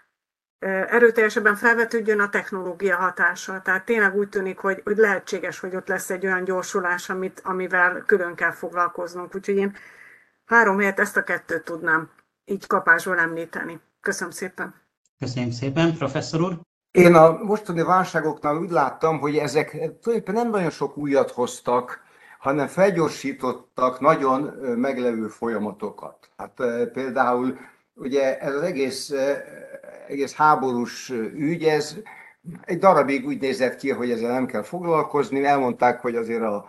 erőteljesebben 0.90 1.56
felvetődjön 1.56 2.20
a 2.20 2.30
technológia 2.30 2.96
hatása. 2.96 3.62
Tehát 3.62 3.86
tényleg 3.86 4.16
úgy 4.16 4.30
tűnik, 4.30 4.58
hogy, 4.58 4.82
hogy 4.84 4.98
lehetséges, 4.98 5.60
hogy 5.60 5.76
ott 5.76 5.88
lesz 5.88 6.10
egy 6.10 6.26
olyan 6.26 6.44
gyorsulás, 6.44 7.10
amit, 7.10 7.42
amivel 7.44 8.04
külön 8.06 8.36
kell 8.36 8.52
foglalkoznunk. 8.52 9.36
Úgyhogy 9.36 9.56
én 9.56 9.76
három 10.46 10.80
helyet 10.80 11.00
ezt 11.00 11.18
a 11.18 11.24
kettőt 11.24 11.64
tudnám 11.64 12.10
így 12.46 12.68
kapásból 12.68 13.20
említeni. 13.20 13.80
Köszönöm 14.02 14.32
szépen. 14.32 14.83
Köszönöm 15.24 15.52
szépen, 15.52 15.94
professzor 15.98 16.42
úr. 16.42 16.60
Én 16.92 17.14
a 17.16 17.44
mostani 17.44 17.82
válságoknál 17.82 18.56
úgy 18.58 18.70
láttam, 18.70 19.20
hogy 19.20 19.38
ezek 19.38 19.70
tulajdonképpen 19.72 20.34
nem 20.34 20.50
nagyon 20.50 20.70
sok 20.70 20.98
újat 20.98 21.32
hoztak, 21.32 22.02
hanem 22.40 22.68
felgyorsítottak 22.68 24.00
nagyon 24.00 24.42
meglevő 24.76 25.28
folyamatokat. 25.28 26.30
Hát 26.38 26.54
például 26.94 27.58
ugye 27.96 28.40
ez 28.40 28.56
az 28.56 28.62
egész 28.62 29.14
egész 30.08 30.34
háborús 30.34 31.10
ügy, 31.36 31.64
ez 31.64 31.96
egy 32.62 32.78
darabig 32.78 33.26
úgy 33.26 33.42
nézett 33.42 33.76
ki, 33.76 33.92
hogy 33.92 34.12
ezzel 34.12 34.32
nem 34.32 34.46
kell 34.46 34.64
foglalkozni. 34.64 35.46
Elmondták, 35.46 36.02
hogy 36.02 36.16
azért 36.16 36.44
a 36.44 36.66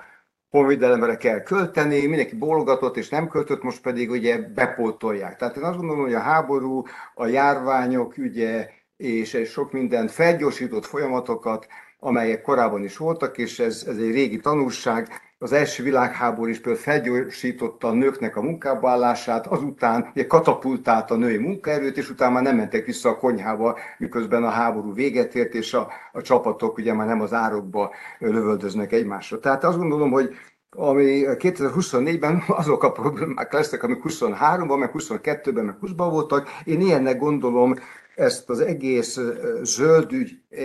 honvédelemre 0.55 1.16
kell 1.16 1.43
költeni, 1.43 2.06
mindenki 2.06 2.36
bólogatott 2.36 2.97
és 2.97 3.09
nem 3.09 3.28
költött, 3.28 3.62
most 3.62 3.81
pedig 3.81 4.10
ugye 4.10 4.39
bepótolják. 4.39 5.36
Tehát 5.36 5.56
én 5.56 5.62
azt 5.62 5.76
gondolom, 5.76 6.02
hogy 6.02 6.14
a 6.14 6.20
háború, 6.20 6.82
a 7.14 7.26
járványok 7.26 8.16
ügye 8.16 8.68
és 8.97 9.39
sok 9.44 9.72
mindent 9.72 10.10
felgyorsított 10.10 10.85
folyamatokat, 10.85 11.66
amelyek 11.98 12.43
korábban 12.43 12.85
is 12.85 12.97
voltak, 12.97 13.39
és 13.39 13.59
ez, 13.59 13.85
ez 13.89 13.97
egy 13.97 14.12
régi 14.12 14.40
tanulság, 14.40 15.09
az 15.44 15.52
első 15.52 15.82
világháború 15.82 16.50
is 16.50 16.60
például 16.60 16.82
felgyorsította 16.84 17.88
a 17.88 17.92
nőknek 17.92 18.36
a 18.36 18.42
munkába 18.42 18.90
állását, 18.90 19.46
azután 19.46 20.10
ugye 20.14 20.26
katapultálta 20.26 21.14
a 21.14 21.16
női 21.16 21.36
munkaerőt, 21.36 21.96
és 21.96 22.10
utána 22.10 22.32
már 22.32 22.42
nem 22.42 22.56
mentek 22.56 22.86
vissza 22.86 23.08
a 23.08 23.16
konyhába, 23.16 23.78
miközben 23.98 24.44
a 24.44 24.48
háború 24.48 24.94
véget 24.94 25.34
ért, 25.34 25.54
és 25.54 25.74
a, 25.74 25.88
a 26.12 26.22
csapatok 26.22 26.78
ugye 26.78 26.92
már 26.92 27.06
nem 27.06 27.20
az 27.20 27.32
árokba 27.32 27.90
lövöldöznek 28.18 28.92
egymásra. 28.92 29.38
Tehát 29.38 29.64
azt 29.64 29.78
gondolom, 29.78 30.10
hogy 30.10 30.34
ami 30.70 31.22
2024-ben 31.26 32.42
azok 32.46 32.82
a 32.82 32.92
problémák 32.92 33.52
lesznek, 33.52 33.82
amik 33.82 34.02
23-ban, 34.04 34.78
meg 34.78 34.90
22-ben, 34.94 35.64
meg 35.64 35.76
20-ban 35.82 36.08
voltak. 36.10 36.48
Én 36.64 36.80
ilyennek 36.80 37.18
gondolom 37.18 37.74
ezt 38.14 38.50
az 38.50 38.60
egész 38.60 39.18
zöld 39.62 40.10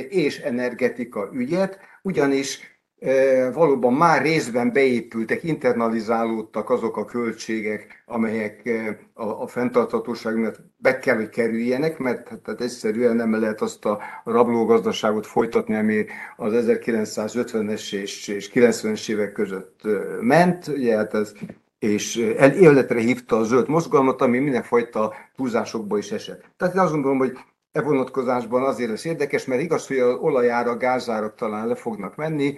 és 0.09 0.37
energetika 0.39 1.29
ügyet, 1.33 1.79
ugyanis 2.01 2.78
valóban 3.53 3.93
már 3.93 4.21
részben 4.21 4.73
beépültek, 4.73 5.43
internalizálódtak 5.43 6.69
azok 6.69 6.97
a 6.97 7.05
költségek, 7.05 8.03
amelyek 8.05 8.69
a, 9.13 9.23
a 9.23 9.47
fenntarthatóság 9.47 10.57
be 10.77 10.99
kell, 10.99 11.15
hogy 11.15 11.29
kerüljenek, 11.29 11.97
mert 11.97 12.39
tehát 12.43 12.61
egyszerűen 12.61 13.15
nem 13.15 13.39
lehet 13.39 13.61
azt 13.61 13.85
a 13.85 13.99
rablógazdaságot 14.23 15.25
folytatni, 15.25 15.75
ami 15.75 16.05
az 16.37 16.53
1950-es 16.55 17.93
és, 17.93 18.27
és 18.27 18.51
90-es 18.53 19.09
évek 19.09 19.31
között 19.31 19.81
ment. 20.21 20.67
Ugye, 20.67 20.95
hát 20.95 21.13
ez, 21.13 21.33
és 21.79 22.15
életre 22.55 22.99
hívta 22.99 23.37
a 23.37 23.43
zöld 23.43 23.69
mozgalmat, 23.69 24.21
ami 24.21 24.39
mindenfajta 24.39 25.13
túlzásokba 25.35 25.97
is 25.97 26.11
esett. 26.11 26.43
Tehát 26.57 26.75
én 26.75 26.81
azt 26.81 26.91
gondolom, 26.91 27.17
hogy 27.17 27.37
e 27.71 27.81
vonatkozásban 27.81 28.63
azért 28.63 28.89
lesz 28.89 29.05
érdekes, 29.05 29.45
mert 29.45 29.61
igaz, 29.61 29.87
hogy 29.87 29.97
az 29.97 30.15
olajára, 30.19 30.77
gázárak 30.77 31.35
talán 31.35 31.67
le 31.67 31.75
fognak 31.75 32.15
menni, 32.15 32.55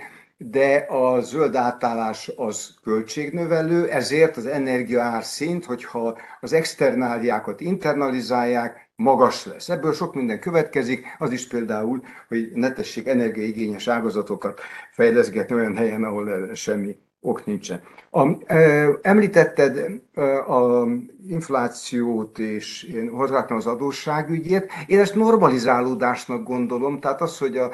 de 0.50 0.86
a 0.90 1.22
zöld 1.22 1.56
átállás 1.56 2.32
az 2.36 2.74
költségnövelő, 2.84 3.90
ezért 3.90 4.38
az 4.38 4.46
energiaár 4.46 5.24
szint, 5.24 5.66
hogyha 5.66 6.18
az 6.40 6.54
externáliákat 6.54 7.62
internalizálják, 7.62 8.90
magas 8.96 9.46
lesz. 9.46 9.70
Ebből 9.70 9.94
sok 9.94 10.16
minden 10.16 10.40
következik, 10.40 11.06
az 11.18 11.32
is 11.32 11.48
például, 11.48 12.04
hogy 12.28 12.52
ne 12.54 12.74
tessék 12.74 13.08
energiaigényes 13.08 13.88
ágazatokat 13.88 14.60
fejleszgetni 14.92 15.56
olyan 15.56 15.76
helyen, 15.76 16.04
ahol 16.04 16.56
semmi 16.56 16.98
ok 17.22 17.46
nincsen. 17.46 17.82
A, 18.12 18.54
említetted 19.02 20.02
e, 20.14 20.40
a 20.40 20.88
inflációt, 21.28 22.40
és 22.40 22.84
én 22.84 23.10
hozzáadtam 23.10 23.58
az 23.58 23.66
adósságügyét. 23.68 24.72
Én 24.88 25.00
ezt 25.00 25.16
normalizálódásnak 25.16 26.44
gondolom, 26.44 27.00
tehát 27.00 27.22
az, 27.22 27.38
hogy 27.38 27.58
a, 27.58 27.72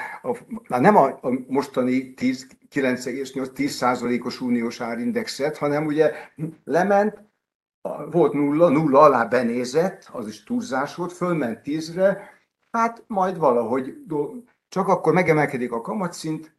a, 0.67 0.79
nem 0.79 0.95
a, 0.95 1.05
a 1.05 1.29
mostani 1.47 2.13
10, 2.13 2.47
9,8-10%-os 2.71 4.41
uniós 4.41 4.81
árindexet, 4.81 5.57
hanem 5.57 5.85
ugye 5.85 6.11
lement, 6.63 7.25
volt 8.11 8.33
nulla, 8.33 8.69
nulla 8.69 8.99
alá 8.99 9.25
benézett, 9.25 10.09
az 10.11 10.27
is 10.27 10.43
túlzás 10.43 10.95
volt, 10.95 11.11
fölment 11.11 11.61
tízre, 11.61 12.29
hát 12.71 13.03
majd 13.07 13.37
valahogy 13.37 13.97
csak 14.69 14.87
akkor 14.87 15.13
megemelkedik 15.13 15.71
a 15.71 15.81
kamatszint, 15.81 16.55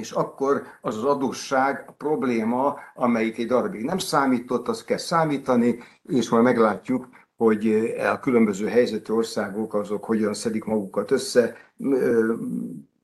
és 0.00 0.10
akkor 0.10 0.62
az 0.80 0.96
az 0.96 1.04
adósság, 1.04 1.84
a 1.86 1.92
probléma, 1.92 2.78
amelyik 2.94 3.38
egy 3.38 3.46
darabig 3.46 3.84
nem 3.84 3.98
számított, 3.98 4.68
azt 4.68 4.84
kell 4.84 4.96
számítani, 4.96 5.78
és 6.02 6.28
majd 6.28 6.44
meglátjuk, 6.44 7.08
hogy 7.36 7.94
a 7.98 8.20
különböző 8.20 8.68
helyzetű 8.68 9.12
országok 9.12 9.74
azok 9.74 10.04
hogyan 10.04 10.34
szedik 10.34 10.64
magukat 10.64 11.10
össze. 11.10 11.56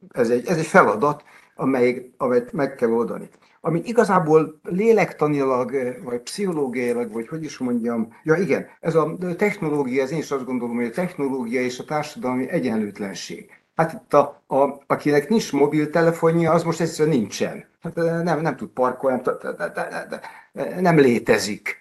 Ez 0.08 0.30
egy, 0.30 0.46
ez 0.46 0.58
egy 0.58 0.66
feladat, 0.66 1.22
amely, 1.58 2.10
amelyet 2.16 2.52
meg 2.52 2.74
kell 2.74 2.90
oldani. 2.90 3.28
Amit 3.60 3.86
igazából 3.86 4.60
lélektanilag, 4.62 5.72
vagy 6.04 6.20
pszichológiailag, 6.20 7.12
vagy 7.12 7.28
hogy 7.28 7.44
is 7.44 7.58
mondjam, 7.58 8.16
ja 8.22 8.34
igen, 8.34 8.66
ez 8.80 8.94
a 8.94 9.16
technológia, 9.36 10.02
ez 10.02 10.10
én 10.10 10.18
is 10.18 10.30
azt 10.30 10.44
gondolom, 10.44 10.76
hogy 10.76 10.84
a 10.84 10.90
technológia 10.90 11.60
és 11.60 11.78
a 11.78 11.84
társadalmi 11.84 12.50
egyenlőtlenség. 12.50 13.50
Hát 13.74 13.92
itt 13.92 14.14
a, 14.14 14.42
a, 14.46 14.82
akinek 14.86 15.28
nincs 15.28 15.52
mobiltelefonja, 15.52 16.52
az 16.52 16.62
most 16.62 16.80
egyszerűen 16.80 17.16
nincsen. 17.16 17.64
Hát 17.80 17.94
nem, 17.94 18.40
nem 18.40 18.56
tud 18.56 18.68
parkolni, 18.68 19.20
nem, 19.56 20.80
nem 20.80 20.98
létezik. 20.98 21.76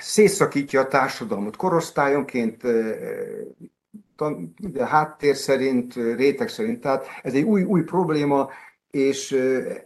Szétszakítja 0.00 0.80
a 0.80 0.88
társadalmat 0.88 1.56
korosztályonként, 1.56 2.62
háttér 4.78 5.36
szerint, 5.36 5.94
réteg 5.94 6.48
szerint. 6.48 6.80
Tehát 6.80 7.06
ez 7.22 7.34
egy 7.34 7.42
új, 7.42 7.62
új 7.62 7.82
probléma, 7.82 8.48
és 8.90 9.32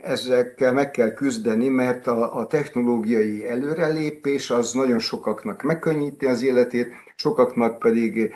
ezekkel 0.02 0.73
meg 0.73 0.90
kell 0.90 1.12
küzdeni, 1.12 1.69
mert 1.69 2.06
a, 2.06 2.36
a 2.36 2.47
technológiai 2.47 3.48
előrelépés 3.48 4.51
az 4.51 4.73
nagyon 4.73 4.98
sokaknak 4.98 5.62
megkönnyíti 5.62 6.27
az 6.27 6.43
életét, 6.43 6.89
sokaknak 7.16 7.78
pedig 7.78 8.35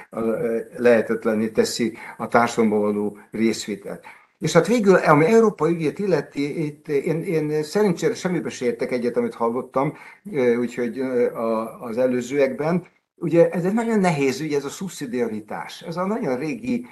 lehetetlenné 0.77 1.49
teszi 1.49 1.97
a 2.16 2.29
társadalomban 2.29 2.81
való 2.81 3.19
részvételt. 3.31 4.05
És 4.39 4.53
hát 4.53 4.66
végül, 4.66 4.95
ami 4.95 5.25
Európa 5.25 5.70
ügyét 5.70 5.99
illeti, 5.99 6.65
itt 6.65 6.89
én, 6.89 7.23
én 7.23 7.62
szerencsére 7.62 8.15
semmibe 8.15 8.49
sértek 8.49 8.93
egyet, 8.93 9.16
amit 9.16 9.35
hallottam, 9.35 9.97
úgyhogy 10.59 11.01
az 11.81 11.99
előzőekben. 11.99 12.87
Ugye 13.20 13.51
ez 13.51 13.65
egy 13.65 13.73
nagyon 13.73 14.01
nehéz 14.01 14.40
ügy, 14.40 14.53
ez 14.53 14.65
a 14.65 14.69
szubszidiaritás. 14.69 15.82
Ez 15.82 15.97
a 15.97 16.07
nagyon 16.07 16.39
régi, 16.39 16.86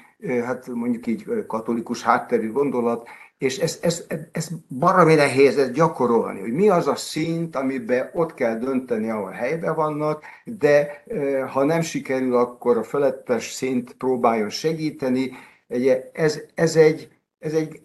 hát 0.45 0.67
mondjuk 0.67 1.07
így 1.07 1.25
katolikus 1.47 2.03
hátterű 2.03 2.53
gondolat, 2.53 3.09
és 3.39 3.59
ez, 3.59 3.79
ez, 3.83 4.07
ez 4.33 4.49
baromi 4.69 5.15
nehéz 5.15 5.59
ezt 5.59 5.73
gyakorolni, 5.73 6.41
hogy 6.41 6.53
mi 6.53 6.69
az 6.69 6.87
a 6.87 6.95
szint, 6.95 7.57
amiben 7.57 8.11
ott 8.13 8.35
kell 8.35 8.59
dönteni, 8.59 9.11
ahol 9.11 9.31
helyben 9.31 9.75
vannak, 9.75 10.25
de 10.45 11.05
ha 11.53 11.65
nem 11.65 11.81
sikerül, 11.81 12.37
akkor 12.37 12.77
a 12.77 12.83
felettes 12.83 13.53
szint 13.53 13.93
próbáljon 13.93 14.51
segíteni. 14.51 15.33
Ugye 15.69 16.11
ez, 16.13 16.41
ez 16.55 16.77
egy, 16.77 17.09
ez 17.39 17.53
egy, 17.53 17.81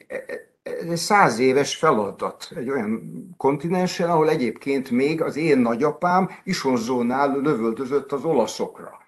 ez 0.63 0.89
egy 0.89 0.95
száz 0.97 1.39
éves 1.39 1.75
feladat 1.75 2.51
egy 2.55 2.69
olyan 2.69 3.01
kontinensen, 3.37 4.09
ahol 4.09 4.29
egyébként 4.29 4.91
még 4.91 5.21
az 5.21 5.35
én 5.35 5.57
nagyapám 5.57 6.29
Isonzónál 6.43 7.39
lövöldözött 7.41 8.11
az 8.11 8.23
olaszokra. 8.23 8.99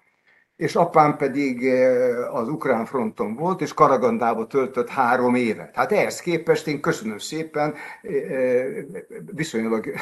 És 0.56 0.76
apám 0.76 1.16
pedig 1.16 1.66
eh, 1.66 2.34
az 2.34 2.48
ukrán 2.48 2.84
fronton 2.84 3.34
volt, 3.34 3.60
és 3.60 3.74
Karagandába 3.74 4.46
töltött 4.46 4.88
három 4.88 5.34
évet. 5.34 5.74
Hát 5.74 5.92
ehhez 5.92 6.20
képest 6.20 6.66
én 6.66 6.80
köszönöm 6.80 7.18
szépen, 7.18 7.74
eh, 8.02 8.12
eh, 8.12 8.84
viszonylag 9.32 9.90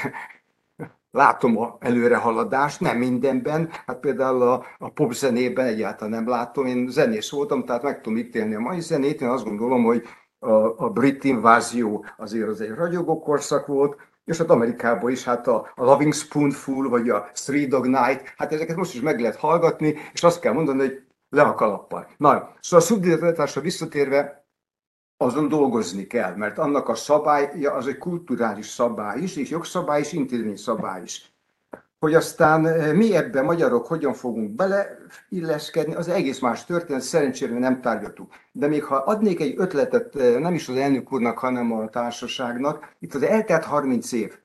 látom 1.11 1.59
a 1.59 1.77
előrehaladást, 1.81 2.81
nem 2.81 2.99
mindenben, 2.99 3.71
hát 3.87 4.01
például 4.01 4.43
a, 4.43 4.65
a 4.79 4.91
popzenében 4.91 5.67
egyáltalán 5.67 6.11
nem 6.11 6.29
látom, 6.29 6.67
én 6.67 6.89
zenész 6.89 7.31
voltam, 7.31 7.65
tehát 7.65 7.83
meg 7.83 8.01
tudom 8.01 8.19
ítélni 8.19 8.55
a 8.55 8.61
mai 8.61 8.81
zenét, 8.81 9.21
én 9.21 9.29
azt 9.29 9.45
gondolom, 9.45 9.85
hogy 9.85 10.07
a, 10.43 10.85
a 10.85 10.91
brit 10.91 11.25
invázió 11.25 12.05
azért 12.17 12.49
az 12.49 12.61
egy 12.61 12.75
ragyogó 12.75 13.21
korszak 13.21 13.67
volt, 13.67 13.97
és 14.25 14.39
hát 14.39 14.51
Amerikában 14.51 15.11
is, 15.11 15.25
hát 15.25 15.47
a, 15.47 15.73
a 15.75 15.85
Loving 15.85 16.15
Spoonful, 16.15 16.89
vagy 16.89 17.09
a 17.09 17.31
Three 17.33 17.67
Dog 17.67 17.87
Night, 17.87 18.35
hát 18.37 18.53
ezeket 18.53 18.77
most 18.77 18.95
is 18.95 19.01
meg 19.01 19.21
lehet 19.21 19.37
hallgatni, 19.37 19.97
és 20.13 20.23
azt 20.23 20.41
kell 20.41 20.53
mondani, 20.53 20.79
hogy 20.79 21.03
le 21.29 21.43
a 21.43 21.55
kalappal. 21.55 22.09
Na, 22.17 22.55
szóval 22.61 22.87
a 22.87 22.89
szubdidatásra 22.89 23.61
visszatérve, 23.61 24.47
azon 25.17 25.49
dolgozni 25.49 26.07
kell, 26.07 26.35
mert 26.35 26.59
annak 26.59 26.89
a 26.89 26.95
szabálya 26.95 27.73
az 27.73 27.87
egy 27.87 27.99
kulturális 27.99 28.67
szabály 28.67 29.21
is, 29.21 29.37
és 29.37 29.51
jogszabály 29.51 30.01
is, 30.01 30.13
intézmény 30.13 30.57
szabály 30.57 31.03
is. 31.03 31.32
Hogy 32.03 32.15
aztán 32.15 32.67
eh, 32.67 32.93
mi 32.93 33.17
ebben 33.17 33.45
magyarok 33.45 33.87
hogyan 33.87 34.15
fogunk 34.15 34.51
beleilleszkedni, 34.51 35.95
az 35.95 36.09
egész 36.09 36.41
más 36.41 36.65
történet, 36.65 37.03
szerencsére 37.03 37.59
nem 37.59 37.81
tárgyaltuk. 37.81 38.33
De 38.53 38.67
még 38.67 38.85
ha 38.85 38.97
adnék 38.97 39.41
egy 39.41 39.55
ötletet, 39.57 40.17
eh, 40.17 40.39
nem 40.39 40.55
is 40.55 40.69
az 40.69 40.77
elnök 40.77 41.13
úrnak, 41.13 41.39
hanem 41.39 41.73
a 41.73 41.89
társaságnak, 41.89 42.95
itt 42.99 43.15
az 43.15 43.23
eltelt 43.23 43.65
30 43.65 44.13
év, 44.13 44.39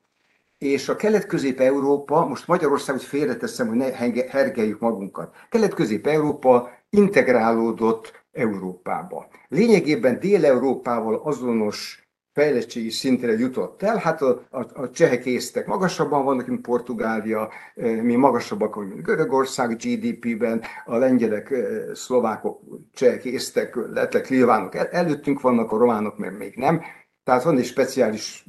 és 0.57 0.89
a 0.89 0.95
Kelet-Közép-Európa, 0.95 2.25
most 2.25 2.47
Magyarországot 2.47 3.01
félreteszem, 3.01 3.67
hogy 3.67 3.77
ne 3.77 3.91
hergeljük 4.29 4.79
magunkat. 4.79 5.35
Kelet-Közép-Európa 5.49 6.69
integrálódott 6.89 8.23
Európába. 8.31 9.27
Lényegében 9.47 10.19
Dél-Európával 10.19 11.21
azonos 11.23 12.06
fejlettségi 12.37 12.89
szintre 12.89 13.31
jutott 13.31 13.83
el. 13.83 13.97
Hát 13.97 14.21
a, 14.21 14.41
a, 14.49 14.81
a 14.81 14.89
csehek 14.89 15.25
észtek 15.25 15.65
magasabban 15.65 16.23
vannak, 16.23 16.47
mint 16.47 16.61
Portugália, 16.61 17.49
eh, 17.75 18.01
mi 18.01 18.15
magasabbak, 18.15 18.75
mint 18.75 19.03
Görögország 19.03 19.75
GDP-ben, 19.75 20.61
a 20.85 20.97
lengyelek, 20.97 21.51
eh, 21.51 21.65
szlovákok, 21.93 22.61
csehek, 22.93 23.25
észtek, 23.25 23.75
letek, 23.93 24.29
lilvánok 24.29 24.75
el, 24.75 24.87
előttünk 24.87 25.41
vannak, 25.41 25.71
a 25.71 25.77
románok 25.77 26.17
meg 26.17 26.37
még 26.37 26.55
nem. 26.55 26.81
Tehát 27.27 27.43
van 27.43 27.57
egy 27.57 27.65
speciális 27.65 28.45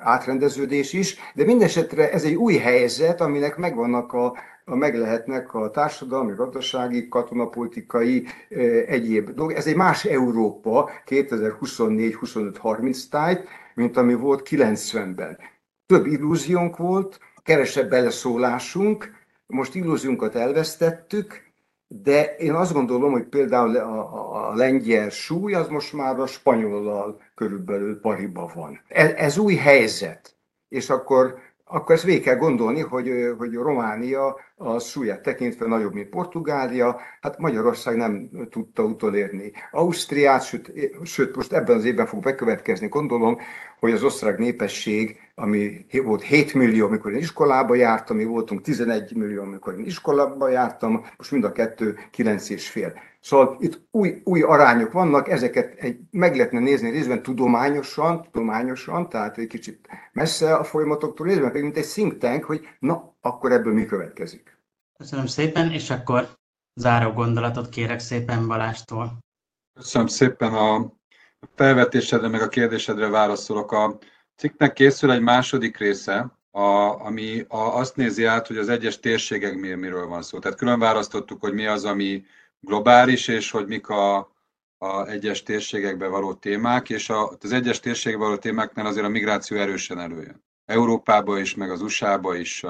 átrendeződés 0.00 0.92
is, 0.92 1.16
de 1.34 1.44
mindesetre 1.44 2.12
ez 2.12 2.24
egy 2.24 2.34
új 2.34 2.56
helyzet, 2.56 3.20
aminek 3.20 3.56
megvannak 3.56 4.12
a, 4.12 4.34
meg 4.64 4.94
lehetnek 4.94 5.54
a 5.54 5.70
társadalmi, 5.70 6.34
gazdasági, 6.34 7.08
katonapolitikai, 7.08 8.26
egyéb 8.86 9.30
dolgok. 9.30 9.56
Ez 9.56 9.66
egy 9.66 9.76
más 9.76 10.04
Európa 10.04 10.90
2024-25-30 11.06 13.08
tájt, 13.10 13.48
mint 13.74 13.96
ami 13.96 14.14
volt 14.14 14.48
90-ben. 14.50 15.38
Több 15.86 16.06
illúziónk 16.06 16.76
volt, 16.76 17.18
kevesebb 17.42 17.90
beleszólásunk, 17.90 19.10
most 19.46 19.74
illúziónkat 19.74 20.34
elvesztettük, 20.34 21.47
de 21.88 22.36
én 22.36 22.52
azt 22.52 22.72
gondolom, 22.72 23.12
hogy 23.12 23.24
például 23.24 23.76
a, 23.76 24.48
a, 24.48 24.54
lengyel 24.54 25.10
súly 25.10 25.54
az 25.54 25.68
most 25.68 25.92
már 25.92 26.18
a 26.18 26.26
spanyolal 26.26 27.20
körülbelül 27.34 28.00
pariba 28.00 28.50
van. 28.54 28.80
Ez, 28.88 29.10
ez 29.10 29.38
új 29.38 29.54
helyzet, 29.54 30.36
és 30.68 30.90
akkor 30.90 31.38
akkor 31.68 31.94
ezt 31.94 32.04
végig 32.04 32.22
kell 32.22 32.36
gondolni, 32.36 32.80
hogy, 32.80 33.10
hogy 33.38 33.54
Románia 33.54 34.36
a 34.56 34.78
súlyát 34.78 35.22
tekintve 35.22 35.66
nagyobb, 35.66 35.92
mint 35.92 36.08
Portugália, 36.08 37.00
hát 37.20 37.38
Magyarország 37.38 37.96
nem 37.96 38.30
tudta 38.50 38.82
utolérni 38.82 39.52
Ausztriát, 39.70 40.44
sőt, 40.44 40.72
sőt 41.04 41.36
most 41.36 41.52
ebben 41.52 41.76
az 41.76 41.84
évben 41.84 42.06
fog 42.06 42.22
bekövetkezni, 42.22 42.88
gondolom, 42.88 43.38
hogy 43.80 43.92
az 43.92 44.02
osztrák 44.02 44.38
népesség, 44.38 45.16
ami 45.34 45.86
volt 46.04 46.22
7 46.22 46.54
millió, 46.54 46.86
amikor 46.86 47.12
én 47.12 47.18
iskolába 47.18 47.74
jártam, 47.74 48.16
mi 48.16 48.24
voltunk 48.24 48.60
11 48.60 49.16
millió, 49.16 49.42
amikor 49.42 49.74
én 49.78 49.84
iskolába 49.84 50.48
jártam, 50.48 51.04
most 51.16 51.30
mind 51.30 51.44
a 51.44 51.52
kettő 51.52 51.98
9 52.10 52.50
és 52.50 52.68
fél. 52.68 52.92
Szóval 53.20 53.56
itt 53.60 53.86
új, 53.90 54.20
új 54.24 54.42
arányok 54.42 54.92
vannak, 54.92 55.28
ezeket 55.28 55.74
egy, 55.78 55.98
meg 56.10 56.36
lehetne 56.36 56.58
nézni 56.58 56.90
részben 56.90 57.22
tudományosan, 57.22 58.22
tudományosan, 58.22 59.08
tehát 59.08 59.38
egy 59.38 59.46
kicsit 59.46 59.88
messze 60.12 60.54
a 60.54 60.64
folyamatoktól, 60.64 61.26
részben 61.26 61.46
pedig 61.46 61.62
mint 61.62 61.76
egy 61.76 61.86
think 61.86 62.18
tank, 62.18 62.44
hogy 62.44 62.68
na, 62.78 63.16
akkor 63.20 63.52
ebből 63.52 63.72
mi 63.72 63.86
következik. 63.86 64.58
Köszönöm 64.98 65.26
szépen, 65.26 65.70
és 65.72 65.90
akkor 65.90 66.28
záró 66.74 67.12
gondolatot 67.12 67.68
kérek 67.68 67.98
szépen 67.98 68.46
Balástól. 68.46 69.18
Köszönöm 69.74 70.06
szépen 70.06 70.54
a 70.54 70.92
felvetésedre, 71.54 72.28
meg 72.28 72.42
a 72.42 72.48
kérdésedre 72.48 73.08
válaszolok. 73.08 73.72
A 73.72 73.98
cikknek 74.36 74.72
készül 74.72 75.12
egy 75.12 75.20
második 75.20 75.78
része, 75.78 76.38
a, 76.50 77.04
ami 77.04 77.44
a, 77.48 77.58
azt 77.58 77.96
nézi 77.96 78.24
át, 78.24 78.46
hogy 78.46 78.56
az 78.56 78.68
egyes 78.68 79.00
térségek 79.00 79.54
miről 79.54 80.06
van 80.06 80.22
szó. 80.22 80.38
Tehát 80.38 80.58
külön 80.58 80.78
választottuk, 80.78 81.40
hogy 81.40 81.52
mi 81.52 81.66
az, 81.66 81.84
ami 81.84 82.24
globális, 82.60 83.28
és 83.28 83.50
hogy 83.50 83.66
mik 83.66 83.88
a, 83.88 84.16
a 84.78 85.06
egyes 85.06 85.42
térségekbe 85.42 86.06
való 86.06 86.34
témák, 86.34 86.90
és 86.90 87.10
a, 87.10 87.30
az 87.40 87.52
egyes 87.52 87.80
térségekbe 87.80 88.24
való 88.24 88.36
témáknál 88.36 88.86
azért 88.86 89.06
a 89.06 89.08
migráció 89.08 89.56
erősen 89.56 89.98
előjön. 89.98 90.44
Európába 90.64 91.38
is, 91.38 91.54
meg 91.54 91.70
az 91.70 91.82
USA-ba 91.82 92.34
is 92.34 92.64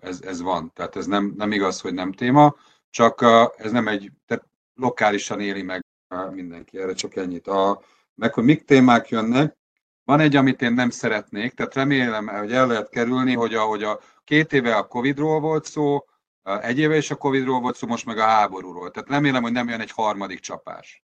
ez, 0.00 0.20
ez 0.20 0.40
van. 0.40 0.72
Tehát 0.74 0.96
ez 0.96 1.06
nem, 1.06 1.34
nem 1.36 1.52
igaz, 1.52 1.80
hogy 1.80 1.94
nem 1.94 2.12
téma, 2.12 2.56
csak 2.90 3.24
ez 3.56 3.72
nem 3.72 3.88
egy, 3.88 4.10
tehát 4.26 4.44
lokálisan 4.74 5.40
éli 5.40 5.62
meg 5.62 5.84
mindenki, 6.30 6.78
erre 6.78 6.92
csak 6.92 7.16
ennyit. 7.16 7.46
A, 7.46 7.82
meg 8.14 8.34
hogy 8.34 8.44
mik 8.44 8.64
témák 8.64 9.08
jönnek, 9.08 9.56
van 10.04 10.20
egy, 10.20 10.36
amit 10.36 10.62
én 10.62 10.72
nem 10.72 10.90
szeretnék, 10.90 11.52
tehát 11.52 11.74
remélem, 11.74 12.26
hogy 12.26 12.52
el 12.52 12.66
lehet 12.66 12.88
kerülni, 12.88 13.34
hogy 13.34 13.54
ahogy 13.54 13.82
a 13.82 14.00
két 14.24 14.52
éve 14.52 14.76
a 14.76 14.86
Covid-ról 14.86 15.40
volt 15.40 15.64
szó, 15.64 16.04
egy 16.42 16.78
éve 16.78 16.96
is 16.96 17.10
a 17.10 17.16
Covid-ról 17.16 17.60
volt 17.60 17.76
szó, 17.76 17.86
most 17.86 18.06
meg 18.06 18.18
a 18.18 18.24
háborúról. 18.24 18.90
Tehát 18.90 19.08
remélem, 19.08 19.42
hogy 19.42 19.52
nem 19.52 19.68
jön 19.68 19.80
egy 19.80 19.90
harmadik 19.90 20.40
csapás. 20.40 21.02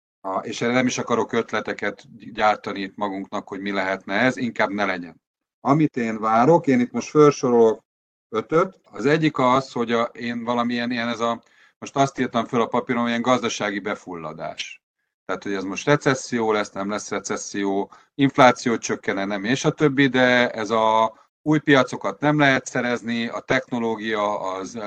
És 0.41 0.61
erre 0.61 0.73
nem 0.73 0.85
is 0.85 0.97
akarok 0.97 1.31
ötleteket 1.33 2.03
gyártani 2.33 2.81
itt 2.81 2.95
magunknak, 2.95 3.47
hogy 3.47 3.59
mi 3.59 3.71
lehetne 3.71 4.13
ez, 4.13 4.37
inkább 4.37 4.69
ne 4.69 4.85
legyen. 4.85 5.21
Amit 5.59 5.97
én 5.97 6.19
várok, 6.19 6.67
én 6.67 6.79
itt 6.79 6.91
most 6.91 7.09
felsorolok 7.09 7.83
ötöt. 8.29 8.79
Az 8.83 9.05
egyik 9.05 9.37
az, 9.37 9.71
hogy 9.71 9.91
a, 9.91 10.01
én 10.03 10.43
valamilyen 10.43 10.91
ilyen 10.91 11.07
ez 11.07 11.19
a, 11.19 11.43
most 11.79 11.95
azt 11.95 12.19
írtam 12.19 12.45
föl 12.45 12.61
a 12.61 12.67
papíron, 12.67 13.07
ilyen 13.07 13.21
gazdasági 13.21 13.79
befulladás. 13.79 14.81
Tehát, 15.25 15.43
hogy 15.43 15.53
ez 15.53 15.63
most 15.63 15.85
recesszió 15.85 16.51
lesz, 16.51 16.71
nem 16.71 16.89
lesz 16.89 17.09
recesszió, 17.09 17.91
infláció 18.15 18.77
csökkene, 18.77 19.25
nem, 19.25 19.43
és 19.43 19.65
a 19.65 19.71
többi, 19.71 20.07
de 20.07 20.49
ez 20.49 20.69
a 20.69 21.13
új 21.41 21.59
piacokat 21.59 22.19
nem 22.19 22.39
lehet 22.39 22.65
szerezni, 22.65 23.27
a 23.27 23.39
technológia 23.39 24.39
az 24.39 24.79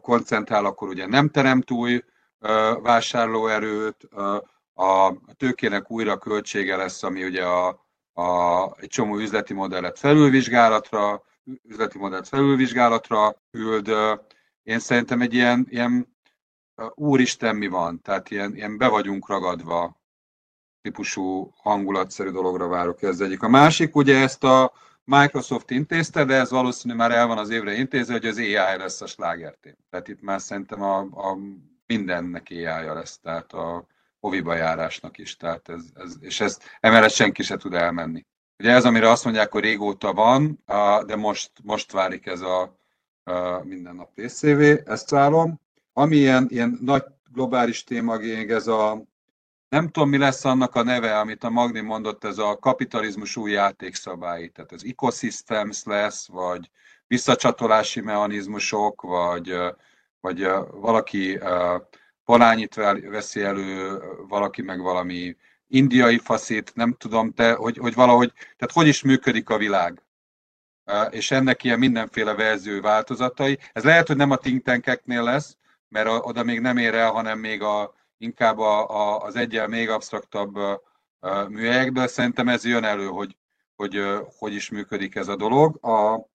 koncentrál, 0.00 0.64
akkor 0.64 0.88
ugye 0.88 1.06
nem 1.06 1.28
teremt 1.28 1.70
új 1.70 2.04
vásárlóerőt, 2.82 4.08
a 4.74 5.12
tőkének 5.36 5.90
újra 5.90 6.18
költsége 6.18 6.76
lesz, 6.76 7.02
ami 7.02 7.24
ugye 7.24 7.44
a, 7.44 7.86
a, 8.12 8.62
egy 8.76 8.88
csomó 8.88 9.16
üzleti 9.16 9.54
modellet 9.54 9.98
felülvizsgálatra, 9.98 11.22
üzleti 11.62 11.98
modellt 11.98 12.28
felülvizsgálatra 12.28 13.42
küld. 13.50 13.90
Én 14.62 14.78
szerintem 14.78 15.20
egy 15.20 15.34
ilyen, 15.34 15.66
ilyen 15.70 16.16
úristen 16.94 17.56
mi 17.56 17.66
van, 17.66 18.00
tehát 18.02 18.30
ilyen, 18.30 18.54
ilyen 18.54 18.78
be 18.78 18.88
vagyunk 18.88 19.28
ragadva 19.28 20.02
típusú 20.82 21.52
hangulatszerű 21.56 22.30
dologra 22.30 22.68
várok 22.68 23.02
ez 23.02 23.20
egyik. 23.20 23.42
A 23.42 23.48
másik 23.48 23.96
ugye 23.96 24.20
ezt 24.20 24.44
a 24.44 24.72
Microsoft 25.04 25.70
intézte, 25.70 26.24
de 26.24 26.34
ez 26.34 26.50
valószínű 26.50 26.94
már 26.94 27.10
el 27.10 27.26
van 27.26 27.38
az 27.38 27.50
évre 27.50 27.72
intézve, 27.72 28.12
hogy 28.12 28.26
az 28.26 28.38
AI 28.38 28.52
lesz 28.52 29.00
a 29.00 29.06
slágertém. 29.06 29.76
Tehát 29.90 30.08
itt 30.08 30.20
már 30.20 30.40
szerintem 30.40 30.82
a, 30.82 30.98
a 30.98 31.38
mindennek 31.86 32.46
AI-ja 32.50 32.94
lesz, 32.94 33.18
tehát 33.18 33.52
a 33.52 33.86
hoviba 34.20 34.54
járásnak 34.54 35.18
is. 35.18 35.36
Tehát 35.36 35.68
ez, 35.68 35.82
ez, 35.94 36.14
és 36.20 36.40
ezt 36.40 36.62
emellett 36.80 37.10
senki 37.10 37.42
se 37.42 37.56
tud 37.56 37.74
elmenni. 37.74 38.26
Ugye 38.58 38.72
ez, 38.72 38.84
amire 38.84 39.10
azt 39.10 39.24
mondják, 39.24 39.52
hogy 39.52 39.62
régóta 39.62 40.12
van, 40.12 40.62
de 41.06 41.16
most, 41.16 41.50
most 41.62 41.92
válik 41.92 42.26
ez 42.26 42.40
a, 42.40 42.76
a 43.22 43.64
minden 43.64 44.08
részévé, 44.14 44.82
ezt 44.86 45.10
várom. 45.10 45.60
Ami 45.92 46.16
ilyen, 46.16 46.46
ilyen 46.50 46.78
nagy 46.80 47.04
globális 47.32 47.84
téma, 47.84 48.20
ez 48.20 48.66
a, 48.66 49.02
nem 49.68 49.88
tudom, 49.88 50.08
mi 50.08 50.18
lesz 50.18 50.44
annak 50.44 50.74
a 50.74 50.82
neve, 50.82 51.18
amit 51.18 51.44
a 51.44 51.50
Magni 51.50 51.80
mondott, 51.80 52.24
ez 52.24 52.38
a 52.38 52.58
kapitalizmus 52.58 53.36
új 53.36 53.50
játékszabályi, 53.50 54.48
tehát 54.48 54.72
ez 54.72 54.82
ecosystems 54.84 55.84
lesz, 55.84 56.28
vagy 56.28 56.70
visszacsatolási 57.06 58.00
mechanizmusok, 58.00 59.02
vagy, 59.02 59.56
vagy 60.20 60.48
valaki 60.70 61.38
palányit 62.24 62.74
veszi 63.10 63.40
elő, 63.40 63.98
valaki 64.28 64.62
meg 64.62 64.80
valami 64.80 65.36
indiai 65.68 66.18
faszét, 66.18 66.74
nem 66.74 66.94
tudom, 66.98 67.32
te, 67.32 67.52
hogy, 67.52 67.76
hogy 67.76 67.94
valahogy, 67.94 68.32
tehát 68.32 68.72
hogy 68.72 68.86
is 68.86 69.02
működik 69.02 69.48
a 69.48 69.56
világ. 69.56 70.02
És 71.10 71.30
ennek 71.30 71.64
ilyen 71.64 71.78
mindenféle 71.78 72.34
verzió 72.34 72.80
változatai. 72.80 73.58
Ez 73.72 73.84
lehet, 73.84 74.06
hogy 74.06 74.16
nem 74.16 74.30
a 74.30 74.36
think 74.36 74.86
lesz, 75.04 75.56
mert 75.88 76.08
oda 76.08 76.42
még 76.42 76.60
nem 76.60 76.76
ér 76.76 76.94
el, 76.94 77.10
hanem 77.10 77.38
még 77.38 77.62
a, 77.62 77.94
inkább 78.24 78.58
a, 78.58 78.88
a, 78.90 79.20
az 79.20 79.36
egyel 79.36 79.68
még 79.68 79.90
absztraktabb 79.90 80.58
műhelyekből. 81.48 82.06
Szerintem 82.06 82.48
ez 82.48 82.64
jön 82.64 82.84
elő, 82.84 83.06
hogy, 83.06 83.36
hogy 83.76 84.02
hogy 84.38 84.54
is 84.54 84.70
működik 84.70 85.14
ez 85.14 85.28
a 85.28 85.36
dolog. 85.36 85.84
A, 85.84 86.28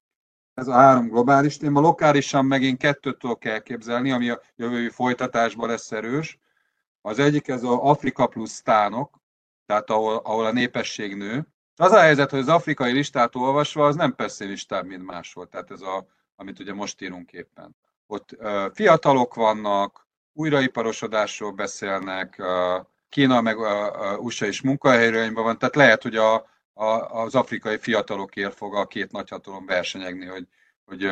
ez 0.54 0.68
a 0.68 0.74
három 0.74 1.08
globális 1.08 1.58
téma. 1.58 1.80
Lokálisan 1.80 2.46
megint 2.46 2.78
kettőt 2.78 3.18
tudok 3.18 3.46
elképzelni, 3.46 4.12
ami 4.12 4.30
a 4.30 4.42
jövő 4.56 4.90
folytatásban 4.90 5.70
lesz 5.70 5.92
erős. 5.92 6.40
Az 7.02 7.20
egyik 7.20 7.48
ez 7.48 7.64
az 7.64 7.78
Afrika 7.80 8.28
plusz 8.28 8.62
tánok, 8.62 9.20
tehát 9.66 9.90
ahol, 9.90 10.16
ahol 10.16 10.46
a 10.46 10.52
népesség 10.52 11.16
nő. 11.16 11.48
Az 11.76 11.92
a 11.92 12.00
helyzet, 12.00 12.30
hogy 12.30 12.40
az 12.40 12.48
afrikai 12.48 12.92
listát 12.92 13.36
olvasva, 13.36 13.86
az 13.86 13.96
nem 13.96 14.16
persze 14.16 14.46
listább, 14.46 14.86
mint 14.86 15.06
máshol. 15.06 15.48
Tehát 15.48 15.72
ez 15.72 15.82
a, 15.82 16.08
amit 16.36 16.60
ugye 16.60 16.74
most 16.74 17.02
írunk 17.02 17.32
éppen. 17.32 17.76
Ott 18.08 18.32
uh, 18.38 18.74
fiatalok 18.74 19.34
vannak, 19.34 20.08
újraiparosodásról 20.34 21.52
beszélnek, 21.52 22.42
Kína 23.10 23.42
meg 23.42 23.58
USA 24.20 24.46
is 24.46 24.62
munkahelyről 24.62 25.34
van, 25.34 25.58
tehát 25.58 25.76
lehet, 25.76 26.04
hogy 26.04 26.16
a, 26.16 26.36
a, 26.74 26.86
az 27.24 27.36
afrikai 27.36 27.78
fiatalokért 27.78 28.56
fog 28.56 28.76
a 28.76 28.88
két 28.88 29.12
nagyhatalom 29.12 29.66
versenyegni, 29.66 30.26
hogy, 30.26 30.48
hogy 30.86 31.12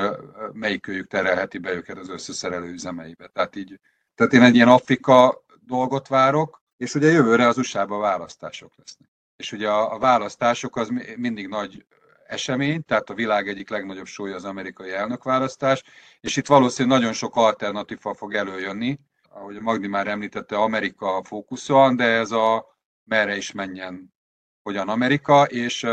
melyikőjük 0.53 1.07
terelheti 1.07 1.57
be 1.57 1.73
őket 1.73 1.97
az 1.97 2.09
összeszerelő 2.09 2.71
üzemeibe. 2.71 3.27
Tehát, 3.27 3.55
így, 3.55 3.79
tehát 4.15 4.33
én 4.33 4.41
egy 4.41 4.55
ilyen 4.55 4.67
Afrika 4.67 5.43
dolgot 5.65 6.07
várok, 6.07 6.61
és 6.77 6.95
ugye 6.95 7.11
jövőre 7.11 7.47
az 7.47 7.57
USA-ban 7.57 7.99
választások 7.99 8.71
lesznek. 8.77 9.09
És 9.35 9.51
ugye 9.51 9.69
a, 9.69 9.93
a 9.93 9.99
választások 9.99 10.75
az 10.75 10.89
mindig 11.15 11.47
nagy 11.47 11.85
esemény, 12.27 12.83
tehát 12.83 13.09
a 13.09 13.13
világ 13.13 13.47
egyik 13.47 13.69
legnagyobb 13.69 14.05
súlya 14.05 14.35
az 14.35 14.45
amerikai 14.45 14.91
elnökválasztás, 14.91 15.83
és 16.19 16.35
itt 16.37 16.47
valószínűleg 16.47 16.97
nagyon 16.97 17.13
sok 17.13 17.35
alternatíva 17.35 18.13
fog 18.13 18.33
előjönni, 18.33 18.99
ahogy 19.29 19.55
a 19.55 19.61
Magdi 19.61 19.87
már 19.87 20.07
említette, 20.07 20.55
Amerika 20.57 21.23
fókuszon, 21.23 21.95
de 21.95 22.03
ez 22.03 22.31
a 22.31 22.65
merre 23.03 23.35
is 23.35 23.51
menjen 23.51 24.13
hogyan 24.63 24.89
Amerika, 24.89 25.43
és 25.43 25.83
uh, 25.83 25.91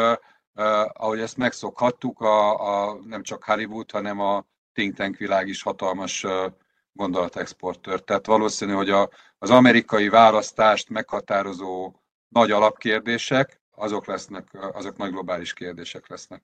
uh, 0.55 0.81
ahogy 0.93 1.21
ezt 1.21 1.37
megszokhattuk, 1.37 2.21
a, 2.21 2.59
a, 2.59 2.99
nem 3.05 3.23
csak 3.23 3.45
Hollywood, 3.45 3.91
hanem 3.91 4.21
a 4.21 4.47
think 4.73 4.95
tank 4.95 5.17
világ 5.17 5.49
is 5.49 5.63
hatalmas 5.63 6.25
uh, 6.25 6.47
gondolatexportőr. 6.93 8.01
Tehát 8.01 8.27
valószínű, 8.27 8.73
hogy 8.73 8.91
a, 8.91 9.09
az 9.39 9.51
amerikai 9.51 10.09
választást 10.09 10.89
meghatározó 10.89 11.95
nagy 12.29 12.51
alapkérdések, 12.51 13.63
azok 13.75 14.07
lesznek, 14.07 14.49
azok 14.73 14.97
nagy 14.97 15.11
globális 15.11 15.53
kérdések 15.53 16.09
lesznek, 16.09 16.43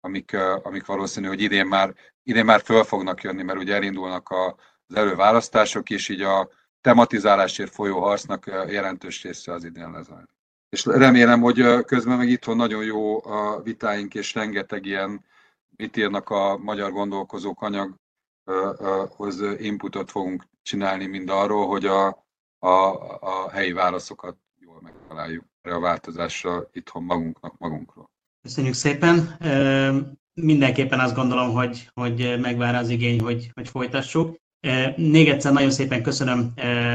amik, 0.00 0.36
amik 0.62 0.86
valószínű, 0.86 1.26
hogy 1.26 1.40
idén 1.40 1.66
már, 1.66 1.94
idén 2.22 2.44
már 2.44 2.60
föl 2.60 2.84
fognak 2.84 3.22
jönni, 3.22 3.42
mert 3.42 3.58
ugye 3.58 3.74
elindulnak 3.74 4.28
a, 4.28 4.56
az 4.86 4.94
előválasztások, 4.94 5.90
és 5.90 6.08
így 6.08 6.22
a 6.22 6.48
tematizálásért 6.80 7.74
folyó 7.74 8.00
harcnak 8.00 8.46
jelentős 8.46 9.22
része 9.22 9.52
az 9.52 9.64
idén 9.64 9.90
lezajlik 9.90 10.40
és 10.72 10.84
remélem, 10.84 11.40
hogy 11.40 11.84
közben 11.84 12.16
meg 12.16 12.28
itthon 12.28 12.56
nagyon 12.56 12.84
jó 12.84 13.24
a 13.26 13.62
vitáink, 13.62 14.14
és 14.14 14.34
rengeteg 14.34 14.84
ilyen, 14.86 15.24
mit 15.76 15.96
írnak 15.96 16.30
a 16.30 16.56
magyar 16.56 16.92
gondolkozók 16.92 17.62
anyaghoz 17.62 19.40
inputot 19.58 20.10
fogunk 20.10 20.44
csinálni 20.62 21.06
mind 21.06 21.28
arról, 21.28 21.66
hogy 21.66 21.86
a, 21.86 22.06
a, 22.58 22.68
a 23.20 23.50
helyi 23.50 23.72
válaszokat 23.72 24.36
jól 24.72 24.80
megtaláljuk 24.82 25.44
a 25.62 25.80
változásra 25.80 26.68
itthon 26.72 27.02
magunknak 27.02 27.58
magunkról. 27.58 28.10
Köszönjük 28.42 28.74
szépen! 28.74 29.36
Mindenképpen 30.34 31.00
azt 31.00 31.14
gondolom, 31.14 31.52
hogy, 31.52 31.90
hogy 31.94 32.38
megvár 32.40 32.74
az 32.74 32.88
igény, 32.88 33.20
hogy, 33.20 33.50
hogy 33.54 33.68
folytassuk. 33.68 34.36
Még 34.96 35.28
egyszer 35.28 35.52
nagyon 35.52 35.70
szépen 35.70 36.02
köszönöm 36.02 36.52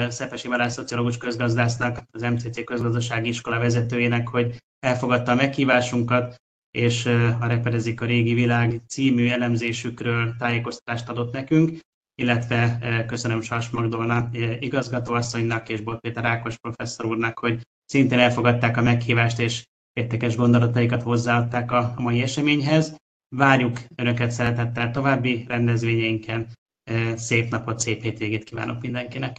Szepesi 0.09 0.47
Balázs 0.47 0.73
szociológus 0.73 1.17
közgazdásznak, 1.17 1.99
az 2.11 2.21
MCC 2.21 2.63
közgazdasági 2.63 3.29
iskola 3.29 3.59
vezetőjének, 3.59 4.27
hogy 4.27 4.57
elfogadta 4.79 5.31
a 5.31 5.35
meghívásunkat, 5.35 6.35
és 6.71 7.05
a 7.39 7.47
Repedezik 7.47 8.01
a 8.01 8.05
régi 8.05 8.33
világ 8.33 8.81
című 8.87 9.29
elemzésükről 9.29 10.35
tájékoztatást 10.37 11.09
adott 11.09 11.33
nekünk, 11.33 11.79
illetve 12.21 12.77
köszönöm 13.07 13.41
Sas 13.41 13.69
Magdolna 13.69 14.29
igazgatóasszonynak 14.59 15.69
és 15.69 15.81
Bot 15.81 15.99
Péter 15.99 16.25
Ákos 16.25 16.57
professzor 16.57 17.05
úrnak, 17.05 17.39
hogy 17.39 17.61
szintén 17.85 18.19
elfogadták 18.19 18.77
a 18.77 18.81
meghívást, 18.81 19.39
és 19.39 19.65
értékes 19.93 20.35
gondolataikat 20.35 21.01
hozzáadták 21.01 21.71
a 21.71 21.93
mai 21.97 22.21
eseményhez. 22.21 22.95
Várjuk 23.35 23.79
Önöket 23.95 24.31
szeretettel 24.31 24.91
további 24.91 25.45
rendezvényeinken, 25.47 26.47
Szép 27.15 27.49
napot, 27.49 27.79
szép 27.79 28.01
hétvégét 28.01 28.43
kívánok 28.43 28.81
mindenkinek! 28.81 29.37